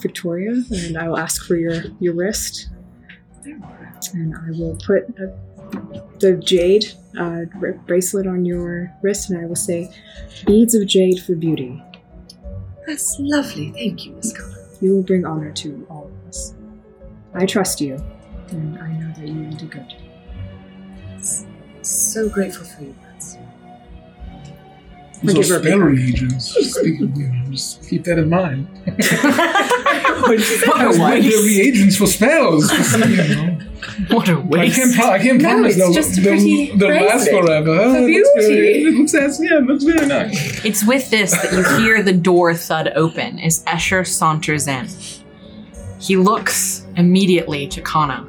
Victoria 0.00 0.62
and 0.70 0.96
I 0.96 1.08
will 1.08 1.18
ask 1.18 1.44
for 1.46 1.56
your, 1.56 1.82
your 1.98 2.14
wrist. 2.14 2.68
And 3.44 4.34
I 4.34 4.50
will 4.50 4.76
put 4.84 5.04
uh 5.20 5.26
the 6.18 6.34
jade 6.36 6.92
uh, 7.18 7.42
br- 7.58 7.72
bracelet 7.86 8.26
on 8.26 8.44
your 8.44 8.92
wrist 9.02 9.30
and 9.30 9.40
I 9.40 9.46
will 9.46 9.56
say, 9.56 9.92
Beads 10.46 10.74
of 10.74 10.86
jade 10.86 11.22
for 11.22 11.34
beauty. 11.34 11.82
That's 12.86 13.16
lovely. 13.18 13.70
Thank 13.72 14.04
you, 14.06 14.12
Miss 14.12 14.36
Connor. 14.36 14.56
You 14.80 14.96
will 14.96 15.02
bring 15.02 15.24
honor 15.24 15.52
to 15.52 15.86
all 15.90 16.06
of 16.06 16.28
us. 16.28 16.54
I 17.34 17.46
trust 17.46 17.80
you, 17.80 18.02
and 18.48 18.78
I 18.78 18.92
know 18.92 19.12
that 19.12 19.28
you 19.28 19.44
will 19.44 19.56
do 19.56 19.66
good. 19.66 19.94
So 21.82 22.28
grateful 22.28 22.64
for 22.66 22.82
your 22.82 22.94
words. 25.22 25.36
I'll 25.36 25.42
give 25.42 25.48
her 25.48 25.56
a 25.56 25.60
big 25.60 25.72
spell 25.72 25.80
hug. 25.80 25.98
agents. 25.98 26.44
Speaking, 26.74 27.16
you 27.16 27.28
know, 27.28 27.50
just 27.50 27.88
keep 27.88 28.04
that 28.04 28.18
in 28.18 28.28
mind. 28.28 28.68
what 28.86 30.34
a 30.34 30.78
There's 30.78 30.98
waste. 30.98 31.44
reagents 31.44 31.96
for 31.96 32.06
spells. 32.06 32.70
you 32.98 33.16
know. 33.16 33.58
What 34.08 34.28
a 34.28 34.38
waste. 34.38 34.76
can't, 34.76 34.94
pro- 34.94 35.10
I 35.10 35.18
can't 35.18 35.40
No, 35.42 35.48
promise 35.48 35.76
it's 35.76 35.78
they'll, 35.78 35.92
just 35.92 36.16
they'll, 36.16 36.24
pretty 36.36 36.76
they'll 36.76 37.06
last 37.06 37.28
forever. 37.30 37.76
for 37.76 37.82
Oh, 37.82 38.00
looks 38.06 38.30
beauty. 38.34 38.54
very- 38.54 38.82
It 38.84 38.94
looks, 38.94 39.14
as- 39.14 39.40
yeah, 39.42 39.58
it 39.58 39.64
looks 39.64 39.84
very 39.84 40.06
nice. 40.06 40.64
It's 40.64 40.86
with 40.86 41.10
this 41.10 41.32
that 41.32 41.52
you 41.52 41.64
hear 41.82 42.02
the 42.02 42.12
door 42.12 42.54
thud 42.54 42.92
open 42.94 43.38
as 43.40 43.62
Escher 43.64 44.06
saunters 44.06 44.66
in. 44.68 44.88
He 45.98 46.16
looks 46.16 46.86
immediately 46.96 47.66
to 47.68 47.80
Kana, 47.82 48.26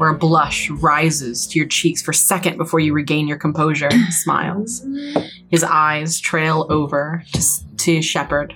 where 0.00 0.08
a 0.08 0.16
blush 0.16 0.70
rises 0.70 1.46
to 1.46 1.58
your 1.58 1.68
cheeks 1.68 2.00
for 2.00 2.12
a 2.12 2.14
second 2.14 2.56
before 2.56 2.80
you 2.80 2.94
regain 2.94 3.28
your 3.28 3.36
composure 3.36 3.88
and 3.92 4.14
smiles. 4.14 4.82
His 5.50 5.62
eyes 5.62 6.18
trail 6.18 6.66
over 6.70 7.22
to, 7.34 7.76
to 7.76 8.00
Shepard 8.00 8.54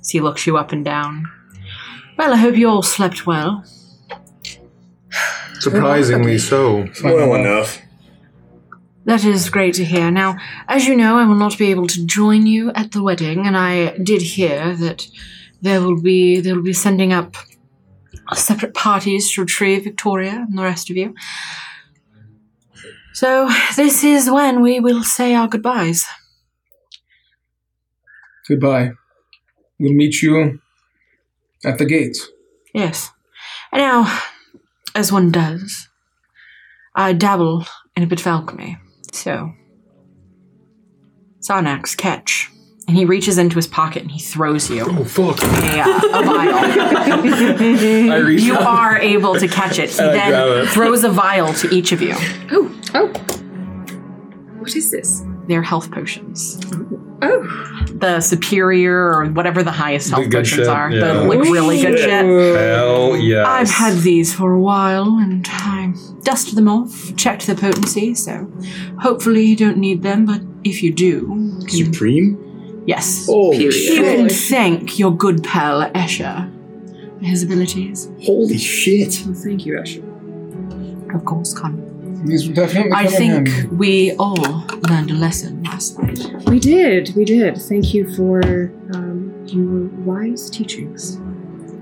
as 0.00 0.10
he 0.10 0.20
looks 0.20 0.46
you 0.46 0.58
up 0.58 0.70
and 0.70 0.84
down. 0.84 1.24
Well, 2.18 2.34
I 2.34 2.36
hope 2.36 2.56
you 2.56 2.68
all 2.68 2.82
slept 2.82 3.26
well. 3.26 3.64
Surprisingly 5.60 6.36
so. 6.36 6.86
Well 7.02 7.36
enough. 7.36 7.80
That 9.06 9.24
is 9.24 9.48
great 9.48 9.72
to 9.76 9.86
hear. 9.86 10.10
Now, 10.10 10.36
as 10.68 10.86
you 10.86 10.94
know, 10.94 11.16
I 11.16 11.24
will 11.24 11.36
not 11.36 11.56
be 11.56 11.70
able 11.70 11.86
to 11.86 12.04
join 12.04 12.46
you 12.46 12.70
at 12.72 12.92
the 12.92 13.02
wedding, 13.02 13.46
and 13.46 13.56
I 13.56 13.96
did 13.96 14.20
hear 14.20 14.76
that 14.76 15.08
there 15.62 15.80
will 15.80 16.02
be 16.02 16.40
they 16.40 16.52
will 16.52 16.62
be 16.62 16.74
sending 16.74 17.14
up 17.14 17.34
separate 18.34 18.74
parties 18.74 19.32
to 19.32 19.42
retrieve 19.42 19.84
Victoria 19.84 20.46
and 20.48 20.56
the 20.56 20.62
rest 20.62 20.90
of 20.90 20.96
you. 20.96 21.14
So 23.14 23.48
this 23.76 24.04
is 24.04 24.30
when 24.30 24.62
we 24.62 24.80
will 24.80 25.02
say 25.02 25.34
our 25.34 25.48
goodbyes. 25.48 26.04
Goodbye. 28.48 28.92
We'll 29.78 29.94
meet 29.94 30.22
you 30.22 30.60
at 31.64 31.78
the 31.78 31.84
gates. 31.84 32.28
Yes. 32.74 33.10
And 33.72 33.80
now, 33.80 34.22
as 34.94 35.10
one 35.10 35.30
does, 35.30 35.88
I 36.94 37.12
dabble 37.12 37.66
in 37.96 38.02
a 38.02 38.06
bit 38.06 38.20
of 38.20 38.26
alchemy. 38.26 38.78
So, 39.12 39.52
Sarnax, 41.40 41.96
catch. 41.96 42.51
And 42.88 42.96
he 42.96 43.04
reaches 43.04 43.38
into 43.38 43.56
his 43.56 43.66
pocket 43.66 44.02
and 44.02 44.10
he 44.10 44.18
throws 44.18 44.68
you 44.68 44.84
Oh, 44.86 45.04
fuck. 45.04 45.38
a, 45.40 45.80
uh, 45.80 46.20
a 46.20 46.24
vial. 46.24 46.54
I 48.12 48.16
reach 48.18 48.42
You 48.42 48.54
out. 48.54 48.62
are 48.62 48.98
able 48.98 49.34
to 49.38 49.46
catch 49.48 49.78
it. 49.78 49.90
He 49.90 50.00
I 50.00 50.12
grab 50.12 50.32
then 50.48 50.64
it. 50.64 50.68
throws 50.70 51.04
a 51.04 51.08
vial 51.08 51.52
to 51.54 51.68
each 51.74 51.92
of 51.92 52.02
you. 52.02 52.14
Oh, 52.50 52.80
oh. 52.94 53.08
What 54.58 54.74
is 54.76 54.90
this? 54.90 55.22
They're 55.48 55.62
health 55.62 55.90
potions. 55.90 56.60
Oh, 57.22 57.86
The 57.94 58.20
superior 58.20 58.96
or 59.14 59.26
whatever 59.26 59.62
the 59.62 59.70
highest 59.72 60.10
health 60.10 60.24
good 60.28 60.40
potions 60.44 60.60
shit, 60.62 60.68
are. 60.68 60.90
yeah. 60.90 61.12
The 61.12 61.22
like 61.24 61.38
really 61.40 61.80
good 61.80 61.98
Shit. 61.98 62.08
shit. 62.08 62.56
Hell 62.56 63.16
yes. 63.16 63.46
I've 63.46 63.70
had 63.70 63.98
these 64.02 64.34
for 64.34 64.52
a 64.52 64.60
while 64.60 65.18
and 65.18 65.46
I 65.50 65.94
dusted 66.22 66.56
them 66.56 66.68
off, 66.68 67.14
checked 67.16 67.46
the 67.46 67.54
potency, 67.54 68.14
so 68.14 68.50
hopefully 69.00 69.44
you 69.44 69.56
don't 69.56 69.78
need 69.78 70.02
them, 70.02 70.26
but 70.26 70.40
if 70.64 70.82
you 70.82 70.92
do, 70.92 71.26
can- 71.66 71.92
Supreme? 71.92 72.48
Yes. 72.86 73.26
Holy 73.26 73.58
You 73.64 73.70
shit. 73.72 74.04
can 74.04 74.28
thank 74.28 74.98
your 74.98 75.14
good 75.16 75.42
pal 75.44 75.88
Escher 75.92 76.50
for 77.18 77.24
his 77.24 77.42
abilities. 77.42 78.08
Holy 78.24 78.58
shit. 78.58 79.22
Well, 79.24 79.34
thank 79.34 79.64
you, 79.66 79.74
Escher. 79.74 80.02
Of 81.14 81.24
course, 81.24 81.54
Con. 81.54 82.22
These 82.24 82.46
will 82.48 82.54
definitely 82.54 82.92
I 82.92 83.04
come 83.04 83.12
in 83.14 83.18
think 83.18 83.48
handy. 83.48 83.76
we 83.76 84.12
all 84.16 84.64
learned 84.88 85.10
a 85.10 85.14
lesson 85.14 85.62
last 85.64 85.98
night. 85.98 86.20
We 86.46 86.58
did, 86.60 87.12
we 87.16 87.24
did. 87.24 87.58
Thank 87.58 87.92
you 87.94 88.12
for 88.14 88.40
um, 88.94 89.44
your 89.46 89.86
wise 90.04 90.48
teachings. 90.48 91.18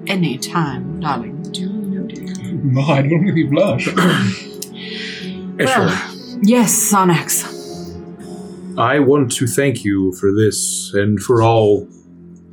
Any 0.06 0.38
time, 0.38 1.00
darling. 1.00 1.42
Duly 1.52 1.74
noted. 1.90 2.64
My, 2.64 2.82
I 2.82 3.02
don't 3.02 3.22
make 3.22 3.34
me 3.34 3.44
blush. 3.44 3.88
Well, 5.58 5.90
yes, 6.42 6.90
Sarnax. 6.90 7.59
I 8.80 8.98
want 8.98 9.30
to 9.32 9.46
thank 9.46 9.84
you 9.84 10.12
for 10.12 10.32
this 10.32 10.94
and 10.94 11.20
for 11.20 11.42
all 11.42 11.86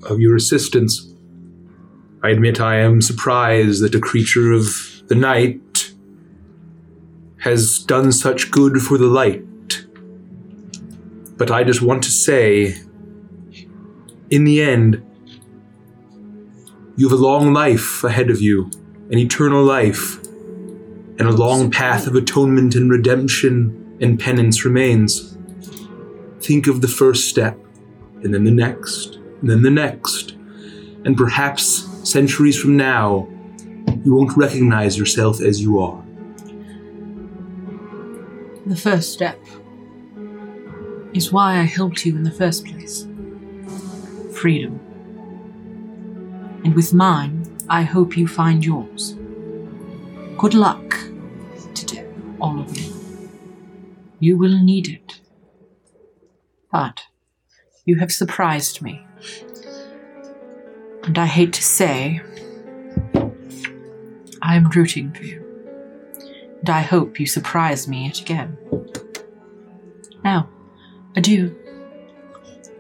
of 0.04 0.20
your 0.20 0.36
assistance. 0.36 1.10
I 2.22 2.32
admit 2.32 2.60
I 2.60 2.80
am 2.80 3.02
surprised 3.02 3.82
that 3.82 3.96
a 3.96 4.02
creature 4.02 4.52
of 4.52 4.66
the 5.08 5.16
night 5.16 5.94
has 7.38 7.80
done 7.80 8.12
such 8.12 8.52
good 8.52 8.82
for 8.82 8.98
the 8.98 9.08
light. 9.08 9.42
But 11.38 11.50
I 11.50 11.64
just 11.64 11.82
want 11.82 12.04
to 12.04 12.12
say, 12.12 12.76
in 14.30 14.44
the 14.44 14.62
end, 14.62 15.02
you 16.98 17.08
have 17.08 17.18
a 17.18 17.24
long 17.24 17.54
life 17.54 18.04
ahead 18.04 18.30
of 18.30 18.42
you, 18.42 18.70
an 19.12 19.18
eternal 19.18 19.64
life, 19.64 20.22
and 20.26 21.22
a 21.22 21.32
long 21.32 21.72
path 21.72 22.06
of 22.06 22.16
atonement 22.16 22.76
and 22.76 22.92
redemption 22.92 23.98
and 24.02 24.20
penance 24.20 24.66
remains 24.66 25.37
think 26.42 26.68
of 26.68 26.82
the 26.82 26.88
first 26.88 27.28
step, 27.30 27.58
and 28.24 28.34
then 28.34 28.44
the 28.44 28.52
next, 28.52 29.16
and 29.42 29.50
then 29.50 29.62
the 29.62 29.72
next. 29.72 30.32
And 31.06 31.16
perhaps 31.16 31.88
centuries 32.04 32.60
from 32.60 32.78
now, 32.78 33.28
You 34.08 34.14
won't 34.14 34.38
recognize 34.38 34.98
yourself 34.98 35.42
as 35.42 35.62
you 35.62 35.80
are. 35.80 36.02
The 38.66 38.76
first 38.76 39.12
step 39.14 39.40
is 41.14 41.32
why 41.32 41.60
I 41.60 41.64
helped 41.64 42.06
you 42.06 42.16
in 42.16 42.24
the 42.24 42.32
first 42.32 42.66
place 42.66 43.06
freedom. 44.34 44.80
And 46.64 46.76
with 46.76 46.94
mine, 46.94 47.44
I 47.68 47.82
hope 47.82 48.16
you 48.18 48.28
find 48.28 48.64
yours. 48.64 49.16
Good 50.38 50.54
luck 50.54 50.98
today, 51.74 52.06
all 52.40 52.60
of 52.60 52.78
you. 52.78 52.94
You 54.20 54.38
will 54.38 54.58
need 54.64 54.88
it. 54.90 55.07
But 56.72 57.02
you 57.86 57.98
have 58.00 58.12
surprised 58.12 58.82
me. 58.82 59.06
And 61.04 61.18
I 61.18 61.26
hate 61.26 61.54
to 61.54 61.64
say, 61.64 62.22
I 64.42 64.56
am 64.56 64.70
rooting 64.70 65.14
for 65.14 65.24
you. 65.24 65.44
And 66.60 66.70
I 66.70 66.82
hope 66.82 67.20
you 67.20 67.26
surprise 67.26 67.88
me 67.88 68.06
yet 68.06 68.20
again. 68.20 68.58
Now, 70.24 70.50
adieu. 71.16 71.56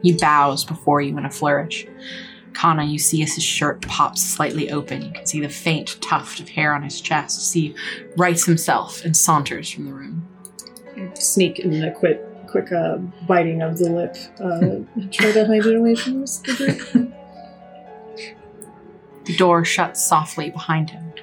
He 0.04 0.14
bows 0.14 0.66
before 0.66 1.02
you 1.02 1.18
in 1.18 1.26
a 1.26 1.30
flourish. 1.30 1.88
Kana, 2.54 2.84
you 2.84 3.00
see 3.00 3.22
as 3.24 3.36
his 3.36 3.44
shirt 3.44 3.82
pops 3.88 4.24
slightly 4.24 4.72
open. 4.72 5.04
You 5.04 5.12
can 5.12 5.26
see 5.26 5.40
the 5.40 5.50
faint 5.50 6.02
tuft 6.02 6.40
of 6.40 6.50
hair 6.50 6.74
on 6.74 6.84
his 6.84 7.00
chest. 7.00 7.50
See, 7.50 7.76
rights 8.18 8.46
himself 8.46 9.06
and 9.06 9.16
saunters 9.16 9.70
from 9.70 9.86
the 9.86 9.94
room. 9.94 10.28
Sneak 11.14 11.60
in 11.60 11.80
the 11.80 11.92
quick, 11.92 12.20
quick 12.62 12.72
uh, 12.72 12.98
biting 13.28 13.62
of 13.62 13.78
the 13.78 13.90
lip. 13.90 14.16
Uh, 14.40 14.80
try 15.12 15.32
to 15.32 15.46
hide 15.46 15.66
it 15.66 15.76
away 15.76 15.96
from 15.96 16.24
us. 16.24 16.40
the. 16.40 17.12
Door 19.38 19.66
shuts 19.66 20.04
softly 20.04 20.50
behind 20.50 20.90
him. 20.90 21.14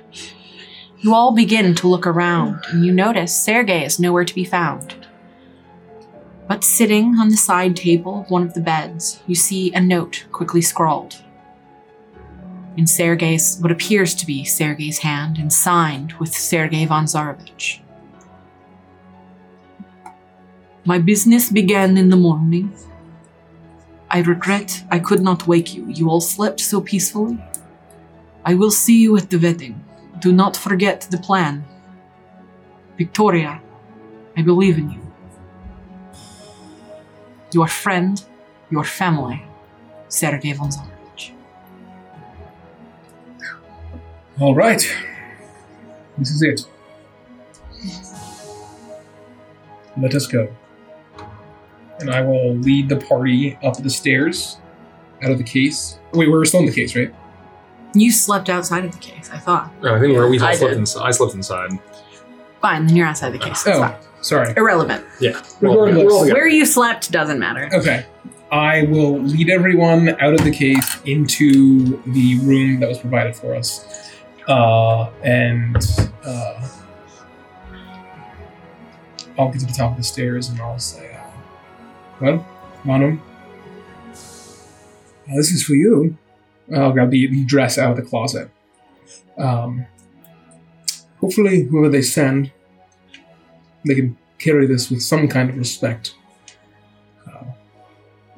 You 0.99 1.15
all 1.15 1.35
begin 1.35 1.75
to 1.77 1.89
look 1.89 2.07
around, 2.07 2.65
and 2.69 2.85
you 2.85 2.93
notice 2.93 3.35
Sergei 3.35 3.85
is 3.85 3.99
nowhere 3.99 4.25
to 4.25 4.35
be 4.35 4.45
found. 4.45 5.07
But 6.47 6.65
sitting 6.65 7.17
on 7.19 7.31
the 7.31 7.37
side 7.37 7.77
table 7.77 8.21
of 8.21 8.31
one 8.31 8.43
of 8.43 8.55
the 8.55 8.61
beds, 8.61 9.23
you 9.27 9.35
see 9.35 9.73
a 9.73 9.81
note 9.81 10.27
quickly 10.33 10.61
scrawled. 10.61 11.23
In 12.77 12.87
Sergei's, 12.87 13.59
what 13.61 13.73
appears 13.73 14.15
to 14.17 14.27
be 14.27 14.45
Sergei's 14.45 14.99
hand, 14.99 15.39
and 15.39 15.53
signed 15.53 16.15
with 16.15 16.35
Sergei 16.35 16.85
von 16.87 17.07
Zarovich. 17.07 17.81
My 20.87 20.99
business 20.99 21.51
began 21.51 21.97
in 21.97 22.11
the 22.11 22.17
morning. 22.17 22.75
I 24.11 24.21
regret 24.21 24.85
I 24.91 24.99
could 24.99 25.23
not 25.23 25.47
wake 25.47 25.75
you. 25.75 25.87
You 25.89 26.11
all 26.11 26.21
slept 26.21 26.61
so 26.61 26.83
peacefully. 26.83 27.39
I 28.45 28.55
will 28.55 28.71
see 28.71 29.01
you 29.01 29.17
at 29.17 29.31
the 29.31 29.39
wedding. 29.39 29.83
Do 30.19 30.31
not 30.31 30.57
forget 30.57 31.09
the 31.11 31.17
plan. 31.17 31.65
Victoria, 32.99 33.63
I 34.37 34.43
believe 34.43 34.77
in 34.77 34.91
you. 34.91 35.01
Your 37.53 37.67
friend, 37.67 38.23
your 38.71 38.85
family, 38.85 39.43
Sergei 40.09 40.53
von 40.53 40.71
Zarovich. 40.71 41.33
All 44.39 44.55
right. 44.55 44.87
This 46.19 46.31
is 46.31 46.43
it. 46.43 46.67
Let 49.97 50.15
us 50.15 50.27
go. 50.27 50.49
And 52.01 52.11
I 52.11 52.21
will 52.23 52.55
lead 52.57 52.89
the 52.89 52.97
party 52.97 53.57
up 53.63 53.77
the 53.77 53.91
stairs 53.91 54.59
out 55.23 55.31
of 55.31 55.39
the 55.39 55.45
case. 55.45 55.99
Wait, 56.13 56.29
we're 56.31 56.45
still 56.45 56.61
in 56.61 56.67
the 56.67 56.73
case, 56.73 56.95
right? 56.97 57.15
You 57.95 58.11
slept 58.11 58.49
outside 58.51 58.85
of 58.85 58.93
the 58.93 58.99
case, 58.99 59.31
I 59.33 59.39
thought. 59.39 59.73
Oh, 59.83 59.95
I 59.95 60.01
think 60.01 60.17
we're, 60.17 60.29
we 60.29 60.39
all 60.41 60.47
I 60.47 60.55
slept 60.57 60.73
did. 60.73 60.79
inside. 60.81 61.07
I 61.07 61.11
slept 61.13 61.35
inside. 61.35 61.71
Fine, 62.61 62.87
then 62.87 62.97
you're 62.97 63.07
outside 63.07 63.31
the 63.33 63.39
case. 63.39 63.63
That's 63.63 63.79
Oh, 63.79 63.83
fine. 63.83 63.95
sorry. 64.23 64.55
Irrelevant. 64.57 65.05
Yeah. 65.21 65.41
We're 65.61 65.71
Regardless. 65.71 66.05
we're 66.05 66.11
all 66.13 66.21
together. 66.23 66.41
Where 66.41 66.49
you 66.49 66.67
slept 66.67 67.13
doesn't 67.13 67.39
matter. 67.39 67.69
Okay. 67.73 68.05
I 68.51 68.83
will 68.85 69.21
lead 69.21 69.51
everyone 69.51 70.09
out 70.21 70.35
of 70.35 70.43
the 70.45 70.51
case 70.51 71.01
into 71.05 72.03
the 72.13 72.39
room 72.41 72.81
that 72.81 72.89
was 72.89 72.99
provided 72.99 73.37
for 73.37 73.55
us. 73.55 74.11
Uh, 74.49 75.11
and 75.23 75.77
uh, 76.25 76.69
I'll 79.39 79.51
get 79.51 79.61
to 79.61 79.67
the 79.67 79.73
top 79.73 79.93
of 79.93 79.97
the 79.97 80.03
stairs 80.05 80.49
and 80.49 80.61
I'll 80.61 80.79
say, 80.79 81.14
Well, 82.21 82.47
Manu, 82.85 83.19
uh, 85.29 85.37
this 85.37 85.51
is 85.51 85.63
for 85.63 85.75
you. 85.75 86.17
I'll 86.75 86.93
grab 86.93 87.11
the, 87.11 87.27
the 87.27 87.45
dress 87.45 87.77
out 87.79 87.91
of 87.91 87.97
the 87.97 88.03
closet. 88.03 88.51
Um, 89.37 89.87
hopefully, 91.21 91.65
whoever 91.65 91.89
they 91.89 92.03
send, 92.03 92.53
they 93.85 93.95
can 93.95 94.17
carry 94.39 94.67
this 94.67 94.91
with 94.91 95.03
some 95.03 95.29
kind 95.29 95.51
of 95.51 95.57
respect. 95.57 96.15
Uh, 97.27 97.45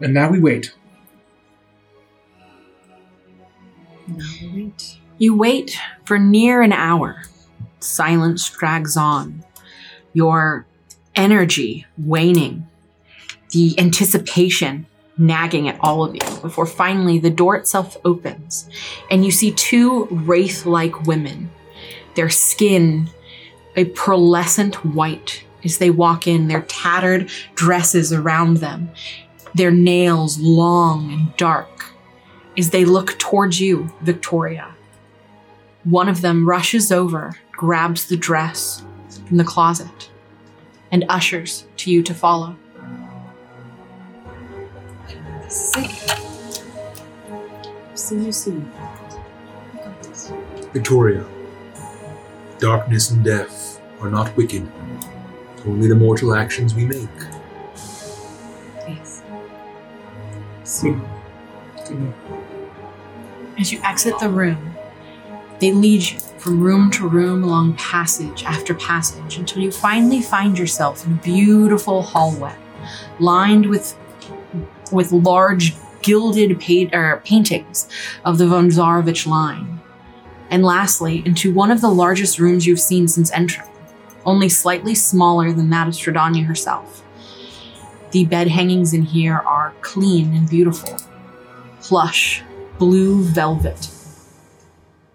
and 0.01 0.15
now 0.15 0.31
we 0.31 0.40
wait. 0.40 0.74
Wait. 4.43 4.98
You 5.19 5.36
wait 5.36 5.78
for 6.05 6.19
near 6.19 6.62
an 6.62 6.73
hour. 6.73 7.23
Silence 7.81 8.48
drags 8.51 8.97
on. 8.97 9.44
Your 10.12 10.66
energy 11.15 11.86
waning. 11.98 12.66
The 13.57 13.74
anticipation 13.78 14.85
nagging 15.16 15.66
at 15.66 15.81
all 15.81 16.05
of 16.05 16.15
you 16.15 16.20
before 16.43 16.66
finally 16.66 17.19
the 17.19 17.31
door 17.31 17.57
itself 17.57 17.97
opens 18.05 18.69
and 19.11 19.24
you 19.24 19.31
see 19.31 19.51
two 19.51 20.05
wraith 20.11 20.66
like 20.66 21.07
women. 21.07 21.49
Their 22.16 22.28
skin 22.28 23.09
a 23.74 23.87
pearlescent 23.87 24.74
white 24.95 25.43
as 25.65 25.78
they 25.78 25.89
walk 25.89 26.27
in, 26.27 26.49
their 26.49 26.66
tattered 26.69 27.31
dresses 27.55 28.12
around 28.12 28.59
them, 28.59 28.91
their 29.55 29.70
nails 29.70 30.39
long 30.39 31.11
and 31.11 31.35
dark 31.39 31.87
as 32.59 32.69
they 32.69 32.85
look 32.85 33.19
towards 33.19 33.59
you, 33.59 33.91
Victoria. 34.03 34.74
One 35.85 36.11
of 36.11 36.20
them 36.20 36.47
rushes 36.47 36.93
over, 36.93 37.39
grabs 37.53 38.07
the 38.09 38.19
dress 38.19 38.85
from 39.27 39.39
the 39.39 39.45
closet, 39.45 40.11
and 40.93 41.07
ushers 41.09 41.66
to 41.78 41.91
you 41.91 42.03
to 42.03 42.12
follow. 42.12 42.55
This 45.47 45.77
is 45.77 45.85
it. 45.85 46.62
See 47.94 48.16
you 48.16 48.32
soon. 48.32 48.73
Victoria, 50.73 51.24
darkness 52.59 53.12
and 53.12 53.24
death 53.24 53.81
are 54.01 54.10
not 54.10 54.36
wicked. 54.36 54.68
Only 55.64 55.86
the 55.86 55.94
mortal 55.94 56.35
actions 56.35 56.74
we 56.74 56.85
make. 56.85 57.09
Yes. 58.89 59.23
See. 60.64 60.97
As 63.56 63.70
you 63.70 63.81
exit 63.85 64.18
the 64.18 64.28
room, 64.28 64.74
they 65.60 65.70
lead 65.70 66.02
you 66.02 66.18
from 66.39 66.60
room 66.60 66.90
to 66.90 67.06
room 67.09 67.44
along 67.44 67.74
passage 67.74 68.43
after 68.43 68.74
passage 68.74 69.39
until 69.39 69.62
you 69.62 69.70
finally 69.70 70.23
find 70.23 70.59
yourself 70.59 71.06
in 71.06 71.12
a 71.12 71.16
beautiful 71.16 72.02
hallway 72.02 72.55
lined 73.20 73.66
with 73.66 73.97
with 74.92 75.12
large 75.12 75.74
gilded 76.02 76.60
pa- 76.60 76.96
er, 76.96 77.22
paintings 77.24 77.88
of 78.24 78.38
the 78.38 78.46
von 78.46 78.68
Zarovich 78.68 79.26
line. 79.26 79.80
And 80.50 80.64
lastly, 80.64 81.22
into 81.26 81.52
one 81.52 81.70
of 81.70 81.80
the 81.80 81.90
largest 81.90 82.38
rooms 82.38 82.66
you've 82.66 82.80
seen 82.80 83.08
since 83.08 83.32
entering, 83.32 83.68
only 84.24 84.48
slightly 84.48 84.94
smaller 84.94 85.52
than 85.52 85.70
that 85.70 85.88
of 85.88 85.94
Strahdanya 85.94 86.46
herself. 86.46 87.02
The 88.12 88.24
bed 88.24 88.48
hangings 88.48 88.94
in 88.94 89.02
here 89.02 89.34
are 89.34 89.74
clean 89.80 90.32
and 90.32 90.48
beautiful, 90.48 90.96
plush, 91.80 92.42
blue 92.78 93.24
velvet. 93.24 93.90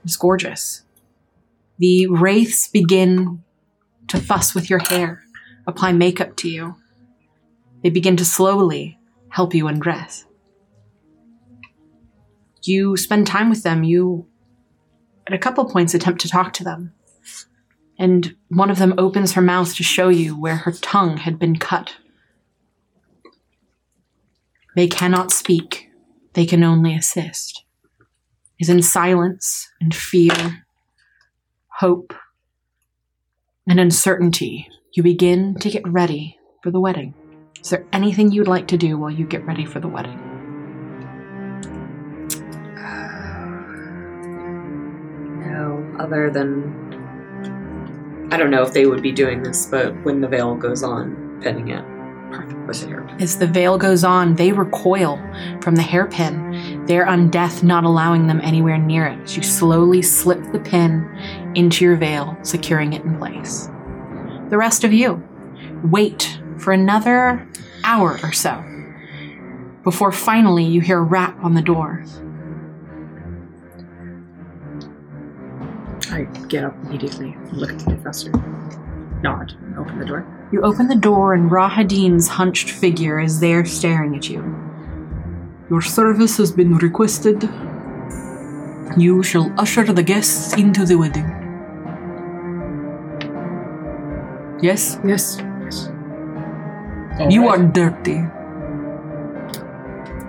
It's 0.03 0.17
gorgeous. 0.17 0.83
The 1.77 2.07
wraiths 2.07 2.67
begin 2.67 3.43
to 4.09 4.17
fuss 4.17 4.53
with 4.53 4.69
your 4.69 4.79
hair, 4.79 5.23
apply 5.65 5.93
makeup 5.93 6.35
to 6.37 6.49
you. 6.49 6.75
They 7.81 7.89
begin 7.89 8.17
to 8.17 8.25
slowly 8.25 8.99
help 9.31 9.55
you 9.55 9.67
undress. 9.67 10.25
You 12.63 12.95
spend 12.95 13.25
time 13.25 13.49
with 13.49 13.63
them. 13.63 13.83
You, 13.83 14.27
at 15.25 15.33
a 15.33 15.39
couple 15.39 15.65
points, 15.65 15.93
attempt 15.93 16.21
to 16.21 16.29
talk 16.29 16.53
to 16.53 16.63
them. 16.63 16.93
And 17.97 18.35
one 18.49 18.69
of 18.69 18.77
them 18.77 18.93
opens 18.97 19.33
her 19.33 19.41
mouth 19.41 19.75
to 19.75 19.83
show 19.83 20.09
you 20.09 20.39
where 20.39 20.57
her 20.57 20.71
tongue 20.71 21.17
had 21.17 21.39
been 21.39 21.57
cut. 21.57 21.95
They 24.75 24.87
cannot 24.87 25.31
speak, 25.31 25.89
they 26.33 26.45
can 26.45 26.63
only 26.63 26.95
assist. 26.95 27.63
Is 28.59 28.69
in 28.69 28.83
silence 28.83 29.69
and 29.81 29.93
fear, 29.93 30.65
hope, 31.79 32.13
and 33.67 33.79
uncertainty, 33.79 34.69
you 34.93 35.03
begin 35.03 35.55
to 35.55 35.69
get 35.69 35.87
ready 35.87 36.37
for 36.61 36.71
the 36.71 36.79
wedding. 36.79 37.13
Is 37.61 37.69
there 37.69 37.85
anything 37.93 38.31
you'd 38.31 38.47
like 38.47 38.67
to 38.69 38.77
do 38.77 38.97
while 38.97 39.11
you 39.11 39.25
get 39.25 39.45
ready 39.45 39.65
for 39.65 39.79
the 39.79 39.87
wedding? 39.87 40.17
Uh, 42.75 43.51
no, 45.45 45.95
other 45.99 46.31
than. 46.31 46.89
I 48.31 48.37
don't 48.37 48.49
know 48.49 48.63
if 48.63 48.73
they 48.73 48.87
would 48.87 49.03
be 49.03 49.11
doing 49.11 49.43
this, 49.43 49.67
but 49.67 49.93
when 50.03 50.21
the 50.21 50.27
veil 50.27 50.55
goes 50.55 50.81
on, 50.81 51.39
pinning 51.43 51.67
it. 51.67 51.85
The. 52.67 53.17
As 53.19 53.37
the 53.37 53.47
veil 53.47 53.77
goes 53.77 54.05
on, 54.05 54.35
they 54.35 54.53
recoil 54.53 55.17
from 55.61 55.75
the 55.75 55.81
hairpin, 55.81 56.85
their 56.85 57.05
undeath 57.05 57.61
not 57.61 57.83
allowing 57.83 58.27
them 58.27 58.39
anywhere 58.41 58.77
near 58.77 59.05
it 59.07 59.19
as 59.19 59.35
you 59.35 59.43
slowly 59.43 60.01
slip 60.01 60.41
the 60.53 60.59
pin 60.59 61.03
into 61.53 61.83
your 61.83 61.97
veil, 61.97 62.37
securing 62.43 62.93
it 62.93 63.03
in 63.03 63.17
place. 63.17 63.67
The 64.49 64.57
rest 64.57 64.85
of 64.85 64.93
you 64.93 65.21
wait 65.83 66.40
for 66.61 66.71
another 66.71 67.47
hour 67.83 68.19
or 68.23 68.31
so 68.31 68.63
before 69.83 70.11
finally 70.11 70.63
you 70.63 70.79
hear 70.79 70.99
a 70.99 71.03
rap 71.03 71.35
on 71.43 71.55
the 71.55 71.61
door. 71.61 72.03
I 76.11 76.23
get 76.47 76.63
up 76.63 76.75
immediately, 76.83 77.35
look 77.51 77.71
at 77.71 77.79
the 77.79 77.85
professor, 77.85 78.31
nod, 79.23 79.53
and 79.61 79.79
open 79.79 79.97
the 79.97 80.05
door. 80.05 80.25
You 80.51 80.61
open 80.61 80.87
the 80.87 80.95
door, 80.95 81.33
and 81.33 81.49
Rahadin's 81.49 82.27
hunched 82.27 82.69
figure 82.69 83.19
is 83.19 83.39
there 83.39 83.65
staring 83.65 84.15
at 84.15 84.29
you. 84.29 84.41
Your 85.69 85.81
service 85.81 86.37
has 86.37 86.51
been 86.51 86.75
requested. 86.75 87.41
You 88.97 89.23
shall 89.23 89.53
usher 89.57 89.85
the 89.85 90.03
guests 90.03 90.53
into 90.57 90.85
the 90.85 90.97
wedding. 90.97 91.37
Yes? 94.61 94.99
Yes, 95.05 95.41
yes. 97.19 97.33
You 97.33 97.47
are 97.47 97.57
dirty. 97.61 98.21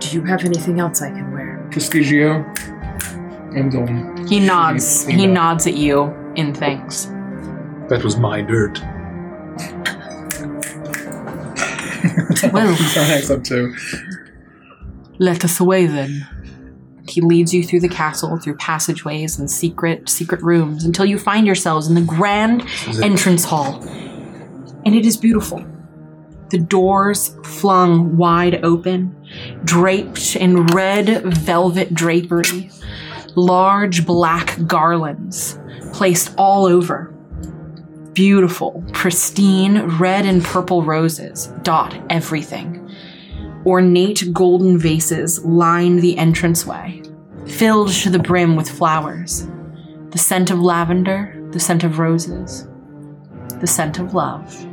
Do 0.00 0.16
you 0.16 0.24
have 0.24 0.44
anything 0.44 0.80
else 0.80 1.00
I 1.02 1.10
can 1.10 1.30
wear? 1.32 1.64
Prestigio. 1.70 2.44
I'm 3.54 3.76
um, 3.76 4.26
He 4.26 4.40
nods. 4.40 5.06
He 5.06 5.26
nods 5.26 5.66
at 5.66 5.74
you 5.76 6.04
in 6.36 6.54
thanks. 6.54 7.06
That 7.88 8.02
was 8.02 8.16
my 8.16 8.40
dirt. 8.42 8.80
Well, 12.52 12.74
Thanks 12.76 13.30
up 13.30 13.44
too. 13.44 13.72
let 15.18 15.44
us 15.44 15.60
away 15.60 15.86
then. 15.86 16.26
He 17.08 17.20
leads 17.20 17.54
you 17.54 17.62
through 17.62 17.80
the 17.80 17.88
castle, 17.88 18.36
through 18.38 18.56
passageways 18.56 19.38
and 19.38 19.48
secret, 19.50 20.08
secret 20.08 20.42
rooms, 20.42 20.84
until 20.84 21.04
you 21.04 21.18
find 21.18 21.46
yourselves 21.46 21.86
in 21.88 21.94
the 21.94 22.00
grand 22.00 22.64
entrance 23.02 23.44
hall. 23.44 23.80
And 24.84 24.94
it 24.96 25.06
is 25.06 25.16
beautiful. 25.16 25.64
The 26.52 26.58
doors 26.58 27.34
flung 27.44 28.18
wide 28.18 28.62
open, 28.62 29.16
draped 29.64 30.36
in 30.36 30.66
red 30.66 31.34
velvet 31.34 31.94
drapery, 31.94 32.70
large 33.36 34.04
black 34.04 34.58
garlands 34.66 35.58
placed 35.94 36.34
all 36.36 36.66
over. 36.66 37.06
Beautiful, 38.12 38.84
pristine 38.92 39.98
red 39.98 40.26
and 40.26 40.44
purple 40.44 40.82
roses 40.82 41.46
dot 41.62 41.98
everything. 42.10 42.86
Ornate 43.64 44.30
golden 44.34 44.76
vases 44.76 45.42
line 45.46 45.96
the 45.96 46.18
entranceway, 46.18 47.02
filled 47.46 47.92
to 47.92 48.10
the 48.10 48.18
brim 48.18 48.56
with 48.56 48.68
flowers. 48.68 49.48
The 50.10 50.18
scent 50.18 50.50
of 50.50 50.60
lavender, 50.60 51.34
the 51.50 51.60
scent 51.60 51.82
of 51.82 51.98
roses, 51.98 52.68
the 53.58 53.66
scent 53.66 53.98
of 53.98 54.12
love. 54.12 54.68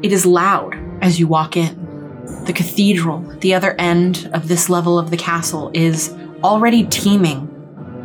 It 0.00 0.12
is 0.12 0.24
loud 0.24 0.76
as 1.02 1.18
you 1.18 1.26
walk 1.26 1.56
in. 1.56 2.44
The 2.44 2.52
cathedral 2.52 3.32
at 3.32 3.40
the 3.40 3.54
other 3.54 3.74
end 3.80 4.30
of 4.32 4.46
this 4.46 4.70
level 4.70 4.98
of 4.98 5.10
the 5.10 5.16
castle 5.16 5.70
is 5.74 6.14
already 6.44 6.84
teeming 6.84 7.48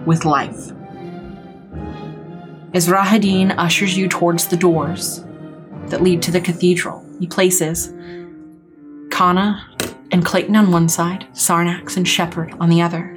with 0.05 0.25
life. 0.25 0.71
As 2.73 2.87
Rahadin 2.87 3.53
ushers 3.57 3.95
you 3.95 4.09
towards 4.09 4.47
the 4.47 4.57
doors 4.57 5.23
that 5.87 6.01
lead 6.01 6.23
to 6.23 6.31
the 6.31 6.41
cathedral, 6.41 7.05
he 7.19 7.27
places 7.27 7.93
Kana 9.11 9.63
and 10.11 10.25
Clayton 10.25 10.55
on 10.55 10.71
one 10.71 10.89
side, 10.89 11.27
Sarnax 11.33 11.95
and 11.95 12.07
Shepard 12.07 12.53
on 12.59 12.69
the 12.69 12.81
other. 12.81 13.15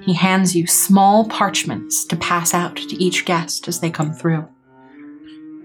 He 0.00 0.14
hands 0.14 0.56
you 0.56 0.66
small 0.66 1.28
parchments 1.28 2.06
to 2.06 2.16
pass 2.16 2.54
out 2.54 2.76
to 2.76 3.02
each 3.02 3.26
guest 3.26 3.68
as 3.68 3.80
they 3.80 3.90
come 3.90 4.14
through. 4.14 4.48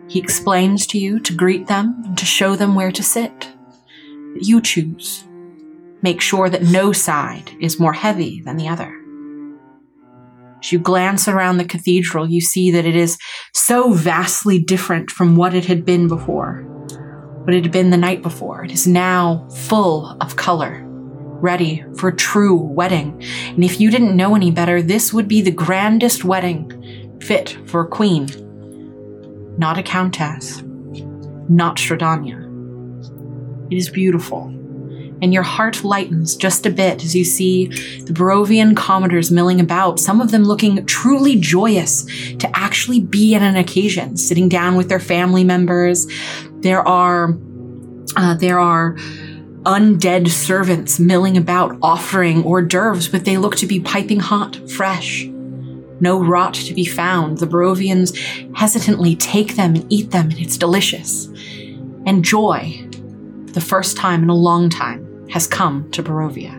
He 0.09 0.19
explains 0.19 0.87
to 0.87 0.97
you 0.97 1.19
to 1.19 1.35
greet 1.35 1.67
them 1.67 2.01
and 2.03 2.17
to 2.17 2.25
show 2.25 2.55
them 2.55 2.73
where 2.73 2.91
to 2.91 3.03
sit. 3.03 3.47
You 4.41 4.59
choose. 4.59 5.23
Make 6.01 6.19
sure 6.19 6.49
that 6.49 6.63
no 6.63 6.91
side 6.91 7.51
is 7.59 7.79
more 7.79 7.93
heavy 7.93 8.41
than 8.41 8.57
the 8.57 8.67
other. 8.67 8.95
As 10.63 10.71
you 10.71 10.79
glance 10.79 11.27
around 11.27 11.57
the 11.57 11.63
cathedral, 11.63 12.27
you 12.27 12.41
see 12.41 12.71
that 12.71 12.85
it 12.85 12.95
is 12.95 13.19
so 13.53 13.93
vastly 13.93 14.57
different 14.57 15.11
from 15.11 15.35
what 15.35 15.53
it 15.53 15.65
had 15.65 15.85
been 15.85 16.07
before. 16.07 16.63
What 17.43 17.53
it 17.53 17.63
had 17.63 17.71
been 17.71 17.91
the 17.91 17.97
night 17.97 18.23
before. 18.23 18.65
It 18.65 18.71
is 18.71 18.87
now 18.87 19.47
full 19.49 20.17
of 20.21 20.35
color, 20.35 20.81
ready 20.85 21.85
for 21.97 22.09
a 22.09 22.15
true 22.15 22.55
wedding. 22.55 23.23
And 23.49 23.63
if 23.63 23.79
you 23.79 23.91
didn't 23.91 24.17
know 24.17 24.35
any 24.35 24.49
better, 24.49 24.81
this 24.81 25.13
would 25.13 25.27
be 25.27 25.41
the 25.41 25.51
grandest 25.51 26.25
wedding 26.25 27.19
fit 27.21 27.57
for 27.67 27.81
a 27.81 27.87
queen. 27.87 28.27
Not 29.59 29.77
a 29.77 29.83
countess, 29.83 30.63
not 31.49 31.77
Strahdanya. 31.77 32.47
It 33.71 33.75
is 33.75 33.89
beautiful 33.89 34.55
and 35.21 35.33
your 35.33 35.43
heart 35.43 35.83
lightens 35.83 36.35
just 36.35 36.65
a 36.65 36.69
bit 36.69 37.03
as 37.03 37.15
you 37.15 37.23
see 37.25 37.67
the 37.67 38.13
Barovian 38.13 38.75
commodores 38.75 39.31
milling 39.31 39.59
about, 39.59 39.99
some 39.99 40.21
of 40.21 40.31
them 40.31 40.43
looking 40.43 40.85
truly 40.85 41.35
joyous 41.35 42.05
to 42.37 42.49
actually 42.53 43.01
be 43.01 43.35
at 43.35 43.41
an 43.41 43.55
occasion, 43.55 44.17
sitting 44.17 44.49
down 44.49 44.75
with 44.75 44.89
their 44.89 44.99
family 44.99 45.43
members. 45.43 46.07
There 46.61 46.87
are, 46.87 47.37
uh, 48.15 48.35
there 48.35 48.59
are 48.59 48.95
undead 49.63 50.29
servants 50.29 50.99
milling 50.99 51.37
about 51.37 51.77
offering 51.81 52.43
hors 52.43 52.61
d'oeuvres, 52.61 53.09
but 53.09 53.25
they 53.25 53.37
look 53.37 53.57
to 53.57 53.67
be 53.67 53.79
piping 53.79 54.19
hot, 54.19 54.57
fresh. 54.69 55.29
No 56.01 56.23
rot 56.23 56.53
to 56.53 56.73
be 56.73 56.85
found. 56.85 57.39
The 57.39 57.47
Barovians 57.47 58.15
hesitantly 58.55 59.15
take 59.15 59.55
them 59.55 59.75
and 59.75 59.85
eat 59.91 60.11
them, 60.11 60.29
and 60.29 60.39
it's 60.39 60.57
delicious. 60.57 61.27
And 62.05 62.23
joy, 62.23 62.87
for 63.47 63.53
the 63.53 63.61
first 63.61 63.97
time 63.97 64.23
in 64.23 64.29
a 64.29 64.35
long 64.35 64.69
time, 64.69 65.27
has 65.29 65.45
come 65.45 65.91
to 65.91 66.01
Barovia. 66.01 66.55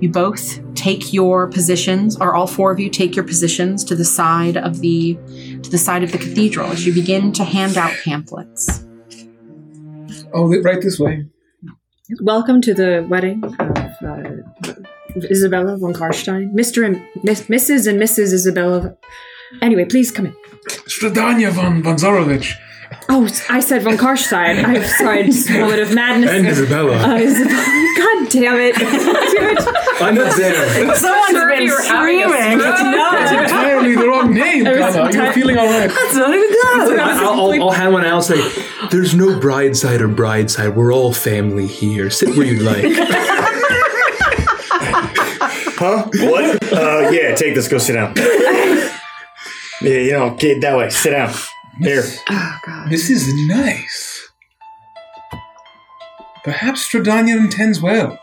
You 0.00 0.10
both 0.10 0.60
take 0.74 1.12
your 1.12 1.48
positions, 1.48 2.16
or 2.18 2.34
all 2.34 2.46
four 2.46 2.70
of 2.70 2.78
you 2.78 2.90
take 2.90 3.16
your 3.16 3.24
positions 3.24 3.82
to 3.84 3.96
the 3.96 4.04
side 4.04 4.56
of 4.58 4.80
the 4.80 5.14
to 5.62 5.70
the 5.70 5.78
side 5.78 6.02
of 6.02 6.12
the 6.12 6.18
cathedral 6.18 6.70
as 6.70 6.86
you 6.86 6.92
begin 6.92 7.32
to 7.32 7.44
hand 7.44 7.78
out 7.78 7.92
pamphlets. 8.04 8.84
Oh, 10.34 10.48
right 10.62 10.82
this 10.82 10.98
way. 10.98 11.26
Welcome 12.20 12.60
to 12.60 12.74
the 12.74 13.06
wedding 13.08 13.42
uh, 13.58 13.85
Isabella 15.30 15.76
von 15.76 15.92
Karstein. 15.94 16.52
Mr. 16.52 16.84
and 16.84 17.02
Miss, 17.22 17.42
Mrs. 17.42 17.86
and 17.88 18.00
Mrs. 18.00 18.32
Isabella. 18.32 18.96
Anyway, 19.62 19.84
please 19.84 20.10
come 20.10 20.26
in. 20.26 20.34
Strahdanya 20.86 21.50
von 21.52 21.82
von 21.82 21.96
Zarovich. 21.96 22.54
Oh, 23.08 23.28
I 23.48 23.60
said 23.60 23.82
von 23.82 23.96
Karstein. 23.96 24.64
I'm 24.64 24.82
sorry, 24.84 25.24
just 25.24 25.48
a 25.50 25.58
moment 25.60 25.80
of 25.80 25.94
madness. 25.94 26.30
And 26.30 26.46
Isabella. 26.46 26.96
Uh, 26.98 27.16
Isabella. 27.16 27.92
God 27.98 28.30
damn 28.30 28.58
it. 28.60 28.74
Damn. 28.76 29.56
I'm 30.02 30.14
not 30.14 30.36
there. 30.36 30.94
Someone's 30.96 31.52
been 31.52 31.62
you're 31.66 31.80
screaming. 31.82 32.28
stroke. 32.28 32.52
It's 32.52 32.62
That's 32.62 32.82
not. 32.82 33.42
entirely 33.44 33.94
the 33.96 34.06
wrong 34.08 34.34
name, 34.34 34.66
I 34.66 34.72
was 34.78 35.14
You're 35.14 35.32
feeling 35.32 35.56
all 35.56 35.66
right. 35.66 35.88
That's 35.88 36.14
not 36.14 36.34
even 36.34 36.50
that. 36.50 37.16
I'll, 37.22 37.40
I'll, 37.40 37.62
I'll 37.62 37.70
hand 37.70 37.92
one 37.92 38.04
out 38.04 38.30
and 38.30 38.38
say, 38.38 38.64
There's 38.90 39.14
no 39.14 39.38
bride 39.40 39.76
side 39.76 40.00
or 40.00 40.08
bride 40.08 40.50
side. 40.50 40.76
We're 40.76 40.92
all 40.92 41.12
family 41.12 41.66
here. 41.66 42.10
Sit 42.10 42.36
where 42.36 42.46
you'd 42.46 42.62
like. 42.62 42.82
Huh? 45.76 46.08
What? 46.12 46.72
uh, 46.72 47.10
yeah, 47.10 47.34
take 47.34 47.54
this. 47.54 47.68
Go 47.68 47.78
sit 47.78 47.94
down. 47.94 48.14
Yeah, 49.82 49.98
you 49.98 50.12
know, 50.12 50.34
kid, 50.34 50.62
that 50.62 50.76
way. 50.76 50.88
Sit 50.88 51.10
down. 51.10 51.32
Here. 51.80 52.02
Oh 52.30 52.58
god. 52.64 52.90
This 52.90 53.10
is 53.10 53.32
nice. 53.46 54.30
Perhaps 56.44 56.88
Strahdanya 56.88 57.36
intends 57.36 57.82
well. 57.82 58.18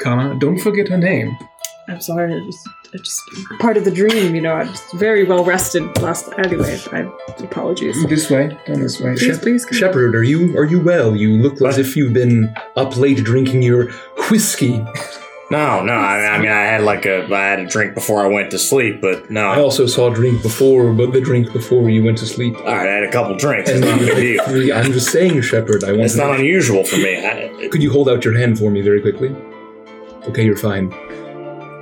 Kana, 0.00 0.38
don't 0.38 0.58
forget 0.58 0.88
her 0.88 0.96
name. 0.96 1.36
I'm 1.88 2.00
sorry. 2.00 2.32
It 2.32 2.46
was 2.46 2.68
it's 2.94 3.22
just 3.30 3.60
part 3.60 3.76
of 3.76 3.84
the 3.84 3.90
dream, 3.90 4.34
you 4.34 4.40
know. 4.40 4.54
I 4.54 4.64
was 4.64 4.80
very 4.94 5.24
well 5.24 5.44
rested 5.44 5.84
last. 6.00 6.30
Anyway, 6.38 6.78
I 6.92 7.00
apologies. 7.42 8.02
This 8.06 8.30
way, 8.30 8.56
down 8.66 8.80
this 8.80 9.00
way. 9.00 9.16
Please, 9.16 9.38
please. 9.38 9.64
come. 9.66 9.78
Shepherd, 9.78 10.14
are 10.14 10.22
you 10.22 10.56
are 10.56 10.64
you 10.64 10.80
well? 10.80 11.14
You 11.14 11.42
look 11.42 11.60
as 11.60 11.76
if 11.76 11.96
you've 11.96 12.14
been 12.14 12.54
up 12.76 12.96
late 12.96 13.18
drinking 13.18 13.62
your 13.62 13.90
whiskey. 14.30 14.82
No, 15.50 15.82
no. 15.82 15.94
I, 15.94 16.26
I 16.34 16.38
mean, 16.38 16.50
I 16.50 16.60
had 16.64 16.82
like 16.82 17.06
a, 17.06 17.24
I 17.34 17.40
had 17.46 17.60
a 17.60 17.66
drink 17.66 17.94
before 17.94 18.20
I 18.22 18.26
went 18.26 18.50
to 18.50 18.58
sleep, 18.58 19.00
but 19.00 19.30
no. 19.30 19.46
I 19.48 19.60
also 19.60 19.86
saw 19.86 20.10
a 20.12 20.14
drink 20.14 20.42
before, 20.42 20.92
but 20.92 21.12
the 21.12 21.22
drink 21.22 21.52
before 21.54 21.88
you 21.88 22.04
went 22.04 22.18
to 22.18 22.26
sleep. 22.26 22.54
All 22.58 22.64
right, 22.66 22.86
I 22.86 22.92
had 22.92 23.04
a 23.04 23.10
couple 23.10 23.34
drinks. 23.36 23.70
It's 23.70 23.80
not 23.80 23.98
a 24.02 24.04
big 24.14 24.44
deal. 24.44 24.76
I'm 24.76 24.92
just 24.92 25.10
saying, 25.10 25.40
Shepard. 25.40 25.84
I 25.84 25.92
want. 25.92 26.02
It's 26.02 26.16
not 26.16 26.38
unusual 26.38 26.84
for 26.84 26.96
me. 26.98 27.16
I, 27.26 27.68
Could 27.68 27.82
you 27.82 27.90
hold 27.90 28.10
out 28.10 28.24
your 28.26 28.36
hand 28.36 28.58
for 28.58 28.70
me 28.70 28.82
very 28.82 29.00
quickly? 29.00 29.34
Okay, 30.28 30.44
you're 30.44 30.56
fine. 30.56 30.90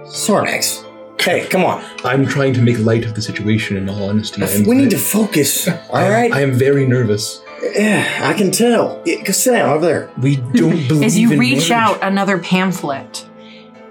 Sarnax. 0.06 0.84
Hey, 1.20 1.47
come 1.48 1.64
on. 1.64 1.84
I'm 2.05 2.24
trying 2.26 2.55
to 2.55 2.62
make 2.62 2.78
light 2.78 3.05
of 3.05 3.14
the 3.14 3.22
situation. 3.22 3.76
In 3.76 3.88
all 3.88 4.09
honesty, 4.09 4.43
I 4.44 4.47
am 4.47 4.64
We 4.64 4.76
need 4.76 4.90
to 4.90 4.98
focus. 4.98 5.66
All 5.68 5.74
I 5.93 6.02
am- 6.05 6.12
right. 6.12 6.32
I 6.32 6.40
am 6.43 6.52
very 6.52 6.86
nervous. 6.86 7.43
Yeah, 7.74 8.20
I 8.22 8.32
can 8.34 8.52
tell. 8.52 9.02
Yeah, 9.05 9.24
Go 9.24 9.32
sit 9.32 9.52
down 9.52 9.70
over 9.70 9.84
there. 9.84 10.10
We 10.20 10.36
don't 10.36 10.86
believe 10.86 11.02
As 11.02 11.18
you 11.18 11.32
in 11.32 11.38
reach 11.40 11.70
marriage. 11.70 11.70
out 11.72 11.98
another 12.02 12.38
pamphlet, 12.38 13.26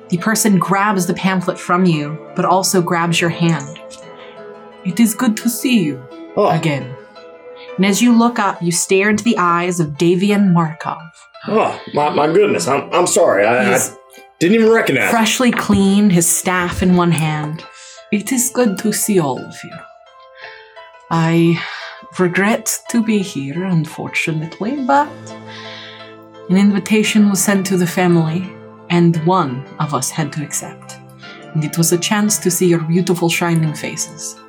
the 0.10 0.18
person 0.18 0.60
grabs 0.60 1.08
the 1.08 1.14
pamphlet 1.14 1.60
from 1.60 1.86
you, 1.86 2.18
but 2.36 2.46
also 2.46 2.82
grabs 2.82 3.20
your 3.20 3.30
hand. 3.30 3.80
It 4.86 5.00
is 5.00 5.16
good 5.16 5.36
to 5.38 5.50
see 5.50 5.80
you 5.84 6.04
Oh, 6.38 6.50
again. 6.50 6.96
And 7.78 7.86
as 7.86 8.02
you 8.02 8.18
look 8.18 8.40
up, 8.40 8.62
you 8.62 8.72
stare 8.72 9.10
into 9.10 9.24
the 9.24 9.38
eyes 9.38 9.80
of 9.80 9.92
Davian 9.98 10.54
Martikov, 10.54 11.02
oh 11.48 11.82
my, 11.94 12.10
my 12.10 12.28
goodness. 12.28 12.68
I'm, 12.68 12.92
I'm 12.94 13.08
sorry. 13.08 13.46
I, 13.46 13.76
I 13.76 13.80
didn't 14.40 14.56
even 14.56 14.72
recognize. 14.72 15.10
freshly 15.10 15.52
cleaned, 15.52 16.12
his 16.12 16.28
staff 16.28 16.84
in 16.84 16.96
one 16.96 17.12
hand. 17.12 17.66
It 18.12 18.32
is 18.32 18.50
good 18.54 18.78
to 18.80 18.92
see 18.94 19.20
all 19.20 19.40
of 19.40 19.56
you. 19.64 19.72
I 21.10 21.62
regret 22.20 22.80
to 22.90 23.04
be 23.04 23.20
here, 23.20 23.64
unfortunately, 23.64 24.84
but 24.86 25.08
an 26.50 26.58
invitation 26.58 27.30
was 27.30 27.44
sent 27.44 27.66
to 27.68 27.78
the 27.78 27.88
family, 27.88 28.50
and 28.90 29.18
one 29.26 29.66
of 29.80 29.94
us 29.94 30.10
had 30.10 30.32
to 30.34 30.44
accept. 30.44 30.98
And 31.54 31.64
it 31.64 31.78
was 31.78 31.92
a 31.92 31.98
chance 31.98 32.38
to 32.40 32.52
see 32.52 32.68
your 32.68 32.80
beautiful, 32.82 33.30
shining 33.30 33.74
faces. 33.74 34.40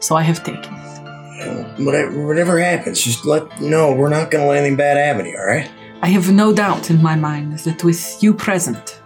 So 0.00 0.16
I 0.16 0.22
have 0.22 0.42
taken 0.42 0.74
it. 0.74 1.78
Whatever, 1.78 2.26
whatever 2.26 2.58
happens, 2.60 3.00
just 3.02 3.24
let 3.24 3.60
no. 3.60 3.92
We're 3.92 4.10
not 4.10 4.30
going 4.30 4.44
to 4.44 4.48
let 4.48 4.58
anything 4.58 4.76
bad 4.76 4.96
happen 4.98 5.24
to 5.24 5.30
you. 5.30 5.38
All 5.38 5.46
right. 5.46 5.70
I 6.02 6.08
have 6.08 6.30
no 6.32 6.52
doubt 6.52 6.90
in 6.90 7.00
my 7.02 7.16
mind 7.16 7.58
that 7.60 7.82
with 7.84 8.22
you 8.22 8.34
present, 8.34 9.00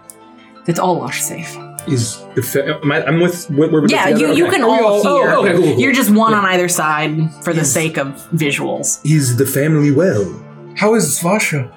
that 0.65 0.79
all 0.79 1.01
are 1.01 1.13
safe. 1.13 1.55
Is 1.87 2.17
the 2.35 2.41
fa- 2.41 2.79
am 2.83 2.91
I, 2.91 3.05
I'm 3.05 3.19
with. 3.21 3.49
We're, 3.51 3.71
we're 3.71 3.87
Yeah, 3.87 4.05
together? 4.05 4.33
you, 4.33 4.37
you 4.37 4.47
Okay. 4.47 4.55
can 4.55 4.63
Oh, 4.65 4.71
we 4.73 4.79
all 4.79 5.01
hear. 5.03 5.31
Oh, 5.31 5.45
okay, 5.45 5.53
cool, 5.53 5.63
cool. 5.63 5.79
You're 5.79 5.93
just 5.93 6.09
one 6.09 6.31
Yeah. 6.31 6.39
on 6.39 6.45
either 6.45 6.67
side 6.67 7.31
for 7.43 7.53
the 7.53 7.59
Yes. 7.59 7.71
sake 7.71 7.97
of 7.97 8.07
visuals. 8.33 8.99
Is 9.05 9.37
the 9.37 9.45
family 9.45 9.91
well? 9.91 10.25
How 10.75 10.95
is 10.95 11.05
Svasha? 11.19 11.71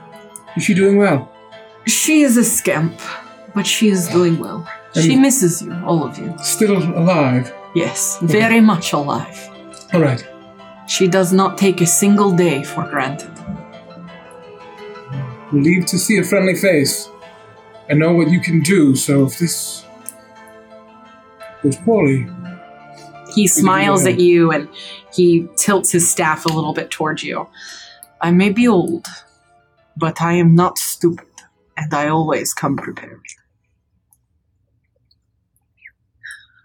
Is 0.56 0.64
she 0.64 0.74
doing 0.74 0.96
well? 0.96 1.30
She 1.86 2.22
is 2.22 2.36
a 2.36 2.44
scamp, 2.44 3.00
but 3.54 3.66
she 3.66 3.88
is 3.88 4.08
doing 4.08 4.38
well. 4.38 4.68
She 4.94 5.16
misses 5.16 5.62
you, 5.62 5.72
all 5.84 6.04
of 6.04 6.18
you. 6.18 6.34
Still 6.42 6.76
alive? 6.76 7.52
Yes, 7.74 8.18
very 8.22 8.60
much 8.60 8.92
alive. 8.92 9.48
All 9.92 10.00
right. 10.00 10.26
She 10.88 11.06
does 11.06 11.32
not 11.32 11.58
take 11.58 11.80
a 11.80 11.86
single 11.86 12.32
day 12.32 12.62
for 12.62 12.84
granted. 12.88 13.30
Relieved 15.52 15.88
to 15.88 15.98
see 15.98 16.18
a 16.18 16.24
friendly 16.24 16.54
face. 16.54 17.08
I 17.90 17.94
know 17.94 18.12
what 18.12 18.30
you 18.30 18.40
can 18.40 18.60
do, 18.60 18.96
so 18.96 19.24
if 19.26 19.38
this 19.38 19.84
goes 21.62 21.76
poorly, 21.76 22.26
He 23.34 23.46
smiles 23.46 24.06
at 24.06 24.18
you 24.18 24.50
and 24.50 24.68
he 25.12 25.46
tilts 25.56 25.92
his 25.92 26.08
staff 26.08 26.44
a 26.44 26.48
little 26.48 26.72
bit 26.72 26.90
towards 26.90 27.22
you. 27.22 27.46
I 28.20 28.30
may 28.30 28.50
be 28.50 28.66
old, 28.66 29.06
but 29.96 30.20
I 30.20 30.32
am 30.34 30.54
not 30.54 30.76
stupid, 30.78 31.27
and 31.78 31.94
I 31.94 32.08
always 32.08 32.52
come 32.52 32.76
prepared. 32.76 33.22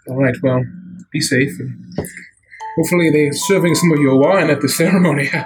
all 0.10 0.18
right, 0.18 0.36
well, 0.44 0.66
be 1.12 1.22
safe. 1.22 1.58
And 1.60 2.10
hopefully 2.76 3.10
they're 3.10 3.32
serving 3.34 3.76
some 3.76 3.92
of 3.92 4.00
your 4.00 4.18
wine 4.18 4.50
at 4.50 4.62
the 4.62 4.70
ceremony. 4.70 5.30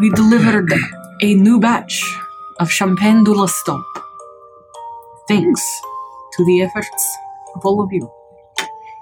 We 0.00 0.08
delivered 0.10 0.72
a 1.20 1.34
new 1.34 1.58
batch 1.60 2.16
of 2.60 2.70
Champagne 2.70 3.24
de 3.24 3.32
la 3.32 3.46
Stomp. 3.46 3.84
Thanks 5.28 5.62
to 6.34 6.44
the 6.44 6.62
efforts 6.62 7.16
of 7.56 7.66
all 7.66 7.82
of 7.82 7.92
you. 7.92 8.08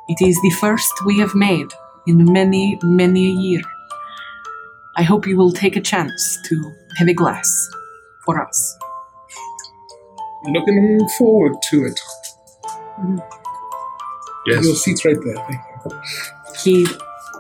It 0.09 0.27
is 0.27 0.41
the 0.43 0.51
first 0.59 1.05
we 1.05 1.19
have 1.21 1.35
made 1.35 1.69
in 2.07 2.33
many, 2.33 2.79
many 2.83 3.27
a 3.29 3.35
year. 3.35 3.61
I 4.97 5.03
hope 5.03 5.27
you 5.27 5.37
will 5.37 5.53
take 5.53 5.77
a 5.77 5.81
chance 5.81 6.39
to 6.47 6.73
have 6.97 7.09
a 7.09 7.15
glass 7.15 7.69
for 8.25 8.43
us. 8.43 8.79
Looking 10.53 11.09
forward 11.19 11.57
to 11.71 11.85
it. 11.87 12.01
Yes. 14.47 14.65
Your 14.65 14.75
seat's 14.75 15.05
right 15.05 15.17
there. 15.25 15.37
Thank 15.37 15.61
you. 16.65 16.87
He 16.87 16.87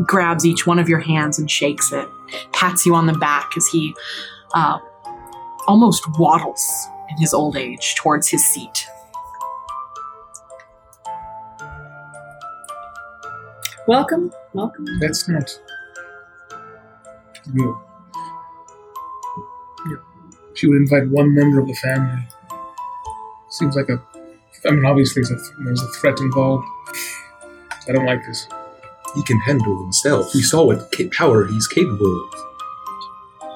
grabs 0.04 0.44
each 0.44 0.66
one 0.66 0.78
of 0.78 0.88
your 0.88 1.00
hands 1.00 1.38
and 1.38 1.50
shakes 1.50 1.92
it, 1.92 2.08
pats 2.52 2.86
you 2.86 2.94
on 2.94 3.06
the 3.06 3.14
back 3.14 3.50
as 3.56 3.66
he 3.66 3.94
uh, 4.54 4.78
almost 5.66 6.04
waddles 6.18 6.86
in 7.10 7.16
his 7.18 7.34
old 7.34 7.56
age 7.56 7.94
towards 7.96 8.28
his 8.28 8.44
seat. 8.44 8.86
Welcome, 13.86 14.30
welcome. 14.52 14.84
That's 15.00 15.26
not 15.28 15.50
good. 17.54 17.74
Yeah. 19.88 19.96
She 20.54 20.66
would 20.66 20.76
invite 20.76 21.08
one 21.08 21.34
member 21.34 21.60
of 21.60 21.66
the 21.66 21.74
family. 21.74 22.22
Seems 23.50 23.76
like 23.76 23.88
a. 23.88 24.00
I 24.66 24.70
mean, 24.72 24.84
obviously, 24.84 25.22
there's 25.22 25.30
a, 25.30 25.64
there's 25.64 25.82
a 25.82 25.88
threat 26.00 26.18
involved. 26.20 26.66
I 27.88 27.92
don't 27.92 28.04
like 28.04 28.24
this. 28.26 28.46
He 29.14 29.22
can 29.22 29.40
handle 29.40 29.82
himself. 29.82 30.34
We 30.34 30.42
saw 30.42 30.64
what 30.64 30.92
ca- 30.92 31.08
power 31.08 31.46
he's 31.46 31.66
capable 31.66 32.24
of. 32.24 33.50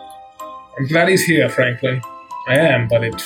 I'm 0.78 0.86
glad 0.86 1.08
he's 1.08 1.24
here, 1.24 1.48
frankly. 1.48 2.00
I 2.48 2.56
am, 2.56 2.88
but 2.88 3.04
it. 3.04 3.22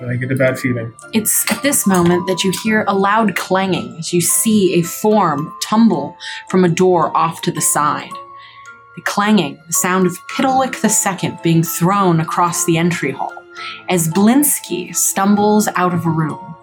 I 0.00 0.14
get 0.14 0.30
a 0.30 0.36
bad 0.36 0.58
feeling. 0.58 0.94
It's 1.12 1.50
at 1.50 1.62
this 1.62 1.86
moment 1.86 2.26
that 2.28 2.44
you 2.44 2.52
hear 2.62 2.84
a 2.86 2.94
loud 2.94 3.34
clanging 3.34 3.96
as 3.98 4.12
you 4.12 4.20
see 4.20 4.74
a 4.74 4.82
form 4.82 5.52
tumble 5.62 6.16
from 6.48 6.64
a 6.64 6.68
door 6.68 7.16
off 7.16 7.42
to 7.42 7.50
the 7.50 7.60
side. 7.60 8.12
The 8.94 9.02
clanging, 9.02 9.60
the 9.66 9.72
sound 9.72 10.06
of 10.06 10.16
Piddlewick 10.28 10.84
II 10.84 11.38
being 11.42 11.62
thrown 11.62 12.20
across 12.20 12.64
the 12.64 12.78
entry 12.78 13.10
hall 13.10 13.32
as 13.88 14.08
Blinsky 14.08 14.94
stumbles 14.94 15.68
out 15.76 15.94
of 15.94 16.06
a 16.06 16.10
room, 16.10 16.56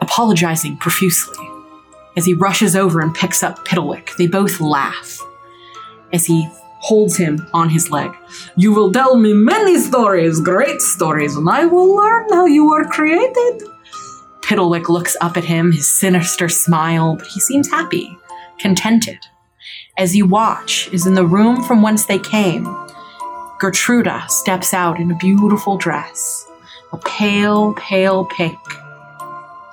apologizing 0.00 0.76
profusely. 0.76 1.48
As 2.16 2.26
he 2.26 2.34
rushes 2.34 2.76
over 2.76 3.00
and 3.00 3.14
picks 3.14 3.42
up 3.42 3.66
Piddlewick, 3.66 4.16
they 4.16 4.26
both 4.26 4.60
laugh 4.60 5.20
as 6.12 6.26
he 6.26 6.48
holds 6.78 7.16
him 7.16 7.46
on 7.52 7.70
his 7.70 7.90
leg. 7.90 8.14
You 8.56 8.72
will 8.72 8.92
tell 8.92 9.16
me 9.16 9.32
many 9.32 9.78
stories, 9.78 10.38
great 10.40 10.80
stories, 10.80 11.34
and 11.34 11.48
I 11.48 11.64
will 11.64 11.96
learn 11.96 12.28
how 12.30 12.44
you 12.46 12.68
were 12.68 12.84
created. 12.84 13.62
Piddlewick 14.42 14.90
looks 14.90 15.16
up 15.22 15.38
at 15.38 15.44
him, 15.44 15.72
his 15.72 15.88
sinister 15.88 16.48
smile, 16.50 17.16
but 17.16 17.26
he 17.26 17.40
seems 17.40 17.70
happy, 17.70 18.16
contented. 18.58 19.18
As 19.96 20.14
you 20.14 20.26
watch, 20.26 20.92
is 20.92 21.06
in 21.06 21.14
the 21.14 21.26
room 21.26 21.62
from 21.64 21.80
whence 21.80 22.04
they 22.04 22.18
came. 22.18 22.64
Gertruda 23.64 24.26
steps 24.28 24.74
out 24.74 25.00
in 25.00 25.10
a 25.10 25.16
beautiful 25.16 25.78
dress, 25.78 26.46
a 26.92 26.98
pale, 26.98 27.72
pale 27.72 28.26
pink, 28.26 28.58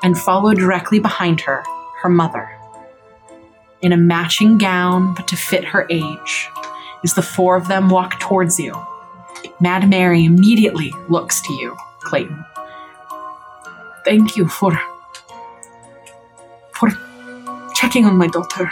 and 0.01 0.17
followed 0.17 0.59
directly 0.59 0.99
behind 0.99 1.41
her, 1.41 1.61
her 2.01 2.07
mother. 2.07 2.49
In 3.81 3.91
a 3.91 3.97
matching 3.97 4.57
gown, 4.57 5.13
but 5.13 5.27
to 5.27 5.35
fit 5.35 5.65
her 5.65 5.87
age, 5.89 6.47
as 7.03 7.15
the 7.15 7.21
four 7.21 7.57
of 7.57 7.67
them 7.67 7.89
walk 7.89 8.17
towards 8.21 8.57
you. 8.57 8.81
Mad 9.59 9.89
Mary 9.89 10.23
immediately 10.23 10.93
looks 11.09 11.41
to 11.41 11.53
you, 11.55 11.75
Clayton. 11.99 12.45
Thank 14.05 14.37
you 14.37 14.47
for 14.47 14.71
for 16.75 16.91
checking 17.75 18.05
on 18.05 18.15
my 18.15 18.27
daughter. 18.27 18.69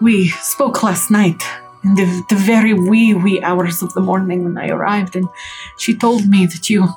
We 0.00 0.30
spoke 0.30 0.82
last 0.82 1.12
night 1.12 1.44
in 1.84 1.94
the, 1.94 2.24
the 2.28 2.34
very 2.36 2.74
wee 2.74 3.14
wee 3.14 3.42
hours 3.42 3.82
of 3.82 3.92
the 3.94 4.00
morning 4.00 4.44
when 4.44 4.58
I 4.58 4.68
arrived, 4.68 5.16
and 5.16 5.28
she 5.78 5.94
told 5.94 6.26
me 6.28 6.46
that 6.46 6.68
you 6.70 6.88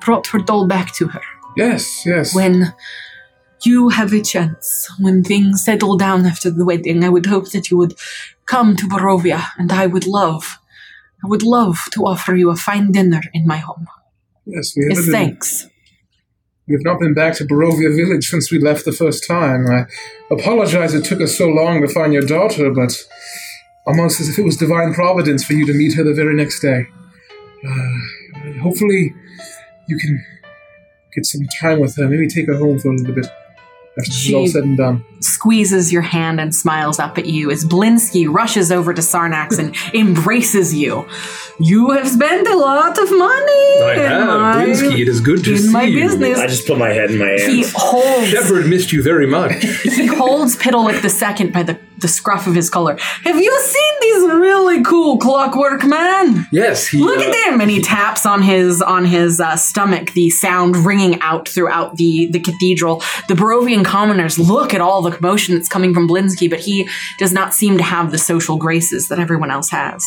brought 0.00 0.26
her 0.28 0.38
doll 0.38 0.66
back 0.66 0.92
to 0.94 1.08
her. 1.08 1.22
Yes, 1.56 2.04
yes. 2.06 2.34
When 2.34 2.74
you 3.64 3.88
have 3.88 4.12
a 4.12 4.20
chance, 4.22 4.88
when 5.00 5.24
things 5.24 5.64
settle 5.64 5.96
down 5.96 6.26
after 6.26 6.50
the 6.50 6.64
wedding, 6.64 7.02
I 7.04 7.08
would 7.08 7.26
hope 7.26 7.50
that 7.52 7.70
you 7.70 7.76
would 7.78 7.94
come 8.46 8.76
to 8.76 8.86
Barovia, 8.86 9.46
and 9.58 9.72
I 9.72 9.86
would 9.86 10.06
love, 10.06 10.58
I 11.24 11.26
would 11.28 11.42
love 11.42 11.78
to 11.92 12.04
offer 12.04 12.34
you 12.36 12.50
a 12.50 12.56
fine 12.56 12.92
dinner 12.92 13.20
in 13.32 13.46
my 13.46 13.56
home. 13.58 13.86
yes, 14.44 14.74
we 14.76 14.84
haven't 14.84 15.04
been- 15.04 15.12
thanks. 15.12 15.68
We've 16.68 16.84
not 16.84 16.98
been 16.98 17.14
back 17.14 17.34
to 17.36 17.44
Barovia 17.44 17.94
village 17.94 18.28
since 18.28 18.50
we 18.50 18.58
left 18.58 18.84
the 18.84 18.90
first 18.92 19.24
time. 19.24 19.66
I 19.70 19.84
apologize 20.32 20.94
it 20.94 21.04
took 21.04 21.20
us 21.20 21.38
so 21.38 21.46
long 21.46 21.80
to 21.80 21.86
find 21.86 22.12
your 22.12 22.22
daughter, 22.22 22.72
but 22.72 22.92
almost 23.86 24.20
as 24.20 24.28
if 24.28 24.38
it 24.38 24.44
was 24.44 24.56
divine 24.56 24.94
providence 24.94 25.44
for 25.44 25.52
you 25.54 25.66
to 25.66 25.72
meet 25.72 25.94
her 25.94 26.02
the 26.04 26.14
very 26.14 26.34
next 26.34 26.60
day. 26.60 26.86
Uh, 27.66 28.52
hopefully, 28.62 29.14
you 29.88 29.98
can 29.98 30.24
get 31.14 31.24
some 31.26 31.42
time 31.60 31.80
with 31.80 31.96
her. 31.96 32.08
Maybe 32.08 32.28
take 32.28 32.46
her 32.46 32.56
home 32.56 32.78
for 32.78 32.90
a 32.90 32.96
little 32.96 33.14
bit. 33.14 33.26
After 33.98 34.10
this 34.10 34.26
is 34.26 34.34
all 34.34 34.46
said 34.46 34.64
and 34.64 34.76
done. 34.76 35.02
squeezes 35.20 35.90
your 35.90 36.02
hand 36.02 36.38
and 36.38 36.54
smiles 36.54 36.98
up 36.98 37.16
at 37.16 37.24
you 37.24 37.50
as 37.50 37.64
Blinsky 37.64 38.30
rushes 38.30 38.70
over 38.70 38.92
to 38.92 39.00
Sarnax 39.00 39.58
and 39.58 39.74
embraces 39.94 40.74
you. 40.74 41.08
You 41.58 41.92
have 41.92 42.06
spent 42.06 42.46
a 42.46 42.54
lot 42.56 42.98
of 42.98 43.10
money 43.10 43.82
I 43.82 43.92
in 43.94 44.00
have. 44.00 44.26
my, 44.26 44.64
Blinsky, 44.66 44.98
it 45.00 45.08
is 45.08 45.22
good 45.22 45.42
to 45.44 45.52
in 45.52 45.58
see 45.58 45.72
my 45.72 45.84
you. 45.84 45.98
business. 46.02 46.38
I 46.38 46.46
just 46.46 46.66
put 46.66 46.76
my 46.76 46.90
head 46.90 47.10
in 47.10 47.18
my 47.18 47.28
hands. 47.28 47.46
He 47.46 47.60
hands. 47.62 47.72
holds 47.74 48.28
Shepard 48.28 48.66
missed 48.66 48.92
you 48.92 49.02
very 49.02 49.26
much. 49.26 49.54
he 49.84 50.04
holds 50.04 50.56
Piddlewick 50.56 51.00
the 51.00 51.08
second 51.08 51.54
by 51.54 51.62
the, 51.62 51.80
the 51.98 52.08
scruff 52.08 52.46
of 52.46 52.54
his 52.54 52.70
collar. 52.70 52.96
Have 53.24 53.36
you 53.36 53.60
seen 53.60 53.92
these 54.00 54.22
really 54.32 54.82
cool 54.82 55.18
clockwork 55.18 55.84
man? 55.84 56.46
yes, 56.52 56.88
he. 56.88 56.98
Look 56.98 57.18
uh, 57.18 57.22
at 57.22 57.52
him, 57.52 57.60
and 57.60 57.70
he 57.70 57.80
taps 57.80 58.26
on 58.26 58.42
his 58.42 58.82
on 58.82 59.04
his 59.04 59.40
uh, 59.40 59.56
stomach. 59.56 60.12
The 60.12 60.30
sound 60.30 60.76
ringing 60.76 61.20
out 61.20 61.48
throughout 61.48 61.96
the 61.96 62.28
the 62.30 62.40
cathedral. 62.40 63.02
The 63.28 63.34
Barovian 63.34 63.84
commoners 63.84 64.38
look 64.38 64.74
at 64.74 64.80
all 64.80 65.02
the 65.02 65.10
commotion 65.10 65.54
that's 65.54 65.68
coming 65.68 65.94
from 65.94 66.08
Blinsky, 66.08 66.48
but 66.48 66.60
he 66.60 66.88
does 67.18 67.32
not 67.32 67.54
seem 67.54 67.76
to 67.78 67.82
have 67.82 68.10
the 68.10 68.18
social 68.18 68.56
graces 68.56 69.08
that 69.08 69.18
everyone 69.18 69.50
else 69.50 69.70
has. 69.70 70.04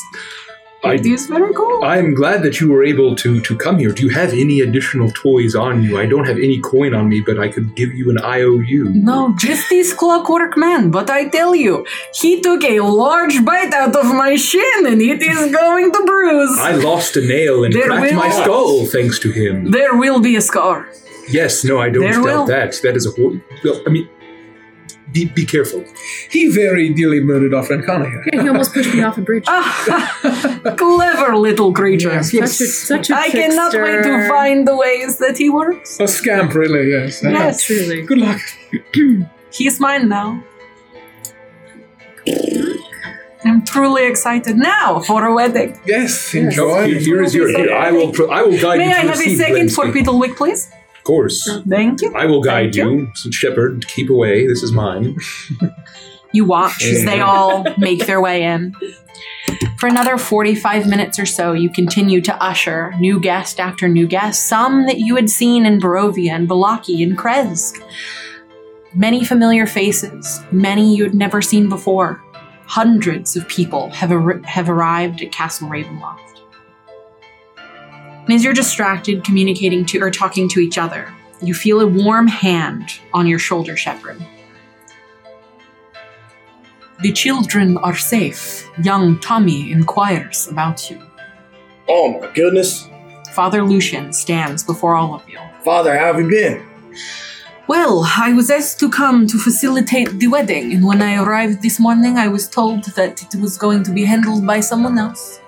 I- 0.84 0.98
He's 0.98 1.26
very 1.28 1.54
cool. 1.54 1.84
I'm 1.84 2.14
glad 2.14 2.42
that 2.44 2.60
you 2.62 2.68
were 2.72 2.84
able 2.84 3.16
to 3.24 3.42
to 3.48 3.56
come 3.58 3.78
here. 3.80 3.92
Do 3.92 4.04
you 4.08 4.10
have 4.22 4.32
any 4.34 4.62
additional 4.62 5.10
toys 5.12 5.54
on 5.56 5.84
you? 5.84 6.00
I 6.00 6.06
don't 6.06 6.26
have 6.32 6.38
any 6.38 6.60
coin 6.60 6.94
on 6.94 7.10
me, 7.10 7.20
but 7.30 7.38
I 7.46 7.48
could 7.50 7.76
give 7.76 7.92
you 8.00 8.10
an 8.14 8.20
IOU. 8.40 8.84
no, 9.12 9.34
just 9.38 9.64
this 9.70 9.94
clockwork 9.94 10.54
man. 10.58 10.90
But 10.98 11.10
I 11.10 11.22
tell 11.38 11.54
you, 11.56 11.86
he 12.22 12.32
took 12.42 12.64
a 12.64 12.80
large 12.80 13.44
bite 13.44 13.74
out 13.74 13.96
of 13.96 14.06
my 14.24 14.36
shin, 14.36 14.82
and 14.92 15.02
it 15.02 15.22
is 15.22 15.52
going 15.62 15.92
to 15.96 16.00
bruise. 16.06 16.56
I 16.60 16.74
lost 16.90 17.18
a 17.18 17.22
nail 17.36 17.64
and 17.66 17.74
There 17.74 17.88
cracked 17.88 18.14
my 18.14 18.30
skull 18.42 18.86
thanks 18.86 19.20
to 19.20 19.30
him. 19.32 19.72
there 19.72 19.96
will 20.04 20.20
be 20.30 20.36
a 20.38 20.42
scar. 20.42 20.88
Yes, 21.40 21.64
no, 21.64 21.76
I 21.86 21.90
don't 21.90 22.04
There 22.04 22.14
doubt 22.14 22.24
will. 22.24 22.46
that. 22.56 22.70
That 22.84 22.96
is 22.96 23.06
a 23.06 23.12
whole. 23.12 23.36
Well, 23.64 23.78
I 23.86 23.90
mean, 23.96 24.08
be, 25.12 25.26
be 25.26 25.46
careful. 25.46 25.84
He 26.30 26.48
very 26.52 26.94
dearly 26.94 27.20
murdered 27.20 27.54
our 27.54 27.64
friend 27.64 27.84
Connor 27.86 28.10
here. 28.10 28.24
Yeah, 28.34 28.42
he 28.44 28.48
almost 28.50 28.74
pushed 28.74 28.94
me 28.94 29.02
off 29.02 29.18
a 29.18 29.22
bridge. 29.22 29.46
Ah, 29.48 30.74
clever 30.78 31.36
little 31.38 31.74
creature. 31.74 32.12
Yes, 32.14 32.32
such 32.32 32.62
a- 32.62 32.66
such 32.66 33.10
a 33.10 33.16
I 33.16 33.30
cannot 33.30 33.74
wait 33.74 34.04
to 34.04 34.28
find 34.28 34.68
the 34.68 34.76
ways 34.76 35.18
that 35.20 35.38
he 35.38 35.50
works. 35.50 36.00
A 36.00 36.08
scamp, 36.08 36.54
really, 36.54 36.90
yes. 36.90 37.22
Yes. 37.24 37.64
Truly. 37.64 38.02
Good 38.04 38.18
luck. 38.20 38.42
He's 39.52 39.80
mine 39.80 40.10
now. 40.10 40.44
I'm 43.46 43.64
truly 43.66 44.06
excited 44.06 44.58
now 44.58 45.00
for 45.00 45.26
a 45.26 45.34
wedding. 45.34 45.80
Yes, 45.86 46.34
enjoy. 46.36 46.88
Here- 46.88 47.00
here 47.00 47.24
is 47.24 47.34
your. 47.34 47.48
Here, 47.48 47.74
I 47.74 47.92
will. 47.92 48.12
pro- 48.12 48.30
I 48.30 48.42
will 48.44 48.60
guide 48.60 48.78
May 48.78 48.84
you 48.86 48.90
May 48.90 48.96
I 48.96 49.00
have 49.00 49.12
a 49.12 49.18
seat, 49.18 49.38
second 49.38 49.70
for 49.72 49.86
Blinsky. 49.86 50.04
Piddlewick, 50.04 50.36
please? 50.36 50.70
Of 51.10 51.14
course. 51.16 51.48
Oh, 51.50 51.64
thank 51.68 52.02
you. 52.02 52.14
I 52.16 52.26
will 52.26 52.42
guide 52.42 52.76
you. 52.76 53.12
So 53.16 53.32
Shepard, 53.32 53.88
keep 53.88 54.10
away. 54.12 54.46
This 54.46 54.62
is 54.62 54.72
mine. 54.72 55.18
You 56.32 56.46
watch 56.46 56.84
as 56.86 57.06
they 57.06 57.22
all 57.22 57.66
make 57.80 58.06
their 58.06 58.22
way 58.22 58.44
in. 58.44 58.76
For 59.80 59.88
another 59.88 60.16
45 60.16 60.88
minutes 60.88 61.18
or 61.18 61.26
so, 61.26 61.54
you 61.54 61.72
continue 61.72 62.22
to 62.22 62.36
usher 62.44 62.94
new 63.00 63.20
guest 63.20 63.60
after 63.60 63.88
new 63.88 64.06
guest, 64.06 64.48
some 64.48 64.86
that 64.86 65.00
you 65.00 65.16
had 65.16 65.28
seen 65.32 65.66
in 65.66 65.80
Barovia 65.80 66.30
and 66.34 66.48
Vallaki 66.48 67.02
and 67.02 67.18
Krezk. 67.18 67.84
Many 68.94 69.26
familiar 69.26 69.66
faces, 69.66 70.42
many 70.52 70.96
you 70.96 71.04
had 71.04 71.16
never 71.16 71.42
seen 71.42 71.68
before. 71.68 72.22
Hundreds 72.68 73.36
of 73.36 73.48
people 73.48 73.90
have, 73.90 74.12
ar- 74.12 74.44
have 74.44 74.70
arrived 74.70 75.24
at 75.24 75.32
Castle 75.32 75.68
Ravenloft. 75.68 76.29
And 78.30 78.36
as 78.36 78.44
you're 78.44 78.54
distracted, 78.54 79.24
communicating 79.24 79.84
to 79.86 80.04
or 80.04 80.12
talking 80.12 80.48
to 80.50 80.60
each 80.60 80.78
other, 80.78 81.12
you 81.42 81.56
feel 81.56 81.82
a 81.82 81.88
warm 81.88 82.28
hand 82.28 83.00
on 83.12 83.26
your 83.26 83.40
shoulder, 83.40 83.76
Shepard. 83.76 84.24
The 87.02 87.12
children 87.12 87.80
are 87.80 87.96
safe. 87.96 88.70
Young 88.84 89.20
Tommy 89.20 89.72
inquires 89.72 90.48
about 90.48 90.92
you. 90.92 91.02
Oh 91.88 92.20
my 92.20 92.32
goodness. 92.36 92.88
Father 93.34 93.64
Lucian 93.64 94.14
stands 94.14 94.64
before 94.64 94.94
all 94.94 95.16
of 95.16 95.28
you. 95.28 95.40
Father, 95.66 95.98
how 95.98 96.14
have 96.14 96.20
you 96.20 96.30
been? 96.30 96.64
Well, 97.66 98.06
I 98.16 98.34
was 98.34 98.52
asked 98.52 98.80
to 98.82 98.92
come 98.92 99.26
to 99.26 99.40
facilitate 99.40 100.20
the 100.20 100.28
wedding, 100.28 100.72
and 100.72 100.86
when 100.86 101.02
I 101.02 101.18
arrived 101.18 101.64
this 101.64 101.80
morning, 101.80 102.18
I 102.20 102.28
was 102.28 102.48
told 102.48 102.84
that 102.96 103.24
it 103.24 103.42
was 103.42 103.58
going 103.58 103.82
to 103.86 103.92
be 103.92 104.06
handled 104.06 104.46
by 104.46 104.60
someone 104.60 105.00
else. 105.00 105.40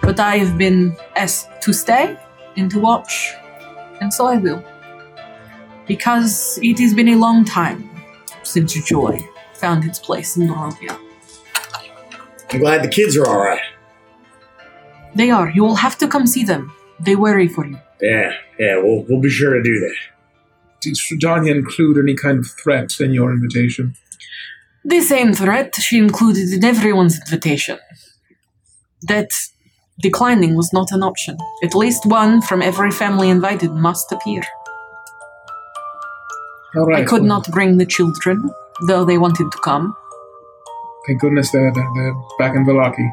But 0.00 0.18
I 0.18 0.38
have 0.38 0.56
been 0.56 0.96
asked 1.16 1.46
to 1.64 1.74
stay 1.74 2.16
and 2.56 2.70
to 2.70 2.78
watch, 2.78 3.32
and 4.00 4.12
so 4.12 4.26
I 4.26 4.36
will. 4.36 4.64
Because 5.86 6.58
it 6.62 6.78
has 6.78 6.94
been 6.94 7.08
a 7.08 7.16
long 7.16 7.44
time 7.44 7.90
since 8.42 8.72
joy 8.84 9.18
found 9.54 9.84
its 9.84 9.98
place 9.98 10.36
in 10.36 10.48
Barovia. 10.48 10.98
I'm 12.52 12.60
glad 12.60 12.82
the 12.82 12.88
kids 12.88 13.16
are 13.16 13.26
alright. 13.26 13.60
They 15.14 15.30
are. 15.30 15.50
You 15.50 15.62
will 15.62 15.76
have 15.76 15.98
to 15.98 16.08
come 16.08 16.26
see 16.26 16.44
them. 16.44 16.72
They 17.00 17.16
worry 17.16 17.48
for 17.48 17.66
you. 17.66 17.78
Yeah, 18.00 18.32
yeah, 18.58 18.76
we'll, 18.76 19.04
we'll 19.08 19.20
be 19.20 19.30
sure 19.30 19.54
to 19.54 19.62
do 19.62 19.78
that. 19.80 19.94
Did 20.80 20.94
Strahdanya 20.94 21.54
include 21.54 21.98
any 21.98 22.14
kind 22.14 22.38
of 22.38 22.46
threat 22.50 23.00
in 23.00 23.12
your 23.12 23.32
invitation? 23.32 23.94
The 24.84 25.00
same 25.00 25.34
threat 25.34 25.74
she 25.76 25.98
included 25.98 26.52
in 26.52 26.64
everyone's 26.64 27.18
invitation. 27.20 27.78
That 29.02 29.30
declining 30.00 30.54
was 30.56 30.72
not 30.72 30.92
an 30.92 31.02
option. 31.02 31.36
At 31.62 31.74
least 31.74 32.06
one 32.06 32.42
from 32.42 32.62
every 32.62 32.90
family 32.90 33.30
invited 33.30 33.72
must 33.72 34.12
appear. 34.12 34.42
All 36.76 36.86
right. 36.86 37.02
I 37.02 37.04
could 37.04 37.22
well, 37.22 37.28
not 37.28 37.50
bring 37.50 37.78
the 37.78 37.86
children, 37.86 38.50
though 38.86 39.04
they 39.04 39.18
wanted 39.18 39.50
to 39.50 39.58
come. 39.58 39.96
Thank 41.06 41.20
goodness 41.20 41.50
they're, 41.50 41.72
they're, 41.72 41.88
they're 41.96 42.14
back 42.38 42.54
in 42.54 42.64
Vallaki. 42.64 43.10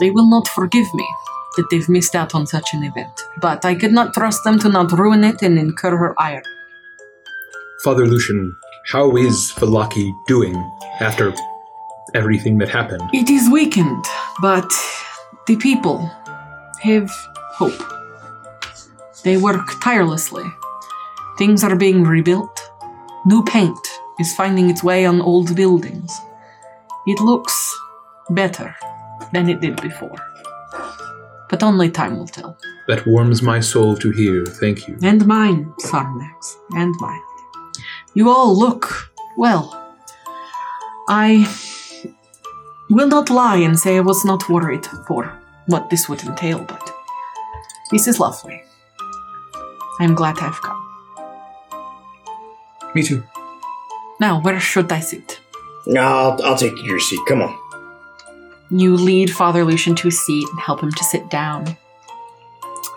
They 0.00 0.10
will 0.10 0.28
not 0.28 0.48
forgive 0.48 0.92
me 0.94 1.08
that 1.56 1.66
they've 1.70 1.88
missed 1.88 2.14
out 2.14 2.34
on 2.34 2.46
such 2.46 2.74
an 2.74 2.82
event. 2.82 3.22
But 3.40 3.64
I 3.64 3.74
could 3.74 3.92
not 3.92 4.14
trust 4.14 4.44
them 4.44 4.58
to 4.60 4.68
not 4.68 4.92
ruin 4.92 5.24
it 5.24 5.42
and 5.42 5.58
incur 5.58 5.96
her 5.96 6.20
ire. 6.20 6.42
Father 7.84 8.06
Lucian, 8.06 8.54
how 8.86 9.16
is 9.16 9.52
Vallaki 9.56 10.12
doing 10.26 10.54
after 11.00 11.34
everything 12.14 12.58
that 12.58 12.68
happened? 12.68 13.02
It 13.12 13.30
is 13.30 13.48
weakened, 13.50 14.04
but 14.40 14.72
the 15.46 15.56
people 15.56 16.10
have 16.80 17.10
hope. 17.54 17.82
They 19.24 19.36
work 19.36 19.80
tirelessly. 19.82 20.44
Things 21.38 21.64
are 21.64 21.76
being 21.76 22.04
rebuilt. 22.04 22.60
New 23.26 23.44
paint 23.44 23.88
is 24.18 24.34
finding 24.34 24.70
its 24.70 24.82
way 24.82 25.06
on 25.06 25.20
old 25.20 25.54
buildings. 25.54 26.12
It 27.06 27.20
looks 27.20 27.54
better 28.30 28.74
than 29.32 29.48
it 29.48 29.60
did 29.60 29.80
before. 29.80 30.16
But 31.48 31.62
only 31.62 31.90
time 31.90 32.18
will 32.18 32.26
tell. 32.26 32.56
That 32.88 33.06
warms 33.06 33.42
my 33.42 33.60
soul 33.60 33.96
to 33.96 34.10
hear. 34.10 34.44
Thank 34.46 34.88
you. 34.88 34.98
And 35.02 35.26
mine, 35.26 35.72
Sarnax, 35.80 36.56
and 36.72 36.94
mine. 36.98 37.20
You 38.14 38.30
all 38.30 38.58
look 38.58 39.12
well. 39.36 39.78
I 41.08 41.44
will 42.92 43.08
not 43.08 43.30
lie 43.30 43.56
and 43.56 43.78
say 43.78 43.96
I 43.96 44.00
was 44.00 44.24
not 44.24 44.48
worried 44.48 44.86
for 45.06 45.32
what 45.66 45.90
this 45.90 46.08
would 46.08 46.22
entail, 46.22 46.58
but 46.60 46.90
this 47.90 48.06
is 48.06 48.20
lovely. 48.20 48.62
I 50.00 50.04
am 50.04 50.14
glad 50.14 50.38
I've 50.38 50.60
come. 50.60 50.88
Me 52.94 53.02
too. 53.02 53.22
Now, 54.20 54.40
where 54.40 54.60
should 54.60 54.92
I 54.92 55.00
sit? 55.00 55.40
No, 55.86 56.02
I'll, 56.02 56.42
I'll 56.42 56.56
take 56.56 56.80
your 56.84 57.00
seat. 57.00 57.20
Come 57.26 57.42
on. 57.42 57.58
You 58.70 58.96
lead 58.96 59.30
Father 59.30 59.64
Lucian 59.64 59.94
to 59.96 60.08
a 60.08 60.10
seat 60.10 60.48
and 60.48 60.60
help 60.60 60.82
him 60.82 60.92
to 60.92 61.04
sit 61.04 61.28
down. 61.30 61.76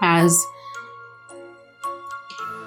As 0.02 0.46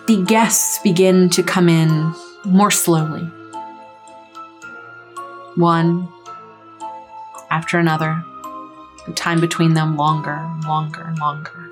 the 0.06 0.22
guests 0.24 0.78
begin 0.78 1.30
to 1.30 1.42
come 1.42 1.68
in 1.68 2.14
more 2.44 2.70
slowly, 2.70 3.24
one 5.56 6.08
after 7.50 7.78
another, 7.78 8.22
the 9.06 9.12
time 9.14 9.40
between 9.40 9.74
them 9.74 9.96
longer 9.96 10.32
and 10.32 10.64
longer 10.64 11.02
and 11.02 11.18
longer. 11.18 11.68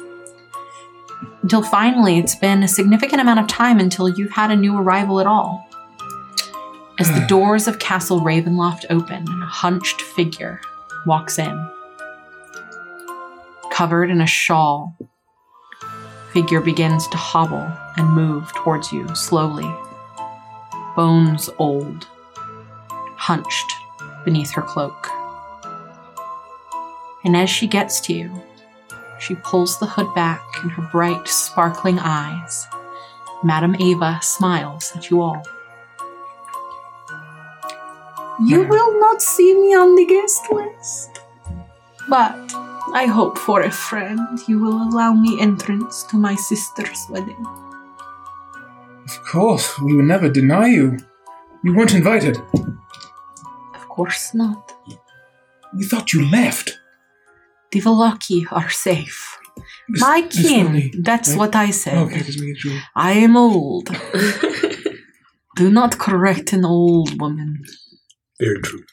Until 1.42 1.62
finally, 1.62 2.18
it's 2.18 2.34
been 2.34 2.62
a 2.62 2.68
significant 2.68 3.20
amount 3.20 3.40
of 3.40 3.46
time 3.46 3.78
until 3.78 4.08
you've 4.08 4.32
had 4.32 4.50
a 4.50 4.56
new 4.56 4.76
arrival 4.76 5.20
at 5.20 5.26
all. 5.26 5.68
As 6.98 7.08
the 7.12 7.26
doors 7.28 7.68
of 7.68 7.78
Castle 7.78 8.20
Ravenloft 8.20 8.86
open 8.90 9.28
and 9.28 9.42
a 9.42 9.46
hunched 9.46 10.00
figure 10.00 10.60
walks 11.06 11.38
in. 11.38 11.70
Covered 13.70 14.10
in 14.10 14.20
a 14.20 14.26
shawl, 14.26 14.96
figure 16.32 16.60
begins 16.60 17.06
to 17.08 17.16
hobble 17.16 17.70
and 17.96 18.10
move 18.10 18.52
towards 18.54 18.92
you 18.92 19.06
slowly. 19.14 19.70
Bones 20.96 21.50
old, 21.58 22.06
hunched 23.16 23.72
beneath 24.24 24.50
her 24.52 24.62
cloak. 24.62 25.08
And 27.26 27.36
as 27.36 27.50
she 27.50 27.66
gets 27.66 28.00
to 28.02 28.14
you, 28.14 28.30
she 29.18 29.34
pulls 29.34 29.80
the 29.80 29.86
hood 29.86 30.14
back 30.14 30.44
and 30.62 30.70
her 30.70 30.88
bright, 30.92 31.26
sparkling 31.26 31.98
eyes. 31.98 32.68
Madame 33.42 33.74
Ava 33.80 34.20
smiles 34.22 34.92
at 34.94 35.10
you 35.10 35.20
all. 35.20 35.42
You 38.46 38.62
will 38.62 39.00
not 39.00 39.20
see 39.20 39.54
me 39.54 39.74
on 39.74 39.96
the 39.96 40.06
guest 40.06 40.52
list. 40.52 41.20
But 42.08 42.36
I 42.94 43.06
hope 43.06 43.38
for 43.38 43.62
a 43.62 43.72
friend 43.72 44.38
you 44.46 44.60
will 44.60 44.80
allow 44.88 45.12
me 45.12 45.40
entrance 45.40 46.04
to 46.04 46.16
my 46.16 46.36
sister's 46.36 47.06
wedding. 47.10 47.44
Of 49.04 49.20
course, 49.24 49.80
we 49.80 49.96
would 49.96 50.04
never 50.04 50.28
deny 50.28 50.68
you. 50.68 50.98
You 51.64 51.74
weren't 51.74 51.94
invited. 51.94 52.36
Of 53.74 53.88
course 53.88 54.32
not. 54.32 54.72
We 55.74 55.82
thought 55.84 56.12
you 56.12 56.30
left. 56.30 56.78
The 57.72 57.80
Velaki 57.80 58.46
are 58.52 58.70
safe. 58.70 59.38
Miss- 59.88 60.00
My 60.00 60.22
kin, 60.22 60.90
that's 61.02 61.30
right? 61.30 61.38
what 61.38 61.54
I 61.56 61.70
said. 61.70 61.98
Okay, 61.98 62.22
just 62.22 62.38
making 62.40 62.56
sure. 62.56 62.78
I 62.94 63.12
am 63.12 63.36
old. 63.36 63.88
Do 65.56 65.70
not 65.70 65.98
correct 65.98 66.52
an 66.52 66.64
old 66.64 67.20
woman. 67.20 67.62
Very 68.38 68.60
true. 68.60 68.84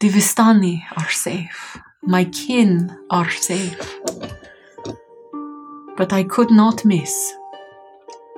The 0.00 0.08
Vistani 0.10 0.82
are 0.96 1.10
safe. 1.10 1.78
My 2.02 2.24
kin 2.24 2.90
are 3.10 3.30
safe. 3.30 4.00
But 5.96 6.12
I 6.12 6.24
could 6.24 6.50
not 6.50 6.84
miss 6.84 7.14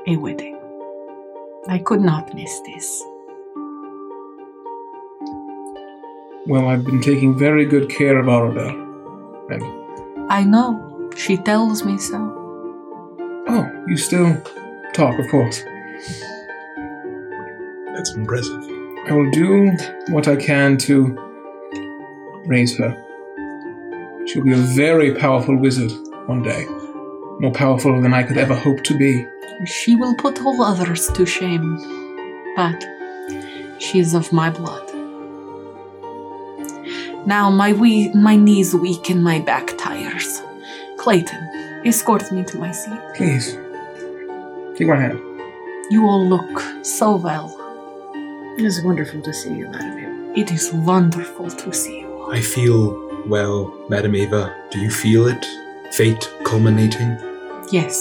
a 0.06 0.16
wedding. 0.16 0.54
I 1.68 1.78
could 1.78 2.02
not 2.02 2.34
miss 2.34 2.60
this. 2.66 3.02
Well, 6.46 6.68
I've 6.68 6.84
been 6.84 7.00
taking 7.00 7.36
very 7.36 7.64
good 7.64 7.88
care 7.90 8.18
of 8.18 8.26
Arabelle. 8.26 8.85
And, 9.50 9.62
I 10.30 10.44
know. 10.44 11.10
She 11.16 11.36
tells 11.36 11.84
me 11.84 11.98
so. 11.98 12.16
oh, 13.48 13.84
you 13.86 13.96
still 13.96 14.36
talk, 14.92 15.18
of 15.18 15.28
course. 15.28 15.62
That's 17.94 18.14
impressive. 18.14 18.62
I 19.08 19.12
will 19.12 19.30
do 19.30 19.70
what 20.10 20.28
I 20.28 20.36
can 20.36 20.76
to 20.78 21.16
raise 22.46 22.76
her. 22.76 22.92
She'll 24.26 24.44
be 24.44 24.52
a 24.52 24.56
very 24.56 25.14
powerful 25.14 25.56
wizard 25.56 25.92
one 26.26 26.42
day. 26.42 26.66
More 27.40 27.52
powerful 27.52 28.00
than 28.02 28.12
I 28.12 28.22
could 28.24 28.36
ever 28.36 28.54
hope 28.54 28.82
to 28.84 28.98
be. 28.98 29.26
She 29.64 29.96
will 29.96 30.14
put 30.16 30.42
all 30.44 30.60
others 30.62 31.08
to 31.12 31.24
shame. 31.24 31.78
But 32.56 32.84
she 33.78 34.00
is 34.00 34.12
of 34.14 34.32
my 34.32 34.50
blood. 34.50 34.90
Now 37.26 37.50
my 37.50 37.72
we- 37.72 38.12
my 38.14 38.36
knees 38.36 38.74
weak 38.74 39.10
and 39.10 39.22
my 39.22 39.40
back 39.40 39.76
tires. 39.78 40.40
Clayton, 40.96 41.42
escort 41.84 42.30
me 42.32 42.44
to 42.44 42.58
my 42.58 42.72
seat. 42.72 43.00
Please. 43.16 43.56
Take 44.76 44.88
my 44.88 44.96
hand. 44.96 45.18
You 45.90 46.06
all 46.06 46.24
look 46.26 46.62
so 46.82 47.16
well. 47.16 47.48
It 48.58 48.64
is 48.64 48.82
wonderful 48.82 49.20
to 49.22 49.32
see 49.32 49.54
you, 49.54 49.68
Madam 49.68 49.98
Hill. 49.98 50.32
It 50.42 50.50
is 50.52 50.72
wonderful 50.72 51.50
to 51.50 51.72
see 51.72 52.00
you. 52.00 52.28
I 52.30 52.40
feel 52.40 52.80
well, 53.26 53.72
Madam 53.88 54.14
Ava. 54.14 54.54
Do 54.70 54.78
you 54.80 54.90
feel 54.90 55.26
it? 55.28 55.44
Fate 55.92 56.30
culminating? 56.44 57.16
Yes, 57.70 57.96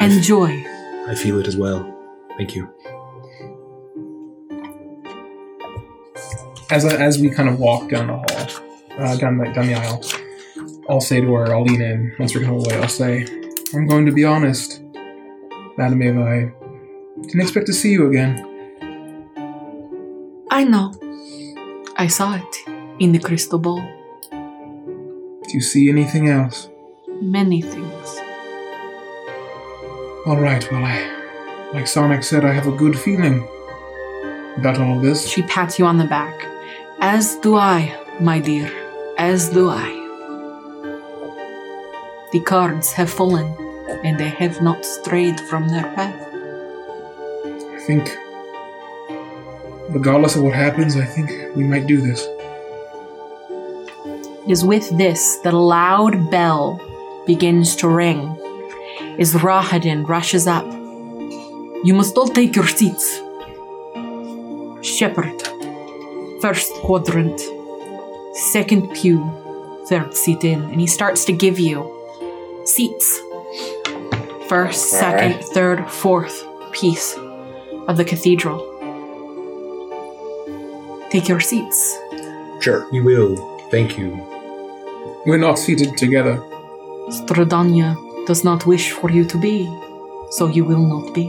and 0.00 0.22
joy. 0.22 0.64
I 1.08 1.14
feel 1.14 1.38
it 1.40 1.46
as 1.46 1.56
well. 1.56 1.80
Thank 2.36 2.54
you. 2.54 2.68
As, 6.70 6.84
as 6.84 7.18
we 7.18 7.30
kind 7.30 7.48
of 7.48 7.58
walk 7.60 7.88
down 7.90 8.08
the 8.08 8.14
hall, 8.16 8.65
uh, 8.98 9.16
down, 9.16 9.38
the, 9.38 9.44
down 9.52 9.66
the 9.66 9.74
aisle, 9.74 10.02
I'll 10.88 11.00
say 11.00 11.20
to 11.20 11.34
her, 11.34 11.54
I'll 11.54 11.64
lean 11.64 11.82
in 11.82 12.14
once 12.18 12.34
we're 12.34 12.42
going 12.42 12.64
away, 12.64 12.80
I'll 12.80 12.88
say, 12.88 13.26
I'm 13.74 13.86
going 13.86 14.06
to 14.06 14.12
be 14.12 14.24
honest. 14.24 14.82
Madam 15.76 16.00
Ava, 16.02 16.22
I 16.22 17.20
didn't 17.22 17.40
expect 17.40 17.66
to 17.66 17.72
see 17.72 17.92
you 17.92 18.08
again. 18.08 18.42
I 20.50 20.64
know. 20.64 20.94
I 21.96 22.06
saw 22.06 22.34
it 22.34 22.56
in 22.98 23.12
the 23.12 23.18
crystal 23.18 23.58
ball. 23.58 23.80
Do 24.30 25.52
you 25.52 25.60
see 25.60 25.88
anything 25.88 26.28
else? 26.28 26.68
Many 27.20 27.62
things. 27.62 28.20
All 30.26 30.38
right, 30.38 30.66
well, 30.72 30.84
I, 30.84 31.70
like 31.72 31.86
Sonic 31.86 32.22
said, 32.22 32.44
I 32.44 32.52
have 32.52 32.66
a 32.66 32.72
good 32.72 32.98
feeling 32.98 33.46
about 34.56 34.80
all 34.80 34.98
this. 34.98 35.28
She 35.28 35.42
pats 35.42 35.78
you 35.78 35.84
on 35.84 35.98
the 35.98 36.06
back. 36.06 36.46
As 37.00 37.36
do 37.36 37.56
I, 37.56 37.94
my 38.20 38.40
dear. 38.40 38.85
As 39.18 39.48
do 39.48 39.70
I. 39.70 39.88
The 42.32 42.40
cards 42.40 42.92
have 42.92 43.08
fallen, 43.08 43.46
and 44.04 44.18
they 44.20 44.28
have 44.28 44.60
not 44.60 44.84
strayed 44.84 45.40
from 45.48 45.68
their 45.68 45.84
path. 45.94 46.20
I 47.46 47.78
think, 47.86 48.14
regardless 49.88 50.36
of 50.36 50.42
what 50.42 50.54
happens, 50.54 50.96
I 50.96 51.06
think 51.06 51.30
we 51.56 51.64
might 51.64 51.86
do 51.86 51.96
this. 51.96 52.20
It 54.44 54.50
is 54.50 54.64
with 54.64 54.90
this 54.98 55.38
that 55.44 55.54
a 55.54 55.58
loud 55.58 56.30
bell 56.30 56.78
begins 57.26 57.74
to 57.76 57.88
ring. 57.88 58.36
As 59.18 59.32
Rahadin 59.32 60.06
rushes 60.06 60.46
up. 60.46 60.66
You 61.84 61.94
must 61.94 62.18
all 62.18 62.28
take 62.28 62.54
your 62.54 62.66
seats. 62.66 63.18
Shepherd, 64.82 65.42
first 66.42 66.72
quadrant, 66.84 67.40
second 68.36 68.92
pew, 68.94 69.18
third 69.88 70.14
seat 70.14 70.44
in. 70.44 70.62
And 70.62 70.80
he 70.80 70.86
starts 70.86 71.24
to 71.26 71.32
give 71.32 71.58
you 71.58 71.92
seats. 72.64 73.20
First, 74.48 74.90
second, 74.90 75.42
third, 75.44 75.88
fourth 75.90 76.44
piece 76.72 77.16
of 77.88 77.96
the 77.96 78.04
cathedral. 78.04 78.58
Take 81.10 81.28
your 81.28 81.40
seats. 81.40 81.98
Sure. 82.60 82.86
We 82.90 83.00
will. 83.00 83.36
Thank 83.70 83.98
you. 83.98 84.10
We're 85.26 85.38
not 85.38 85.58
seated 85.58 85.96
together. 85.96 86.36
Strahdanya 87.08 87.96
does 88.26 88.44
not 88.44 88.66
wish 88.66 88.90
for 88.90 89.10
you 89.10 89.24
to 89.24 89.38
be, 89.38 89.66
so 90.30 90.46
you 90.48 90.64
will 90.64 90.84
not 90.86 91.14
be. 91.14 91.28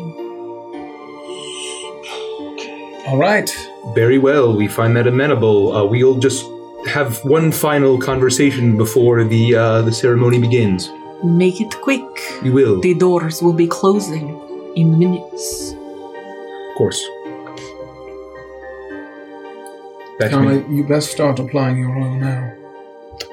All 3.08 3.18
right. 3.18 3.50
Very 3.96 4.18
well. 4.18 4.56
We 4.56 4.68
find 4.68 4.96
that 4.98 5.08
amenable. 5.08 5.76
Uh, 5.76 5.86
we'll 5.86 6.18
just 6.18 6.46
have 6.86 7.24
one 7.26 7.52
final 7.52 8.00
conversation 8.00 8.78
before 8.78 9.24
the 9.24 9.56
uh, 9.56 9.82
the 9.82 9.92
ceremony 9.92 10.40
begins. 10.40 10.90
Make 11.24 11.60
it 11.60 11.76
quick. 11.82 12.06
We 12.44 12.52
will, 12.52 12.80
The 12.82 12.94
doors 12.94 13.42
will 13.42 13.54
be 13.54 13.68
closing 13.68 14.30
in 14.76 15.00
minutes. 15.00 15.74
of 15.74 16.76
course. 16.78 17.02
Back 20.20 20.30
to 20.32 20.36
Kama, 20.38 20.56
me. 20.62 20.76
you 20.78 20.84
best 20.88 21.12
start 21.12 21.40
applying 21.40 21.78
your 21.78 21.96
oil 21.98 22.16
now. 22.16 22.54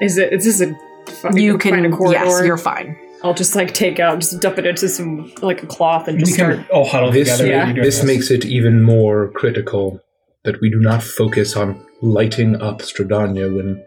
Is 0.01 0.17
it? 0.17 0.33
Is 0.33 0.45
this 0.45 0.61
a? 0.61 0.75
Fine, 1.21 1.37
You 1.37 1.57
can, 1.57 1.71
find 1.71 1.85
a 1.85 1.89
corridor? 1.95 2.23
yes, 2.25 2.45
you're 2.45 2.57
fine. 2.57 2.97
I'll 3.23 3.33
just 3.33 3.55
like 3.55 3.73
take 3.73 3.99
out, 3.99 4.19
just 4.19 4.39
dump 4.41 4.57
it 4.59 4.65
into 4.65 4.87
some 4.89 5.31
like 5.41 5.63
a 5.63 5.67
cloth 5.67 6.07
and 6.07 6.17
We 6.17 6.23
just 6.25 6.35
can 6.37 6.53
start. 6.53 6.69
all 6.71 6.85
huddle 6.87 7.11
This, 7.11 7.37
together. 7.37 7.49
Yeah. 7.49 7.65
while 7.65 7.75
this 7.83 8.03
makes 8.03 8.29
it 8.29 8.45
even 8.45 8.81
more 8.83 9.29
critical 9.31 9.99
that 10.43 10.59
we 10.61 10.69
do 10.69 10.79
not 10.79 11.01
focus 11.03 11.55
on 11.55 11.79
lighting 12.05 12.61
up 12.61 12.79
Strahdanya 12.79 13.53
when 13.55 13.83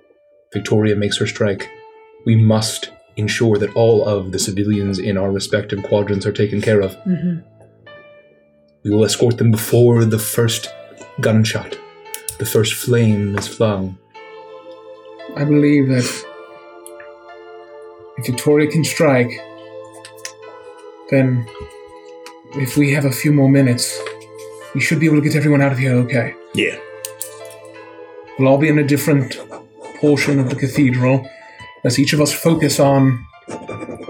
Victoria 0.52 0.96
makes 0.96 1.18
her 1.18 1.26
strike. 1.26 1.68
We 2.26 2.36
must 2.36 2.90
ensure 3.16 3.58
that 3.58 3.74
all 3.74 4.06
of 4.06 4.32
the 4.32 4.38
civilians 4.38 4.98
in 4.98 5.16
our 5.16 5.30
respective 5.30 5.82
quadrants 5.82 6.26
are 6.26 6.32
taken 6.32 6.60
care 6.60 6.80
of. 6.80 6.96
Mhm. 7.06 7.42
We 8.84 8.90
will 8.90 9.04
escort 9.04 9.38
them 9.38 9.50
before 9.50 10.04
the 10.04 10.18
first 10.18 10.72
gunshot, 11.20 11.78
the 12.38 12.46
first 12.46 12.74
flame 12.74 13.36
is 13.38 13.48
flung. 13.48 13.98
I 15.36 15.44
believe 15.44 15.88
that 15.88 16.04
if 18.18 18.26
Victoria 18.26 18.68
can 18.68 18.84
strike, 18.84 19.30
then 21.10 21.46
if 22.54 22.76
we 22.76 22.92
have 22.92 23.04
a 23.04 23.12
few 23.12 23.32
more 23.32 23.48
minutes, 23.48 24.00
we 24.74 24.80
should 24.80 25.00
be 25.00 25.06
able 25.06 25.16
to 25.16 25.22
get 25.22 25.36
everyone 25.36 25.60
out 25.60 25.72
of 25.72 25.78
here 25.78 25.94
okay. 25.94 26.34
Yeah. 26.54 26.76
We'll 28.38 28.48
all 28.48 28.58
be 28.58 28.68
in 28.68 28.78
a 28.78 28.86
different 28.86 29.36
portion 30.00 30.38
of 30.38 30.48
the 30.48 30.54
cathedral. 30.54 31.28
Let's 31.82 31.98
each 31.98 32.12
of 32.12 32.20
us 32.20 32.32
focus 32.32 32.78
on 32.78 33.26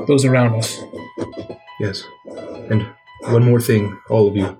those 0.07 0.25
around 0.25 0.55
us. 0.55 0.79
Yes. 1.81 2.03
And 2.71 2.87
one 3.23 3.45
more 3.45 3.61
thing, 3.61 3.99
all 4.11 4.29
of 4.29 4.37
you, 4.37 4.59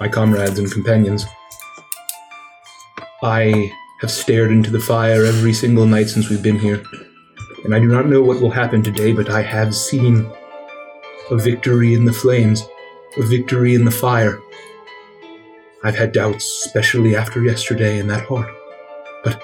my 0.00 0.08
comrades 0.08 0.58
and 0.58 0.70
companions. 0.70 1.26
I 3.22 3.72
have 4.00 4.10
stared 4.10 4.50
into 4.50 4.70
the 4.70 4.80
fire 4.80 5.24
every 5.24 5.52
single 5.52 5.86
night 5.86 6.08
since 6.08 6.28
we've 6.28 6.42
been 6.42 6.58
here, 6.58 6.82
and 7.64 7.74
I 7.74 7.78
do 7.78 7.88
not 7.88 8.06
know 8.06 8.22
what 8.22 8.40
will 8.40 8.50
happen 8.50 8.82
today, 8.82 9.12
but 9.12 9.30
I 9.30 9.42
have 9.42 9.74
seen 9.74 10.30
a 11.30 11.36
victory 11.36 11.94
in 11.94 12.04
the 12.04 12.12
flames, 12.12 12.66
a 13.18 13.22
victory 13.22 13.74
in 13.74 13.84
the 13.84 13.90
fire. 13.90 14.38
I've 15.84 15.94
had 15.94 16.12
doubts, 16.12 16.64
especially 16.64 17.14
after 17.14 17.44
yesterday 17.44 17.98
and 17.98 18.08
that 18.08 18.24
heart, 18.24 18.50
but 19.22 19.40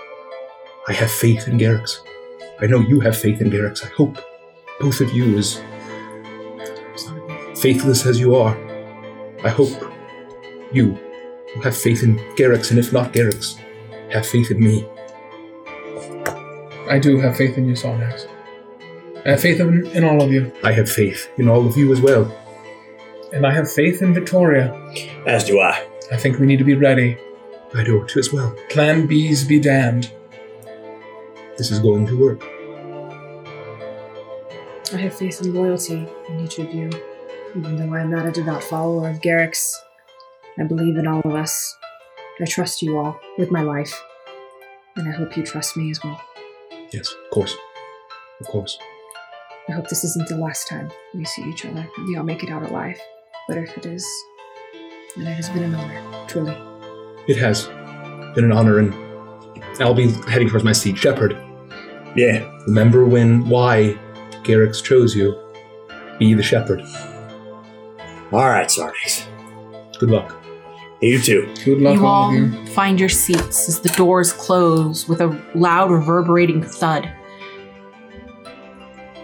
I 0.89 0.95
have 0.95 1.11
faith 1.11 1.47
in 1.47 1.59
Garyx. 1.59 2.01
I 2.61 2.67
know 2.67 2.81
you 2.81 2.99
have 3.01 3.15
faith 3.15 3.43
in 3.43 3.51
Garyx. 3.51 3.85
I 3.85 3.89
hope 3.89 4.17
both 4.81 5.03
of 5.03 5.13
you, 5.13 5.37
as 5.37 5.63
faithless 7.61 8.07
as 8.07 8.19
you 8.19 8.35
are, 8.37 8.57
I 9.45 9.51
hope 9.51 9.93
you 10.73 10.99
will 11.55 11.63
have 11.63 11.77
faith 11.77 12.03
in 12.03 12.19
Garyx, 12.37 12.71
and 12.71 12.79
if 12.79 12.91
not 12.91 13.13
Garyx, 13.13 13.57
Have 14.11 14.27
faith 14.27 14.51
in 14.51 14.61
me. 14.61 14.89
I 16.89 16.99
do 16.99 17.21
have 17.21 17.37
faith 17.37 17.59
in 17.59 17.69
you, 17.69 17.75
Sarnax. 17.75 18.27
I 19.27 19.31
have 19.33 19.41
faith 19.43 19.61
in, 19.61 19.87
in 19.89 20.05
all 20.05 20.23
of 20.23 20.33
you. 20.33 20.51
I 20.65 20.73
have 20.73 20.91
faith 20.91 21.29
in 21.37 21.49
all 21.49 21.67
of 21.67 21.77
you 21.77 21.93
as 21.93 22.01
well. 22.01 22.35
And 23.31 23.47
I 23.47 23.53
have 23.53 23.71
faith 23.71 24.01
in 24.01 24.15
Victoria. 24.15 24.73
As 25.27 25.45
do 25.45 25.61
I. 25.61 25.90
I 26.13 26.17
think 26.17 26.39
we 26.39 26.47
need 26.47 26.59
to 26.59 26.65
be 26.65 26.75
ready. 26.75 27.19
I 27.75 27.85
do 27.85 28.05
too 28.07 28.19
as 28.19 28.33
well. 28.33 28.55
Plan 28.69 29.07
B's 29.07 29.45
be 29.45 29.61
damned. 29.61 30.13
This 31.57 31.71
is 31.71 31.79
going 31.79 32.07
to 32.07 32.19
work. 32.19 32.43
I 34.93 34.97
have 34.97 35.15
faith 35.15 35.41
and 35.41 35.55
loyalty 35.55 36.09
in 36.29 36.41
each 36.41 36.59
of 36.59 36.75
you. 36.75 36.91
Even 37.55 37.77
though 37.77 37.95
I'm 37.95 38.11
not 38.11 38.27
a 38.27 38.33
devout 38.33 38.63
follower 38.63 39.09
of 39.09 39.21
Garyx, 39.21 39.81
I 40.59 40.65
believe 40.65 40.97
in 40.97 41.07
all 41.07 41.21
of 41.21 41.35
us. 41.35 41.77
I 42.41 42.45
trust 42.45 42.83
you 42.83 42.99
all 42.99 43.21
with 43.39 43.51
my 43.51 43.63
life. 43.63 44.03
And 44.97 45.09
I 45.09 45.13
hope 45.13 45.37
you 45.37 45.45
trust 45.45 45.77
me 45.77 45.91
as 45.91 46.03
well. 46.03 46.21
Yes, 46.93 47.13
of 47.13 47.31
course. 47.31 47.57
Of 48.41 48.47
course. 48.47 48.79
I 49.69 49.73
hope 49.73 49.89
this 49.89 50.03
isn't 50.03 50.29
the 50.29 50.37
last 50.37 50.67
time 50.67 50.91
we 51.15 51.25
see 51.25 51.43
each 51.43 51.65
other 51.65 51.87
we 52.07 52.17
all 52.17 52.25
make 52.25 52.43
it 52.43 52.51
out 52.51 52.63
alive. 52.63 52.99
But 53.47 53.59
if 53.59 53.77
it 53.77 53.87
is, 53.87 54.05
then 55.17 55.27
it 55.27 55.35
has 55.35 55.49
been 55.51 55.63
an 55.63 55.75
honor, 55.75 56.27
truly. 56.29 56.57
It 57.27 57.37
has 57.37 57.67
been 58.35 58.45
an 58.45 58.53
honor, 58.53 58.79
and 58.79 58.95
I'll 59.81 59.95
be 59.95 60.11
heading 60.29 60.49
towards 60.49 60.65
my 60.65 60.73
seat. 60.73 60.97
Shepherd. 60.99 61.37
Yeah. 62.17 62.51
remember 62.67 63.05
when 63.05 63.49
why 63.49 63.99
Garyx 64.43 64.81
chose 64.81 65.15
you? 65.15 65.39
Be 66.19 66.35
the 66.35 66.43
shepherd. 66.43 66.83
All 68.33 68.49
right, 68.49 68.69
Sarnax. 68.69 69.27
Good 69.99 70.11
luck. 70.11 70.37
You 71.01 71.19
too. 71.19 71.53
Good 71.65 71.81
luck, 71.81 71.95
you 71.95 72.07
all 72.07 72.25
all 72.25 72.29
of 72.31 72.35
you. 72.37 72.67
find 72.67 73.01
your 73.01 73.09
seats 73.09 73.69
as 73.69 73.81
the 73.81 73.89
doors 73.91 74.33
close 74.33 75.09
with 75.09 75.21
a 75.21 75.41
loud 75.55 75.91
reverberating 75.91 76.63
thud. 76.63 77.11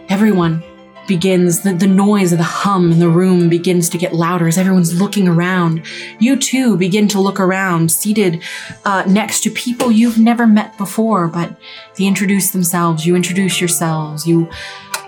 Everyone 0.09 0.63
begins, 1.07 1.63
the, 1.63 1.73
the 1.73 1.87
noise 1.87 2.33
of 2.33 2.39
the 2.39 2.45
hum 2.45 2.93
in 2.93 2.99
the 2.99 3.09
room 3.09 3.49
begins 3.49 3.89
to 3.91 3.99
get 3.99 4.15
louder 4.15 4.49
as 4.49 4.59
everyone's 4.59 5.01
looking 5.01 5.29
around. 5.29 5.85
You 6.19 6.37
too 6.37 6.77
begin 6.77 7.09
to 7.09 7.21
look 7.21 7.41
around, 7.41 7.91
seated 7.91 8.43
uh, 8.85 9.05
next 9.07 9.43
to 9.43 9.51
people 9.51 9.91
you've 9.91 10.19
never 10.19 10.47
met 10.47 10.77
before, 10.79 11.29
but 11.29 11.57
they 11.97 12.05
introduce 12.05 12.51
themselves, 12.51 13.07
you 13.07 13.17
introduce 13.17 13.61
yourselves, 13.61 14.27
you 14.27 14.49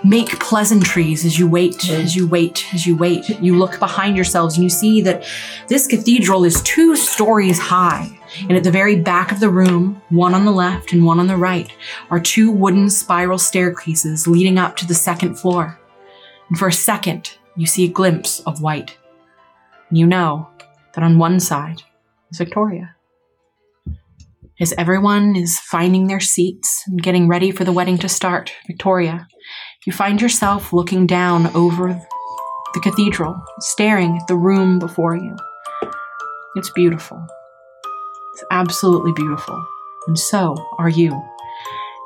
make 0.03 0.39
pleasantries 0.39 1.25
as 1.25 1.37
you 1.37 1.47
wait, 1.47 1.89
as 1.89 2.15
you 2.15 2.27
wait, 2.27 2.65
as 2.73 2.85
you 2.85 2.95
wait. 2.95 3.27
You 3.41 3.57
look 3.57 3.79
behind 3.79 4.15
yourselves 4.15 4.55
and 4.55 4.63
you 4.63 4.69
see 4.69 5.01
that 5.01 5.25
this 5.67 5.87
cathedral 5.87 6.45
is 6.45 6.61
two 6.63 6.95
stories 6.95 7.59
high. 7.59 8.17
And 8.41 8.53
at 8.53 8.63
the 8.63 8.71
very 8.71 8.95
back 8.95 9.31
of 9.31 9.39
the 9.39 9.49
room, 9.49 10.01
one 10.09 10.33
on 10.33 10.45
the 10.45 10.51
left 10.51 10.93
and 10.93 11.05
one 11.05 11.19
on 11.19 11.27
the 11.27 11.37
right, 11.37 11.71
are 12.09 12.19
two 12.19 12.51
wooden 12.51 12.89
spiral 12.89 13.39
staircases 13.39 14.27
leading 14.27 14.57
up 14.57 14.77
to 14.77 14.87
the 14.87 14.93
second 14.93 15.35
floor. 15.35 15.79
And 16.49 16.57
for 16.57 16.67
a 16.67 16.73
second, 16.73 17.37
you 17.55 17.65
see 17.65 17.85
a 17.85 17.91
glimpse 17.91 18.39
of 18.41 18.61
white. 18.61 18.97
And 19.89 19.97
you 19.97 20.07
know 20.07 20.49
that 20.93 21.03
on 21.03 21.17
one 21.17 21.39
side 21.39 21.83
is 22.31 22.37
Victoria. 22.37 22.95
As 24.59 24.73
everyone 24.77 25.35
is 25.35 25.59
finding 25.59 26.07
their 26.07 26.19
seats 26.19 26.83
and 26.87 27.01
getting 27.01 27.27
ready 27.29 27.51
for 27.51 27.63
the 27.63 27.71
wedding 27.71 27.97
to 27.99 28.09
start, 28.09 28.51
Victoria, 28.67 29.27
you 29.85 29.93
find 29.93 30.21
yourself 30.21 30.73
looking 30.73 31.07
down 31.07 31.47
over 31.55 31.99
the 32.73 32.79
cathedral, 32.81 33.41
staring 33.59 34.17
at 34.17 34.27
the 34.27 34.35
room 34.35 34.77
before 34.77 35.15
you. 35.15 35.35
It's 36.55 36.69
beautiful. 36.71 37.25
It's 38.33 38.43
absolutely 38.51 39.13
beautiful. 39.13 39.65
And 40.07 40.19
so 40.19 40.55
are 40.77 40.89
you. 40.89 41.21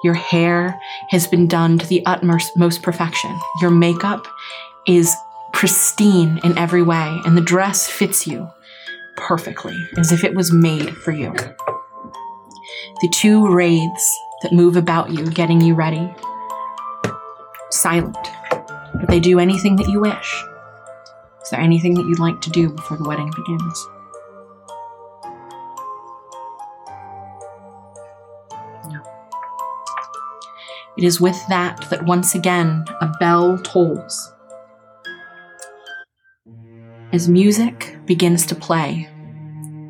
Your 0.04 0.14
hair 0.14 0.80
has 1.10 1.28
been 1.28 1.48
done 1.48 1.78
to 1.80 1.88
the 1.88 2.06
utmost 2.06 2.58
most 2.58 2.82
perfection. 2.84 3.38
Your 3.62 3.72
makeup 3.72 4.28
is 4.86 5.16
pristine 5.54 6.40
in 6.44 6.58
every 6.58 6.84
way, 6.84 7.22
and 7.26 7.38
the 7.38 7.42
dress 7.42 7.88
fits 7.88 8.28
you 8.28 8.50
perfectly, 9.16 9.76
as 9.98 10.12
if 10.12 10.24
it 10.24 10.36
was 10.36 10.52
made 10.52 10.96
for 10.98 11.12
you. 11.12 11.32
The 13.02 13.10
two 13.14 13.48
wraiths 13.48 14.20
that 14.42 14.52
move 14.52 14.76
about 14.76 15.12
you, 15.12 15.26
getting 15.30 15.62
you 15.62 15.74
ready, 15.74 16.14
silent, 17.70 18.18
but 18.50 19.08
they 19.08 19.20
do 19.20 19.40
anything 19.40 19.78
that 19.78 19.88
you 19.88 20.02
wish. 20.02 20.44
Is 21.42 21.50
there 21.50 21.60
anything 21.62 21.94
that 21.94 22.06
you'd 22.06 22.20
like 22.20 22.42
to 22.42 22.50
do 22.50 22.70
before 22.70 22.98
the 22.98 23.08
wedding 23.08 23.32
begins? 23.36 23.88
It 30.98 31.04
is 31.04 31.20
with 31.20 31.42
that 31.50 31.90
that 31.90 32.06
once 32.06 32.36
again 32.36 32.86
a 33.02 33.12
bell 33.20 33.58
tolls. 33.58 34.32
As 37.12 37.28
music 37.28 37.98
begins 38.06 38.46
to 38.48 38.56
play, 38.56 39.10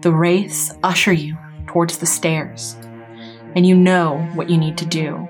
the 0.01 0.11
wraiths 0.11 0.73
usher 0.83 1.13
you 1.13 1.37
towards 1.67 1.97
the 1.97 2.05
stairs, 2.05 2.75
and 3.55 3.65
you 3.65 3.75
know 3.75 4.17
what 4.33 4.49
you 4.49 4.57
need 4.57 4.77
to 4.77 4.85
do. 4.85 5.27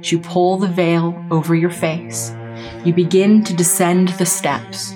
As 0.00 0.10
you 0.10 0.18
pull 0.18 0.58
the 0.58 0.68
veil 0.68 1.14
over 1.30 1.54
your 1.54 1.70
face, 1.70 2.34
you 2.84 2.92
begin 2.92 3.42
to 3.44 3.54
descend 3.54 4.08
the 4.10 4.26
steps. 4.26 4.94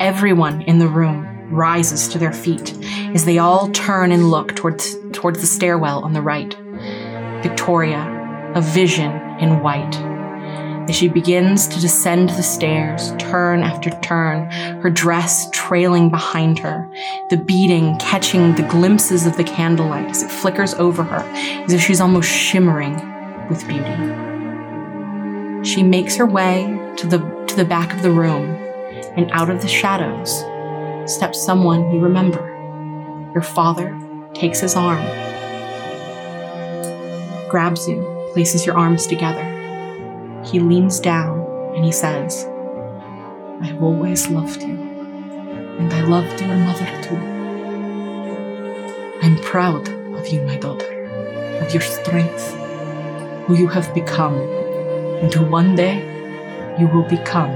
Everyone 0.00 0.62
in 0.62 0.78
the 0.78 0.88
room 0.88 1.26
rises 1.50 2.08
to 2.08 2.18
their 2.18 2.32
feet 2.32 2.76
as 3.14 3.24
they 3.24 3.38
all 3.38 3.68
turn 3.70 4.10
and 4.12 4.30
look 4.30 4.54
towards, 4.56 4.96
towards 5.12 5.40
the 5.40 5.46
stairwell 5.46 6.04
on 6.04 6.12
the 6.12 6.22
right. 6.22 6.56
Victoria 7.42 8.15
a 8.56 8.60
vision 8.62 9.12
in 9.38 9.60
white. 9.60 9.94
As 10.88 10.96
she 10.96 11.08
begins 11.08 11.68
to 11.68 11.78
descend 11.78 12.30
the 12.30 12.42
stairs, 12.42 13.12
turn 13.18 13.62
after 13.62 13.90
turn, 14.00 14.50
her 14.80 14.88
dress 14.88 15.50
trailing 15.50 16.08
behind 16.08 16.58
her, 16.60 16.90
the 17.28 17.36
beating 17.36 17.98
catching 17.98 18.54
the 18.54 18.62
glimpses 18.62 19.26
of 19.26 19.36
the 19.36 19.44
candlelight 19.44 20.08
as 20.08 20.22
it 20.22 20.30
flickers 20.30 20.72
over 20.74 21.02
her, 21.02 21.22
as 21.64 21.74
if 21.74 21.82
she's 21.82 22.00
almost 22.00 22.30
shimmering 22.30 22.94
with 23.50 23.68
beauty. 23.68 23.92
She 25.62 25.82
makes 25.82 26.16
her 26.16 26.24
way 26.24 26.80
to 26.96 27.06
the, 27.06 27.18
to 27.48 27.56
the 27.56 27.64
back 27.66 27.92
of 27.92 28.00
the 28.00 28.10
room, 28.10 28.54
and 29.18 29.30
out 29.32 29.50
of 29.50 29.60
the 29.60 29.68
shadows 29.68 30.42
steps 31.12 31.44
someone 31.44 31.92
you 31.92 32.00
remember. 32.00 32.40
Your 33.34 33.42
father 33.42 34.00
takes 34.32 34.60
his 34.60 34.76
arm, 34.76 35.04
grabs 37.50 37.86
you, 37.86 38.15
places 38.36 38.66
your 38.66 38.76
arms 38.76 39.06
together. 39.06 39.46
He 40.44 40.60
leans 40.60 41.00
down 41.00 41.40
and 41.74 41.82
he 41.82 41.90
says, 41.90 42.44
I 43.62 43.68
have 43.68 43.82
always 43.82 44.28
loved 44.28 44.60
you, 44.60 44.76
and 45.78 45.90
I 45.90 46.02
loved 46.02 46.38
your 46.42 46.54
mother 46.54 46.84
too. 47.02 47.16
I'm 49.22 49.38
proud 49.38 49.88
of 50.18 50.28
you, 50.28 50.42
my 50.42 50.58
daughter, 50.58 51.04
of 51.62 51.72
your 51.72 51.80
strength, 51.80 52.52
who 53.46 53.56
you 53.56 53.68
have 53.68 53.94
become, 53.94 54.38
and 55.22 55.32
who 55.32 55.46
one 55.46 55.74
day 55.74 55.96
you 56.78 56.88
will 56.88 57.08
become. 57.08 57.54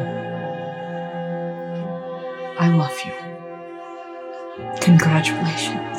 I 2.59 2.69
love 2.75 2.99
you. 3.05 3.13
Congratulations. 4.81 5.90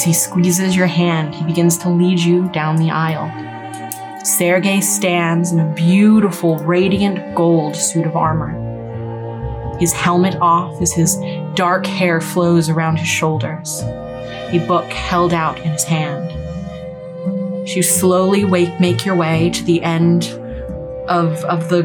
As 0.00 0.06
he 0.06 0.14
squeezes 0.14 0.74
your 0.74 0.86
hand, 0.86 1.34
he 1.34 1.44
begins 1.44 1.76
to 1.76 1.90
lead 1.90 2.18
you 2.18 2.48
down 2.52 2.76
the 2.76 2.90
aisle. 2.90 3.28
Sergei 4.24 4.80
stands 4.80 5.52
in 5.52 5.60
a 5.60 5.74
beautiful, 5.74 6.56
radiant 6.60 7.34
gold 7.34 7.76
suit 7.76 8.06
of 8.06 8.16
armor. 8.16 9.76
His 9.78 9.92
helmet 9.92 10.36
off 10.40 10.80
as 10.80 10.90
his 10.90 11.18
dark 11.54 11.84
hair 11.84 12.22
flows 12.22 12.70
around 12.70 12.96
his 12.96 13.08
shoulders, 13.08 13.82
a 13.82 14.64
book 14.66 14.90
held 14.90 15.34
out 15.34 15.58
in 15.58 15.68
his 15.68 15.84
hand. 15.84 16.32
As 17.64 17.76
you 17.76 17.82
slowly 17.82 18.46
wake, 18.46 18.80
make 18.80 19.04
your 19.04 19.16
way 19.16 19.50
to 19.50 19.62
the 19.64 19.82
end 19.82 20.28
of, 21.08 21.44
of 21.44 21.68
the 21.68 21.84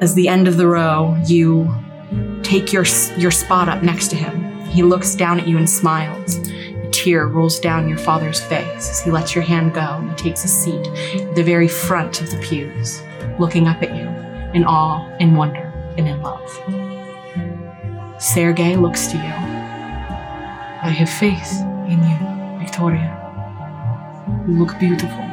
as 0.00 0.14
the 0.14 0.28
end 0.28 0.46
of 0.46 0.58
the 0.58 0.68
row, 0.68 1.20
you 1.26 1.74
take 2.44 2.72
your 2.72 2.84
your 3.18 3.32
spot 3.32 3.68
up 3.68 3.82
next 3.82 4.10
to 4.10 4.16
him. 4.16 4.44
He 4.68 4.84
looks 4.84 5.16
down 5.16 5.40
at 5.40 5.48
you 5.48 5.58
and 5.58 5.68
smiles 5.68 6.38
tear 7.06 7.28
rolls 7.28 7.60
down 7.60 7.88
your 7.88 7.98
father's 7.98 8.40
face 8.40 8.90
as 8.90 9.00
he 9.00 9.12
lets 9.12 9.32
your 9.32 9.44
hand 9.44 9.72
go 9.72 9.80
and 9.80 10.10
he 10.10 10.16
takes 10.16 10.44
a 10.44 10.48
seat 10.48 10.84
at 10.88 11.36
the 11.36 11.42
very 11.44 11.68
front 11.68 12.20
of 12.20 12.28
the 12.32 12.36
pews, 12.38 13.00
looking 13.38 13.68
up 13.68 13.80
at 13.80 13.94
you 13.94 14.08
in 14.54 14.64
awe, 14.64 15.08
in 15.18 15.36
wonder, 15.36 15.72
and 15.96 16.08
in 16.08 16.20
love. 16.20 16.50
Sergei 18.20 18.74
looks 18.74 19.06
to 19.06 19.16
you. 19.18 19.22
I 20.82 20.90
have 20.90 21.08
faith 21.08 21.60
in 21.86 22.02
you, 22.02 22.58
Victoria. 22.58 23.12
You 24.48 24.54
look 24.54 24.76
beautiful. 24.80 25.24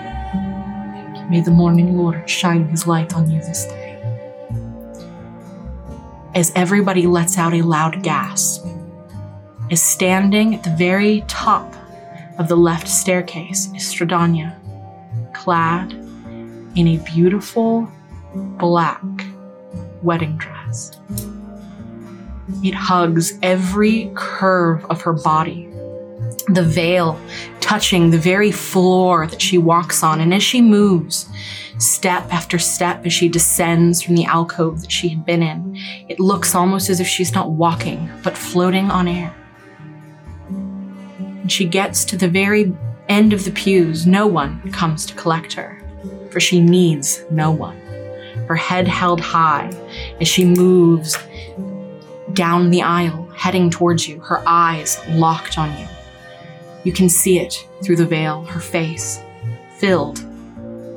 May 1.27 1.42
the 1.43 1.50
morning 1.50 1.98
Lord 1.98 2.30
shine 2.30 2.68
his 2.68 2.85
light 2.85 3.16
on 3.16 3.32
you 3.32 3.40
this 3.40 3.66
day. 3.66 4.00
As 6.35 6.52
everybody 6.56 7.08
lets 7.08 7.40
out 7.40 7.56
a 7.56 7.64
loud 7.64 8.03
gasp, 8.03 8.64
is 9.74 9.82
standing 9.82 10.53
at 10.53 10.64
the 10.64 10.69
very 10.69 11.22
top 11.27 11.76
of 12.38 12.48
the 12.48 12.56
left 12.56 12.88
staircase 12.88 13.66
is 13.74 13.82
Strahdanya, 13.82 14.53
clad 15.34 15.92
in 16.76 16.88
a 16.90 16.98
beautiful 16.98 17.92
black 18.35 19.02
wedding 20.03 20.38
dress. 20.38 21.00
It 22.64 22.76
hugs 22.76 23.40
every 23.42 24.11
curve 24.14 24.85
of 24.92 25.02
her 25.02 25.14
body, 25.14 25.68
the 26.50 26.64
veil 26.64 27.19
touching 27.60 28.11
the 28.11 28.19
very 28.19 28.52
floor 28.52 29.26
that 29.26 29.42
she 29.42 29.58
walks 29.58 30.03
on. 30.03 30.22
And 30.22 30.35
as 30.35 30.43
she 30.43 30.61
moves, 30.61 31.27
step 31.80 32.32
after 32.32 32.60
step, 32.60 33.08
as 33.08 33.14
she 33.14 33.27
descends 33.27 34.03
from 34.03 34.16
the 34.16 34.26
alcove 34.26 34.82
that 34.82 34.92
she 34.92 35.10
had 35.10 35.26
been 35.26 35.42
in, 35.42 35.76
it 36.10 36.19
looks 36.19 36.53
almost 36.53 36.92
as 36.92 37.00
if 37.00 37.08
she's 37.08 37.34
not 37.34 37.50
walking, 37.50 38.08
but 38.24 38.38
floating 38.38 38.92
on 38.92 39.08
air. 39.08 39.35
And 41.43 41.51
she 41.51 41.65
gets 41.65 42.03
to 42.05 42.17
the 42.17 42.27
very 42.27 42.75
end 43.09 43.33
of 43.33 43.45
the 43.45 43.51
pews. 43.51 44.07
No 44.07 44.25
one 44.25 44.72
comes 44.72 45.05
to 45.05 45.13
collect 45.13 45.53
her, 45.53 45.80
for 46.31 46.39
she 46.39 46.59
needs 46.59 47.23
no 47.30 47.51
one. 47.51 47.77
Her 48.47 48.55
head 48.55 48.88
held 48.88 49.22
high 49.22 49.72
as 50.19 50.27
she 50.27 50.45
moves 50.45 51.17
down 52.33 52.72
the 52.72 52.81
aisle, 52.81 53.30
heading 53.35 53.69
towards 53.69 54.07
you, 54.07 54.19
her 54.22 54.41
eyes 54.47 54.99
locked 55.09 55.57
on 55.57 55.77
you. 55.77 55.85
You 56.83 56.91
can 56.91 57.09
see 57.09 57.39
it 57.39 57.67
through 57.83 57.97
the 57.97 58.05
veil, 58.05 58.43
her 58.45 58.59
face 58.59 59.22
filled 59.77 60.23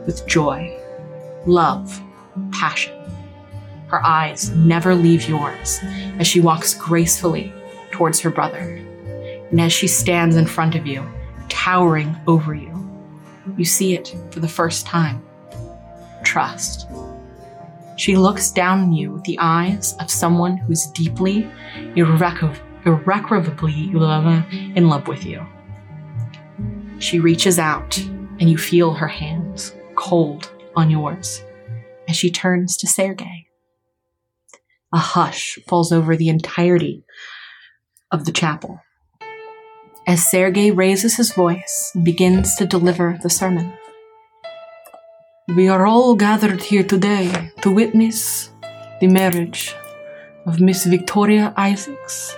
with 0.06 0.26
joy, 0.26 0.78
love, 1.44 2.00
passion. 2.52 2.94
Her 3.88 4.04
eyes 4.04 4.50
never 4.50 4.94
leave 4.94 5.28
yours 5.28 5.80
as 6.18 6.26
she 6.26 6.40
walks 6.40 6.72
gracefully 6.72 7.52
towards 7.90 8.20
her 8.20 8.30
brother. 8.30 8.85
And 9.50 9.60
as 9.60 9.72
she 9.72 9.86
stands 9.86 10.36
in 10.36 10.46
front 10.46 10.74
of 10.74 10.86
you, 10.86 11.06
towering 11.48 12.16
over 12.26 12.54
you, 12.54 12.72
you 13.56 13.64
see 13.64 13.94
it 13.94 14.14
for 14.30 14.40
the 14.40 14.48
first 14.48 14.86
time 14.86 15.22
trust. 16.24 16.88
She 17.96 18.16
looks 18.16 18.50
down 18.50 18.80
on 18.80 18.92
you 18.92 19.12
with 19.12 19.24
the 19.24 19.38
eyes 19.38 19.94
of 20.00 20.10
someone 20.10 20.56
who's 20.56 20.86
deeply, 20.86 21.48
irreco- 21.94 22.58
irrecoverably 22.84 23.90
in 24.74 24.88
love 24.88 25.08
with 25.08 25.24
you. 25.24 25.46
She 26.98 27.20
reaches 27.20 27.58
out, 27.58 27.98
and 28.38 28.50
you 28.50 28.58
feel 28.58 28.92
her 28.94 29.08
hands 29.08 29.74
cold 29.94 30.50
on 30.74 30.90
yours 30.90 31.42
as 32.08 32.16
she 32.16 32.30
turns 32.30 32.76
to 32.78 32.86
Sergei. 32.86 33.46
A 34.92 34.98
hush 34.98 35.58
falls 35.66 35.92
over 35.92 36.16
the 36.16 36.28
entirety 36.28 37.04
of 38.10 38.24
the 38.24 38.32
chapel 38.32 38.80
as 40.06 40.24
Sergei 40.24 40.70
raises 40.70 41.16
his 41.16 41.32
voice 41.32 41.90
and 41.94 42.04
begins 42.04 42.54
to 42.56 42.66
deliver 42.66 43.18
the 43.22 43.30
sermon. 43.30 43.72
We 45.48 45.68
are 45.68 45.86
all 45.86 46.14
gathered 46.14 46.62
here 46.62 46.84
today 46.84 47.50
to 47.62 47.70
witness 47.70 48.50
the 49.00 49.08
marriage 49.08 49.74
of 50.46 50.60
Miss 50.60 50.86
Victoria 50.86 51.52
Isaacs 51.56 52.36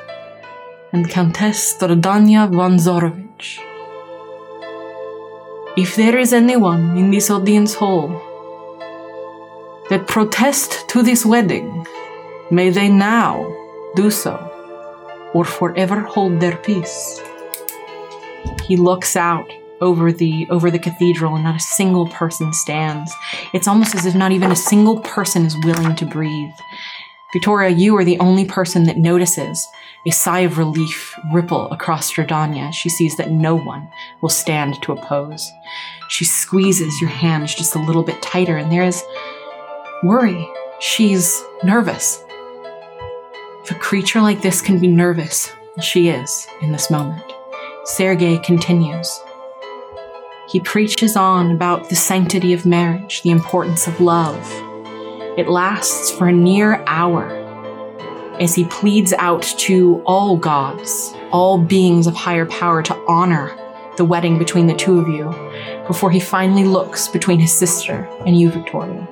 and 0.92 1.10
Countess 1.10 1.74
Strahdanya 1.74 2.50
von 2.50 2.78
Zarovich. 2.78 3.60
If 5.76 5.94
there 5.96 6.18
is 6.18 6.32
anyone 6.32 6.96
in 6.96 7.10
this 7.10 7.30
audience 7.30 7.74
hall 7.74 8.08
that 9.90 10.08
protest 10.08 10.88
to 10.88 11.02
this 11.02 11.24
wedding, 11.24 11.86
may 12.50 12.70
they 12.70 12.88
now 12.88 13.44
do 13.94 14.10
so 14.10 14.36
or 15.34 15.44
forever 15.44 16.00
hold 16.00 16.40
their 16.40 16.56
peace. 16.56 17.20
He 18.68 18.76
looks 18.76 19.16
out 19.16 19.50
over 19.80 20.12
the 20.12 20.46
over 20.50 20.70
the 20.70 20.78
cathedral 20.78 21.34
and 21.34 21.44
not 21.44 21.56
a 21.56 21.60
single 21.60 22.06
person 22.08 22.52
stands. 22.52 23.12
It's 23.54 23.66
almost 23.66 23.94
as 23.94 24.04
if 24.04 24.14
not 24.14 24.32
even 24.32 24.52
a 24.52 24.56
single 24.56 25.00
person 25.00 25.46
is 25.46 25.56
willing 25.64 25.96
to 25.96 26.04
breathe. 26.04 26.52
Victoria, 27.32 27.70
you 27.70 27.96
are 27.96 28.04
the 28.04 28.18
only 28.20 28.44
person 28.44 28.84
that 28.84 28.98
notices 28.98 29.66
a 30.06 30.10
sigh 30.10 30.40
of 30.40 30.58
relief 30.58 31.14
ripple 31.32 31.70
across 31.70 32.12
Strahdanya. 32.12 32.72
She 32.72 32.88
sees 32.88 33.16
that 33.16 33.30
no 33.30 33.54
one 33.54 33.88
will 34.20 34.28
stand 34.28 34.82
to 34.82 34.92
oppose. 34.92 35.50
She 36.08 36.24
squeezes 36.24 37.00
your 37.00 37.10
hands 37.10 37.54
just 37.54 37.74
a 37.74 37.82
little 37.82 38.02
bit 38.02 38.22
tighter, 38.22 38.56
and 38.56 38.72
there 38.72 38.84
is 38.84 39.02
worry. 40.02 40.48
She's 40.80 41.42
nervous. 41.64 42.22
If 43.64 43.72
a 43.72 43.74
creature 43.74 44.22
like 44.22 44.40
this 44.40 44.62
can 44.62 44.78
be 44.78 44.88
nervous, 44.88 45.52
she 45.80 46.08
is 46.08 46.46
in 46.62 46.72
this 46.72 46.90
moment. 46.90 47.37
Sergei 47.88 48.36
continues. 48.36 49.18
He 50.46 50.60
preaches 50.60 51.16
on 51.16 51.50
about 51.50 51.88
the 51.88 51.96
sanctity 51.96 52.52
of 52.52 52.66
marriage, 52.66 53.22
the 53.22 53.30
importance 53.30 53.86
of 53.86 53.98
love. 53.98 54.38
It 55.38 55.48
lasts 55.48 56.10
for 56.10 56.28
a 56.28 56.32
near 56.32 56.84
hour 56.86 57.26
as 58.38 58.54
he 58.54 58.64
pleads 58.66 59.14
out 59.14 59.42
to 59.42 60.02
all 60.04 60.36
gods, 60.36 61.14
all 61.32 61.56
beings 61.56 62.06
of 62.06 62.14
higher 62.14 62.44
power 62.44 62.82
to 62.82 62.94
honor 63.08 63.56
the 63.96 64.04
wedding 64.04 64.38
between 64.38 64.66
the 64.66 64.76
two 64.76 65.00
of 65.00 65.08
you 65.08 65.24
before 65.86 66.10
he 66.10 66.20
finally 66.20 66.64
looks 66.64 67.08
between 67.08 67.40
his 67.40 67.52
sister 67.52 68.06
and 68.26 68.38
you, 68.38 68.50
Victoria. 68.50 69.08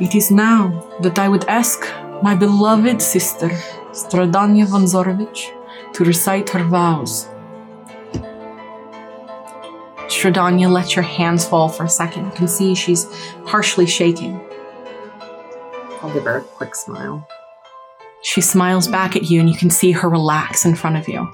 It 0.00 0.14
is 0.14 0.30
now 0.30 0.86
that 1.00 1.18
I 1.18 1.30
would 1.30 1.46
ask 1.46 1.90
my 2.22 2.34
beloved 2.34 3.00
sister, 3.00 3.48
Strahdanya 3.92 4.66
von 4.66 4.84
Zarovich, 4.84 5.50
to 5.94 6.04
recite 6.04 6.50
her 6.50 6.64
vows. 6.64 7.28
Strahdanya 10.06 10.70
lets 10.70 10.94
your 10.94 11.02
hands 11.02 11.44
fall 11.44 11.68
for 11.68 11.84
a 11.84 11.88
second. 11.88 12.26
You 12.26 12.32
can 12.32 12.48
see 12.48 12.74
she's 12.74 13.06
partially 13.46 13.86
shaking. 13.86 14.40
I'll 16.02 16.12
give 16.12 16.24
her 16.24 16.38
a 16.38 16.42
quick 16.42 16.74
smile. 16.74 17.26
She 18.22 18.40
smiles 18.40 18.88
back 18.88 19.16
at 19.16 19.30
you, 19.30 19.40
and 19.40 19.48
you 19.48 19.56
can 19.56 19.70
see 19.70 19.92
her 19.92 20.08
relax 20.08 20.64
in 20.64 20.74
front 20.74 20.96
of 20.96 21.08
you. 21.08 21.28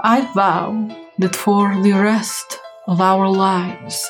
I 0.00 0.30
vow 0.34 0.88
that 1.18 1.34
for 1.34 1.80
the 1.82 1.92
rest 1.92 2.58
of 2.86 3.00
our 3.00 3.28
lives, 3.28 4.08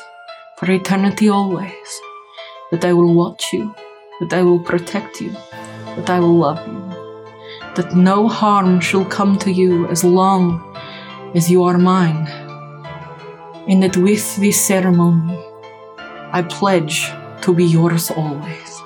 for 0.59 0.71
eternity 0.71 1.29
always, 1.29 2.01
that 2.71 2.85
I 2.85 2.93
will 2.93 3.15
watch 3.15 3.53
you, 3.53 3.75
that 4.21 4.33
I 4.33 4.43
will 4.43 4.61
protect 4.61 5.21
you, 5.21 5.33
that 5.97 6.11
I 6.11 6.21
will 6.21 6.37
love 6.37 6.67
you, 6.67 6.86
that 7.77 7.95
no 7.95 8.29
harm 8.29 8.81
shall 8.81 9.05
come 9.05 9.39
to 9.39 9.53
you 9.53 9.87
as 9.89 10.03
long 10.03 10.61
as 11.35 11.51
you 11.51 11.63
are 11.65 11.79
mine, 11.79 12.27
and 13.69 13.83
that 13.83 13.97
with 13.97 14.37
this 14.37 14.61
ceremony, 14.67 15.39
I 16.33 16.43
pledge 16.43 17.11
to 17.43 17.55
be 17.55 17.65
yours 17.65 18.11
always. 18.11 18.83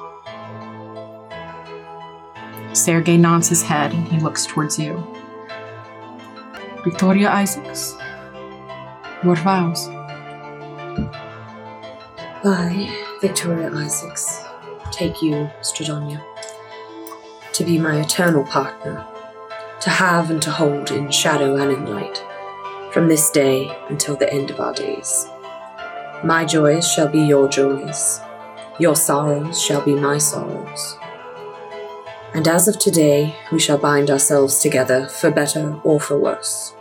Sergei 2.73 3.17
nods 3.17 3.49
his 3.49 3.63
head 3.63 3.93
and 3.93 4.07
he 4.09 4.19
looks 4.21 4.47
towards 4.47 4.79
you. 4.79 5.03
Victoria 6.85 7.31
Isaacs, 7.31 7.97
your 9.23 9.37
vows. 9.37 9.89
I, 12.43 12.89
Victoria 13.21 13.71
Isaacs, 13.71 14.43
take 14.91 15.21
you, 15.21 15.51
Strahdanya, 15.61 16.25
to 17.53 17.65
be 17.65 17.79
my 17.79 18.01
eternal 18.01 18.45
partner, 18.45 19.07
to 19.81 19.91
have 19.91 20.31
and 20.31 20.41
to 20.43 20.51
hold 20.51 20.91
in 20.91 21.11
shadow 21.11 21.57
and 21.57 21.73
in 21.73 21.87
light, 21.87 22.25
from 22.93 23.09
this 23.09 23.31
day 23.31 23.71
until 23.89 24.17
the 24.17 24.33
end 24.33 24.51
of 24.51 24.61
our 24.61 24.75
days. 24.75 25.27
My 26.25 26.45
joys 26.45 26.91
shall 26.91 27.09
be 27.09 27.21
your 27.21 27.49
joys, 27.49 28.21
your 28.79 28.97
sorrows 28.97 29.61
shall 29.61 29.85
be 29.85 29.95
my 29.95 30.19
sorrows. 30.19 30.97
And 32.35 32.47
as 32.47 32.69
of 32.69 32.79
today, 32.79 33.35
we 33.51 33.59
shall 33.59 33.79
bind 33.79 34.11
ourselves 34.11 34.61
together 34.61 35.09
for 35.09 35.31
better 35.31 35.81
or 35.83 35.99
for 35.99 36.19
worse. 36.19 36.75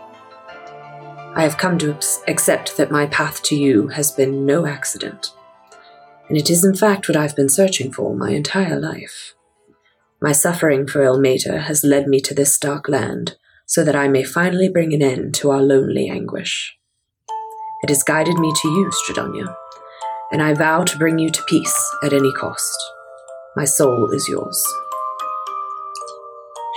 I 1.35 1.43
have 1.43 1.57
come 1.57 1.77
to 1.79 1.97
accept 2.27 2.77
that 2.77 2.91
my 2.91 3.07
path 3.07 3.41
to 3.43 3.55
you 3.55 3.87
has 3.89 4.11
been 4.11 4.45
no 4.45 4.65
accident, 4.65 5.33
and 6.27 6.37
it 6.37 6.49
is 6.49 6.63
in 6.63 6.75
fact 6.75 7.07
what 7.07 7.17
I've 7.17 7.35
been 7.35 7.49
searching 7.49 7.91
for 7.91 8.15
my 8.15 8.31
entire 8.31 8.79
life. 8.79 9.35
My 10.21 10.33
suffering 10.33 10.85
for 10.85 11.01
Ilmater 11.01 11.61
has 11.61 11.83
led 11.83 12.07
me 12.07 12.19
to 12.21 12.33
this 12.33 12.57
dark 12.57 12.89
land 12.89 13.37
so 13.65 13.85
that 13.85 13.95
I 13.95 14.09
may 14.09 14.23
finally 14.23 14.67
bring 14.67 14.93
an 14.93 15.01
end 15.01 15.33
to 15.35 15.51
our 15.51 15.61
lonely 15.61 16.09
anguish. 16.09 16.77
It 17.83 17.89
has 17.89 18.03
guided 18.03 18.37
me 18.37 18.51
to 18.53 18.67
you, 18.67 18.91
Strahdanya, 18.91 19.55
and 20.33 20.41
I 20.41 20.53
vow 20.53 20.83
to 20.83 20.97
bring 20.97 21.19
you 21.19 21.29
to 21.29 21.43
peace 21.43 21.95
at 22.03 22.11
any 22.11 22.33
cost. 22.33 22.77
My 23.55 23.63
soul 23.63 24.11
is 24.11 24.27
yours. 24.27 24.61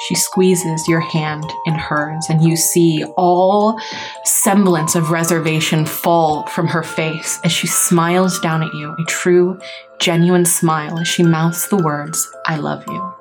She 0.08 0.14
squeezes 0.16 0.88
your 0.88 1.00
hand 1.00 1.44
in 1.66 1.74
hers, 1.74 2.26
and 2.28 2.42
you 2.42 2.56
see 2.56 3.04
all 3.16 3.78
semblance 4.24 4.94
of 4.94 5.10
reservation 5.10 5.86
fall 5.86 6.46
from 6.48 6.66
her 6.68 6.82
face 6.82 7.38
as 7.44 7.52
she 7.52 7.68
smiles 7.68 8.40
down 8.40 8.62
at 8.62 8.74
you, 8.74 8.96
a 8.98 9.04
true, 9.04 9.60
genuine 10.00 10.44
smile 10.44 10.98
as 10.98 11.06
she 11.06 11.22
mouths 11.22 11.68
the 11.68 11.76
words, 11.76 12.28
I 12.46 12.56
love 12.56 12.84
you. 12.88 13.14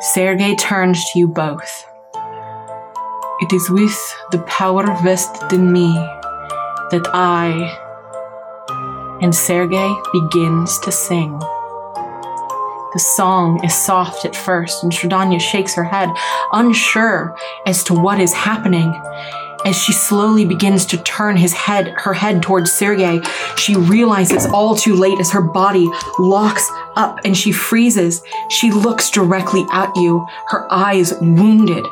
Sergei 0.00 0.56
turns 0.56 1.04
to 1.12 1.18
you 1.20 1.28
both. 1.28 1.84
It 3.40 3.52
is 3.52 3.70
with 3.70 4.16
the 4.32 4.42
power 4.48 4.86
vested 5.02 5.52
in 5.52 5.72
me 5.72 5.92
that 6.90 7.08
I. 7.12 7.78
And 9.20 9.34
Sergei 9.34 9.94
begins 10.12 10.78
to 10.80 10.90
sing. 10.90 11.40
The 12.96 13.00
song 13.00 13.62
is 13.62 13.74
soft 13.74 14.24
at 14.24 14.34
first, 14.34 14.82
and 14.82 14.90
Strahdanya 14.90 15.38
shakes 15.38 15.74
her 15.74 15.84
head, 15.84 16.08
unsure 16.50 17.36
as 17.66 17.84
to 17.84 17.92
what 17.92 18.18
is 18.18 18.32
happening. 18.32 18.88
As 19.66 19.76
she 19.76 19.92
slowly 19.92 20.46
begins 20.46 20.86
to 20.86 21.02
turn 21.02 21.36
his 21.36 21.52
head, 21.52 21.88
her 21.98 22.14
head 22.14 22.42
towards 22.42 22.72
Sergei, 22.72 23.20
she 23.58 23.76
realizes 23.76 24.46
all 24.46 24.74
too 24.74 24.94
late 24.94 25.20
as 25.20 25.30
her 25.32 25.42
body 25.42 25.86
locks 26.18 26.66
up 26.96 27.20
and 27.22 27.36
she 27.36 27.52
freezes. 27.52 28.22
She 28.48 28.70
looks 28.70 29.10
directly 29.10 29.66
at 29.70 29.94
you, 29.96 30.26
her 30.46 30.66
eyes 30.72 31.12
wounded, 31.20 31.84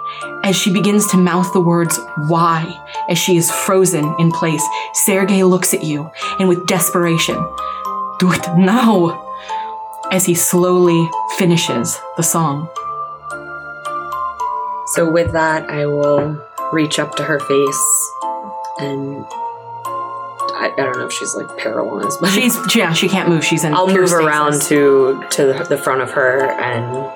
as 0.42 0.56
she 0.56 0.72
begins 0.72 1.06
to 1.08 1.18
mouth 1.18 1.52
the 1.52 1.60
words, 1.60 2.00
why, 2.28 2.82
as 3.10 3.18
she 3.18 3.36
is 3.36 3.50
frozen 3.50 4.14
in 4.18 4.32
place. 4.32 4.64
Sergei 4.94 5.44
looks 5.44 5.74
at 5.74 5.84
you, 5.84 6.10
and 6.38 6.48
with 6.48 6.66
desperation, 6.66 7.36
do 8.18 8.32
it 8.32 8.56
now, 8.56 9.20
as 10.10 10.26
he 10.26 10.34
slowly 10.34 11.08
finishes 11.36 11.98
the 12.16 12.22
song. 12.22 12.68
So 14.94 15.10
with 15.10 15.32
that, 15.32 15.68
I 15.70 15.86
will 15.86 16.40
reach 16.72 16.98
up 16.98 17.16
to 17.16 17.24
her 17.24 17.40
face 17.40 18.12
and 18.78 19.24
I, 20.56 20.72
I 20.72 20.76
don't 20.76 20.96
know 20.98 21.06
if 21.06 21.12
she's 21.12 21.34
like 21.34 21.56
paralyzed, 21.58 22.20
but 22.20 22.30
She's, 22.30 22.56
yeah, 22.76 22.92
she 22.92 23.08
can't 23.08 23.28
move. 23.28 23.44
She's 23.44 23.64
in 23.64 23.74
I'll 23.74 23.88
move 23.88 24.12
around 24.12 24.62
to 24.62 25.22
to 25.30 25.46
the, 25.46 25.66
the 25.68 25.78
front 25.78 26.02
of 26.02 26.10
her 26.12 26.42
and 26.42 27.10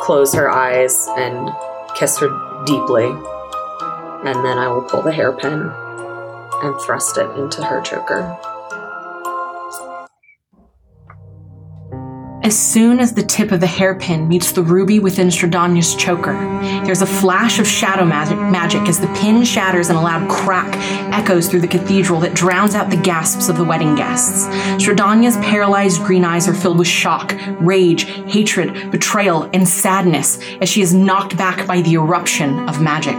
close 0.00 0.34
her 0.34 0.50
eyes 0.50 1.08
and 1.16 1.50
kiss 1.96 2.18
her 2.18 2.28
deeply, 2.66 3.06
and 3.06 4.44
then 4.44 4.58
I 4.58 4.68
will 4.68 4.82
pull 4.82 5.02
the 5.02 5.12
hairpin 5.12 5.70
and 6.62 6.80
thrust 6.80 7.16
it 7.16 7.30
into 7.38 7.64
her 7.64 7.80
choker. 7.80 8.38
As 12.44 12.58
soon 12.58 13.00
as 13.00 13.14
the 13.14 13.22
tip 13.22 13.52
of 13.52 13.60
the 13.60 13.66
hairpin 13.66 14.28
meets 14.28 14.52
the 14.52 14.62
ruby 14.62 14.98
within 14.98 15.28
Strahdanya's 15.28 15.94
choker, 15.94 16.34
there's 16.84 17.00
a 17.00 17.06
flash 17.06 17.58
of 17.58 17.66
shadow 17.66 18.04
magic, 18.04 18.36
magic 18.36 18.82
as 18.82 19.00
the 19.00 19.06
pin 19.14 19.44
shatters 19.44 19.88
and 19.88 19.98
a 19.98 20.02
loud 20.02 20.28
crack 20.28 20.68
echoes 21.10 21.48
through 21.48 21.62
the 21.62 21.66
cathedral 21.66 22.20
that 22.20 22.34
drowns 22.34 22.74
out 22.74 22.90
the 22.90 22.98
gasps 22.98 23.48
of 23.48 23.56
the 23.56 23.64
wedding 23.64 23.94
guests. 23.94 24.44
Strahdanya's 24.76 25.38
paralyzed 25.38 26.02
green 26.02 26.22
eyes 26.22 26.46
are 26.46 26.52
filled 26.52 26.78
with 26.78 26.86
shock, 26.86 27.34
rage, 27.60 28.04
hatred, 28.04 28.90
betrayal, 28.90 29.48
and 29.54 29.66
sadness 29.66 30.38
as 30.60 30.68
she 30.68 30.82
is 30.82 30.92
knocked 30.92 31.38
back 31.38 31.66
by 31.66 31.80
the 31.80 31.94
eruption 31.94 32.68
of 32.68 32.82
magic. 32.82 33.16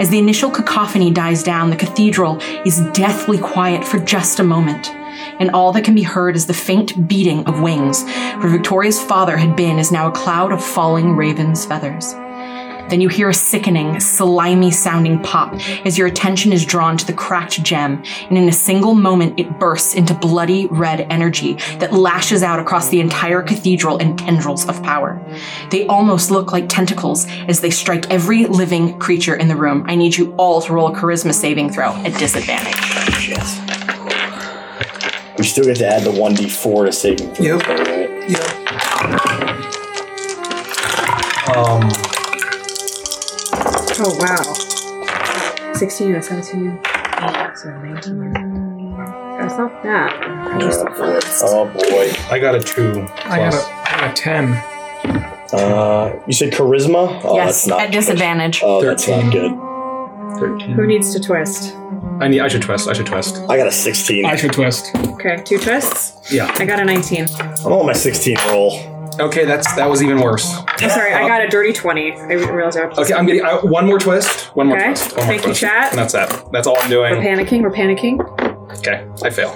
As 0.00 0.08
the 0.08 0.20
initial 0.20 0.52
cacophony 0.52 1.10
dies 1.10 1.42
down, 1.42 1.70
the 1.70 1.76
cathedral 1.76 2.38
is 2.64 2.78
deathly 2.92 3.38
quiet 3.38 3.84
for 3.84 3.98
just 3.98 4.38
a 4.38 4.44
moment 4.44 4.94
and 5.38 5.50
all 5.50 5.72
that 5.72 5.84
can 5.84 5.94
be 5.94 6.02
heard 6.02 6.36
is 6.36 6.46
the 6.46 6.54
faint 6.54 7.08
beating 7.08 7.44
of 7.46 7.60
wings. 7.60 8.04
Where 8.04 8.48
Victoria's 8.48 9.02
father 9.02 9.36
had 9.36 9.56
been 9.56 9.78
is 9.78 9.92
now 9.92 10.08
a 10.08 10.12
cloud 10.12 10.52
of 10.52 10.64
falling 10.64 11.16
raven's 11.16 11.64
feathers. 11.64 12.14
Then 12.88 13.02
you 13.02 13.08
hear 13.08 13.28
a 13.28 13.34
sickening, 13.34 14.00
slimy 14.00 14.70
sounding 14.70 15.22
pop 15.22 15.54
as 15.84 15.98
your 15.98 16.06
attention 16.06 16.52
is 16.52 16.64
drawn 16.64 16.96
to 16.96 17.06
the 17.06 17.12
cracked 17.12 17.62
gem, 17.62 18.02
and 18.28 18.38
in 18.38 18.48
a 18.48 18.52
single 18.52 18.94
moment 18.94 19.38
it 19.38 19.58
bursts 19.58 19.94
into 19.94 20.14
bloody 20.14 20.66
red 20.66 21.02
energy 21.10 21.54
that 21.80 21.92
lashes 21.92 22.42
out 22.42 22.58
across 22.58 22.88
the 22.88 23.00
entire 23.00 23.42
cathedral 23.42 23.98
in 23.98 24.16
tendrils 24.16 24.66
of 24.68 24.82
power. 24.82 25.22
They 25.70 25.86
almost 25.86 26.30
look 26.30 26.52
like 26.52 26.68
tentacles 26.68 27.26
as 27.46 27.60
they 27.60 27.70
strike 27.70 28.10
every 28.10 28.46
living 28.46 28.98
creature 28.98 29.36
in 29.36 29.48
the 29.48 29.56
room. 29.56 29.84
I 29.86 29.94
need 29.94 30.16
you 30.16 30.34
all 30.36 30.62
to 30.62 30.72
roll 30.72 30.88
a 30.88 30.96
charisma 30.96 31.34
saving 31.34 31.70
throw 31.70 31.92
at 31.92 32.18
disadvantage. 32.18 32.74
Shit. 33.16 33.97
We 35.48 35.50
still 35.52 35.64
get 35.64 35.76
to 35.78 35.86
add 35.86 36.02
the 36.02 36.10
1d4 36.10 36.84
to 36.84 36.92
saving 36.92 37.32
throw, 37.32 37.46
Yep. 37.46 37.62
though, 37.66 37.74
right? 37.76 38.10
Um, 41.56 41.88
Oh 44.00 44.14
wow. 44.20 45.72
16 45.72 46.14
or 46.16 46.20
17. 46.20 46.78
So 47.56 47.70
19. 47.70 48.94
That's 49.40 49.56
not 49.56 49.82
bad. 49.82 50.60
Just 50.60 50.84
the 50.84 50.90
first. 50.90 51.42
Oh 51.46 51.64
boy. 51.64 52.12
I 52.30 52.38
got 52.38 52.54
a 52.54 52.60
two. 52.60 53.06
I 53.24 53.38
got 53.38 53.52
plus. 53.52 53.66
a, 53.66 53.72
I 53.72 54.00
got 54.00 54.10
a 54.10 54.12
10. 54.12 54.52
Uh, 55.54 56.22
you 56.26 56.34
said 56.34 56.52
charisma? 56.52 57.22
Oh, 57.24 57.36
yes, 57.36 57.46
that's 57.46 57.66
not 57.68 57.80
at 57.80 57.90
disadvantage. 57.90 58.60
Oh, 58.62 58.82
that's 58.84 59.08
not 59.08 59.22
13. 59.22 59.30
good. 59.30 59.67
Who 60.38 60.86
needs 60.86 61.12
to 61.14 61.20
twist? 61.20 61.74
I 62.20 62.28
need. 62.28 62.40
I 62.40 62.48
should 62.48 62.62
twist. 62.62 62.88
I 62.88 62.92
should 62.92 63.06
twist. 63.06 63.36
I 63.48 63.56
got 63.56 63.66
a 63.66 63.72
16. 63.72 64.24
I 64.24 64.36
should 64.36 64.52
twist. 64.52 64.94
Okay, 64.96 65.42
two 65.44 65.58
twists. 65.58 66.32
Yeah. 66.32 66.52
I 66.58 66.64
got 66.64 66.80
a 66.80 66.84
19. 66.84 67.26
I'm 67.64 67.72
on 67.72 67.86
my 67.86 67.92
16 67.92 68.36
roll. 68.48 68.72
Okay, 69.20 69.44
that's 69.44 69.74
that 69.74 69.88
was 69.90 70.00
even 70.02 70.20
worse. 70.20 70.48
I'm 70.68 70.90
sorry, 70.90 71.12
I 71.12 71.26
got 71.26 71.42
a 71.42 71.48
dirty 71.48 71.72
20. 71.72 72.12
I 72.12 72.24
realized 72.34 72.76
I 72.78 72.82
have 72.82 72.92
to 72.94 73.00
Okay, 73.00 73.14
I'm 73.14 73.26
getting 73.26 73.44
uh, 73.44 73.58
one 73.62 73.84
more 73.86 73.98
twist. 73.98 74.54
One 74.54 74.68
more 74.68 74.76
Okay. 74.76 74.86
twist. 74.86 75.16
One 75.16 75.26
more 75.26 75.26
Thank 75.26 75.40
you, 75.40 75.46
twist. 75.46 75.60
chat. 75.60 75.90
And 75.90 75.98
that's 75.98 76.12
that. 76.12 76.52
That's 76.52 76.66
all 76.68 76.78
I'm 76.78 76.88
doing. 76.88 77.12
We're 77.16 77.22
panicking, 77.22 77.62
we're 77.62 77.70
panicking. 77.72 78.20
Okay, 78.78 79.04
I 79.24 79.30
fail. 79.30 79.50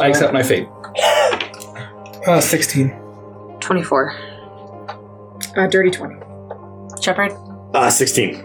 I 0.00 0.06
accept 0.08 0.32
my 0.32 0.42
fate. 0.44 0.68
Uh, 2.26 2.40
16. 2.40 2.90
24. 3.60 4.14
Uh, 5.56 5.66
dirty 5.66 5.90
20. 5.90 6.14
Shepard? 7.02 7.32
Uh, 7.74 7.90
16. 7.90 8.44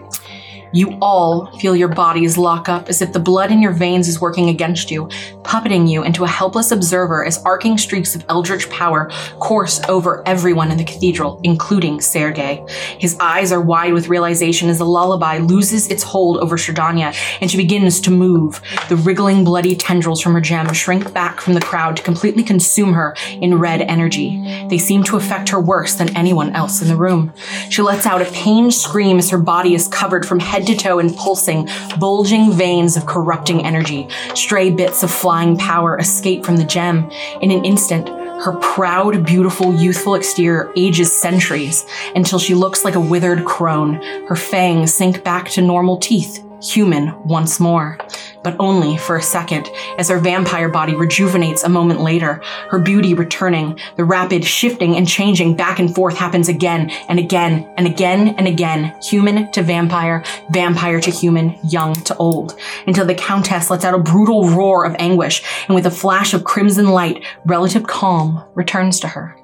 You 0.74 0.98
all 1.00 1.46
feel 1.58 1.76
your 1.76 1.86
bodies 1.86 2.36
lock 2.36 2.68
up 2.68 2.88
as 2.88 3.00
if 3.00 3.12
the 3.12 3.20
blood 3.20 3.52
in 3.52 3.62
your 3.62 3.70
veins 3.70 4.08
is 4.08 4.20
working 4.20 4.48
against 4.48 4.90
you, 4.90 5.04
puppeting 5.44 5.88
you 5.88 6.02
into 6.02 6.24
a 6.24 6.28
helpless 6.28 6.72
observer 6.72 7.24
as 7.24 7.40
arcing 7.44 7.78
streaks 7.78 8.16
of 8.16 8.24
eldritch 8.28 8.68
power 8.70 9.08
course 9.38 9.80
over 9.88 10.26
everyone 10.26 10.72
in 10.72 10.76
the 10.76 10.82
cathedral, 10.82 11.40
including 11.44 12.00
Sergei. 12.00 12.66
His 12.98 13.16
eyes 13.20 13.52
are 13.52 13.60
wide 13.60 13.92
with 13.92 14.08
realization 14.08 14.68
as 14.68 14.78
the 14.78 14.84
lullaby 14.84 15.38
loses 15.38 15.88
its 15.92 16.02
hold 16.02 16.38
over 16.38 16.56
Strahdanya 16.56 17.14
and 17.40 17.48
she 17.48 17.56
begins 17.56 18.00
to 18.00 18.10
move. 18.10 18.60
The 18.88 18.96
wriggling 18.96 19.44
bloody 19.44 19.76
tendrils 19.76 20.20
from 20.20 20.32
her 20.32 20.40
gem 20.40 20.72
shrink 20.72 21.14
back 21.14 21.40
from 21.40 21.54
the 21.54 21.60
crowd 21.60 21.96
to 21.98 22.02
completely 22.02 22.42
consume 22.42 22.94
her 22.94 23.14
in 23.28 23.60
red 23.60 23.82
energy. 23.82 24.66
They 24.68 24.78
seem 24.78 25.04
to 25.04 25.18
affect 25.18 25.50
her 25.50 25.60
worse 25.60 25.94
than 25.94 26.16
anyone 26.16 26.52
else 26.52 26.82
in 26.82 26.88
the 26.88 26.96
room. 26.96 27.32
She 27.70 27.80
lets 27.80 28.06
out 28.06 28.22
a 28.22 28.32
pained 28.32 28.74
scream 28.74 29.18
as 29.18 29.30
her 29.30 29.38
body 29.38 29.76
is 29.76 29.86
covered 29.86 30.26
from 30.26 30.40
head 30.40 30.63
to 30.66 30.76
toe 30.76 30.98
in 30.98 31.14
pulsing, 31.14 31.68
bulging 31.98 32.52
veins 32.52 32.96
of 32.96 33.06
corrupting 33.06 33.64
energy. 33.64 34.08
Stray 34.34 34.70
bits 34.70 35.02
of 35.02 35.10
flying 35.10 35.56
power 35.56 35.98
escape 35.98 36.44
from 36.44 36.56
the 36.56 36.64
gem. 36.64 37.10
In 37.40 37.50
an 37.50 37.64
instant, 37.64 38.08
her 38.08 38.58
proud, 38.60 39.24
beautiful, 39.24 39.74
youthful 39.74 40.16
exterior 40.16 40.72
ages 40.76 41.10
centuries 41.10 41.86
until 42.14 42.38
she 42.38 42.54
looks 42.54 42.84
like 42.84 42.94
a 42.94 43.00
withered 43.00 43.44
crone. 43.44 43.94
Her 44.26 44.36
fangs 44.36 44.92
sink 44.92 45.24
back 45.24 45.48
to 45.50 45.62
normal 45.62 45.96
teeth, 45.96 46.43
human 46.64 47.14
once 47.24 47.60
more. 47.60 47.98
But 48.42 48.56
only 48.58 48.96
for 48.96 49.16
a 49.16 49.22
second, 49.22 49.68
as 49.98 50.08
her 50.08 50.18
vampire 50.18 50.68
body 50.68 50.94
rejuvenates 50.94 51.64
a 51.64 51.68
moment 51.68 52.00
later, 52.00 52.42
her 52.70 52.78
beauty 52.78 53.14
returning. 53.14 53.78
The 53.96 54.04
rapid 54.04 54.44
shifting 54.44 54.96
and 54.96 55.08
changing 55.08 55.56
back 55.56 55.78
and 55.78 55.94
forth 55.94 56.16
happens 56.16 56.48
again 56.48 56.90
and 57.08 57.18
again 57.18 57.72
and 57.76 57.86
again 57.86 58.34
and 58.36 58.46
again, 58.46 58.94
human 59.02 59.50
to 59.52 59.62
vampire, 59.62 60.24
vampire 60.50 61.00
to 61.00 61.10
human, 61.10 61.58
young 61.68 61.94
to 61.94 62.16
old, 62.16 62.58
until 62.86 63.06
the 63.06 63.14
Countess 63.14 63.70
lets 63.70 63.84
out 63.84 63.94
a 63.94 63.98
brutal 63.98 64.48
roar 64.50 64.84
of 64.84 64.96
anguish, 64.98 65.42
and 65.66 65.74
with 65.74 65.86
a 65.86 65.90
flash 65.90 66.34
of 66.34 66.44
crimson 66.44 66.88
light, 66.88 67.24
relative 67.46 67.86
calm 67.86 68.44
returns 68.54 69.00
to 69.00 69.08
her. 69.08 69.36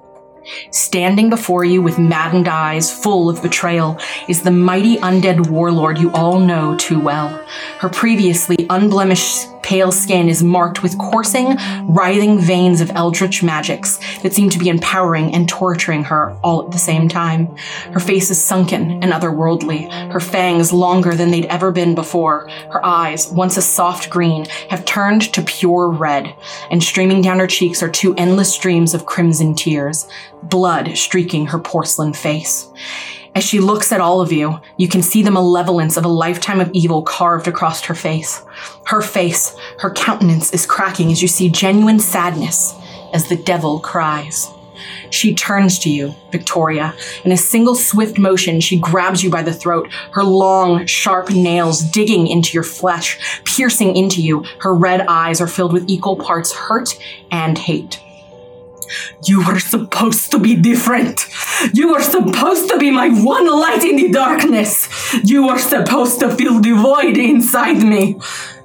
Standing 0.71 1.31
before 1.31 1.65
you 1.65 1.83
with 1.83 1.99
maddened 1.99 2.49
eyes 2.49 2.93
full 2.93 3.29
of 3.29 3.43
betrayal 3.43 3.99
is 4.29 4.43
the 4.43 4.51
mighty 4.51 4.97
undead 4.99 5.49
warlord 5.49 5.99
you 5.99 6.11
all 6.13 6.39
know 6.39 6.77
too 6.77 7.01
well. 7.01 7.29
Her 7.79 7.89
previously 7.89 8.67
unblemished 8.71 9.49
pale 9.63 9.93
skin 9.93 10.29
is 10.29 10.43
marked 10.43 10.83
with 10.83 10.99
coursing, 10.99 11.57
writhing 11.87 12.41
veins 12.41 12.81
of 12.81 12.91
eldritch 12.95 13.43
magics 13.43 13.99
that 14.23 14.33
seem 14.33 14.51
to 14.51 14.59
be 14.59 14.69
empowering 14.69 15.35
and 15.35 15.49
torturing 15.49 16.03
her 16.05 16.37
all 16.43 16.65
at 16.65 16.73
the 16.73 16.79
same 16.79 17.09
time. 17.09 17.55
Her 17.93 18.01
face 18.01 18.31
is 18.31 18.43
sunken 18.43 19.03
and 19.03 19.13
otherworldly, 19.13 20.11
her 20.11 20.21
fangs 20.21 20.73
longer 20.73 21.15
than 21.15 21.31
they'd 21.31 21.47
ever 21.47 21.71
been 21.71 21.95
before. 21.95 22.49
Her 22.71 22.85
eyes, 22.85 23.31
once 23.31 23.57
a 23.57 23.63
soft 23.63 24.11
green, 24.11 24.47
have 24.71 24.85
turned 24.85 25.33
to 25.35 25.43
pure 25.43 25.89
red, 25.89 26.35
and 26.71 26.83
streaming 26.83 27.23
down 27.23 27.39
her 27.39 27.47
cheeks 27.47 27.83
are 27.83 27.91
two 27.91 28.15
endless 28.17 28.53
streams 28.53 28.95
of 28.95 29.07
crimson 29.07 29.55
tears, 29.55 30.09
blood 30.43 30.97
streaking 30.97 31.47
her 31.47 31.59
porcelain 31.59 32.13
face. 32.13 32.69
As 33.35 33.45
she 33.45 33.61
looks 33.61 33.93
at 33.93 34.01
all 34.01 34.21
of 34.21 34.33
you, 34.33 34.59
you 34.77 34.89
can 34.89 35.03
see 35.03 35.23
the 35.23 35.31
malevolence 35.31 35.97
of 35.97 36.05
a 36.05 36.09
lifetime 36.09 36.61
of 36.61 36.71
evil 36.73 37.03
carved 37.03 37.47
across 37.47 37.83
her 37.83 37.95
face. 37.95 38.43
Her 38.87 39.03
face, 39.03 39.57
her 39.79 39.91
countenance 39.91 40.53
is 40.53 40.67
cracking 40.67 41.13
as 41.13 41.23
you 41.23 41.29
see 41.29 41.49
genuine 41.49 42.01
sadness 42.01 42.75
as 43.13 43.29
the 43.29 43.37
devil 43.37 43.79
cries. 43.79 44.49
She 45.11 45.35
turns 45.35 45.79
to 45.81 45.91
you, 45.91 46.15
Victoria. 46.33 46.95
In 47.25 47.33
a 47.33 47.37
single 47.37 47.75
swift 47.75 48.19
motion, 48.19 48.61
she 48.61 48.79
grabs 48.79 49.23
you 49.23 49.31
by 49.31 49.43
the 49.43 49.53
throat, 49.53 49.93
her 50.13 50.25
long, 50.25 50.87
sharp 50.87 51.31
nails 51.31 51.83
digging 51.83 52.27
into 52.27 52.55
your 52.55 52.63
flesh, 52.63 53.43
piercing 53.45 53.97
into 53.97 54.23
you. 54.23 54.45
Her 54.61 54.75
red 54.75 55.03
eyes 55.07 55.41
are 55.41 55.47
filled 55.47 55.73
with 55.73 55.89
equal 55.89 56.17
parts 56.17 56.53
hurt 56.53 56.99
and 57.31 57.59
hate. 57.59 58.01
You 59.25 59.45
were 59.47 59.59
supposed 59.59 60.31
to 60.33 60.39
be 60.39 60.57
different. 60.57 61.27
You 61.73 61.93
were 61.93 62.03
supposed 62.03 62.69
to 62.71 62.79
be 62.79 62.91
my 62.91 63.09
one 63.09 63.47
light 63.47 63.83
in 63.83 63.97
the 63.97 64.11
darkness. 64.11 64.89
You 65.25 65.47
were 65.47 65.59
supposed 65.59 66.21
to 66.21 66.35
fill 66.35 66.61
the 66.61 66.73
void 66.73 67.17
inside 67.17 67.83
me. 67.83 68.19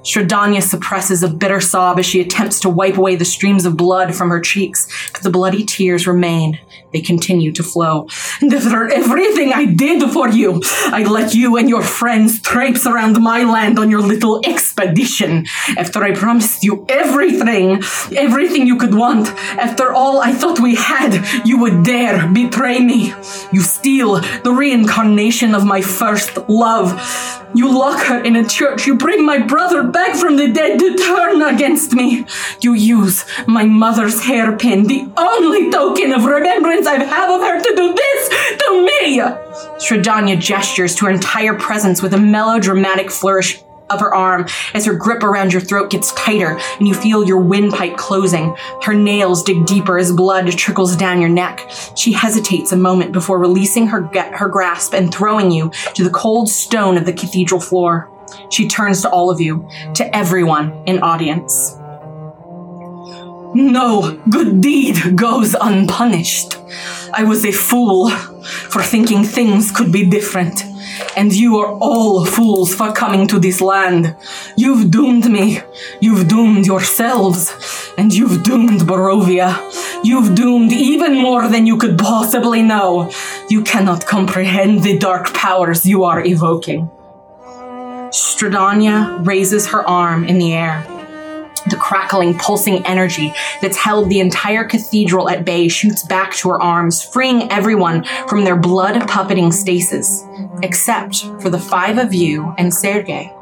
Strahdanya 0.06 0.62
suppresses 0.62 1.24
a 1.24 1.28
bitter 1.28 1.60
sob 1.60 1.98
as 1.98 2.06
she 2.06 2.20
attempts 2.20 2.60
to 2.60 2.70
wipe 2.70 2.96
away 2.96 3.16
the 3.16 3.24
streams 3.24 3.66
of 3.66 3.76
blood 3.76 4.14
from 4.14 4.30
her 4.30 4.40
cheeks, 4.40 4.86
but 5.12 5.22
the 5.22 5.30
bloody 5.30 5.64
tears 5.64 6.06
remain. 6.06 6.60
They 6.92 7.00
continue 7.00 7.52
to 7.52 7.62
flow. 7.62 8.08
And 8.40 8.52
after 8.52 8.92
everything 8.92 9.52
I 9.52 9.64
did 9.64 10.10
for 10.10 10.28
you, 10.28 10.62
I 10.86 11.02
let 11.04 11.34
you 11.34 11.56
and 11.56 11.68
your 11.68 11.82
friends 11.82 12.40
traipse 12.40 12.86
around 12.86 13.20
my 13.20 13.44
land 13.44 13.78
on 13.78 13.90
your 13.90 14.02
little 14.02 14.40
expedition. 14.44 15.46
After 15.76 16.04
I 16.04 16.12
promised 16.14 16.62
you 16.62 16.84
everything, 16.88 17.82
everything 18.14 18.66
you 18.66 18.76
could 18.76 18.94
want, 18.94 19.28
after 19.58 19.92
all 19.92 20.20
I 20.20 20.32
thought 20.32 20.60
we 20.60 20.74
had, 20.76 21.12
you 21.44 21.58
would 21.58 21.82
dare 21.82 22.28
betray 22.28 22.78
me. 22.78 23.14
You 23.52 23.62
steal 23.62 24.20
the 24.44 24.52
reincarnation 24.52 25.54
of 25.54 25.64
my 25.64 25.80
first 25.80 26.36
love. 26.48 26.92
You 27.54 27.76
lock 27.76 28.04
her 28.06 28.22
in 28.22 28.36
a 28.36 28.46
church. 28.46 28.86
You 28.86 28.96
bring 28.96 29.24
my 29.24 29.38
brother 29.38 29.82
back 29.96 30.14
from 30.14 30.36
the 30.36 30.52
dead 30.52 30.78
to 30.78 30.94
turn 30.94 31.40
against 31.40 31.94
me. 31.94 32.26
You 32.60 32.74
use 32.74 33.24
my 33.46 33.64
mother's 33.64 34.22
hairpin, 34.22 34.84
the 34.84 35.10
only 35.16 35.70
token 35.70 36.12
of 36.12 36.26
remembrance 36.26 36.86
I 36.86 37.02
have 37.02 37.30
of 37.30 37.40
her, 37.40 37.62
to 37.62 37.74
do 37.74 37.94
this 37.94 38.28
to 38.58 38.84
me. 38.84 39.20
Strahdanya 39.78 40.38
gestures 40.38 40.94
to 40.96 41.06
her 41.06 41.10
entire 41.10 41.54
presence 41.54 42.02
with 42.02 42.12
a 42.12 42.18
melodramatic 42.18 43.10
flourish 43.10 43.62
of 43.88 44.00
her 44.00 44.14
arm 44.14 44.44
as 44.74 44.84
her 44.84 44.92
grip 44.94 45.22
around 45.22 45.54
your 45.54 45.62
throat 45.62 45.90
gets 45.90 46.12
tighter 46.12 46.58
and 46.78 46.86
you 46.86 46.92
feel 46.92 47.24
your 47.24 47.40
windpipe 47.40 47.96
closing. 47.96 48.54
Her 48.82 48.92
nails 48.92 49.44
dig 49.44 49.64
deeper 49.64 49.98
as 49.98 50.12
blood 50.12 50.50
trickles 50.58 50.94
down 50.94 51.22
your 51.22 51.30
neck. 51.30 51.70
She 51.94 52.12
hesitates 52.12 52.70
a 52.70 52.76
moment 52.76 53.12
before 53.12 53.38
releasing 53.38 53.86
her, 53.86 54.02
her 54.34 54.48
grasp 54.50 54.92
and 54.92 55.10
throwing 55.10 55.50
you 55.50 55.70
to 55.94 56.04
the 56.04 56.10
cold 56.10 56.50
stone 56.50 56.98
of 56.98 57.06
the 57.06 57.14
cathedral 57.14 57.62
floor. 57.62 58.10
She 58.50 58.68
turns 58.68 59.02
to 59.02 59.10
all 59.10 59.30
of 59.30 59.40
you, 59.40 59.68
to 59.94 60.16
everyone 60.16 60.72
in 60.86 61.02
audience. 61.02 61.76
No 63.54 64.20
good 64.28 64.60
deed 64.60 65.16
goes 65.16 65.54
unpunished. 65.58 66.58
I 67.14 67.24
was 67.24 67.44
a 67.44 67.52
fool 67.52 68.10
for 68.10 68.82
thinking 68.82 69.24
things 69.24 69.70
could 69.70 69.90
be 69.90 70.04
different. 70.04 70.62
And 71.16 71.32
you 71.32 71.58
are 71.58 71.72
all 71.80 72.26
fools 72.26 72.74
for 72.74 72.92
coming 72.92 73.26
to 73.28 73.38
this 73.38 73.60
land. 73.60 74.14
You've 74.56 74.90
doomed 74.90 75.30
me. 75.30 75.60
You've 76.00 76.28
doomed 76.28 76.66
yourselves. 76.66 77.92
And 77.96 78.12
you've 78.12 78.42
doomed 78.42 78.80
Barovia. 78.80 79.56
You've 80.04 80.34
doomed 80.34 80.72
even 80.72 81.14
more 81.14 81.48
than 81.48 81.66
you 81.66 81.78
could 81.78 81.96
possibly 81.98 82.62
know. 82.62 83.10
You 83.48 83.62
cannot 83.62 84.06
comprehend 84.06 84.82
the 84.82 84.98
dark 84.98 85.32
powers 85.32 85.86
you 85.86 86.04
are 86.04 86.22
evoking. 86.24 86.90
Strahdanya 88.36 89.26
raises 89.26 89.68
her 89.68 89.88
arm 89.88 90.24
in 90.24 90.38
the 90.38 90.52
air. 90.52 90.84
The 91.70 91.76
crackling, 91.76 92.36
pulsing 92.36 92.84
energy 92.84 93.32
that's 93.62 93.78
held 93.78 94.10
the 94.10 94.20
entire 94.20 94.64
cathedral 94.64 95.30
at 95.30 95.46
bay 95.46 95.68
shoots 95.68 96.04
back 96.04 96.34
to 96.36 96.50
her 96.50 96.60
arms, 96.60 97.02
freeing 97.02 97.50
everyone 97.50 98.04
from 98.28 98.44
their 98.44 98.56
blood 98.56 98.96
puppeting 99.08 99.54
stasis, 99.54 100.22
except 100.62 101.22
for 101.40 101.48
the 101.48 101.58
five 101.58 101.96
of 101.96 102.12
you 102.12 102.54
and 102.58 102.74
Sergei. 102.74 103.32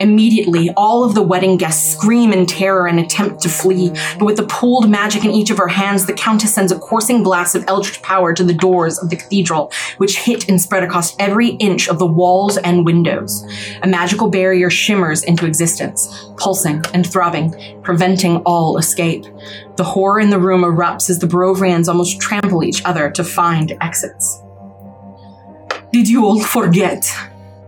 Immediately, 0.00 0.70
all 0.76 1.04
of 1.04 1.14
the 1.14 1.22
wedding 1.22 1.56
guests 1.56 1.92
scream 1.92 2.32
in 2.32 2.46
terror 2.46 2.86
and 2.86 2.98
attempt 2.98 3.40
to 3.42 3.48
flee, 3.48 3.90
but 4.18 4.24
with 4.24 4.36
the 4.36 4.46
pooled 4.46 4.90
magic 4.90 5.24
in 5.24 5.30
each 5.30 5.50
of 5.50 5.58
her 5.58 5.68
hands, 5.68 6.06
the 6.06 6.12
Countess 6.12 6.54
sends 6.54 6.72
a 6.72 6.78
coursing 6.78 7.22
blast 7.22 7.54
of 7.54 7.64
eldritch 7.66 8.02
power 8.02 8.32
to 8.32 8.44
the 8.44 8.54
doors 8.54 8.98
of 8.98 9.10
the 9.10 9.16
cathedral, 9.16 9.72
which 9.98 10.18
hit 10.18 10.48
and 10.48 10.60
spread 10.60 10.82
across 10.82 11.16
every 11.18 11.50
inch 11.50 11.88
of 11.88 11.98
the 11.98 12.06
walls 12.06 12.56
and 12.58 12.84
windows. 12.84 13.44
A 13.82 13.86
magical 13.86 14.28
barrier 14.28 14.70
shimmers 14.70 15.22
into 15.22 15.46
existence, 15.46 16.26
pulsing 16.36 16.82
and 16.94 17.06
throbbing, 17.06 17.54
preventing 17.82 18.36
all 18.38 18.78
escape. 18.78 19.24
The 19.76 19.84
horror 19.84 20.20
in 20.20 20.30
the 20.30 20.38
room 20.38 20.62
erupts 20.62 21.10
as 21.10 21.18
the 21.18 21.26
Barovians 21.26 21.88
almost 21.88 22.20
trample 22.20 22.64
each 22.64 22.84
other 22.84 23.10
to 23.10 23.24
find 23.24 23.76
exits. 23.80 24.42
Did 25.92 26.08
you 26.08 26.24
all 26.24 26.42
forget? 26.42 27.12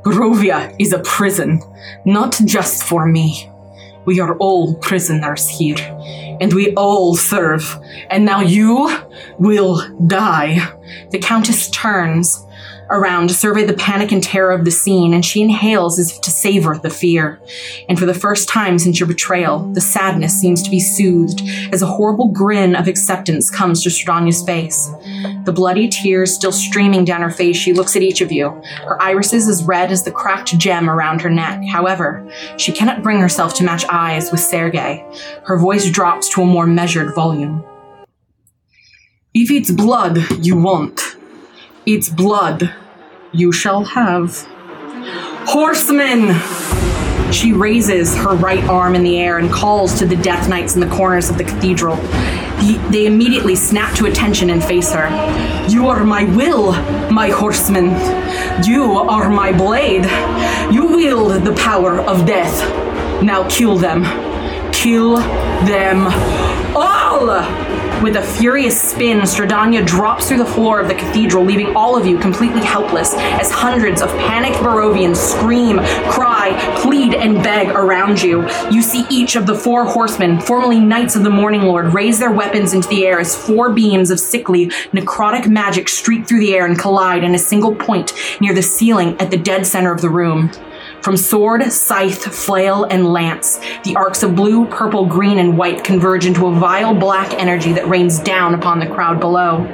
Barovia 0.05 0.77
is 0.79 0.93
a 0.93 0.99
prison, 0.99 1.63
not 2.05 2.39
just 2.45 2.85
for 2.85 3.07
me. 3.07 3.51
We 4.05 4.21
are 4.21 4.37
all 4.37 4.75
prisoners 4.77 5.49
here, 5.49 5.79
and 6.41 6.53
we 6.53 6.75
all 6.75 7.17
serve. 7.17 7.79
And 8.11 8.27
now 8.27 8.43
you 8.43 8.95
will 9.39 9.81
die. 10.07 10.59
The 11.11 11.19
Countess 11.19 11.71
turns 11.71 12.44
around 12.91 13.29
to 13.29 13.35
survey 13.35 13.65
the 13.65 13.75
panic 13.75 14.13
and 14.13 14.23
terror 14.23 14.53
of 14.53 14.65
the 14.65 14.71
scene, 14.71 15.15
and 15.15 15.25
she 15.25 15.43
inhales 15.43 15.99
as 15.99 16.13
if 16.13 16.21
to 16.23 16.31
savor 16.31 16.79
the 16.79 16.91
fear. 16.91 17.41
And 17.89 17.99
for 17.99 18.07
the 18.07 18.15
first 18.15 18.49
time 18.49 18.79
since 18.79 19.01
your 19.01 19.07
betrayal, 19.07 19.71
the 19.73 19.81
sadness 19.81 20.39
seems 20.39 20.63
to 20.63 20.71
be 20.71 20.81
soothed 20.81 21.43
as 21.73 21.83
a 21.83 21.87
horrible 21.87 22.29
grin 22.29 22.75
of 22.77 22.89
acceptance 22.89 23.51
comes 23.51 23.83
to 23.83 23.89
Strahdanya's 23.89 24.43
face. 24.43 24.91
The 25.45 25.53
bloody 25.53 25.89
tears 25.89 26.33
still 26.33 26.53
streaming 26.53 27.05
down 27.05 27.23
her 27.23 27.31
face, 27.31 27.57
she 27.57 27.73
looks 27.73 27.97
at 27.97 28.03
each 28.03 28.21
of 28.21 28.33
you, 28.33 28.51
her 28.87 29.01
irises 29.03 29.49
as 29.49 29.63
red 29.65 29.91
as 29.91 30.03
the 30.03 30.13
cracked 30.13 30.57
gem 30.59 30.89
around 30.89 31.21
her 31.23 31.31
neck. 31.31 31.63
However, 31.65 32.29
she 32.57 32.73
cannot 32.73 33.03
bring 33.03 33.21
herself 33.21 33.55
to 33.55 33.65
match 33.65 33.85
eyes 33.89 34.31
with 34.31 34.41
Sergei. 34.41 35.05
Her 35.45 35.59
voice 35.59 35.91
drops 35.91 36.29
to 36.31 36.43
a 36.43 36.47
more 36.47 36.67
measured 36.67 37.15
volume. 37.15 37.65
If 39.33 39.51
it's 39.51 39.71
blood 39.71 40.19
you 40.45 40.57
want, 40.57 41.14
it's 41.87 42.09
blood 42.09 42.75
you 43.33 43.53
shall 43.53 43.85
have. 43.85 44.43
Horsemen! 45.47 46.41
She 47.33 47.53
raises 47.53 48.17
her 48.17 48.35
right 48.37 48.63
arm 48.65 48.95
in 48.95 49.03
the 49.03 49.19
air 49.19 49.39
and 49.39 49.51
calls 49.51 49.99
to 49.99 50.07
the 50.07 50.17
Death 50.17 50.49
Knights 50.49 50.75
in 50.77 50.81
the 50.81 50.87
corners 50.95 51.29
of 51.29 51.37
the 51.37 51.45
cathedral. 51.45 51.97
The- 51.97 52.81
they 52.91 53.07
immediately 53.07 53.57
snap 53.57 53.95
to 53.97 54.07
attention 54.07 54.51
and 54.51 54.63
face 54.63 54.93
her. 54.93 55.09
You 55.69 55.89
are 55.89 56.05
my 56.05 56.25
will, 56.25 56.73
my 57.11 57.29
horsemen. 57.31 57.91
You 58.65 58.93
are 58.93 59.29
my 59.29 59.53
blade. 59.53 60.05
You 60.73 60.87
wield 60.87 61.45
the 61.45 61.55
power 61.55 61.99
of 62.01 62.25
death. 62.25 63.23
Now 63.23 63.47
kill 63.49 63.77
them. 63.77 64.05
Kill 64.73 65.17
them 65.67 66.07
all! 66.77 67.74
With 68.03 68.17
a 68.17 68.23
furious 68.23 68.91
spin, 68.91 69.21
Strahdanya 69.21 69.87
drops 69.87 70.29
through 70.29 70.39
the 70.39 70.45
floor 70.45 70.79
of 70.79 70.89
the 70.89 70.95
cathedral, 70.95 71.45
leaving 71.45 71.75
all 71.75 71.97
of 71.97 72.07
you 72.07 72.19
completely 72.19 72.61
helpless 72.61 73.15
as 73.15 73.51
hundreds 73.51 74.03
of 74.03 74.11
panicked 74.11 74.59
Barovians 74.59 75.17
scream, 75.17 75.79
cry, 76.11 76.53
plead, 76.83 77.15
and 77.15 77.43
beg 77.43 77.71
around 77.71 78.23
you. 78.23 78.47
You 78.71 78.83
see 78.83 79.07
each 79.09 79.37
of 79.37 79.47
the 79.47 79.55
four 79.55 79.87
horsemen, 79.87 80.39
formerly 80.41 80.81
Knights 80.81 81.17
of 81.17 81.25
the 81.25 81.31
Morning 81.31 81.63
Lord, 81.63 81.95
raise 81.95 82.19
their 82.19 82.33
weapons 82.33 82.75
into 82.75 82.89
the 82.89 83.07
air 83.07 83.21
as 83.21 83.35
four 83.35 83.71
beams 83.71 84.11
of 84.11 84.21
sickly, 84.21 84.67
necrotic 84.93 85.49
magic 85.49 85.89
streak 85.89 86.27
through 86.27 86.41
the 86.41 86.55
air 86.55 86.67
and 86.67 86.79
collide 86.79 87.25
in 87.25 87.35
a 87.35 87.39
single 87.39 87.75
point 87.75 88.13
near 88.41 88.55
the 88.55 88.63
ceiling 88.63 89.19
at 89.19 89.31
the 89.31 89.39
dead 89.39 89.67
center 89.67 89.93
of 89.93 90.03
the 90.03 90.11
room. 90.11 90.51
From 91.05 91.19
sword, 91.19 91.71
scythe, 91.71 92.25
flail, 92.35 92.85
and 92.85 93.13
lance, 93.13 93.61
the 93.85 93.95
arcs 93.95 94.23
of 94.23 94.35
blue, 94.35 94.65
purple, 94.65 95.05
green, 95.05 95.37
and 95.37 95.59
white 95.59 95.85
converge 95.85 96.25
into 96.25 96.47
a 96.47 96.53
vile 96.53 96.95
black 96.95 97.35
energy 97.35 97.75
that 97.75 97.87
rains 97.87 98.19
down 98.19 98.55
upon 98.55 98.79
the 98.79 98.87
crowd 98.87 99.21
below. 99.21 99.67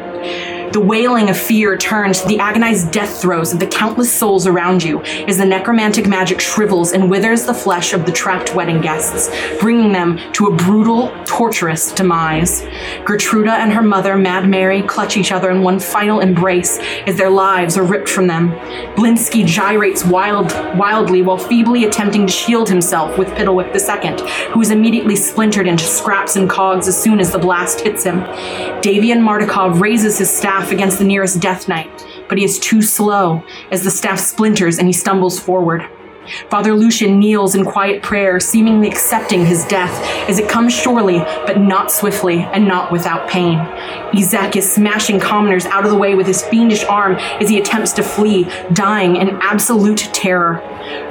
The 0.72 0.80
wailing 0.80 1.28
of 1.28 1.36
fear 1.36 1.76
turns 1.76 2.20
to 2.20 2.28
the 2.28 2.38
agonized 2.38 2.92
death 2.92 3.20
throes 3.20 3.52
of 3.52 3.58
the 3.58 3.66
countless 3.66 4.12
souls 4.12 4.46
around 4.46 4.84
you 4.84 5.02
as 5.02 5.38
the 5.38 5.44
necromantic 5.44 6.06
magic 6.06 6.40
shrivels 6.40 6.92
and 6.92 7.10
withers 7.10 7.44
the 7.44 7.52
flesh 7.52 7.92
of 7.92 8.06
the 8.06 8.12
trapped 8.12 8.54
wedding 8.54 8.80
guests, 8.80 9.28
bringing 9.58 9.90
them 9.90 10.20
to 10.34 10.46
a 10.46 10.54
brutal, 10.54 11.12
torturous 11.24 11.90
demise. 11.90 12.62
Gertruda 13.04 13.50
and 13.50 13.72
her 13.72 13.82
mother, 13.82 14.16
Mad 14.16 14.48
Mary, 14.48 14.80
clutch 14.82 15.16
each 15.16 15.32
other 15.32 15.50
in 15.50 15.62
one 15.62 15.80
final 15.80 16.20
embrace 16.20 16.78
as 17.04 17.16
their 17.16 17.30
lives 17.30 17.76
are 17.76 17.82
ripped 17.82 18.08
from 18.08 18.28
them. 18.28 18.52
Blinsky 18.94 19.44
gyrates 19.44 20.04
wild, 20.04 20.52
wildly 20.78 21.22
while 21.22 21.38
feebly 21.38 21.84
attempting 21.84 22.28
to 22.28 22.32
shield 22.32 22.68
himself 22.68 23.18
with 23.18 23.26
Piddlewick 23.30 23.74
II, 23.74 24.52
who 24.52 24.60
is 24.60 24.70
immediately 24.70 25.16
splintered 25.16 25.66
into 25.66 25.82
scraps 25.82 26.36
and 26.36 26.48
cogs 26.48 26.86
as 26.86 27.00
soon 27.00 27.18
as 27.18 27.32
the 27.32 27.38
blast 27.40 27.80
hits 27.80 28.04
him. 28.04 28.20
Davian 28.80 29.18
Martikov 29.18 29.80
raises 29.80 30.18
his 30.18 30.30
staff 30.30 30.59
against 30.68 30.98
the 30.98 31.04
nearest 31.04 31.40
Death 31.40 31.68
Knight, 31.68 32.06
but 32.28 32.38
he 32.38 32.44
is 32.44 32.58
too 32.58 32.82
slow 32.82 33.42
as 33.70 33.82
the 33.82 33.90
staff 33.90 34.18
splinters 34.18 34.78
and 34.78 34.86
he 34.86 34.92
stumbles 34.92 35.40
forward. 35.40 35.88
Father 36.48 36.74
Lucian 36.74 37.18
kneels 37.18 37.54
in 37.54 37.64
quiet 37.64 38.02
prayer, 38.02 38.38
seemingly 38.38 38.88
accepting 38.88 39.44
his 39.44 39.64
death 39.64 39.90
as 40.28 40.38
it 40.38 40.48
comes 40.48 40.72
surely, 40.72 41.18
but 41.18 41.58
not 41.58 41.90
swiftly 41.90 42.40
and 42.40 42.68
not 42.68 42.92
without 42.92 43.28
pain. 43.28 43.58
Izek 44.12 44.56
is 44.56 44.70
smashing 44.70 45.18
commoners 45.18 45.64
out 45.66 45.84
of 45.84 45.90
the 45.90 45.96
way 45.96 46.14
with 46.14 46.26
his 46.26 46.42
fiendish 46.44 46.84
arm 46.84 47.14
as 47.14 47.48
he 47.48 47.58
attempts 47.58 47.92
to 47.94 48.02
flee, 48.02 48.44
dying 48.72 49.16
in 49.16 49.30
absolute 49.40 50.10
terror. 50.12 50.60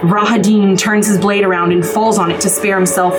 Rahadin 0.02 0.78
turns 0.78 1.08
his 1.08 1.18
blade 1.18 1.44
around 1.44 1.72
and 1.72 1.86
falls 1.86 2.18
on 2.18 2.32
it 2.32 2.40
to 2.42 2.50
spare 2.50 2.78
himself 2.78 3.16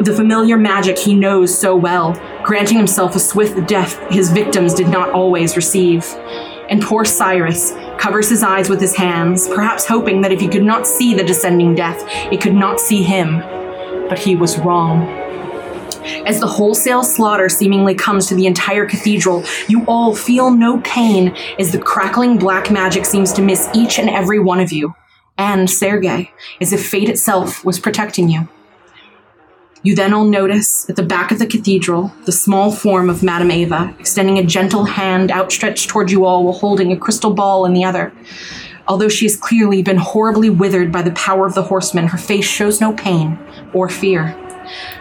the 0.00 0.14
familiar 0.14 0.56
magic 0.56 0.98
he 0.98 1.14
knows 1.14 1.56
so 1.56 1.76
well, 1.76 2.14
granting 2.50 2.78
himself 2.78 3.14
a 3.14 3.20
swift 3.20 3.68
death 3.68 3.96
his 4.10 4.32
victims 4.32 4.74
did 4.74 4.88
not 4.88 5.08
always 5.10 5.54
receive. 5.54 6.04
And 6.68 6.82
poor 6.82 7.04
Cyrus 7.04 7.70
covers 7.96 8.28
his 8.28 8.42
eyes 8.42 8.68
with 8.68 8.80
his 8.80 8.96
hands, 8.96 9.46
perhaps 9.46 9.86
hoping 9.86 10.20
that 10.22 10.32
if 10.32 10.40
he 10.40 10.48
could 10.48 10.64
not 10.64 10.84
see 10.84 11.14
the 11.14 11.22
descending 11.22 11.76
death, 11.76 12.02
it 12.32 12.40
could 12.40 12.54
not 12.54 12.80
see 12.80 13.04
him. 13.04 13.38
But 14.08 14.18
he 14.18 14.34
was 14.34 14.58
wrong. 14.58 15.06
As 16.26 16.40
the 16.40 16.48
wholesale 16.48 17.04
slaughter 17.04 17.48
seemingly 17.48 17.94
comes 17.94 18.26
to 18.26 18.34
the 18.34 18.48
entire 18.48 18.84
cathedral, 18.84 19.44
you 19.68 19.84
all 19.86 20.12
feel 20.16 20.50
no 20.50 20.80
pain 20.80 21.36
as 21.56 21.70
the 21.70 21.78
crackling 21.78 22.36
black 22.36 22.68
magic 22.68 23.04
seems 23.04 23.32
to 23.34 23.42
miss 23.42 23.68
each 23.76 23.96
and 23.96 24.10
every 24.10 24.40
one 24.40 24.58
of 24.58 24.72
you, 24.72 24.92
and 25.38 25.70
Sergei, 25.70 26.32
as 26.60 26.72
if 26.72 26.84
fate 26.84 27.08
itself 27.08 27.64
was 27.64 27.78
protecting 27.78 28.28
you. 28.28 28.48
You 29.82 29.94
then 29.94 30.12
all 30.12 30.26
notice 30.26 30.90
at 30.90 30.96
the 30.96 31.02
back 31.02 31.32
of 31.32 31.38
the 31.38 31.46
cathedral 31.46 32.12
the 32.26 32.32
small 32.32 32.70
form 32.70 33.08
of 33.08 33.22
Madame 33.22 33.50
Ava, 33.50 33.94
extending 33.98 34.38
a 34.38 34.44
gentle 34.44 34.84
hand 34.84 35.30
outstretched 35.30 35.88
toward 35.88 36.10
you 36.10 36.26
all 36.26 36.44
while 36.44 36.52
holding 36.52 36.92
a 36.92 36.98
crystal 36.98 37.32
ball 37.32 37.64
in 37.64 37.72
the 37.72 37.84
other. 37.84 38.12
Although 38.86 39.08
she 39.08 39.24
has 39.24 39.36
clearly 39.36 39.82
been 39.82 39.96
horribly 39.96 40.50
withered 40.50 40.92
by 40.92 41.00
the 41.00 41.12
power 41.12 41.46
of 41.46 41.54
the 41.54 41.62
horseman, 41.62 42.08
her 42.08 42.18
face 42.18 42.44
shows 42.44 42.78
no 42.78 42.92
pain 42.92 43.38
or 43.72 43.88
fear. 43.88 44.36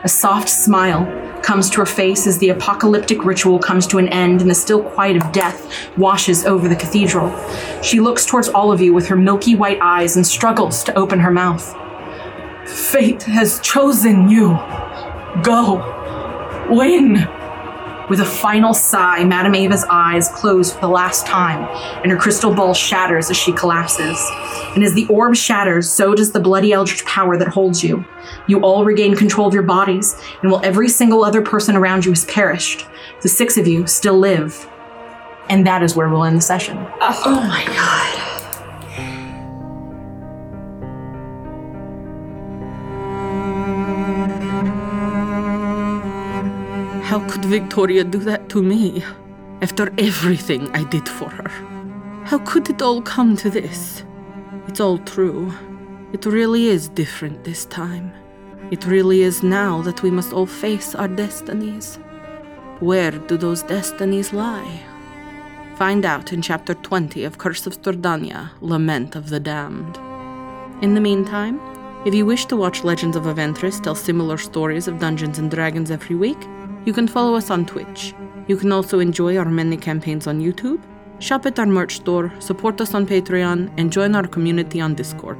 A 0.05 0.07
soft 0.07 0.47
smile 0.47 1.05
comes 1.41 1.69
to 1.71 1.77
her 1.79 1.85
face 1.85 2.25
as 2.25 2.37
the 2.37 2.49
apocalyptic 2.49 3.25
ritual 3.25 3.59
comes 3.59 3.85
to 3.87 3.97
an 3.97 4.07
end 4.07 4.39
and 4.39 4.49
the 4.49 4.55
still 4.55 4.81
quiet 4.81 5.17
of 5.17 5.31
death 5.33 5.97
washes 5.97 6.45
over 6.45 6.69
the 6.69 6.75
cathedral. 6.75 7.29
She 7.81 7.99
looks 7.99 8.25
towards 8.25 8.47
all 8.47 8.71
of 8.71 8.79
you 8.79 8.93
with 8.93 9.07
her 9.07 9.17
milky 9.17 9.55
white 9.55 9.79
eyes 9.81 10.15
and 10.15 10.25
struggles 10.25 10.85
to 10.85 10.97
open 10.97 11.19
her 11.19 11.31
mouth. 11.31 11.75
Fate 12.65 13.23
has 13.23 13.59
chosen 13.61 14.29
you. 14.29 14.49
Go. 15.43 15.95
Win. 16.69 17.27
With 18.09 18.19
a 18.21 18.25
final 18.25 18.73
sigh, 18.73 19.23
Madame 19.23 19.53
Ava's 19.53 19.85
eyes 19.87 20.29
close 20.29 20.73
for 20.73 20.81
the 20.81 20.87
last 20.87 21.27
time, 21.27 21.63
and 22.01 22.11
her 22.11 22.17
crystal 22.17 22.51
ball 22.51 22.73
shatters 22.73 23.29
as 23.29 23.37
she 23.37 23.51
collapses. 23.51 24.19
And 24.73 24.83
as 24.83 24.95
the 24.95 25.05
orb 25.07 25.35
shatters, 25.35 25.87
so 25.91 26.15
does 26.15 26.31
the 26.31 26.39
bloody 26.39 26.73
eldritch 26.73 27.05
power 27.05 27.37
that 27.37 27.49
holds 27.49 27.83
you. 27.83 28.03
You 28.47 28.61
all 28.61 28.83
regain 28.83 29.15
control 29.15 29.47
of 29.47 29.53
your 29.53 29.61
bodies, 29.61 30.19
and 30.41 30.51
while 30.51 30.65
every 30.65 30.89
single 30.89 31.23
other 31.23 31.43
person 31.43 31.75
around 31.75 32.03
you 32.03 32.11
has 32.11 32.25
perished, 32.25 32.87
the 33.21 33.29
six 33.29 33.57
of 33.57 33.67
you 33.67 33.85
still 33.85 34.17
live. 34.17 34.67
And 35.47 35.67
that 35.67 35.83
is 35.83 35.95
where 35.95 36.09
we'll 36.09 36.23
end 36.23 36.37
the 36.37 36.41
session. 36.41 36.77
Oh 37.01 37.45
my 37.47 37.63
god. 37.65 38.28
Victoria 47.49 48.03
do 48.03 48.19
that 48.19 48.47
to 48.49 48.61
me? 48.61 49.03
After 49.61 49.91
everything 49.97 50.69
I 50.75 50.83
did 50.83 51.09
for 51.09 51.29
her. 51.29 51.49
How 52.25 52.37
could 52.45 52.69
it 52.69 52.83
all 52.83 53.01
come 53.01 53.35
to 53.37 53.49
this? 53.49 54.03
It's 54.67 54.79
all 54.79 54.99
true. 54.99 55.51
It 56.13 56.27
really 56.27 56.67
is 56.67 56.89
different 56.89 57.43
this 57.43 57.65
time. 57.65 58.13
It 58.69 58.85
really 58.85 59.23
is 59.23 59.41
now 59.41 59.81
that 59.81 60.03
we 60.03 60.11
must 60.11 60.31
all 60.31 60.45
face 60.45 60.93
our 60.93 61.07
destinies. 61.07 61.95
Where 62.81 63.11
do 63.11 63.35
those 63.35 63.63
destinies 63.63 64.31
lie? 64.31 64.81
Find 65.75 66.05
out 66.05 66.31
in 66.31 66.43
chapter 66.43 66.75
20 66.75 67.23
of 67.23 67.39
Curse 67.39 67.65
of 67.65 67.81
Strahdanya, 67.81 68.51
Lament 68.61 69.15
of 69.15 69.29
the 69.29 69.39
Damned. 69.39 69.97
In 70.83 70.93
the 70.93 71.01
meantime, 71.01 71.59
if 72.05 72.13
you 72.13 72.27
wish 72.27 72.45
to 72.45 72.55
watch 72.55 72.83
Legends 72.83 73.17
of 73.17 73.23
Avantris 73.23 73.81
tell 73.81 73.95
similar 73.95 74.37
stories 74.37 74.87
of 74.87 74.99
Dungeons 74.99 75.39
and 75.39 75.49
Dragons 75.49 75.89
every 75.89 76.15
week, 76.15 76.37
you 76.85 76.93
can 76.93 77.07
follow 77.07 77.35
us 77.35 77.49
on 77.49 77.65
Twitch. 77.65 78.13
You 78.47 78.57
can 78.57 78.71
also 78.71 78.99
enjoy 78.99 79.37
our 79.37 79.45
many 79.45 79.77
campaigns 79.77 80.27
on 80.27 80.41
YouTube, 80.41 80.81
shop 81.19 81.45
at 81.45 81.59
our 81.59 81.65
merch 81.65 81.97
store, 81.97 82.33
support 82.39 82.79
us 82.81 82.93
on 82.93 83.05
Patreon, 83.05 83.71
and 83.77 83.91
join 83.91 84.15
our 84.15 84.27
community 84.27 84.81
on 84.81 84.95
Discord. 84.95 85.37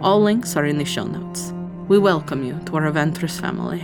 All 0.00 0.20
links 0.20 0.56
are 0.56 0.66
in 0.66 0.78
the 0.78 0.84
show 0.84 1.04
notes. 1.04 1.52
We 1.88 1.98
welcome 1.98 2.44
you 2.44 2.58
to 2.66 2.76
our 2.76 2.90
Avantris 2.90 3.40
family. 3.40 3.82